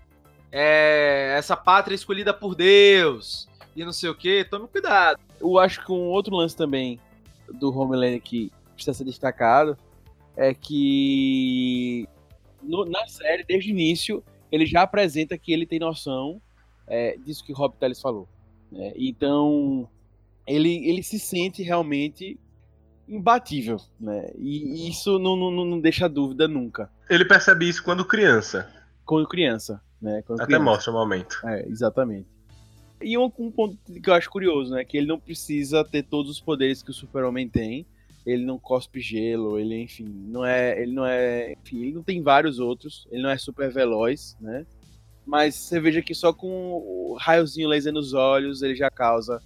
É, 0.50 1.34
essa 1.36 1.58
pátria 1.58 1.94
escolhida 1.94 2.32
por 2.32 2.54
Deus. 2.54 3.46
E 3.76 3.84
não 3.84 3.92
sei 3.92 4.08
o 4.08 4.14
que, 4.14 4.46
tome 4.46 4.66
cuidado. 4.66 5.20
Eu 5.38 5.58
acho 5.58 5.84
que 5.84 5.92
um 5.92 6.06
outro 6.06 6.34
lance 6.34 6.56
também 6.56 6.98
do 7.52 7.70
Homelander 7.78 8.22
que 8.22 8.50
precisa 8.74 8.96
ser 8.96 9.04
destacado 9.04 9.76
é 10.40 10.54
que 10.54 12.08
no- 12.62 12.84
na 12.84 13.06
série, 13.06 13.44
desde 13.44 13.70
o 13.70 13.72
início, 13.72 14.22
ele 14.50 14.64
já 14.66 14.82
apresenta 14.82 15.36
que 15.36 15.52
ele 15.52 15.66
tem 15.66 15.78
noção 15.78 16.40
é, 16.86 17.16
disso 17.18 17.44
que 17.44 17.52
Rob 17.52 17.74
Teles 17.78 18.00
falou. 18.00 18.26
né? 18.72 18.92
Então, 18.96 19.86
ele, 20.46 20.88
ele 20.88 21.02
se 21.02 21.18
sente 21.18 21.62
realmente 21.62 22.38
imbatível, 23.06 23.78
né? 24.00 24.30
E 24.38 24.88
isso 24.88 25.18
não, 25.18 25.36
não, 25.36 25.50
não 25.64 25.80
deixa 25.80 26.08
dúvida 26.08 26.46
nunca. 26.48 26.90
Ele 27.10 27.24
percebe 27.24 27.68
isso 27.68 27.82
quando 27.82 28.04
criança. 28.04 28.70
Quando 29.04 29.26
criança, 29.28 29.80
né? 30.00 30.22
Quando 30.26 30.40
Até 30.40 30.46
criança. 30.46 30.64
mostra 30.64 30.90
o 30.90 30.94
momento. 30.94 31.40
É, 31.44 31.66
exatamente. 31.68 32.26
E 33.02 33.16
um, 33.18 33.30
um 33.38 33.50
ponto 33.50 33.76
que 34.02 34.08
eu 34.10 34.14
acho 34.14 34.28
curioso, 34.30 34.72
né? 34.74 34.84
Que 34.84 34.96
ele 34.98 35.06
não 35.06 35.18
precisa 35.20 35.84
ter 35.84 36.02
todos 36.02 36.30
os 36.30 36.40
poderes 36.40 36.82
que 36.82 36.90
o 36.90 36.94
Super-Homem 36.94 37.48
tem. 37.48 37.86
Ele 38.26 38.44
não 38.44 38.58
cospe 38.58 39.00
gelo, 39.00 39.58
ele, 39.58 39.82
enfim, 39.82 40.04
não 40.04 40.44
é. 40.44 40.80
Ele 40.80 40.92
não 40.92 41.06
é. 41.06 41.52
Enfim, 41.52 41.82
ele 41.82 41.92
não 41.92 42.02
tem 42.02 42.22
vários 42.22 42.58
outros. 42.58 43.06
Ele 43.10 43.22
não 43.22 43.30
é 43.30 43.38
super 43.38 43.70
veloz, 43.70 44.36
né? 44.40 44.66
Mas 45.26 45.54
você 45.54 45.78
veja 45.78 46.00
que 46.00 46.14
só 46.14 46.32
com 46.32 46.48
o 46.48 47.16
raiozinho 47.20 47.68
laser 47.68 47.92
nos 47.92 48.14
olhos 48.14 48.62
ele 48.62 48.74
já 48.74 48.90
causa 48.90 49.42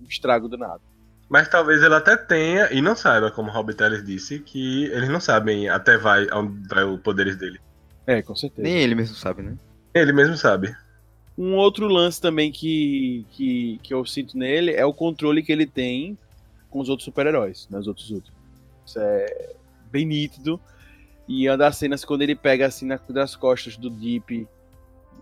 um 0.00 0.04
estrago 0.04 0.48
do 0.48 0.56
nada. 0.56 0.80
Mas 1.28 1.48
talvez 1.48 1.82
ele 1.82 1.94
até 1.94 2.16
tenha 2.16 2.72
e 2.72 2.80
não 2.80 2.96
saiba, 2.96 3.30
como 3.30 3.50
o 3.50 3.52
Rob 3.52 3.74
Teles 3.74 4.04
disse, 4.04 4.38
que 4.38 4.84
eles 4.84 5.08
não 5.08 5.20
sabem 5.20 5.68
até 5.68 5.98
vai 5.98 6.26
aonde 6.30 6.66
vai 6.68 6.84
os 6.84 7.00
poderes 7.00 7.36
dele. 7.36 7.60
É, 8.06 8.22
com 8.22 8.34
certeza. 8.34 8.62
Nem 8.62 8.78
ele 8.78 8.94
mesmo 8.94 9.14
sabe, 9.14 9.42
né? 9.42 9.56
Ele 9.92 10.12
mesmo 10.12 10.36
sabe. 10.36 10.74
Um 11.36 11.54
outro 11.54 11.86
lance 11.86 12.20
também 12.20 12.50
que, 12.50 13.26
que, 13.30 13.78
que 13.82 13.92
eu 13.92 14.04
sinto 14.06 14.38
nele 14.38 14.72
é 14.72 14.84
o 14.84 14.94
controle 14.94 15.42
que 15.42 15.52
ele 15.52 15.66
tem 15.66 16.16
com 16.70 16.80
os 16.80 16.88
outros 16.88 17.04
super-heróis, 17.04 17.66
né, 17.70 17.78
os 17.78 17.86
outros 17.86 18.10
outros. 18.10 18.32
Isso 18.86 18.98
é 19.00 19.54
bem 19.90 20.04
nítido. 20.06 20.60
E 21.26 21.48
uma 21.48 21.56
das 21.58 21.76
cenas 21.76 22.04
quando 22.04 22.22
ele 22.22 22.34
pega 22.34 22.66
assim 22.66 22.86
na, 22.86 22.96
das 23.08 23.36
costas 23.36 23.76
do 23.76 23.90
Deep 23.90 24.46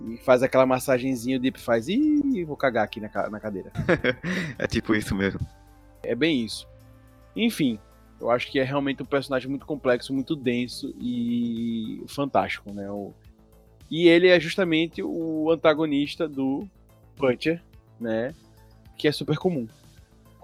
e 0.06 0.16
faz 0.18 0.42
aquela 0.42 0.64
massagenzinha, 0.66 1.36
o 1.36 1.40
Deep 1.40 1.58
faz, 1.58 1.88
ih, 1.88 2.44
vou 2.44 2.56
cagar 2.56 2.84
aqui 2.84 3.00
na, 3.00 3.08
na 3.30 3.40
cadeira. 3.40 3.72
É 4.58 4.66
tipo 4.66 4.94
isso 4.94 5.14
mesmo. 5.14 5.40
É 6.02 6.14
bem 6.14 6.44
isso. 6.44 6.66
Enfim, 7.34 7.78
eu 8.20 8.30
acho 8.30 8.50
que 8.50 8.58
é 8.60 8.62
realmente 8.62 9.02
um 9.02 9.06
personagem 9.06 9.48
muito 9.48 9.66
complexo, 9.66 10.12
muito 10.14 10.36
denso 10.36 10.94
e 11.00 12.02
fantástico, 12.08 12.72
né? 12.72 12.90
O- 12.90 13.12
E 13.90 14.08
ele 14.08 14.28
é 14.28 14.38
justamente 14.38 15.02
o 15.02 15.50
antagonista 15.50 16.28
do 16.28 16.68
Butcher, 17.18 17.60
né? 18.00 18.32
Que 18.96 19.08
é 19.08 19.12
super 19.12 19.36
comum. 19.38 19.66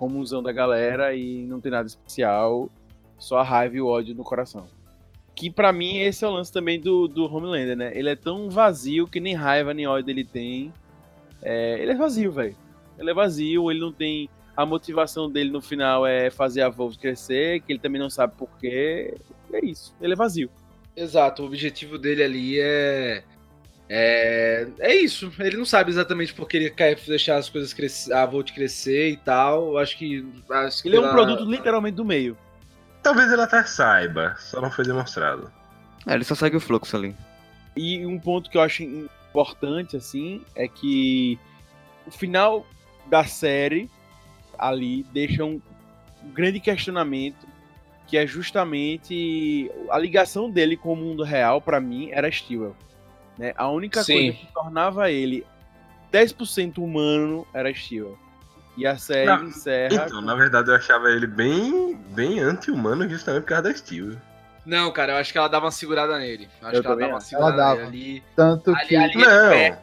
Comunzão 0.03 0.43
da 0.43 0.51
galera 0.51 1.15
e 1.15 1.45
não 1.45 1.61
tem 1.61 1.71
nada 1.71 1.87
especial, 1.87 2.69
só 3.17 3.39
a 3.39 3.45
raiva 3.45 3.77
e 3.77 3.81
o 3.81 3.87
ódio 3.87 4.17
no 4.17 4.25
coração. 4.25 4.67
Que 5.33 5.49
pra 5.49 5.73
mim 5.73 5.99
esse 5.99 6.25
é 6.25 6.29
o 6.29 6.33
lance 6.33 6.53
também 6.53 6.81
do, 6.81 7.07
do 7.07 7.33
Homelander, 7.33 7.77
né? 7.77 7.93
Ele 7.95 8.11
é 8.11 8.17
tão 8.17 8.51
vazio 8.51 9.07
que 9.07 9.21
nem 9.21 9.33
raiva 9.33 9.73
nem 9.73 9.87
ódio 9.87 10.11
ele 10.11 10.25
tem. 10.25 10.73
É, 11.41 11.81
ele 11.81 11.93
é 11.93 11.95
vazio, 11.95 12.33
velho. 12.33 12.57
Ele 12.99 13.11
é 13.11 13.15
vazio, 13.15 13.71
ele 13.71 13.79
não 13.79 13.93
tem 13.93 14.29
a 14.57 14.67
motivação 14.67 15.31
dele 15.31 15.53
no 15.53 15.63
final 15.63 16.05
é 16.05 16.31
fazer 16.31 16.63
a 16.63 16.69
Wolves 16.69 16.97
crescer, 16.97 17.61
que 17.61 17.73
ele 17.73 17.79
também 17.79 18.01
não 18.01 18.11
sabe 18.11 18.35
porquê. 18.37 19.15
É 19.53 19.65
isso, 19.65 19.95
ele 20.01 20.15
é 20.15 20.17
vazio. 20.17 20.51
Exato, 20.97 21.45
o 21.45 21.47
objetivo 21.47 21.97
dele 21.97 22.25
ali 22.25 22.59
é. 22.59 23.23
É, 23.95 24.67
é 24.79 24.95
isso. 24.95 25.31
Ele 25.39 25.59
não 25.59 25.67
sabe 25.67 25.91
exatamente 25.91 26.33
porque 26.33 26.57
ele 26.57 26.71
quer 26.71 26.99
deixar 27.07 27.37
as 27.37 27.51
coisas 27.51 27.75
crescer, 27.75 28.11
a 28.15 28.25
Volt 28.25 28.51
crescer 28.51 29.11
e 29.11 29.17
tal. 29.19 29.73
Eu 29.73 29.79
Acho 29.79 29.99
que. 29.99 30.27
Acho 30.49 30.83
que 30.83 30.89
Ele 30.89 30.97
é 30.97 31.01
um 31.01 31.11
produto 31.11 31.45
literalmente 31.45 31.97
do 31.97 32.05
meio. 32.05 32.35
Talvez 33.03 33.31
ele 33.31 33.43
até 33.43 33.63
saiba, 33.65 34.35
só 34.39 34.63
não 34.63 34.71
foi 34.71 34.87
demonstrado. 34.87 35.53
É, 36.07 36.15
ele 36.15 36.25
só 36.25 36.35
segue 36.35 36.57
o 36.57 36.61
fluxo 36.61 36.97
ali. 36.97 37.15
E 37.77 38.07
um 38.07 38.19
ponto 38.19 38.49
que 38.49 38.57
eu 38.57 38.63
acho 38.63 38.83
importante, 38.83 39.95
assim, 39.95 40.43
é 40.55 40.67
que 40.67 41.39
o 42.07 42.11
final 42.11 42.67
da 43.11 43.25
série 43.25 43.91
ali 44.59 45.05
deixa 45.13 45.45
um 45.45 45.61
grande 46.33 46.61
questionamento, 46.61 47.47
que 48.07 48.17
é 48.17 48.27
justamente 48.27 49.71
a 49.91 49.99
ligação 49.99 50.51
dele 50.51 50.79
com 50.79 50.95
o 50.95 50.97
mundo 50.97 51.23
real, 51.25 51.61
pra 51.61 51.79
mim, 51.79 52.09
era 52.11 52.31
Stewell. 52.31 52.75
Né? 53.43 53.53
A 53.57 53.69
única 53.69 54.05
Sim. 54.05 54.13
coisa 54.15 54.33
que 54.39 54.53
tornava 54.55 55.11
ele 55.11 55.45
10% 56.13 56.79
humano 56.79 57.45
era 57.53 57.75
Stewell. 57.75 58.17
E 58.77 58.87
a 58.87 58.97
série 58.97 59.27
Não, 59.27 59.45
encerra. 59.45 60.07
Então, 60.07 60.21
na 60.23 60.35
verdade, 60.37 60.71
eu 60.71 60.75
achava 60.77 61.11
ele 61.11 61.27
bem, 61.27 61.97
bem 62.15 62.39
anti-humano 62.39 63.07
justamente 63.09 63.43
por 63.43 63.49
causa 63.49 63.65
da 63.65 63.75
Steel. 63.75 64.17
Não, 64.65 64.91
cara, 64.93 65.15
eu 65.15 65.17
acho 65.17 65.33
que 65.33 65.37
ela 65.39 65.49
dava 65.49 65.67
uma 65.67 65.73
segurada 65.73 66.17
nele. 66.19 66.49
Eu 66.61 66.69
acho 66.69 66.77
Eu 66.77 66.81
que 66.83 66.87
ela 66.87 66.97
dava 66.97 67.13
uma 67.13 67.21
segurada 67.21 67.63
Ela 67.63 67.75
nele 67.75 67.79
dava. 67.81 67.89
ali. 67.89 68.23
Tanto 68.37 68.71
Ali, 68.75 68.87
que. 68.89 68.97
ali, 68.97 69.17
Não, 69.17 69.53
é. 69.53 69.79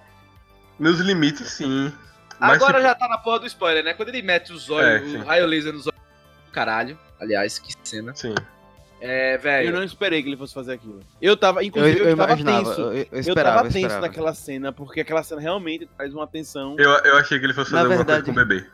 nos 0.79 0.99
limites 1.01 1.51
sim. 1.51 1.91
Mas 2.39 2.53
Agora 2.55 2.75
tipo, 2.77 2.83
já 2.87 2.95
tá 2.95 3.07
na 3.09 3.17
porra 3.17 3.41
do 3.41 3.45
spoiler, 3.47 3.83
né? 3.83 3.93
Quando 3.93 4.07
ele 4.09 4.21
mete 4.21 4.53
os 4.53 4.69
olhos, 4.69 5.13
É, 5.13 5.17
o 5.17 5.23
raio 5.25 5.45
laser 5.45 5.73
nos 5.73 5.85
olhos. 5.85 5.99
Caralho. 6.53 6.97
Aliás, 7.19 7.59
que 7.59 7.73
cena. 7.83 8.15
Sim. 8.15 8.33
É, 9.01 9.35
Eu 9.35 9.39
velho. 9.39 9.71
não 9.71 9.83
esperei 9.83 10.21
que 10.21 10.29
ele 10.29 10.35
fosse 10.37 10.53
fazer 10.53 10.73
aquilo. 10.73 10.99
Eu 11.21 11.37
tava, 11.37 11.61
Eu, 11.61 11.67
inclusive, 11.67 11.99
eu, 11.99 12.09
eu 12.09 12.17
tava 12.17 12.29
imaginava, 12.33 12.65
tenso. 12.65 12.81
eu, 12.81 12.93
eu 12.93 13.07
Eu 13.11 13.19
esperava, 13.19 13.55
tava 13.57 13.67
eu 13.67 13.71
tenso 13.71 13.85
esperava. 13.85 14.07
naquela 14.07 14.33
cena, 14.33 14.71
porque 14.73 14.99
aquela 15.01 15.23
cena 15.23 15.39
realmente 15.41 15.87
traz 15.97 16.13
uma 16.13 16.27
tensão. 16.27 16.75
Eu, 16.77 16.89
eu 16.89 17.17
achei 17.17 17.39
que 17.39 17.45
ele 17.45 17.53
fosse 17.53 17.71
Na 17.71 17.79
fazer 17.79 17.93
alguma 17.93 18.05
verdade- 18.05 18.23
coisa 18.25 18.45
com 18.45 18.45
o 18.45 18.47
bebê. 18.57 18.67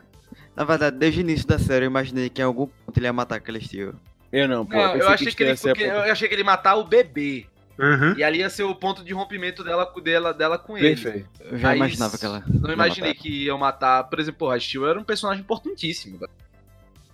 Na 0.56 0.64
verdade, 0.64 0.96
desde 0.96 1.20
o 1.20 1.22
início 1.22 1.46
da 1.46 1.58
série, 1.58 1.84
eu 1.84 1.90
imaginei 1.90 2.28
que 2.30 2.40
em 2.40 2.44
algum 2.44 2.66
ponto 2.66 2.96
ele 2.98 3.06
ia 3.06 3.12
matar 3.12 3.36
aquele 3.36 3.58
estilo. 3.58 3.94
Eu 4.32 4.48
não, 4.48 4.66
pô. 4.66 4.74
Não, 4.74 4.96
eu 4.96 5.08
achei 5.08 5.28
isso 5.28 5.36
que 5.36 5.42
ele, 5.44 5.50
ia 5.52 5.56
porque- 5.56 5.82
eu 5.84 6.00
achei 6.12 6.26
que 6.28 6.34
ele 6.34 6.42
ia 6.42 6.46
matar 6.46 6.74
o 6.76 6.84
bebê. 6.84 7.46
Uhum. 7.78 8.14
E 8.16 8.24
ali 8.24 8.38
ia 8.38 8.48
ser 8.48 8.62
o 8.62 8.74
ponto 8.74 9.04
de 9.04 9.12
rompimento 9.12 9.62
dela, 9.62 9.92
dela, 10.02 10.32
dela 10.32 10.58
com 10.58 10.78
ele. 10.78 10.96
Perfeito. 10.96 11.28
Eu 11.40 11.58
já 11.58 11.70
Aí, 11.70 11.76
imaginava 11.76 12.16
que 12.16 12.24
ela. 12.24 12.42
Não 12.48 12.70
ia 12.70 12.74
imaginei 12.74 13.10
matar. 13.10 13.22
que 13.22 13.44
iam 13.44 13.58
matar. 13.58 14.04
Por 14.04 14.18
exemplo, 14.18 14.38
porra, 14.38 14.56
a 14.56 14.60
Steel 14.60 14.88
era 14.88 14.98
um 14.98 15.04
personagem 15.04 15.42
importantíssimo. 15.42 16.18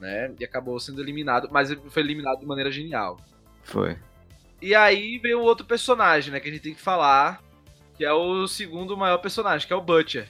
Né? 0.02 0.34
E 0.40 0.44
acabou 0.44 0.80
sendo 0.80 1.00
eliminado, 1.00 1.48
mas 1.52 1.70
ele 1.70 1.80
foi 1.88 2.02
eliminado 2.02 2.40
de 2.40 2.46
maneira 2.46 2.72
genial. 2.72 3.20
Foi. 3.62 3.96
E 4.60 4.74
aí 4.74 5.16
veio 5.18 5.38
o 5.38 5.44
outro 5.44 5.64
personagem, 5.64 6.32
né? 6.32 6.40
Que 6.40 6.48
a 6.48 6.52
gente 6.52 6.62
tem 6.62 6.74
que 6.74 6.80
falar. 6.80 7.40
Que 7.96 8.04
é 8.04 8.12
o 8.12 8.48
segundo 8.48 8.96
maior 8.96 9.18
personagem, 9.18 9.64
que 9.64 9.72
é 9.72 9.76
o 9.76 9.80
Butcher. 9.80 10.26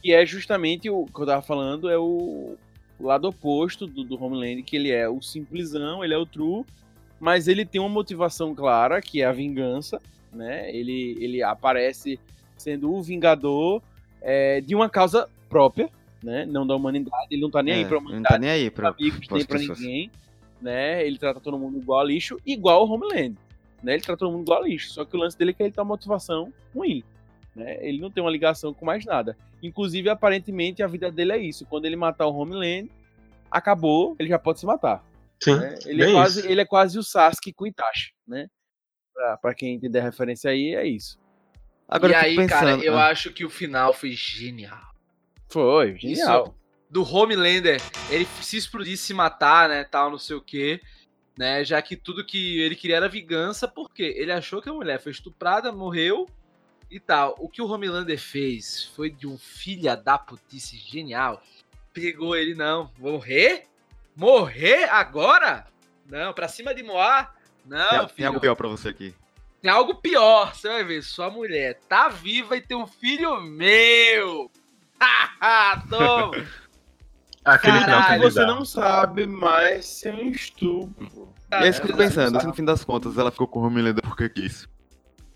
Que 0.00 0.12
é 0.12 0.24
justamente 0.24 0.88
o 0.88 1.06
que 1.06 1.20
eu 1.20 1.26
tava 1.26 1.42
falando, 1.42 1.90
é 1.90 1.98
o 1.98 2.56
lado 3.00 3.26
oposto 3.26 3.84
do, 3.84 4.04
do 4.04 4.22
Homeland, 4.22 4.62
que 4.62 4.76
ele 4.76 4.92
é 4.92 5.08
o 5.08 5.20
simplesão, 5.20 6.04
ele 6.04 6.14
é 6.14 6.18
o 6.18 6.24
true, 6.24 6.64
mas 7.18 7.48
ele 7.48 7.64
tem 7.64 7.80
uma 7.80 7.88
motivação 7.88 8.54
clara, 8.54 9.00
que 9.00 9.22
é 9.22 9.24
a 9.24 9.32
vingança, 9.32 10.00
né? 10.32 10.70
Ele, 10.70 11.16
ele 11.20 11.42
aparece 11.42 12.20
sendo 12.56 12.94
o 12.94 13.02
vingador 13.02 13.82
é, 14.22 14.60
de 14.60 14.76
uma 14.76 14.88
causa 14.88 15.28
própria, 15.48 15.90
né? 16.24 16.46
Não 16.46 16.66
da 16.66 16.74
humanidade, 16.74 17.28
ele 17.30 17.42
não 17.42 17.50
tá 17.50 17.62
nem 17.62 17.74
aí 17.74 17.82
É, 17.82 17.84
pra 17.84 17.96
ele 17.96 18.04
não 18.04 18.10
humanidade. 18.10 18.34
tá 18.34 18.38
nem 18.38 18.50
aí 18.50 18.70
pra 18.70 18.88
amigos, 18.88 19.28
nem 19.30 19.44
pra 19.44 19.58
pessoas. 19.58 19.78
ninguém, 19.78 20.10
né? 20.60 21.06
Ele 21.06 21.18
trata 21.18 21.38
todo 21.38 21.58
mundo 21.58 21.78
igual 21.78 22.00
a 22.00 22.04
lixo, 22.04 22.40
igual 22.46 22.86
o 22.86 22.90
Homeland, 22.90 23.36
né? 23.82 23.92
Ele 23.92 24.02
trata 24.02 24.20
todo 24.20 24.32
mundo 24.32 24.42
igual 24.42 24.62
a 24.62 24.66
lixo, 24.66 24.90
só 24.90 25.04
que 25.04 25.14
o 25.14 25.20
lance 25.20 25.36
dele 25.38 25.50
é 25.50 25.54
que 25.54 25.62
ele 25.62 25.70
tem 25.70 25.82
uma 25.82 25.88
motivação 25.88 26.50
ruim, 26.74 27.04
né? 27.54 27.76
Ele 27.86 28.00
não 28.00 28.10
tem 28.10 28.24
uma 28.24 28.30
ligação 28.30 28.72
com 28.72 28.86
mais 28.86 29.04
nada. 29.04 29.36
Inclusive, 29.62 30.08
aparentemente, 30.08 30.82
a 30.82 30.86
vida 30.86 31.10
dele 31.10 31.32
é 31.32 31.38
isso. 31.38 31.66
Quando 31.66 31.84
ele 31.84 31.96
matar 31.96 32.26
o 32.26 32.34
Homeland, 32.34 32.90
acabou, 33.50 34.16
ele 34.18 34.30
já 34.30 34.38
pode 34.38 34.60
se 34.60 34.66
matar. 34.66 35.04
Sim. 35.42 35.56
né? 35.58 35.74
Ele, 35.84 36.02
é 36.04 36.12
quase, 36.12 36.40
isso. 36.40 36.48
ele 36.48 36.60
é 36.60 36.64
quase 36.64 36.98
o 36.98 37.02
Sasuke 37.02 37.52
com 37.52 37.64
o 37.64 37.66
Itachi, 37.66 38.12
né? 38.26 38.48
Pra, 39.12 39.36
pra 39.36 39.54
quem 39.54 39.74
entender 39.74 40.00
a 40.00 40.02
referência 40.02 40.50
aí, 40.50 40.74
é 40.74 40.86
isso. 40.86 41.18
Agora 41.86 42.12
e 42.12 42.16
aí, 42.16 42.36
pensando. 42.36 42.48
cara, 42.48 42.84
eu 42.84 42.96
ah, 42.96 43.08
acho 43.08 43.30
que 43.30 43.44
o 43.44 43.50
final 43.50 43.92
foi 43.92 44.12
genial. 44.12 44.93
Foi, 45.54 45.96
genial. 45.96 46.52
do 46.90 47.04
Homelander, 47.08 47.80
ele 48.10 48.26
se 48.42 48.56
explodir, 48.56 48.98
se 48.98 49.14
matar, 49.14 49.68
né, 49.68 49.84
tal, 49.84 50.10
não 50.10 50.18
sei 50.18 50.34
o 50.34 50.40
quê, 50.40 50.80
né, 51.38 51.62
já 51.62 51.80
que 51.80 51.94
tudo 51.94 52.26
que 52.26 52.58
ele 52.60 52.74
queria 52.74 52.96
era 52.96 53.08
vingança, 53.08 53.68
porque 53.68 54.02
ele 54.02 54.32
achou 54.32 54.60
que 54.60 54.68
a 54.68 54.72
mulher 54.72 55.00
foi 55.00 55.12
estuprada, 55.12 55.70
morreu 55.70 56.28
e 56.90 56.98
tal. 56.98 57.36
O 57.38 57.48
que 57.48 57.62
o 57.62 57.68
Homelander 57.68 58.18
fez 58.18 58.90
foi 58.96 59.10
de 59.10 59.28
um 59.28 59.38
filha 59.38 59.96
da 59.96 60.18
putice 60.18 60.76
genial. 60.76 61.40
Pegou 61.92 62.34
ele, 62.34 62.56
não, 62.56 62.90
morrer? 62.98 63.66
Morrer 64.16 64.90
agora? 64.90 65.68
Não, 66.04 66.32
pra 66.32 66.48
cima 66.48 66.74
de 66.74 66.82
Moá? 66.82 67.32
Não, 67.64 67.90
tem, 67.90 67.98
tem 67.98 68.08
filho. 68.08 68.26
algo 68.26 68.40
pior 68.40 68.56
pra 68.56 68.66
você 68.66 68.88
aqui. 68.88 69.14
Tem 69.62 69.70
algo 69.70 69.94
pior, 69.94 70.52
você 70.52 70.66
vai 70.66 70.82
ver. 70.82 71.04
Sua 71.04 71.30
mulher 71.30 71.78
tá 71.88 72.08
viva 72.08 72.56
e 72.56 72.60
tem 72.60 72.76
um 72.76 72.88
filho 72.88 73.40
meu. 73.40 74.50
Toma. 75.88 76.46
Aquele 77.44 77.78
Caralho, 77.80 78.22
que 78.22 78.30
você 78.30 78.46
não 78.46 78.64
sabe, 78.64 79.26
mas 79.26 79.84
se 79.84 80.08
é 80.08 80.14
um 80.14 80.30
estupro. 80.30 81.34
É 81.50 81.68
isso 81.68 81.80
que 81.80 81.88
eu 81.88 81.92
tô 81.92 81.98
pensando, 81.98 82.40
se 82.40 82.46
no 82.46 82.54
fim 82.54 82.64
das 82.64 82.82
contas 82.82 83.18
ela 83.18 83.30
ficou 83.30 83.46
com 83.46 83.60
o 83.60 83.64
Homelander 83.64 84.02
porque 84.02 84.28
quis. 84.30 84.66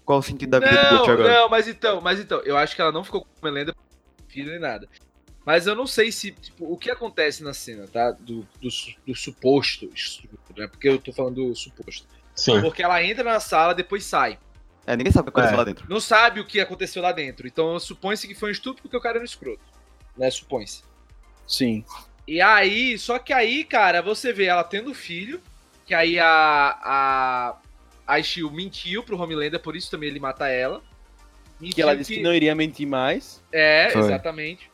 Qual 0.04 0.20
o 0.20 0.22
sentido 0.22 0.50
da 0.50 0.58
vida 0.58 0.74
do 0.74 0.82
Não, 0.82 0.98
Butch 0.98 1.08
agora? 1.10 1.34
não, 1.34 1.48
mas 1.50 1.68
então, 1.68 2.00
mas 2.00 2.18
então, 2.18 2.40
eu 2.44 2.56
acho 2.56 2.74
que 2.74 2.80
ela 2.80 2.90
não 2.90 3.04
ficou 3.04 3.20
com 3.20 3.28
o 3.28 3.44
Melenda 3.44 3.74
filho 4.28 4.50
nem 4.50 4.60
nada. 4.60 4.88
Mas 5.44 5.66
eu 5.66 5.74
não 5.74 5.86
sei 5.86 6.12
se, 6.12 6.32
tipo, 6.32 6.70
o 6.70 6.76
que 6.76 6.90
acontece 6.90 7.42
na 7.42 7.54
cena, 7.54 7.86
tá? 7.86 8.10
Do, 8.12 8.46
do, 8.60 8.68
do 9.06 9.14
suposto 9.14 9.90
estupro, 9.94 10.54
né? 10.56 10.66
Porque 10.66 10.88
eu 10.88 10.98
tô 10.98 11.12
falando 11.12 11.36
do 11.36 11.54
suposto. 11.54 12.06
Sim. 12.34 12.60
Porque 12.60 12.82
ela 12.82 13.02
entra 13.02 13.24
na 13.24 13.40
sala, 13.40 13.74
depois 13.74 14.04
sai. 14.04 14.38
É, 14.88 14.96
ninguém 14.96 15.12
sabe 15.12 15.28
o 15.28 15.32
que 15.32 15.38
aconteceu 15.38 15.54
É. 15.54 15.58
lá 15.58 15.64
dentro. 15.64 15.86
Não 15.86 16.00
sabe 16.00 16.40
o 16.40 16.46
que 16.46 16.60
aconteceu 16.60 17.02
lá 17.02 17.12
dentro. 17.12 17.46
Então 17.46 17.78
supõe-se 17.78 18.26
que 18.26 18.34
foi 18.34 18.48
um 18.48 18.52
estupro 18.52 18.82
porque 18.82 18.96
o 18.96 19.00
cara 19.00 19.16
era 19.16 19.22
um 19.22 19.24
escroto. 19.26 19.60
Né? 20.16 20.30
Supõe-se. 20.30 20.82
Sim. 21.46 21.84
E 22.26 22.40
aí, 22.40 22.98
só 22.98 23.18
que 23.18 23.32
aí, 23.32 23.64
cara, 23.64 24.00
você 24.00 24.32
vê 24.32 24.46
ela 24.46 24.64
tendo 24.64 24.94
filho, 24.94 25.42
que 25.86 25.92
aí 25.94 26.18
a 26.18 26.78
a 26.82 27.56
a 28.06 28.22
Shield 28.22 28.54
mentiu 28.54 29.02
pro 29.02 29.20
Homelander, 29.20 29.60
por 29.60 29.76
isso 29.76 29.90
também 29.90 30.08
ele 30.08 30.18
mata 30.20 30.48
ela. 30.48 30.82
Mentiu 31.60 31.74
Que 31.74 31.82
ela 31.82 31.94
disse 31.94 32.14
que 32.14 32.22
não 32.22 32.32
iria 32.32 32.54
mentir 32.54 32.86
mais. 32.86 33.42
É, 33.52 33.90
Foi. 33.90 34.00
exatamente. 34.02 34.70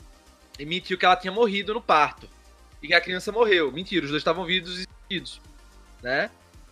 E 0.58 0.64
mentiu 0.64 0.96
que 0.96 1.04
ela 1.04 1.16
tinha 1.16 1.32
morrido 1.32 1.74
no 1.74 1.80
parto. 1.82 2.28
E 2.80 2.86
que 2.86 2.94
a 2.94 3.00
criança 3.00 3.32
morreu. 3.32 3.72
Mentira, 3.72 4.04
os 4.04 4.10
dois 4.10 4.20
estavam 4.20 4.44
vivos 4.44 4.82
e 4.82 4.86
vivos, 5.10 5.40
né? 6.02 6.30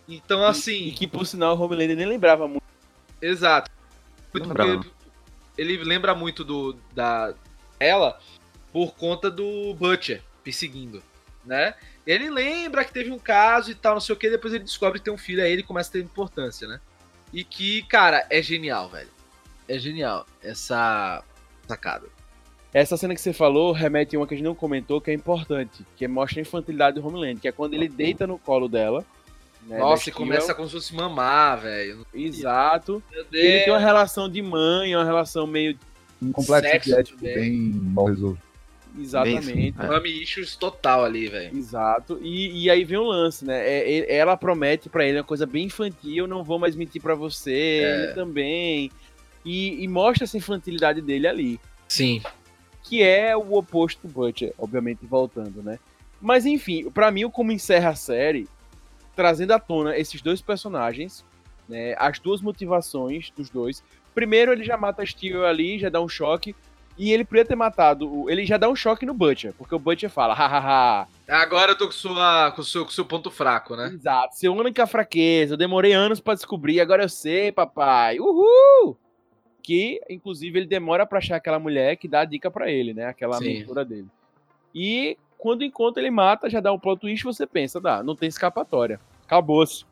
Então, 0.09 0.45
assim, 0.45 0.89
E 0.89 0.93
que, 0.93 1.07
por 1.09 1.27
sinal, 1.27 1.57
o 1.57 1.61
Homelander 1.61 1.97
nem 1.97 2.07
lembrava 2.07 2.47
muito. 2.47 2.63
Exato. 3.23 3.71
Lembrava, 4.35 4.85
ele 5.57 5.77
lembra 5.85 6.15
muito 6.15 6.45
do 6.45 6.77
da 6.95 7.35
ela 7.79 8.19
por 8.73 8.95
conta 8.95 9.31
do 9.31 9.75
Butcher 9.75 10.23
perseguindo, 10.43 11.03
né? 11.45 11.75
Ele 12.07 12.31
lembra 12.31 12.85
que 12.85 12.93
teve 12.93 13.11
um 13.11 13.19
caso 13.19 13.71
e 13.71 13.75
tal, 13.75 13.95
não 13.95 14.01
sei 14.01 14.15
o 14.15 14.19
que, 14.19 14.29
depois 14.29 14.53
ele 14.53 14.65
descobre 14.65 14.99
que 14.99 15.05
tem 15.05 15.15
um 15.15 15.19
filho, 15.19 15.43
aí 15.43 15.53
ele 15.53 15.63
começa 15.63 15.91
a 15.91 15.93
ter 15.93 16.01
importância, 16.01 16.67
né? 16.67 16.81
E 17.33 17.45
que, 17.45 17.83
cara, 17.85 18.27
é 18.29 18.43
genial, 18.43 18.89
velho. 18.89 19.11
É 19.69 19.79
genial 19.79 20.27
essa 20.43 21.23
sacada. 21.69 22.09
Essa 22.75 22.97
cena 22.97 23.15
que 23.15 23.21
você 23.21 23.33
falou 23.33 23.73
remete 23.73 24.17
a 24.17 24.19
uma 24.19 24.27
que 24.27 24.35
a 24.35 24.37
gente 24.37 24.47
não 24.47 24.55
comentou, 24.55 25.01
que 25.01 25.11
é 25.11 25.15
importante, 25.15 25.85
que 25.97 26.09
mostra 26.09 26.41
a 26.41 26.43
infantilidade 26.43 26.99
do 26.99 27.07
Homeland, 27.07 27.41
que 27.41 27.47
é 27.47 27.53
quando 27.53 27.75
ele 27.75 27.89
deita 27.89 28.27
no 28.27 28.39
colo 28.39 28.69
dela, 28.69 29.05
né, 29.67 29.79
Nossa, 29.79 30.09
e 30.09 30.13
começa 30.13 30.55
como 30.55 30.69
se 30.69 30.75
fosse 30.75 30.95
mamar, 30.95 31.61
velho. 31.61 32.07
Exato. 32.13 33.03
Ele 33.33 33.61
tem 33.61 33.71
uma 33.73 33.79
relação 33.79 34.29
de 34.29 34.43
mãe, 34.43 34.95
uma 34.95 35.05
relação 35.05 35.47
meio. 35.47 35.79
Um 36.21 36.31
complexo 36.33 36.71
Sexo 36.71 36.89
de 36.91 36.95
ético 36.95 37.19
bem 37.21 37.53
mal 37.75 38.07
resolvido. 38.07 38.43
Exatamente. 38.99 39.75
É. 39.79 39.87
Mami 39.87 40.23
issues 40.23 40.55
total 40.55 41.05
ali, 41.05 41.27
velho. 41.29 41.57
Exato. 41.57 42.19
E, 42.23 42.65
e 42.65 42.71
aí 42.71 42.85
vem 42.85 42.99
o 42.99 43.05
lance, 43.05 43.45
né? 43.45 43.67
É, 43.67 43.99
é- 44.01 44.17
ela 44.17 44.37
promete 44.37 44.89
pra 44.89 45.05
ele 45.05 45.19
uma 45.19 45.25
coisa 45.25 45.47
bem 45.47 45.65
infantil, 45.67 46.27
não 46.27 46.45
vou 46.45 46.59
mais 46.59 46.77
mentir 46.77 47.01
pra 47.01 47.15
você, 47.15 47.81
É. 47.83 48.05
ele 48.05 48.13
também. 48.15 48.91
E, 49.45 49.83
e 49.83 49.89
mostra 49.89 50.25
essa 50.25 50.37
infantilidade 50.37 51.01
dele 51.01 51.27
ali. 51.27 51.61
Sim. 51.89 52.23
Que 52.83 53.03
é 53.03 53.37
o 53.37 53.55
oposto 53.55 54.07
do 54.07 54.13
Butcher, 54.13 54.53
obviamente 54.59 55.07
voltando, 55.07 55.63
né? 55.63 55.79
Mas 56.21 56.47
enfim, 56.47 56.89
pra 56.91 57.11
mim, 57.11 57.29
como 57.31 57.51
encerra 57.51 57.91
a 57.91 57.95
série, 57.97 58.47
trazendo 59.15 59.53
à 59.53 59.59
tona 59.59 59.97
esses 59.97 60.21
dois 60.23 60.41
personagens, 60.41 61.25
né? 61.69 61.95
As 61.99 62.19
duas 62.19 62.41
motivações 62.41 63.31
dos 63.37 63.51
dois. 63.51 63.83
Primeiro, 64.15 64.53
ele 64.53 64.65
já 64.65 64.77
mata 64.77 65.03
a 65.03 65.07
Steel 65.07 65.45
ali, 65.45 65.79
já 65.79 65.89
dá 65.89 66.01
um 66.01 66.09
choque. 66.09 66.55
E 66.99 67.11
ele 67.11 67.25
podia 67.25 67.45
ter 67.45 67.57
matado. 67.57 68.29
Ele 68.29 68.45
já 68.45 68.59
dá 68.59 68.69
um 68.69 68.77
choque 68.77 69.07
no 69.07 69.15
Butcher, 69.15 69.55
porque 69.55 69.75
o 69.75 69.79
Butcher 69.79 70.11
fala, 70.11 70.35
hahaha. 70.35 71.09
Agora 71.27 71.73
eu 71.73 71.79
tô 71.79 71.87
com, 71.87 71.93
sua, 71.93 72.53
com, 72.53 72.61
o 72.61 72.65
seu, 72.65 72.85
com 72.85 72.91
seu 72.91 73.05
ponto 73.05 73.31
fraco, 73.31 73.75
né? 73.75 73.91
Exato, 73.95 74.37
seu 74.37 74.55
única 74.55 74.87
fraqueza. 74.87 75.55
Eu 75.55 75.59
demorei 75.59 75.93
anos 75.93 76.21
pra 76.21 76.35
descobrir, 76.35 76.81
agora 76.81 77.05
eu 77.05 77.09
sei, 77.09 77.51
papai. 77.51 78.21
Uhul! 78.21 78.99
Que, 79.63 80.01
inclusive, 80.11 80.59
ele 80.59 80.67
demora 80.67 81.07
pra 81.07 81.19
achar 81.19 81.37
aquela 81.37 81.59
mulher 81.59 81.97
que 81.97 82.07
dá 82.07 82.21
a 82.21 82.25
dica 82.27 82.51
pra 82.51 82.71
ele, 82.71 82.93
né? 82.93 83.07
Aquela 83.07 83.39
Sim. 83.39 83.61
mentora 83.61 83.85
dele. 83.85 84.09
E 84.75 85.17
quando 85.43 85.65
encontra 85.65 86.01
ele 86.01 86.11
mata, 86.11 86.49
já 86.49 86.61
dá 86.61 86.73
um 86.73 86.79
plot 86.79 87.01
twist, 87.01 87.25
você 87.25 87.45
pensa, 87.45 87.81
dá, 87.81 88.01
não 88.01 88.15
tem 88.15 88.29
escapatória. 88.29 89.01
Acabou-se. 89.27 89.85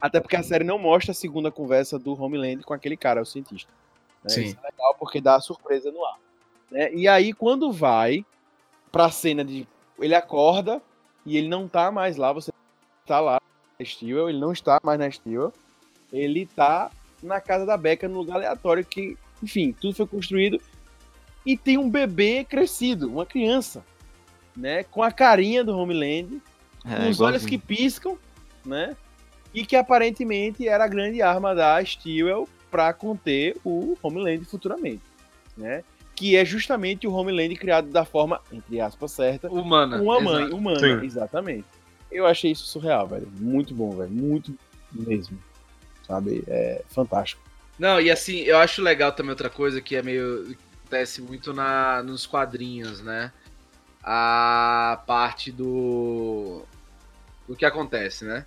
Até 0.00 0.18
porque 0.18 0.34
a 0.34 0.42
série 0.42 0.64
não 0.64 0.80
mostra 0.80 1.12
a 1.12 1.14
segunda 1.14 1.48
conversa 1.48 1.96
do 1.96 2.20
Homeland 2.20 2.64
com 2.64 2.74
aquele 2.74 2.96
cara, 2.96 3.22
o 3.22 3.24
cientista. 3.24 3.70
né? 4.24 4.30
Sim. 4.30 4.42
Isso 4.46 4.58
é 4.60 4.66
legal 4.66 4.96
porque 4.98 5.20
dá 5.20 5.36
a 5.36 5.40
surpresa 5.40 5.92
no 5.92 6.04
ar. 6.04 6.18
né? 6.72 6.92
E 6.92 7.06
aí, 7.06 7.32
quando 7.32 7.70
vai 7.70 8.26
pra 8.90 9.08
cena 9.08 9.44
de. 9.44 9.64
Ele 9.96 10.12
acorda 10.12 10.82
e 11.24 11.36
ele 11.36 11.46
não 11.46 11.68
tá 11.68 11.92
mais 11.92 12.16
lá, 12.16 12.32
você 12.32 12.50
tá 13.06 13.20
lá 13.20 13.40
na 13.78 13.86
Steel, 13.86 14.28
ele 14.28 14.40
não 14.40 14.50
está 14.50 14.80
mais 14.82 14.98
na 14.98 15.08
Steel. 15.08 15.52
Ele 16.12 16.46
tá 16.46 16.90
na 17.22 17.40
casa 17.40 17.64
da 17.64 17.76
Becca, 17.76 18.08
num 18.08 18.18
lugar 18.18 18.34
aleatório 18.38 18.84
que, 18.84 19.16
enfim, 19.40 19.70
tudo 19.70 19.94
foi 19.94 20.06
construído. 20.08 20.60
E 21.46 21.56
tem 21.56 21.78
um 21.78 21.88
bebê 21.88 22.44
crescido, 22.44 23.08
uma 23.08 23.24
criança, 23.24 23.84
né? 24.56 24.84
Com 24.84 25.02
a 25.02 25.10
carinha 25.12 25.62
do 25.62 25.76
Homeland, 25.76 26.40
É, 26.84 26.96
com 26.96 27.08
os 27.10 27.20
olhos 27.20 27.44
que 27.44 27.58
piscam, 27.58 28.16
né? 28.64 28.96
E 29.52 29.64
que 29.64 29.76
aparentemente 29.76 30.66
era 30.68 30.84
a 30.84 30.88
grande 30.88 31.22
arma 31.22 31.54
da 31.54 31.82
Steel 31.84 32.48
para 32.70 32.92
conter 32.92 33.56
o 33.64 33.96
Homeland 34.02 34.44
futuramente, 34.44 35.02
né? 35.56 35.82
Que 36.14 36.36
é 36.36 36.44
justamente 36.44 37.06
o 37.06 37.12
Homeland 37.12 37.54
criado 37.56 37.88
da 37.90 38.04
forma, 38.04 38.40
entre 38.50 38.80
aspas, 38.80 39.12
certa, 39.12 39.48
Humana. 39.50 40.00
uma 40.00 40.20
mãe 40.20 40.42
exato. 40.42 40.56
humana, 40.56 40.80
Sim. 41.00 41.04
exatamente. 41.06 41.64
Eu 42.10 42.26
achei 42.26 42.52
isso 42.52 42.64
surreal, 42.66 43.06
velho. 43.06 43.28
Muito 43.38 43.74
bom, 43.74 43.90
velho. 43.90 44.10
Muito 44.10 44.56
mesmo. 44.92 45.38
Sabe? 46.06 46.42
É 46.46 46.82
fantástico. 46.88 47.42
Não, 47.78 48.00
e 48.00 48.10
assim, 48.10 48.38
eu 48.38 48.56
acho 48.58 48.80
legal 48.80 49.12
também 49.12 49.30
outra 49.30 49.50
coisa 49.50 49.80
que 49.80 49.96
é 49.96 50.02
meio. 50.02 50.56
acontece 50.80 51.20
muito 51.20 51.52
na, 51.52 52.02
nos 52.02 52.24
quadrinhos, 52.26 53.00
né? 53.02 53.32
A 54.08 55.02
parte 55.04 55.50
do. 55.50 56.62
do 57.48 57.56
que 57.56 57.64
acontece, 57.64 58.24
né? 58.24 58.46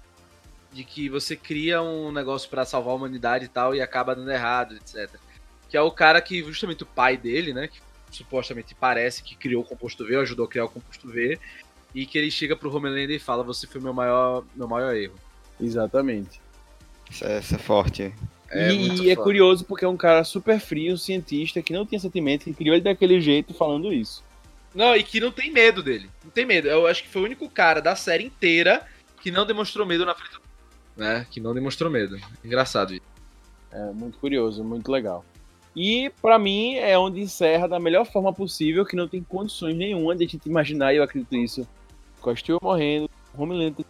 De 0.72 0.84
que 0.86 1.10
você 1.10 1.36
cria 1.36 1.81
um 1.81 2.11
negócio 2.11 2.49
pra 2.49 2.64
salvar 2.64 2.94
a 2.94 2.95
humanidade 2.95 3.45
e 3.45 3.49
tal 3.49 3.76
e 3.76 3.81
acaba 3.81 4.15
dando 4.15 4.31
errado, 4.31 4.76
etc. 4.76 5.10
Que 5.68 5.76
é 5.76 5.81
o 5.81 5.91
cara 5.91 6.22
que, 6.22 6.41
justamente 6.44 6.84
o 6.84 6.86
pai 6.86 7.18
dele, 7.18 7.53
né? 7.53 7.68
Que 7.68 7.81
supostamente 8.10 8.73
parece 8.73 9.22
que 9.22 9.36
criou 9.36 9.61
o 9.61 9.65
composto 9.65 10.06
V, 10.06 10.15
ou 10.15 10.22
ajudou 10.22 10.45
a 10.45 10.49
criar 10.49 10.65
o 10.65 10.69
composto 10.69 11.10
V. 11.10 11.38
E 11.94 12.06
que 12.06 12.18
ele 12.18 12.31
chega 12.31 12.56
pro 12.56 12.73
Homelander 12.73 13.18
e 13.18 13.19
fala: 13.19 13.44
Você 13.44 13.68
foi 13.68 13.81
meu 13.81 13.94
maior, 13.94 14.45
meu 14.56 14.68
maior 14.68 14.95
erro. 14.95 15.15
Exatamente. 15.60 16.40
Isso 17.10 17.26
é, 17.26 17.40
isso 17.40 17.56
é 17.56 17.57
forte. 17.57 18.14
É 18.52 18.72
e 18.72 19.11
é 19.11 19.15
curioso 19.15 19.64
porque 19.65 19.86
é 19.86 19.88
um 19.88 19.98
cara 19.98 20.23
super 20.23 20.60
frio, 20.60 20.94
um 20.94 20.98
cientista, 20.98 21.61
que 21.61 21.73
não 21.73 21.86
tinha 21.86 21.99
sentimento, 21.99 22.45
que 22.45 22.53
criou 22.53 22.76
ele 22.76 22.84
daquele 22.84 23.22
jeito 23.22 23.53
falando 23.53 23.94
isso. 23.94 24.23
Não, 24.74 24.96
e 24.96 25.04
que 25.04 25.20
não 25.20 25.32
tem 25.32 25.52
medo 25.52 25.82
dele. 25.82 26.10
Não 26.24 26.32
tem 26.32 26.46
medo. 26.46 26.68
Eu 26.68 26.88
acho 26.88 27.04
que 27.04 27.10
foi 27.10 27.22
o 27.22 27.26
único 27.26 27.50
cara 27.50 27.82
da 27.82 27.96
série 27.96 28.26
inteira 28.26 28.86
que 29.22 29.32
não 29.32 29.46
demonstrou 29.46 29.86
medo 29.86 30.06
na 30.06 30.16
frente 30.16 30.34
do. 30.34 30.41
Né? 30.96 31.26
Que 31.30 31.40
não 31.40 31.54
demonstrou 31.54 31.90
medo. 31.90 32.20
Engraçado 32.44 32.94
isso. 32.94 33.04
É 33.72 33.91
muito 33.91 34.18
curioso, 34.18 34.64
muito 34.64 34.91
legal. 34.91 35.24
E 35.76 36.12
pra 36.22 36.40
mim 36.40 36.76
é 36.76 36.98
onde 36.98 37.22
encerra 37.22 37.68
da 37.68 37.80
melhor 37.80 38.06
forma 38.06 38.34
possível, 38.34 38.86
que 38.86 38.96
não 38.96 39.08
tem 39.08 39.24
condições 39.24 39.76
nenhuma 39.76 40.16
de 40.16 40.26
a 40.26 40.28
gente 40.28 40.48
imaginar, 40.48 40.94
e 40.94 40.98
eu 40.98 41.04
acredito 41.04 41.68
a 42.26 42.36
Steel 42.36 42.60
morrendo, 42.62 43.10
Homelander, 43.38 43.86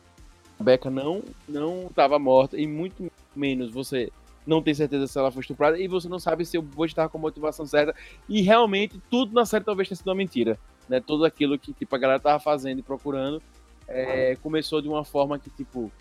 a 0.60 0.64
Becca 0.64 0.90
não 0.90 1.24
não 1.48 1.90
tava 1.96 2.20
morta 2.20 2.60
e 2.60 2.68
muito 2.68 3.12
menos 3.36 3.72
você 3.72 4.12
não 4.46 4.62
tem 4.62 4.74
certeza 4.74 5.08
se 5.08 5.18
ela 5.18 5.32
foi 5.32 5.42
estuprada 5.42 5.80
e 5.80 5.88
você 5.88 6.10
não 6.10 6.20
sabe 6.20 6.46
se 6.46 6.58
o 6.58 6.62
Butch 6.62 6.94
tava 6.94 7.10
com 7.10 7.18
a 7.18 7.22
motivação 7.22 7.66
certa 7.66 7.96
e 8.28 8.42
realmente 8.42 9.02
tudo 9.10 9.34
na 9.34 9.46
série 9.46 9.64
talvez 9.64 9.88
tenha 9.88 9.96
sido 9.96 10.08
uma 10.08 10.16
mentira, 10.16 10.60
né? 10.90 11.00
Tudo 11.00 11.24
aquilo 11.24 11.58
que 11.58 11.72
tipo 11.74 11.96
a 11.96 12.00
galera 12.00 12.20
tava 12.20 12.40
fazendo 12.40 12.80
e 12.80 12.84
procurando 12.84 13.42
é, 13.88 14.36
começou 14.38 14.82
de 14.82 14.88
uma 14.88 15.06
forma 15.06 15.40
que 15.40 15.50
tipo 15.50 15.92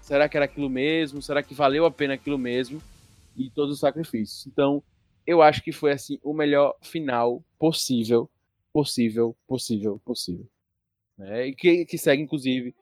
será 0.00 0.28
que 0.28 0.36
era 0.36 0.44
aquilo 0.46 0.68
mesmo? 0.68 1.22
Será 1.22 1.42
que 1.42 1.54
valeu 1.54 1.84
a 1.86 1.90
pena 1.90 2.14
aquilo 2.14 2.36
mesmo? 2.36 2.82
E 3.36 3.48
todos 3.50 3.74
os 3.74 3.80
sacrifícios. 3.80 4.46
Então, 4.46 4.82
eu 5.26 5.40
acho 5.40 5.62
que 5.62 5.72
foi 5.72 5.92
assim 5.92 6.18
o 6.22 6.34
melhor 6.34 6.74
final 6.82 7.42
possível, 7.58 8.28
possível, 8.72 9.34
possível, 9.46 10.00
possível. 10.04 10.46
né? 11.16 11.46
E 11.46 11.54
que, 11.54 11.86
que 11.86 11.96
segue, 11.96 12.22
inclusive, 12.22 12.74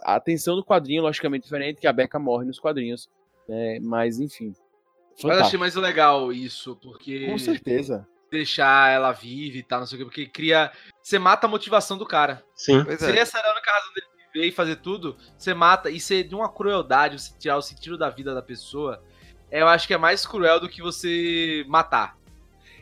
a 0.00 0.14
atenção 0.16 0.54
do 0.54 0.64
quadrinho, 0.64 1.02
logicamente 1.02 1.44
diferente, 1.44 1.80
que 1.80 1.86
a 1.86 1.92
Becca 1.92 2.18
morre 2.18 2.44
nos 2.44 2.60
quadrinhos. 2.60 3.08
né? 3.48 3.80
Mas, 3.80 4.20
enfim. 4.20 4.48
Mas 4.48 5.24
eu 5.24 5.30
achei 5.30 5.30
Fantástico. 5.30 5.60
mais 5.60 5.74
legal 5.74 6.32
isso, 6.32 6.76
porque. 6.76 7.26
Com 7.26 7.38
certeza. 7.38 8.06
Deixar 8.30 8.90
ela 8.90 9.12
viva 9.12 9.56
e 9.56 9.62
tal, 9.62 9.80
não 9.80 9.86
sei 9.86 9.96
o 9.96 9.98
quê, 9.98 10.04
porque 10.04 10.26
cria. 10.26 10.72
Você 11.02 11.18
mata 11.18 11.46
a 11.46 11.50
motivação 11.50 11.96
do 11.96 12.06
cara. 12.06 12.44
Sim. 12.54 12.84
Pois 12.84 12.98
Seria 12.98 13.20
é. 13.20 13.22
essa 13.22 13.38
era 13.38 13.48
a 13.48 13.52
única 13.52 13.70
razão 13.70 13.92
dele 13.94 14.06
viver 14.32 14.48
e 14.48 14.52
fazer 14.52 14.76
tudo. 14.76 15.16
Você 15.36 15.54
mata. 15.54 15.90
E 15.90 15.98
ser 15.98 16.24
de 16.24 16.34
uma 16.34 16.48
crueldade, 16.48 17.18
você 17.18 17.32
tirar 17.38 17.56
o 17.56 17.62
sentido 17.62 17.96
da 17.96 18.10
vida 18.10 18.34
da 18.34 18.42
pessoa. 18.42 19.02
Eu 19.50 19.68
acho 19.68 19.86
que 19.86 19.94
é 19.94 19.98
mais 19.98 20.26
cruel 20.26 20.60
do 20.60 20.68
que 20.68 20.82
você 20.82 21.64
matar. 21.68 22.16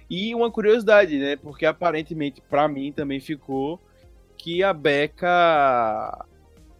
E 0.08 0.34
uma 0.34 0.50
curiosidade, 0.50 1.18
né? 1.18 1.36
Porque 1.36 1.64
aparentemente, 1.64 2.42
pra 2.42 2.68
mim, 2.68 2.92
também 2.92 3.20
ficou 3.20 3.80
que 4.36 4.62
a 4.62 4.72
Becca 4.72 6.26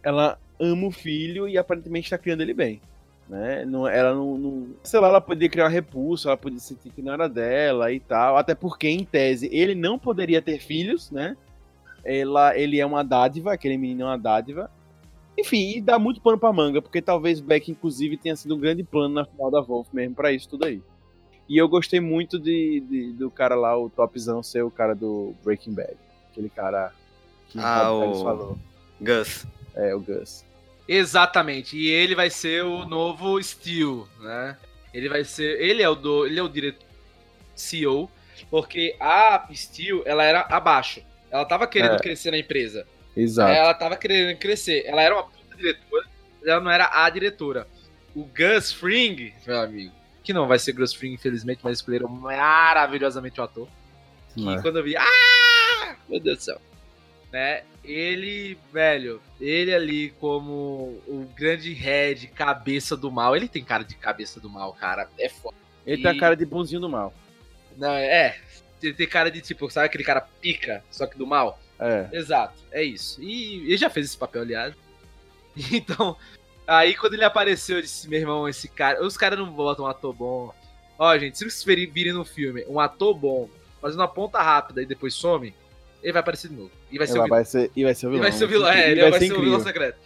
ela 0.03 0.39
ama 0.59 0.87
o 0.87 0.91
filho 0.91 1.47
e 1.47 1.57
aparentemente 1.57 2.09
tá 2.09 2.17
criando 2.17 2.41
ele 2.41 2.53
bem. 2.53 2.81
Né? 3.27 3.65
Não, 3.65 3.87
ela 3.87 4.13
não, 4.13 4.37
não- 4.37 4.67
Sei 4.83 4.99
lá, 4.99 5.07
ela 5.07 5.19
poderia 5.21 5.49
criar 5.49 5.63
uma 5.65 5.69
repulsa, 5.71 6.29
ela 6.29 6.37
poderia 6.37 6.59
sentir 6.61 6.91
que 6.91 7.01
não 7.01 7.13
era 7.13 7.27
dela 7.27 7.91
e 7.91 7.99
tal. 7.99 8.37
Até 8.37 8.53
porque, 8.53 8.87
em 8.87 9.03
tese, 9.03 9.49
ele 9.51 9.73
não 9.73 9.97
poderia 9.97 10.41
ter 10.41 10.59
filhos, 10.59 11.09
né? 11.09 11.35
Ela, 12.03 12.55
ele 12.57 12.79
é 12.79 12.85
uma 12.85 13.03
dádiva, 13.03 13.51
aquele 13.53 13.77
menino 13.77 14.03
é 14.03 14.05
uma 14.05 14.17
dádiva. 14.17 14.69
Enfim, 15.37 15.71
e 15.77 15.81
dá 15.81 15.97
muito 15.97 16.21
pano 16.21 16.37
pra 16.37 16.53
manga, 16.53 16.81
porque 16.81 17.01
talvez 17.01 17.39
Beck, 17.41 17.69
inclusive, 17.69 18.15
tenha 18.15 18.35
sido 18.35 18.55
um 18.55 18.59
grande 18.59 18.83
plano 18.83 19.15
na 19.15 19.25
final 19.25 19.49
da 19.49 19.59
Wolf 19.59 19.87
mesmo 19.91 20.13
pra 20.15 20.31
isso 20.31 20.47
tudo 20.47 20.65
aí. 20.65 20.81
E 21.49 21.57
eu 21.57 21.67
gostei 21.67 21.99
muito 21.99 22.39
de, 22.39 22.79
de- 22.89 23.11
do 23.13 23.29
cara 23.31 23.55
lá, 23.55 23.77
o 23.77 23.89
topzão, 23.89 24.41
ser 24.43 24.63
o 24.63 24.71
cara 24.71 24.93
do 24.95 25.33
Breaking 25.43 25.73
Bad. 25.73 25.95
Aquele 26.31 26.49
cara 26.49 26.91
que 27.49 27.59
Ah, 27.59 27.91
o- 27.91 28.23
falou. 28.23 28.57
Gus. 29.01 29.45
É, 29.75 29.93
o 29.95 29.99
Gus. 29.99 30.45
Exatamente. 30.87 31.77
E 31.77 31.87
ele 31.87 32.15
vai 32.15 32.29
ser 32.29 32.63
o 32.63 32.85
novo 32.85 33.41
Steel, 33.41 34.07
né? 34.19 34.57
Ele 34.93 35.09
vai 35.09 35.23
ser. 35.23 35.59
Ele 35.61 35.81
é 35.81 35.89
o 35.89 35.95
do. 35.95 36.25
Ele 36.25 36.39
é 36.39 36.43
o 36.43 36.49
diretor 36.49 36.85
CEO. 37.55 38.09
Porque 38.49 38.95
a 38.99 39.47
Steel, 39.53 40.03
ela 40.05 40.23
era 40.23 40.41
abaixo. 40.49 41.01
Ela 41.31 41.45
tava 41.45 41.67
querendo 41.67 41.95
É. 41.95 41.99
crescer 41.99 42.31
na 42.31 42.37
empresa. 42.37 42.85
Exato. 43.15 43.51
Ela 43.51 43.73
tava 43.73 43.95
querendo 43.97 44.37
crescer. 44.37 44.83
Ela 44.85 45.01
era 45.01 45.15
uma 45.15 45.23
puta 45.23 45.55
diretora, 45.55 46.05
mas 46.39 46.47
ela 46.47 46.61
não 46.61 46.69
era 46.71 46.89
a 47.03 47.09
diretora. 47.09 47.67
O 48.13 48.25
Gus 48.25 48.71
Fring, 48.71 49.33
meu 49.47 49.59
amigo, 49.59 49.93
que 50.23 50.31
não 50.33 50.47
vai 50.47 50.59
ser 50.59 50.73
Gus 50.73 50.93
Fring, 50.93 51.13
infelizmente, 51.13 51.59
mas 51.63 51.77
escolheram 51.77 52.07
maravilhosamente 52.09 53.39
o 53.39 53.43
ator. 53.43 53.67
Que 54.33 54.47
É. 54.49 54.61
quando 54.61 54.77
eu 54.79 54.83
vi, 54.83 54.95
ah, 54.97 55.95
meu 56.09 56.19
Deus 56.19 56.37
do 56.37 56.43
céu. 56.43 56.61
Né? 57.35 57.63
Ele, 57.83 58.57
velho, 58.71 59.21
ele 59.41 59.75
ali 59.75 60.11
como 60.21 61.01
o 61.05 61.29
grande 61.35 61.73
head, 61.73 62.27
cabeça 62.27 62.95
do 62.95 63.11
mal. 63.11 63.35
Ele 63.35 63.49
tem 63.49 63.61
cara 63.61 63.83
de 63.83 63.93
cabeça 63.93 64.39
do 64.39 64.49
mal, 64.49 64.71
cara. 64.71 65.09
É 65.19 65.27
foda. 65.27 65.57
Ele 65.85 66.01
tem 66.01 66.13
E- 66.13 66.15
a 66.15 66.17
cara 66.17 66.37
de 66.37 66.45
bonzinho 66.45 66.79
do 66.79 66.87
mal. 66.87 67.13
Não, 67.75 67.91
é. 67.91 68.37
Ele 68.81 68.93
tem 68.93 69.05
cara 69.05 69.29
de 69.29 69.41
tipo, 69.41 69.69
sabe 69.69 69.87
aquele 69.87 70.05
cara 70.05 70.21
pica, 70.21 70.81
só 70.89 71.05
que 71.05 71.17
do 71.17 71.27
mal? 71.27 71.59
É. 71.77 72.07
Exato, 72.13 72.53
é 72.71 72.81
isso. 72.81 73.21
E 73.21 73.65
ele 73.65 73.75
já 73.75 73.89
fez 73.89 74.05
esse 74.05 74.17
papel, 74.17 74.43
aliás. 74.43 74.73
Então, 75.73 76.15
Aí 76.65 76.95
quando 76.95 77.15
ele 77.15 77.25
apareceu, 77.25 77.75
eu 77.75 77.81
disse, 77.81 78.07
meu 78.07 78.17
irmão, 78.21 78.47
esse 78.47 78.69
cara. 78.69 79.05
Os 79.05 79.17
caras 79.17 79.37
não 79.37 79.51
botam 79.51 79.83
um 79.83 79.87
ator 79.89 80.13
bom. 80.13 80.53
Ó, 80.97 81.17
gente, 81.17 81.37
se 81.37 81.43
vocês 81.49 81.65
virem 81.91 82.13
no 82.13 82.23
filme 82.23 82.63
um 82.69 82.79
ator 82.79 83.13
bom, 83.13 83.49
fazendo 83.81 83.99
uma 83.99 84.07
ponta 84.07 84.41
rápida 84.41 84.81
e 84.81 84.85
depois 84.85 85.13
some, 85.13 85.53
ele 86.05 86.13
vai 86.13 86.19
aparecer 86.19 86.49
de 86.49 86.55
novo. 86.55 86.71
E 86.91 86.97
vai 86.99 87.07
ser 87.07 87.13
o 87.13 87.15
Ela 87.17 87.23
vilão. 87.25 87.37
vai 87.37 87.45
ser, 87.45 87.71
e 87.75 87.83
vai 87.83 87.95
ser 87.95 88.05
o 88.05 88.09
E 88.09 88.11
vilão. 88.11 88.21
vai 88.23 88.31
ser 88.31 88.45
o 88.45 88.47
vilão. 88.47 88.69
É, 88.69 88.87
E 88.87 88.91
ele 88.91 89.09
vai, 89.09 89.19
ser, 89.19 89.33
o 89.33 89.41
vilão 89.41 89.59
secreto. 89.59 89.97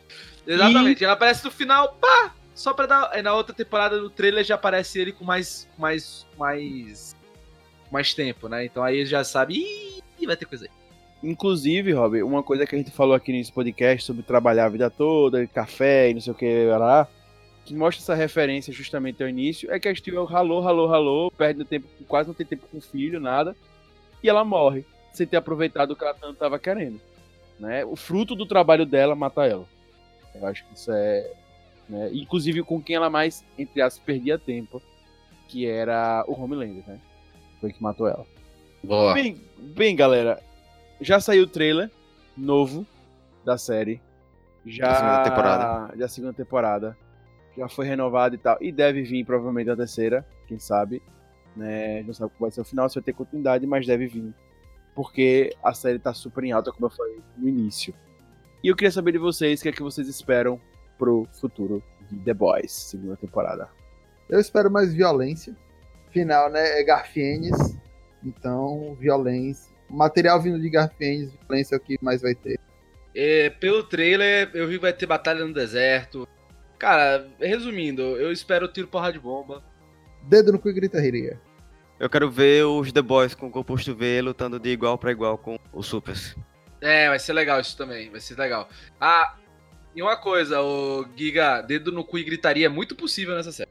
Exatamente. 0.48 1.04
Ele 1.04 1.12
aparece 1.12 1.44
no 1.44 1.52
final, 1.52 1.98
pá! 2.00 2.34
Só 2.56 2.74
pra 2.74 2.86
dar. 2.86 3.10
Aí 3.12 3.22
na 3.22 3.34
outra 3.34 3.54
temporada 3.54 4.00
do 4.00 4.10
trailer 4.10 4.44
já 4.46 4.56
aparece 4.56 4.98
ele 5.00 5.12
com 5.12 5.26
mais. 5.26 5.68
mais. 5.78 6.26
mais. 6.38 7.16
mais 7.92 8.14
tempo, 8.14 8.48
né? 8.48 8.64
Então 8.64 8.82
aí 8.82 8.98
ele 8.98 9.06
já 9.06 9.24
sabe. 9.26 9.56
Ih, 10.20 10.26
vai 10.26 10.38
ter 10.38 10.46
coisa 10.46 10.66
aí. 10.66 10.72
Inclusive, 11.22 11.92
Rob, 11.92 12.24
uma 12.24 12.42
coisa 12.42 12.66
que 12.66 12.74
a 12.74 12.78
gente 12.78 12.92
falou 12.92 13.14
aqui 13.14 13.34
nesse 13.34 13.52
podcast 13.52 14.06
sobre 14.06 14.24
trabalhar 14.24 14.66
a 14.66 14.70
vida 14.70 14.90
toda, 14.90 15.46
café 15.48 16.10
e 16.10 16.14
não 16.14 16.22
sei 16.22 16.32
o 16.32 16.36
que 16.36 16.66
lá, 16.68 17.10
que 17.66 17.76
mostra 17.76 18.02
essa 18.02 18.16
referência 18.16 18.72
justamente 18.72 19.22
ao 19.22 19.28
início, 19.28 19.70
é 19.70 19.78
que 19.78 19.90
a 19.90 19.94
Steel 19.94 20.24
ralou, 20.24 20.62
ralou, 20.62 20.88
ralou, 20.88 21.30
perde 21.30 21.66
tempo, 21.66 21.88
quase 22.08 22.30
não 22.30 22.34
tem 22.34 22.46
tempo 22.46 22.66
com 22.72 22.78
o 22.78 22.82
filho, 22.82 23.20
nada, 23.20 23.54
e 24.24 24.30
ela 24.30 24.46
morre, 24.46 24.86
sem 25.12 25.28
ter 25.28 25.38
aproveitado 25.38 25.92
o 25.92 25.96
que 25.96 26.04
ela 26.04 26.14
tanto 26.14 26.34
estava 26.34 26.60
querendo. 26.60 27.00
Né? 27.60 27.84
O 27.86 27.96
fruto 27.96 28.36
do 28.36 28.46
trabalho 28.46 28.86
dela 28.86 29.16
mata 29.16 29.46
ela. 29.46 29.66
Eu 30.34 30.46
acho 30.46 30.66
que 30.66 30.74
isso 30.76 30.92
é. 30.92 31.32
Né? 31.88 32.10
Inclusive 32.14 32.64
com 32.64 32.82
quem 32.82 32.96
ela 32.96 33.10
mais, 33.10 33.44
entre 33.58 33.82
aspas, 33.82 34.04
perdia 34.04 34.38
tempo, 34.38 34.82
que 35.48 35.68
era 35.68 36.24
o 36.28 36.34
Homelander, 36.34 36.84
né? 36.88 37.00
Foi 37.60 37.74
que 37.74 37.82
matou 37.82 38.08
ela. 38.08 38.26
Boa. 38.84 39.14
Bem, 39.14 39.42
bem, 39.58 39.96
galera, 39.96 40.42
já 41.02 41.20
saiu 41.20 41.44
o 41.44 41.48
trailer 41.48 41.92
novo 42.38 42.86
da 43.44 43.58
série. 43.58 44.02
Já 44.66 44.88
Da 44.88 44.96
segunda 44.96 45.24
temporada. 45.24 45.98
Da 45.98 46.08
segunda 46.08 46.34
temporada. 46.34 46.98
Já 47.58 47.68
foi 47.68 47.88
renovado 47.88 48.36
e 48.36 48.38
tal. 48.38 48.58
E 48.62 48.72
deve 48.72 49.02
vir 49.02 49.26
provavelmente 49.26 49.70
a 49.70 49.76
terceira, 49.76 50.26
quem 50.48 50.60
sabe. 50.60 51.02
Né? 51.56 52.04
Não 52.04 52.14
sabe 52.14 52.32
qual 52.38 52.50
vai 52.50 52.52
ser 52.52 52.62
o 52.62 52.66
final, 52.66 52.88
se 52.88 52.96
vai 52.96 53.04
ter 53.04 53.14
continuidade, 53.14 53.66
mas 53.66 53.86
deve 53.86 54.08
vir. 54.08 54.34
Porque 55.00 55.56
a 55.64 55.74
série 55.74 55.98
tá 55.98 56.14
super 56.14 56.44
em 56.44 56.52
alta, 56.52 56.74
como 56.74 56.88
eu 56.88 56.90
falei 56.90 57.22
no 57.38 57.48
início. 57.48 57.94
E 58.62 58.68
eu 58.68 58.76
queria 58.76 58.92
saber 58.92 59.14
de 59.14 59.18
vocês 59.18 59.62
o 59.62 59.64
que 59.64 59.70
é 59.70 59.72
que 59.72 59.82
vocês 59.82 60.10
esperam 60.10 60.60
pro 60.98 61.26
futuro 61.40 61.82
de 62.12 62.20
The 62.20 62.34
Boys, 62.34 62.70
segunda 62.74 63.16
temporada. 63.16 63.70
Eu 64.28 64.42
espero 64.42 64.70
mais 64.70 64.94
violência. 64.94 65.56
Final, 66.12 66.52
né? 66.52 66.82
É 66.82 66.84
Garfienes. 66.84 67.78
Então, 68.22 68.94
violência. 69.00 69.74
Material 69.90 70.42
vindo 70.42 70.60
de 70.60 70.70
Garfienes, 70.70 71.32
violência 71.48 71.76
é 71.76 71.78
o 71.78 71.82
que 71.82 71.98
mais 72.02 72.22
vai 72.22 72.36
ter. 72.36 72.60
É, 73.16 73.50
pelo 73.52 73.86
trailer, 73.86 74.52
eu 74.54 74.68
vi 74.68 74.74
que 74.74 74.82
vai 74.82 74.92
ter 74.92 75.06
batalha 75.06 75.46
no 75.46 75.54
deserto. 75.54 76.28
Cara, 76.78 77.26
resumindo, 77.40 78.02
eu 78.02 78.34
espero 78.34 78.68
tiro 78.68 78.90
porra 78.90 79.14
de 79.14 79.20
bomba. 79.20 79.64
Dedo 80.24 80.52
no 80.52 80.60
cu 80.60 80.68
e 80.68 80.74
gritaria. 80.74 81.40
Eu 82.00 82.10
quero 82.10 82.30
ver 82.30 82.66
os 82.66 82.92
The 82.92 83.02
Boys 83.02 83.36
com 83.36 83.48
o 83.48 83.52
composto 83.52 83.94
V 83.94 84.22
lutando 84.22 84.60
de 84.60 84.70
igual 84.70 84.98
pra 84.98 85.12
igual 85.12 85.38
com 85.38 85.58
os 85.74 85.86
Supers. 85.88 86.36
É, 86.82 87.10
vai 87.10 87.20
ser 87.20 87.34
legal 87.34 87.60
isso 87.60 87.76
também, 87.78 88.10
vai 88.10 88.22
ser 88.22 88.38
legal. 88.40 88.70
Ah, 89.02 89.36
e 89.94 90.02
uma 90.02 90.16
coisa, 90.16 90.62
o 90.62 91.06
Giga, 91.16 91.62
dedo 91.62 91.92
no 91.92 92.06
cu 92.06 92.18
e 92.18 92.24
gritaria 92.24 92.68
é 92.68 92.70
muito 92.70 92.96
possível 92.96 93.36
nessa 93.36 93.52
série. 93.52 93.70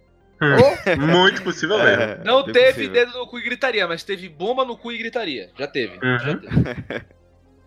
Muito 0.99 1.43
possível 1.43 1.79
mesmo. 1.83 2.03
É, 2.03 2.23
Não 2.23 2.45
teve 2.45 2.69
possível. 2.87 2.93
dedo 2.93 3.19
no 3.19 3.27
cu 3.27 3.39
e 3.39 3.43
gritaria, 3.43 3.89
mas 3.89 4.03
teve 4.03 4.29
bomba 4.29 4.65
no 4.65 4.77
cu 4.77 4.93
e 4.93 4.99
gritaria. 4.99 5.51
Já 5.59 5.67
teve. 5.67 5.95
Uhum. 6.05 6.19
Já 6.19 6.37
teve. 6.37 7.05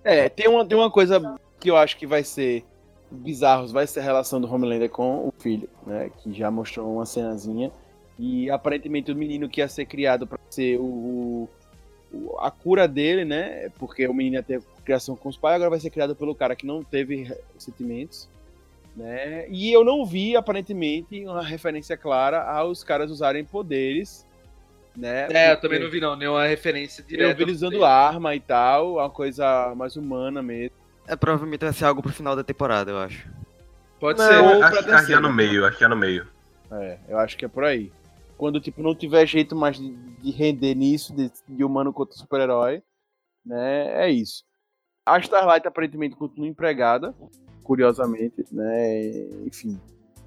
É, 0.04 0.28
tem 0.30 0.48
uma, 0.48 0.66
tem 0.66 0.76
uma 0.76 0.90
coisa 0.90 1.22
que 1.60 1.70
eu 1.70 1.78
acho 1.78 1.96
que 1.96 2.08
vai 2.08 2.24
ser 2.24 2.66
bizarros, 3.12 3.72
vai 3.72 3.86
ser 3.86 4.00
a 4.00 4.04
relação 4.04 4.42
do 4.42 4.52
Homelander 4.52 4.90
com 4.90 5.28
o 5.28 5.34
filho, 5.38 5.70
né? 5.86 6.10
Que 6.18 6.34
já 6.34 6.50
mostrou 6.50 6.92
uma 6.96 7.06
cenazinha. 7.06 7.72
E 8.20 8.50
aparentemente 8.50 9.12
o 9.12 9.16
menino 9.16 9.50
que 9.50 9.62
ia 9.62 9.68
ser 9.68 9.86
criado 9.86 10.28
pra 10.28 10.38
ser 10.50 10.78
o, 10.78 11.50
o- 12.14 12.38
a 12.40 12.52
cura 12.52 12.88
dele, 12.88 13.26
né? 13.26 13.70
Porque 13.80 14.08
o 14.08 14.14
menino 14.14 14.36
ia 14.36 14.44
ter 14.44 14.62
criação 14.86 15.16
com 15.16 15.30
os 15.30 15.38
pais, 15.38 15.56
agora 15.56 15.70
vai 15.72 15.80
ser 15.80 15.90
criado 15.90 16.16
pelo 16.16 16.36
cara 16.36 16.56
que 16.56 16.66
não 16.66 16.84
teve 16.84 17.32
sentimentos. 17.58 18.30
Né? 18.96 19.48
E 19.50 19.72
eu 19.72 19.86
não 19.86 20.06
vi, 20.06 20.36
aparentemente, 20.36 21.24
uma 21.26 21.42
referência 21.44 21.96
clara 21.96 22.44
aos 22.44 22.84
caras 22.84 23.10
usarem 23.10 23.44
poderes. 23.46 24.26
Né? 24.96 25.28
É, 25.32 25.54
eu 25.54 25.62
também 25.62 25.80
não 25.80 25.90
vi 25.90 26.02
não, 26.02 26.18
nenhuma 26.18 26.46
referência 26.46 27.02
Eu 27.04 27.08
direta. 27.08 27.34
vi 27.36 27.44
eles 27.44 27.56
usando 27.58 27.86
arma 27.86 28.36
e 28.36 28.42
tal, 28.42 28.96
uma 28.96 29.10
coisa 29.10 29.74
mais 29.76 29.96
humana 29.96 30.44
mesmo. 30.44 30.76
É, 31.08 31.16
provavelmente 31.16 31.62
vai 31.64 31.72
ser 31.74 31.86
algo 31.86 32.02
pro 32.02 32.12
final 32.12 32.36
da 32.36 32.44
temporada, 32.44 32.92
eu 32.92 32.98
acho. 32.98 33.26
Pode 34.00 34.20
Não, 34.20 34.28
ser. 34.28 34.64
acho, 34.64 34.92
acho 34.92 35.08
que 35.08 35.14
é 35.14 35.20
no 35.20 35.32
meio, 35.32 35.66
acho 35.66 35.78
que 35.78 35.84
é 35.86 35.88
no 35.88 35.96
meio. 35.96 36.28
É, 36.72 36.98
eu 37.08 37.18
acho 37.20 37.38
que 37.38 37.46
é 37.46 37.48
por 37.48 37.64
aí. 37.64 37.90
Quando, 38.42 38.60
tipo, 38.60 38.82
não 38.82 38.96
tiver 38.96 39.24
jeito 39.28 39.56
mais 39.56 39.78
de, 39.78 39.94
de 39.94 40.32
render 40.32 40.74
nisso, 40.74 41.16
de, 41.16 41.32
de 41.48 41.64
humano 41.64 41.94
contra 41.94 42.18
super-herói, 42.18 42.82
né, 43.46 44.04
é 44.04 44.10
isso. 44.10 44.44
A 45.06 45.20
Starlight 45.20 45.68
aparentemente 45.68 46.16
continua 46.16 46.48
empregada, 46.48 47.14
curiosamente, 47.64 48.44
né, 48.52 49.12
enfim. 49.46 49.80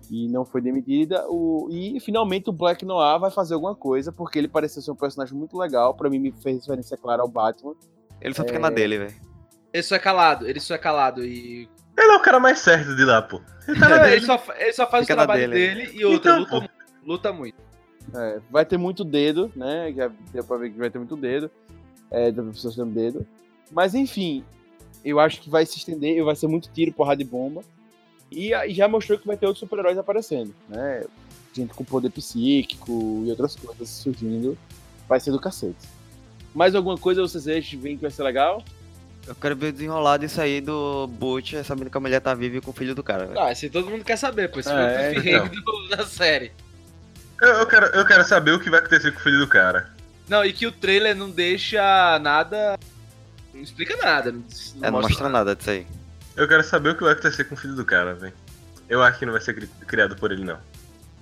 E 0.09 0.29
não 0.29 0.45
foi 0.45 0.61
demitida. 0.61 1.27
O, 1.29 1.67
e 1.73 1.99
finalmente 1.99 2.49
o 2.49 2.53
Black 2.53 2.85
Noir 2.85 3.19
vai 3.19 3.33
fazer 3.33 3.55
alguma 3.55 3.75
coisa, 3.75 4.13
porque 4.13 4.39
ele 4.39 4.47
pareceu 4.47 4.81
ser 4.81 4.93
um 4.93 4.97
personagem 4.97 5.37
muito 5.37 5.59
legal. 5.59 5.93
Pra 5.93 6.09
mim, 6.09 6.21
me 6.21 6.31
fez 6.31 6.61
referência 6.61 6.97
clara 6.97 7.21
ao 7.21 7.29
Batman. 7.29 7.75
Ele 8.21 8.33
só 8.33 8.45
fica 8.45 8.61
na 8.61 8.71
dele, 8.71 8.99
velho. 8.99 9.15
Ele 9.73 9.83
só 9.83 9.97
é 9.97 9.99
calado, 9.99 10.47
ele 10.47 10.61
só 10.61 10.77
é 10.77 10.79
calado 10.79 11.25
e. 11.25 11.69
Ele 11.99 12.13
é 12.13 12.17
o 12.17 12.23
cara 12.23 12.39
mais 12.39 12.61
certo 12.61 12.95
de 12.95 13.05
lá, 13.05 13.21
pô. 13.23 13.41
Ele 13.67 13.81
tá 13.81 14.07
ele, 14.09 14.25
só, 14.25 14.41
ele 14.57 14.73
só 14.73 14.89
faz 14.89 15.05
Fica 15.05 15.15
o 15.15 15.17
trabalho 15.17 15.51
dele, 15.51 15.87
dele, 15.87 15.99
e 15.99 16.05
outra, 16.05 16.39
Então, 16.39 16.61
luta, 16.61 16.71
luta 17.05 17.33
muito. 17.33 17.64
É, 18.15 18.41
vai 18.51 18.65
ter 18.65 18.77
muito 18.79 19.05
dedo, 19.05 19.51
né? 19.57 19.93
Já 19.97 20.11
deu 20.33 20.45
pra 20.45 20.57
ver 20.57 20.71
que 20.71 20.79
vai 20.79 20.91
ter 20.91 20.99
muito 20.99 21.17
dedo. 21.17 21.51
É, 22.11 22.31
das 22.31 22.47
pessoas 22.55 22.77
tendo 22.77 22.91
dedo. 22.93 23.27
Mas 23.73 23.95
enfim, 23.95 24.45
eu 25.05 25.19
acho 25.19 25.41
que 25.41 25.51
vai 25.51 25.67
se 25.67 25.79
estender, 25.79 26.23
vai 26.25 26.37
ser 26.37 26.47
muito 26.47 26.71
tiro, 26.73 26.93
porrada 26.93 27.25
de 27.25 27.29
bomba. 27.29 27.63
E 28.31 28.53
aí 28.55 28.73
já 28.73 28.87
mostrou 28.89 29.19
que 29.19 29.27
vai 29.27 29.37
ter 29.37 29.47
outros 29.47 29.61
super-heróis 29.61 29.99
aparecendo, 29.99 30.55
né? 30.69 31.05
Gente 31.53 31.73
com 31.75 31.85
poder 31.85 32.11
psíquico 32.11 33.23
e 33.27 33.31
outras 33.31 33.57
coisas 33.57 33.89
surgindo. 33.89 34.57
Vai 35.09 35.21
ser 35.21 35.31
do 35.31 35.41
cacete. 35.41 35.89
Mais 36.55 36.75
alguma 36.75 36.97
coisa 36.97 37.21
vocês 37.23 37.47
acham 37.49 37.81
que 37.81 37.97
vai 37.97 38.11
ser 38.11 38.23
legal? 38.23 38.63
Eu 39.27 39.35
quero 39.35 39.57
ver 39.57 39.69
o 39.69 39.73
desenrolar 39.73 40.19
disso 40.19 40.41
aí 40.41 40.61
do 40.61 41.07
Butch, 41.07 41.55
sabendo 41.65 41.91
que 41.91 41.97
a 41.97 42.01
mulher 42.01 42.21
tá 42.21 42.35
viva 42.35 42.59
e 42.59 42.61
com 42.61 42.71
o 42.71 42.75
filho 42.75 42.95
do 42.95 43.03
cara, 43.03 43.27
velho. 43.27 43.41
Ah, 43.41 43.51
isso 43.53 43.65
aí 43.65 43.71
todo 43.71 43.89
mundo 43.91 44.05
quer 44.05 44.17
saber, 44.17 44.51
pô. 44.51 44.61
Esse 44.61 44.71
É, 44.71 45.15
foi 45.15 45.23
o 45.23 45.29
então. 45.37 45.49
do- 45.49 45.97
da 45.97 46.07
série. 46.07 46.53
Eu, 47.41 47.49
eu 47.49 47.67
quero, 47.67 47.87
eu 47.87 48.05
quero 48.07 48.25
saber 48.25 48.53
o 48.53 48.61
que 48.61 48.71
vai 48.71 48.81
acontecer 48.81 49.13
com 49.13 49.19
o 49.19 49.23
filho 49.23 49.39
do 49.39 49.47
cara. 49.49 49.91
Não, 50.29 50.45
e 50.45 50.53
que 50.53 50.67
o 50.67 50.73
trailer 50.73 51.15
não 51.15 51.31
deixa 51.31 52.19
nada. 52.21 52.79
Não 53.53 53.61
explica 53.63 53.97
nada. 53.97 54.33
Não, 54.33 54.41
É, 54.83 54.91
não 54.91 55.01
mostra 55.03 55.29
nada 55.29 55.55
disso 55.55 55.71
aí. 55.71 55.87
Eu 56.37 56.49
quero 56.49 56.65
saber 56.65 56.91
o 56.91 56.97
que 56.97 57.03
vai 57.05 57.13
acontecer 57.13 57.45
com 57.45 57.55
o 57.55 57.59
filho 57.59 57.75
do 57.75 57.85
cara, 57.85 58.15
velho. 58.15 58.33
Eu 58.89 59.03
acho 59.03 59.19
que 59.19 59.27
não 59.27 59.33
vai 59.33 59.41
ser 59.41 59.55
cri- 59.55 59.69
criado 59.87 60.17
por 60.17 60.33
ele, 60.33 60.45
não. 60.45 60.59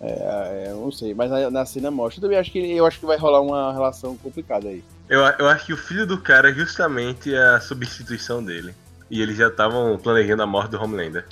É, 0.00 0.66
eu 0.70 0.76
não 0.80 0.90
sei, 0.90 1.14
mas 1.14 1.30
na, 1.30 1.50
na 1.50 1.64
cena 1.66 1.90
mostra. 1.90 2.18
Eu 2.18 2.22
também 2.22 2.38
acho 2.38 2.50
que 2.50 2.58
eu 2.76 2.84
acho 2.86 2.98
que 2.98 3.06
vai 3.06 3.16
rolar 3.16 3.40
uma 3.40 3.72
relação 3.72 4.16
complicada 4.16 4.68
aí. 4.68 4.82
Eu, 5.08 5.20
eu 5.20 5.48
acho 5.48 5.66
que 5.66 5.72
o 5.72 5.76
filho 5.76 6.06
do 6.06 6.18
cara 6.18 6.50
é 6.50 6.54
justamente 6.54 7.34
a 7.34 7.60
substituição 7.60 8.42
dele. 8.42 8.74
E 9.10 9.20
eles 9.20 9.36
já 9.36 9.48
estavam 9.48 9.98
planejando 9.98 10.42
a 10.42 10.46
morte 10.46 10.70
do 10.70 10.82
Homelander. 10.82 11.24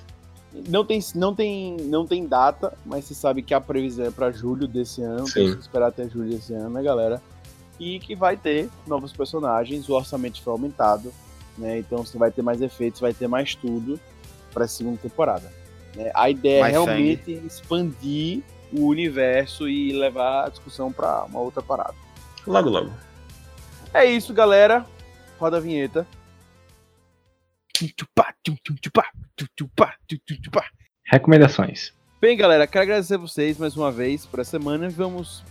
Não 0.69 0.85
tem, 0.85 1.01
não, 1.15 1.35
tem, 1.35 1.77
não 1.77 2.07
tem 2.07 2.27
data, 2.27 2.77
mas 2.85 3.05
se 3.05 3.15
sabe 3.15 3.41
que 3.43 3.55
a 3.55 3.61
previsão 3.61 4.07
é 4.07 4.11
pra 4.11 4.33
julho 4.33 4.67
desse 4.67 5.01
ano. 5.03 5.27
Sim. 5.27 5.35
Temos 5.35 5.55
que 5.55 5.61
esperar 5.61 5.87
até 5.89 6.09
julho 6.09 6.31
desse 6.31 6.53
ano, 6.53 6.71
né, 6.71 6.83
galera? 6.83 7.23
E 7.79 8.01
que 8.01 8.15
vai 8.17 8.37
ter 8.37 8.69
novos 8.87 9.13
personagens, 9.13 9.89
o 9.89 9.95
orçamento 9.95 10.43
foi 10.43 10.53
aumentado, 10.53 11.13
né? 11.57 11.79
Então 11.79 12.05
você 12.05 12.19
vai 12.19 12.31
ter 12.31 12.43
mais 12.43 12.61
efeitos, 12.61 13.01
vai 13.01 13.15
ter 13.15 13.29
mais 13.29 13.55
tudo 13.55 13.99
pra 14.53 14.67
segunda 14.67 14.99
temporada. 14.99 15.51
né? 15.95 16.11
A 16.15 16.29
ideia 16.29 16.61
Mais 16.63 16.75
é 16.75 16.79
realmente 16.79 17.31
expandir 17.47 18.43
o 18.73 18.87
universo 18.87 19.69
e 19.69 19.93
levar 19.93 20.47
a 20.47 20.49
discussão 20.49 20.93
pra 20.93 21.25
uma 21.25 21.41
outra 21.41 21.63
parada. 21.63 21.95
Logo, 22.47 22.69
logo. 22.69 22.91
É 23.95 24.05
isso, 24.05 24.33
galera. 24.35 24.85
Roda 25.39 25.57
a 25.57 25.61
vinheta. 25.61 26.07
Recomendações. 31.05 31.93
Bem, 32.21 32.37
galera, 32.37 32.67
quero 32.67 32.83
agradecer 32.83 33.17
vocês 33.17 33.57
mais 33.57 33.77
uma 33.77 33.91
vez 33.91 34.27
por 34.27 34.41
essa 34.41 34.51
semana. 34.51 34.89
Vamos 34.91 35.43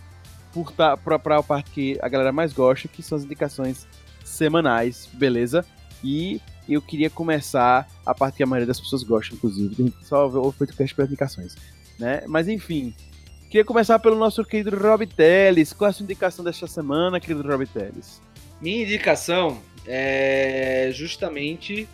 para 0.76 1.38
a 1.38 1.42
parte 1.42 1.70
que 1.70 1.98
a 2.00 2.08
galera 2.08 2.32
mais 2.32 2.52
gosta, 2.52 2.86
que 2.88 3.02
são 3.02 3.18
as 3.18 3.24
indicações 3.24 3.86
semanais, 4.24 5.08
beleza? 5.12 5.66
E 6.02 6.40
eu 6.68 6.80
queria 6.80 7.10
começar 7.10 7.88
a 8.06 8.14
parte 8.14 8.36
que 8.36 8.42
a 8.42 8.46
maioria 8.46 8.66
das 8.66 8.80
pessoas 8.80 9.02
gosta, 9.02 9.34
inclusive. 9.34 9.92
Só 10.02 10.28
ouve 10.28 10.56
feito 10.58 10.76
cast 10.76 10.94
para 10.94 11.04
indicações, 11.06 11.56
né? 11.98 12.22
Mas 12.28 12.46
enfim, 12.46 12.94
queria 13.50 13.64
começar 13.64 13.98
pelo 13.98 14.16
nosso 14.16 14.44
querido 14.44 14.76
Rob 14.78 15.04
Teles. 15.06 15.72
Qual 15.72 15.88
é 15.88 15.90
a 15.90 15.92
sua 15.92 16.04
indicação 16.04 16.44
desta 16.44 16.68
semana, 16.68 17.18
querido 17.18 17.42
Rob 17.42 17.66
Teles? 17.66 18.22
Minha 18.60 18.84
indicação 18.84 19.60
é 19.86 20.90
justamente 20.92 21.88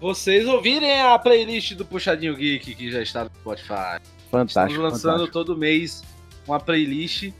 vocês 0.00 0.46
ouvirem 0.46 1.00
a 1.00 1.18
playlist 1.18 1.74
do 1.74 1.84
Puxadinho 1.84 2.36
Geek 2.36 2.74
que 2.74 2.90
já 2.90 3.02
está 3.02 3.24
no 3.24 3.30
Spotify. 3.30 4.00
Fantástico. 4.30 4.48
Estamos 4.48 4.78
lançando 4.78 5.02
fantástico. 5.02 5.32
todo 5.32 5.56
mês 5.56 6.02
uma 6.46 6.58
playlist, 6.58 7.30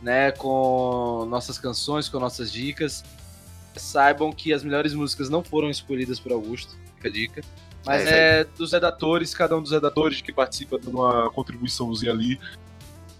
né, 0.00 0.30
com 0.30 1.26
nossas 1.28 1.58
canções, 1.58 2.08
com 2.08 2.18
nossas 2.18 2.52
dicas. 2.52 3.04
Saibam 3.76 4.32
que 4.32 4.52
as 4.52 4.62
melhores 4.62 4.94
músicas 4.94 5.28
não 5.28 5.42
foram 5.42 5.68
escolhidas 5.68 6.20
por 6.20 6.30
Augusto, 6.30 6.76
fica 6.96 7.08
a 7.08 7.10
dica. 7.10 7.42
Mas 7.84 8.06
É, 8.06 8.40
é, 8.40 8.44
dos 8.44 8.72
redatores, 8.72 9.34
cada 9.34 9.56
um 9.56 9.62
dos 9.62 9.72
redatores 9.72 10.20
que 10.20 10.32
participa 10.32 10.78
dando 10.78 10.98
uma 10.98 11.30
contribuiçãozinha 11.30 12.12
ali. 12.12 12.38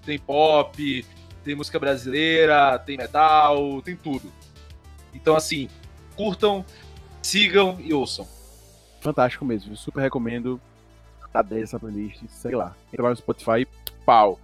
tem 0.06 0.18
pop, 0.18 1.04
tem 1.42 1.54
música 1.54 1.78
brasileira, 1.78 2.78
tem 2.78 2.96
metal, 2.96 3.82
tem 3.82 3.96
tudo. 3.96 4.32
Então 5.12 5.34
assim, 5.34 5.68
curtam, 6.16 6.64
sigam 7.20 7.78
e 7.80 7.92
ouçam. 7.92 8.26
Fantástico 9.04 9.44
mesmo. 9.44 9.68
viu? 9.68 9.76
Super 9.76 10.00
recomendo. 10.00 10.60
Tá 11.32 11.42
10 11.42 11.64
essa 11.64 11.80
playlist, 11.80 12.22
sei 12.28 12.54
lá. 12.54 12.76
Entra 12.92 13.02
lá 13.02 13.10
no 13.10 13.16
Spotify, 13.16 13.66
pau. 14.06 14.40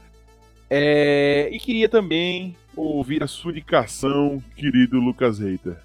É, 0.68 1.48
e 1.52 1.58
queria 1.58 1.88
também 1.88 2.56
Ouvir 2.76 3.22
a 3.22 3.26
sua 3.26 3.50
indicação, 3.50 4.42
querido 4.54 4.98
Lucas 4.98 5.38
Reiter. 5.38 5.76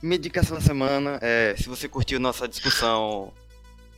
Minha 0.00 0.16
indicação 0.16 0.56
da 0.56 0.62
semana 0.62 1.18
é, 1.20 1.54
se 1.56 1.68
você 1.68 1.88
curtiu 1.88 2.20
nossa 2.20 2.48
discussão 2.48 3.32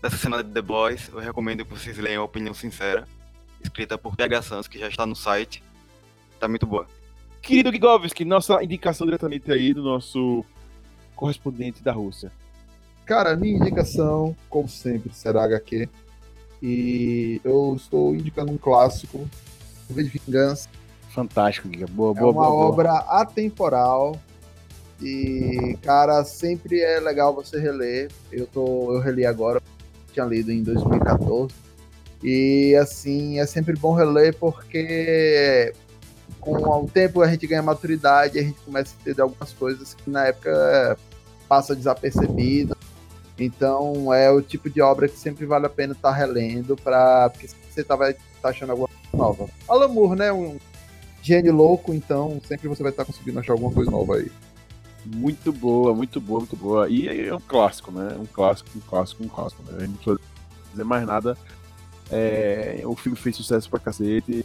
dessa 0.00 0.16
semana 0.16 0.42
de 0.42 0.50
The 0.50 0.62
Boys, 0.62 1.08
eu 1.12 1.18
recomendo 1.18 1.64
que 1.64 1.70
vocês 1.70 1.96
leiam 1.98 2.22
a 2.22 2.24
Opinião 2.24 2.54
Sincera, 2.54 3.06
escrita 3.62 3.98
por 3.98 4.16
PH 4.16 4.42
Santos, 4.42 4.66
que 4.66 4.78
já 4.78 4.88
está 4.88 5.06
no 5.06 5.14
site. 5.14 5.62
Tá 6.40 6.48
muito 6.48 6.66
boa. 6.66 6.86
Querido 7.40 7.70
Gigovski, 7.70 8.24
nossa 8.24 8.62
indicação 8.64 9.06
diretamente 9.06 9.52
aí 9.52 9.74
do 9.74 9.82
nosso 9.82 10.44
correspondente 11.14 11.82
da 11.82 11.92
Rússia. 11.92 12.32
Cara, 13.12 13.36
minha 13.36 13.58
indicação, 13.58 14.34
como 14.48 14.66
sempre, 14.66 15.12
será 15.12 15.44
HQ. 15.44 15.86
E 16.62 17.42
eu 17.44 17.74
estou 17.76 18.14
indicando 18.14 18.50
um 18.50 18.56
clássico, 18.56 19.28
V 19.90 20.02
de 20.02 20.08
Vingança. 20.18 20.66
Fantástico, 21.10 21.68
Giga. 21.68 21.86
Boa, 21.88 22.16
É 22.16 22.20
boa, 22.20 22.32
uma 22.32 22.44
boa, 22.46 22.50
boa. 22.56 22.64
obra 22.70 22.92
atemporal. 23.10 24.18
E, 24.98 25.76
cara, 25.82 26.24
sempre 26.24 26.80
é 26.80 27.00
legal 27.00 27.34
você 27.34 27.60
reler. 27.60 28.10
Eu, 28.32 28.46
tô, 28.46 28.94
eu 28.94 29.00
reli 29.02 29.26
agora, 29.26 29.60
tinha 30.10 30.24
lido 30.24 30.50
em 30.50 30.62
2014. 30.62 31.54
E, 32.22 32.74
assim, 32.76 33.38
é 33.38 33.44
sempre 33.44 33.76
bom 33.76 33.92
reler 33.92 34.34
porque 34.38 35.74
com 36.40 36.54
o 36.56 36.88
tempo 36.88 37.20
a 37.20 37.28
gente 37.28 37.46
ganha 37.46 37.60
maturidade 37.62 38.38
e 38.38 38.40
a 38.40 38.44
gente 38.44 38.58
começa 38.60 38.94
a 38.96 39.00
entender 39.02 39.20
algumas 39.20 39.52
coisas 39.52 39.92
que 39.92 40.08
na 40.08 40.28
época 40.28 40.96
passa 41.46 41.76
desapercebido. 41.76 42.74
Então, 43.44 44.12
é 44.12 44.30
o 44.30 44.40
tipo 44.40 44.70
de 44.70 44.80
obra 44.80 45.08
que 45.08 45.18
sempre 45.18 45.46
vale 45.46 45.66
a 45.66 45.70
pena 45.70 45.92
estar 45.92 46.12
relendo, 46.12 46.76
pra, 46.76 47.30
porque 47.30 47.48
você 47.68 47.82
tá, 47.82 47.96
vai 47.96 48.12
estar 48.12 48.48
achando 48.48 48.70
alguma 48.70 48.88
coisa 48.88 49.16
nova. 49.16 49.48
Alan 49.68 49.88
Moore, 49.88 50.18
né? 50.18 50.32
Um 50.32 50.58
gênio 51.22 51.54
louco, 51.54 51.94
então 51.94 52.40
sempre 52.46 52.68
você 52.68 52.82
vai 52.82 52.90
estar 52.90 53.04
conseguindo 53.04 53.38
achar 53.38 53.52
alguma 53.52 53.72
coisa 53.72 53.90
nova 53.90 54.16
aí. 54.16 54.30
Muito 55.04 55.52
boa, 55.52 55.94
muito 55.94 56.20
boa, 56.20 56.40
muito 56.40 56.56
boa. 56.56 56.88
E 56.88 57.26
é 57.28 57.34
um 57.34 57.40
clássico, 57.40 57.90
né? 57.90 58.16
Um 58.18 58.26
clássico, 58.26 58.70
um 58.76 58.80
clássico, 58.80 59.24
um 59.24 59.28
clássico. 59.28 59.62
Né? 59.64 59.78
A 59.78 59.80
gente 59.80 60.06
não 60.06 60.16
precisa 60.16 60.20
dizer 60.70 60.84
mais 60.84 61.06
nada. 61.06 61.36
É, 62.10 62.82
o 62.84 62.94
filme 62.94 63.18
fez 63.18 63.34
sucesso 63.36 63.68
pra 63.68 63.80
cacete. 63.80 64.44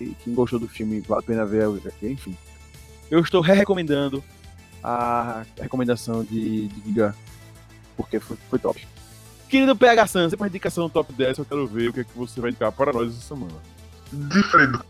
E 0.00 0.06
quem 0.22 0.34
gostou 0.34 0.58
do 0.58 0.68
filme, 0.68 1.00
vale 1.00 1.22
a 1.22 1.26
pena 1.26 1.46
ver 1.46 1.66
enfim. 2.02 2.36
Eu 3.10 3.20
estou 3.20 3.40
re-recomendando 3.40 4.22
a 4.82 5.44
recomendação 5.58 6.22
de, 6.22 6.68
de 6.68 6.82
Giga, 6.82 7.14
porque 7.96 8.20
foi, 8.20 8.36
foi 8.50 8.58
top. 8.58 8.86
Querido 9.48 9.76
PH 9.76 10.06
Sans, 10.06 10.30
você 10.30 10.36
uma 10.36 10.48
indicação 10.48 10.88
top 10.88 11.12
10, 11.12 11.38
eu 11.38 11.44
quero 11.44 11.66
ver 11.66 11.88
o 11.88 11.92
que 11.92 12.00
é 12.00 12.04
que 12.04 12.16
você 12.16 12.40
vai 12.40 12.50
indicar 12.50 12.72
para 12.72 12.92
nós 12.92 13.12
essa 13.12 13.34
semana. 13.34 13.54
Diferente 14.12 14.72
do 14.72 14.84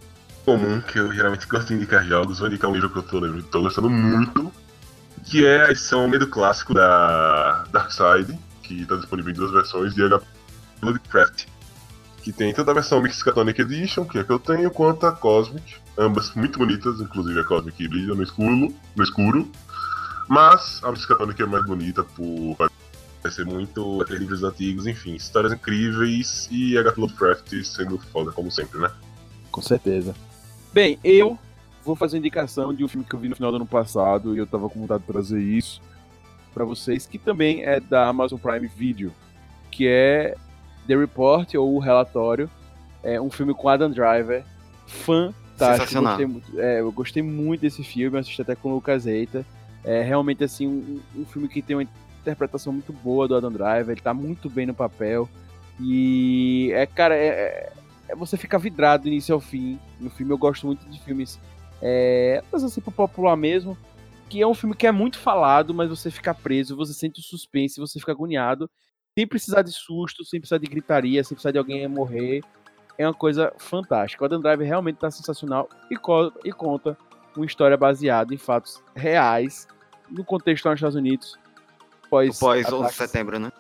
comum, 0.45 0.81
que 0.81 0.99
eu 0.99 1.13
geralmente 1.13 1.47
gosto 1.47 1.69
de 1.69 1.75
indicar 1.75 2.05
jogos, 2.05 2.39
vou 2.39 2.49
indicar 2.49 2.71
um 2.71 2.75
livro 2.75 2.91
que 2.91 2.99
eu 2.99 3.03
tô, 3.03 3.19
lendo- 3.19 3.43
tô 3.45 3.61
gostando 3.63 3.91
muito, 3.91 4.53
que 5.25 5.45
é 5.45 5.67
a 5.67 5.71
edição 5.71 6.07
meio 6.09 6.21
do 6.21 6.29
clássico 6.29 6.73
da 6.75 7.65
Darkseid, 7.73 8.39
que 8.63 8.85
tá 8.87 8.97
disponível 8.97 9.31
em 9.33 9.35
duas 9.35 9.51
versões, 9.53 9.95
de 9.95 10.03
HP 10.03 10.25
Lovecraft. 10.83 11.47
Que 12.23 12.33
tem 12.33 12.55
tanto 12.55 12.71
a 12.71 12.75
versão 12.75 13.03
Mixcatonic 13.03 13.61
Edition, 13.61 14.07
que 14.07 14.19
é 14.19 14.25
que 14.25 14.31
eu 14.31 14.39
tenho, 14.39 14.71
quanto 14.71 15.07
a 15.07 15.13
Cosmic, 15.13 15.75
ambas 15.99 16.35
muito 16.35 16.59
bonitas, 16.59 16.99
inclusive 17.01 17.39
a 17.39 17.45
Cosmic 17.45 17.87
brilha 17.87 18.15
no 18.15 18.23
escuro, 18.23 18.75
no 18.97 19.05
escuro. 19.05 19.51
Mas 20.27 20.81
a 20.83 20.91
Mixcatonic 20.91 21.43
é 21.43 21.47
mais 21.47 21.67
bonita 21.67 22.03
por 22.03 22.57
parecer 23.25 23.47
muito 23.47 24.03
aqueles 24.03 24.21
livros 24.21 24.45
antigos, 24.45 24.87
enfim, 24.87 25.15
histórias 25.15 25.51
incríveis 25.51 26.47
e 26.53 26.77
a 26.77 26.83
HP 26.83 27.01
Lovecraft 27.01 27.65
sendo 27.65 27.99
foda 27.99 28.31
como 28.31 28.51
sempre, 28.51 28.79
né? 28.79 28.91
Com 29.51 29.63
certeza. 29.63 30.15
Bem, 30.75 30.99
eu 31.03 31.39
vou 31.83 31.97
fazer 31.97 32.17
uma 32.17 32.19
indicação 32.19 32.75
de 32.75 32.85
um 32.85 32.89
filme 32.89 33.07
que 33.07 33.15
eu 33.15 33.19
vi 33.19 33.31
no 33.31 33.35
final 33.35 33.51
do 33.51 33.57
ano 33.57 33.67
passado 33.67 34.35
e 34.35 34.39
eu 34.39 34.47
tava 34.47 34.69
com 34.69 34.81
vontade 34.81 35.01
de 35.05 35.07
trazer 35.07 35.41
isso 35.41 35.81
pra 36.53 36.67
vocês, 36.67 37.07
que 37.07 37.19
também 37.19 37.65
é 37.65 37.81
da 37.81 38.09
Amazon 38.09 38.39
Prime 38.39 38.67
Video, 38.67 39.11
que 39.71 39.89
é 39.89 40.37
The 40.87 40.95
Report 40.95 41.55
ou 41.55 41.75
O 41.75 41.79
Relatório. 41.79 42.51
É 43.03 43.19
um 43.19 43.31
filme 43.31 43.55
com 43.55 43.71
Adam 43.71 43.91
Driver. 43.91 44.45
Fantástico. 44.87 45.39
Sensacional. 45.57 46.19
Gostei 46.19 46.27
muito, 46.27 46.61
é, 46.61 46.81
eu 46.81 46.93
gostei 46.93 47.23
muito 47.23 47.61
desse 47.63 47.83
filme, 47.83 48.19
eu 48.19 48.21
assisti 48.21 48.43
até 48.43 48.55
com 48.55 48.71
o 48.71 48.75
Lucas 48.75 49.07
Eita. 49.07 49.47
É 49.83 50.03
realmente 50.03 50.45
assim 50.45 50.67
um, 50.67 51.01
um 51.17 51.25
filme 51.25 51.49
que 51.49 51.63
tem 51.63 51.77
uma 51.77 51.83
interpretação 52.25 52.73
muito 52.73 52.93
boa 52.93 53.29
do 53.29 53.37
Adam 53.37 53.53
Driver, 53.53 53.91
ele 53.91 54.01
tá 54.01 54.13
muito 54.15 54.49
bem 54.51 54.67
no 54.67 54.75
papel. 54.75 55.29
E 55.81 56.71
é, 56.73 56.87
cara, 56.87 57.17
é, 57.17 57.27
é- 57.27 57.73
é- 58.09 58.15
você 58.17 58.37
fica 58.37 58.59
vidrado 58.59 59.03
do 59.05 59.09
início 59.09 59.35
ao 59.35 59.41
fim 59.41 59.79
no 60.01 60.11
filme. 60.11 60.33
Eu 60.33 60.39
gosto 60.39 60.67
muito 60.67 60.89
de 60.89 61.01
filmes, 61.01 61.39
é, 61.83 62.43
mas 62.53 62.63
assim, 62.63 62.81
popular 62.81 63.37
mesmo, 63.37 63.77
que 64.29 64.41
é 64.41 64.47
um 64.47 64.55
filme 64.55 64.75
que 64.75 64.87
é 64.87 64.93
muito 64.93 65.19
falado, 65.19 65.75
mas 65.75 65.89
você 65.91 66.11
fica 66.11 66.33
preso, 66.35 66.77
você 66.77 66.93
sente 66.95 67.21
o 67.21 67.23
suspense, 67.23 67.81
você 67.81 67.99
fica 67.99 68.13
agoniado, 68.13 68.71
sem 69.19 69.27
precisar 69.27 69.63
de 69.63 69.73
susto, 69.73 70.25
sem 70.25 70.41
precisar 70.41 70.59
de 70.59 70.67
gritaria, 70.67 71.23
sem 71.23 71.35
precisar 71.35 71.53
de 71.53 71.59
alguém 71.59 71.87
morrer. 71.89 72.41
É 72.97 73.07
uma 73.07 73.15
coisa 73.15 73.53
fantástica. 73.59 74.23
O 74.23 74.27
Adam 74.27 74.41
Driver 74.41 74.67
realmente 74.67 74.97
tá 74.97 75.11
sensacional 75.11 75.69
e, 75.91 75.97
co- 75.97 76.33
e 76.45 76.53
conta 76.53 76.97
uma 77.37 77.45
história 77.45 77.77
baseada 77.77 78.33
em 78.33 78.39
fatos 78.39 78.81
reais, 78.95 79.67
no 80.09 80.25
contexto 80.25 80.69
nos 80.69 80.77
Estados 80.77 80.95
Unidos, 80.97 81.37
pós, 82.15 82.39
Pós 82.39 82.73
11 82.73 82.91
de 82.91 82.95
setembro, 82.95 83.39
né? 83.39 83.53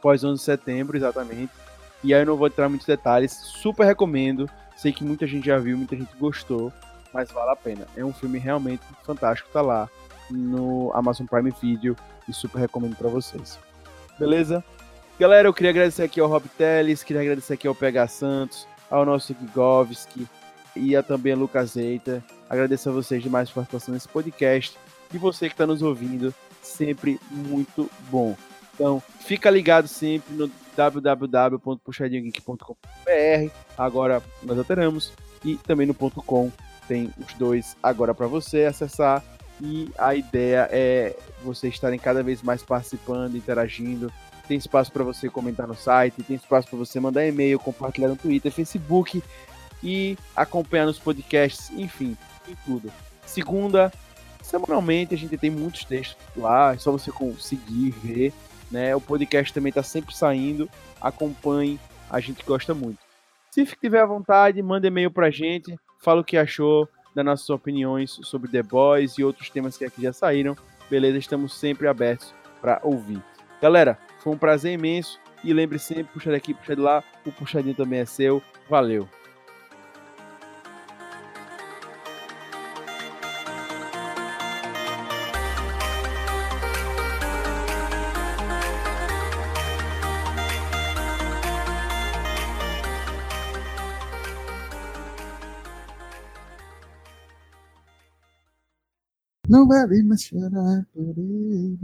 pós 0.00 0.24
11 0.24 0.38
de 0.38 0.44
setembro, 0.44 0.96
exatamente. 0.96 1.52
E 2.02 2.12
aí 2.12 2.22
eu 2.22 2.26
não 2.26 2.36
vou 2.36 2.48
entrar 2.48 2.66
em 2.66 2.70
muitos 2.70 2.86
detalhes, 2.86 3.32
super 3.32 3.86
recomendo. 3.86 4.50
Sei 4.76 4.92
que 4.92 5.04
muita 5.04 5.26
gente 5.26 5.46
já 5.46 5.58
viu, 5.58 5.78
muita 5.78 5.96
gente 5.96 6.10
gostou, 6.18 6.72
mas 7.14 7.30
vale 7.30 7.52
a 7.52 7.56
pena. 7.56 7.86
É 7.96 8.04
um 8.04 8.12
filme 8.12 8.38
realmente 8.38 8.82
fantástico, 9.04 9.48
tá 9.52 9.60
lá 9.60 9.88
no 10.28 10.90
Amazon 10.94 11.26
Prime 11.26 11.52
Video 11.62 11.96
e 12.28 12.32
super 12.32 12.58
recomendo 12.58 12.96
pra 12.96 13.08
vocês. 13.08 13.58
Beleza? 14.18 14.64
Galera, 15.20 15.46
eu 15.46 15.54
queria 15.54 15.70
agradecer 15.70 16.02
aqui 16.02 16.18
ao 16.18 16.28
Rob 16.28 16.48
Teles, 16.58 17.04
queria 17.04 17.22
agradecer 17.22 17.54
aqui 17.54 17.68
ao 17.68 17.74
PH 17.74 18.08
Santos, 18.08 18.66
ao 18.90 19.06
nosso 19.06 19.36
Gigovski 19.38 20.26
e 20.74 20.96
a 20.96 21.02
também 21.02 21.34
a 21.34 21.36
Lucas 21.36 21.76
Eita. 21.76 22.24
Agradeço 22.50 22.88
a 22.88 22.92
vocês 22.92 23.22
demais 23.22 23.48
por 23.48 23.56
participação 23.56 23.94
nesse 23.94 24.08
podcast. 24.08 24.76
E 25.14 25.18
você 25.18 25.46
que 25.46 25.54
está 25.54 25.66
nos 25.66 25.82
ouvindo, 25.82 26.34
sempre 26.62 27.18
muito 27.30 27.90
bom. 28.10 28.36
Então, 28.74 29.02
fica 29.20 29.50
ligado 29.50 29.88
sempre 29.88 30.34
no 30.34 30.50
www.puxadinhogeek.com.br. 30.76 33.50
Agora 33.76 34.22
nós 34.42 34.58
alteramos. 34.58 35.12
E 35.44 35.56
também 35.56 35.86
no 35.86 35.94
.com 35.94 36.50
tem 36.86 37.12
os 37.18 37.34
dois 37.34 37.76
agora 37.82 38.14
para 38.14 38.26
você 38.26 38.64
acessar. 38.64 39.22
E 39.60 39.90
a 39.98 40.14
ideia 40.14 40.66
é 40.72 41.14
vocês 41.44 41.74
estarem 41.74 41.98
cada 41.98 42.22
vez 42.22 42.40
mais 42.42 42.62
participando, 42.62 43.36
interagindo. 43.36 44.10
Tem 44.48 44.56
espaço 44.56 44.90
para 44.90 45.04
você 45.04 45.28
comentar 45.28 45.68
no 45.68 45.74
site, 45.74 46.22
tem 46.22 46.36
espaço 46.36 46.68
para 46.68 46.78
você 46.78 46.98
mandar 46.98 47.26
e-mail, 47.26 47.60
compartilhar 47.60 48.08
no 48.08 48.16
Twitter, 48.16 48.50
Facebook 48.50 49.22
e 49.82 50.16
acompanhar 50.34 50.86
nos 50.86 50.98
podcasts, 50.98 51.70
enfim, 51.70 52.16
em 52.48 52.56
tudo. 52.64 52.90
Segunda, 53.24 53.92
semanalmente 54.52 55.14
a 55.14 55.18
gente 55.18 55.38
tem 55.38 55.50
muitos 55.50 55.84
textos 55.84 56.16
lá, 56.36 56.74
é 56.74 56.78
só 56.78 56.92
você 56.92 57.10
conseguir 57.10 57.90
ver, 57.90 58.32
né? 58.70 58.94
O 58.94 59.00
podcast 59.00 59.52
também 59.52 59.70
está 59.70 59.82
sempre 59.82 60.14
saindo, 60.14 60.68
acompanhe, 61.00 61.80
a 62.10 62.20
gente 62.20 62.44
gosta 62.44 62.74
muito. 62.74 62.98
Se 63.50 63.64
tiver 63.64 64.00
à 64.00 64.06
vontade, 64.06 64.62
manda 64.62 64.86
e-mail 64.86 65.10
pra 65.10 65.30
gente, 65.30 65.74
fala 65.98 66.20
o 66.20 66.24
que 66.24 66.36
achou 66.36 66.86
das 67.14 67.24
nossas 67.24 67.48
opiniões 67.48 68.18
sobre 68.22 68.50
The 68.50 68.62
Boys 68.62 69.16
e 69.16 69.24
outros 69.24 69.48
temas 69.48 69.76
que 69.76 69.84
aqui 69.84 70.02
já 70.02 70.12
saíram. 70.12 70.56
Beleza? 70.90 71.18
Estamos 71.18 71.54
sempre 71.54 71.88
abertos 71.88 72.34
para 72.60 72.78
ouvir. 72.82 73.22
Galera, 73.60 73.98
foi 74.20 74.34
um 74.34 74.38
prazer 74.38 74.72
imenso 74.72 75.18
e 75.42 75.52
lembre 75.52 75.78
sempre, 75.78 76.04
puxa 76.12 76.30
daqui, 76.30 76.52
puxa 76.52 76.76
de 76.76 76.82
lá, 76.82 77.02
o 77.24 77.32
puxadinho 77.32 77.74
também 77.74 78.00
é 78.00 78.04
seu. 78.04 78.42
Valeu. 78.68 79.08
Não 99.52 99.68
vale 99.68 100.02
mais 100.02 100.22
chorar 100.22 100.86
por 100.94 101.14
ele, 101.18 101.76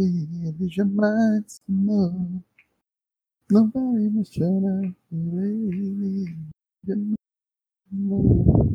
ele 0.48 0.68
jamais 0.70 1.60
amou. 1.68 2.42
Não 3.50 3.68
vale 3.70 4.08
mais 4.08 4.32
chorar 4.32 4.90
por 5.10 5.42
ele, 5.44 6.34
jamais 6.82 7.14
amou. 7.92 8.74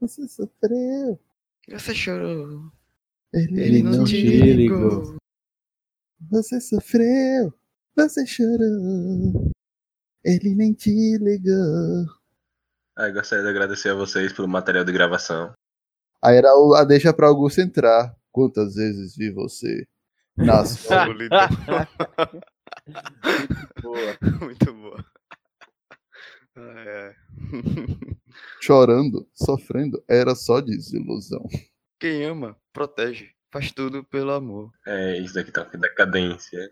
Você 0.00 0.26
sofreu, 0.26 1.20
Você 1.68 1.94
chorou. 1.94 2.72
ele, 3.34 3.60
Ele 3.60 3.82
não 3.82 4.04
te 4.04 4.22
ligou. 4.22 5.18
Você 6.30 6.58
sofreu, 6.62 7.52
você 7.94 8.26
chorou, 8.26 9.50
ele 10.24 10.54
nem 10.54 10.72
te 10.72 11.18
ligou. 11.18 12.06
Ah, 12.96 13.08
eu 13.08 13.12
gostaria 13.12 13.44
de 13.44 13.50
agradecer 13.50 13.90
a 13.90 13.94
vocês 13.94 14.32
pelo 14.32 14.48
material 14.48 14.82
de 14.86 14.92
gravação. 14.92 15.52
Aí 16.24 16.36
era 16.36 16.48
a 16.50 16.84
deixa 16.84 17.12
pra 17.12 17.26
Augusto 17.28 17.60
entrar. 17.60 18.16
Quantas 18.32 18.74
vezes 18.74 19.16
vi 19.16 19.30
você 19.30 19.86
na 20.36 20.64
sua 20.64 21.06
Solidão. 21.06 21.38
Boa. 23.82 24.18
Muito 24.40 24.72
boa. 24.72 25.04
Ai, 26.56 26.88
ai. 26.88 27.14
chorando, 28.60 29.28
sofrendo, 29.34 30.02
era 30.08 30.34
só 30.34 30.60
desilusão. 30.60 31.46
Quem 32.00 32.24
ama, 32.24 32.56
protege. 32.72 33.30
Faz 33.52 33.70
tudo 33.70 34.02
pelo 34.02 34.32
amor. 34.32 34.72
É, 34.86 35.18
isso 35.18 35.34
daqui 35.34 35.52
tá 35.52 35.64
com 35.64 35.78
decadência. 35.78 36.70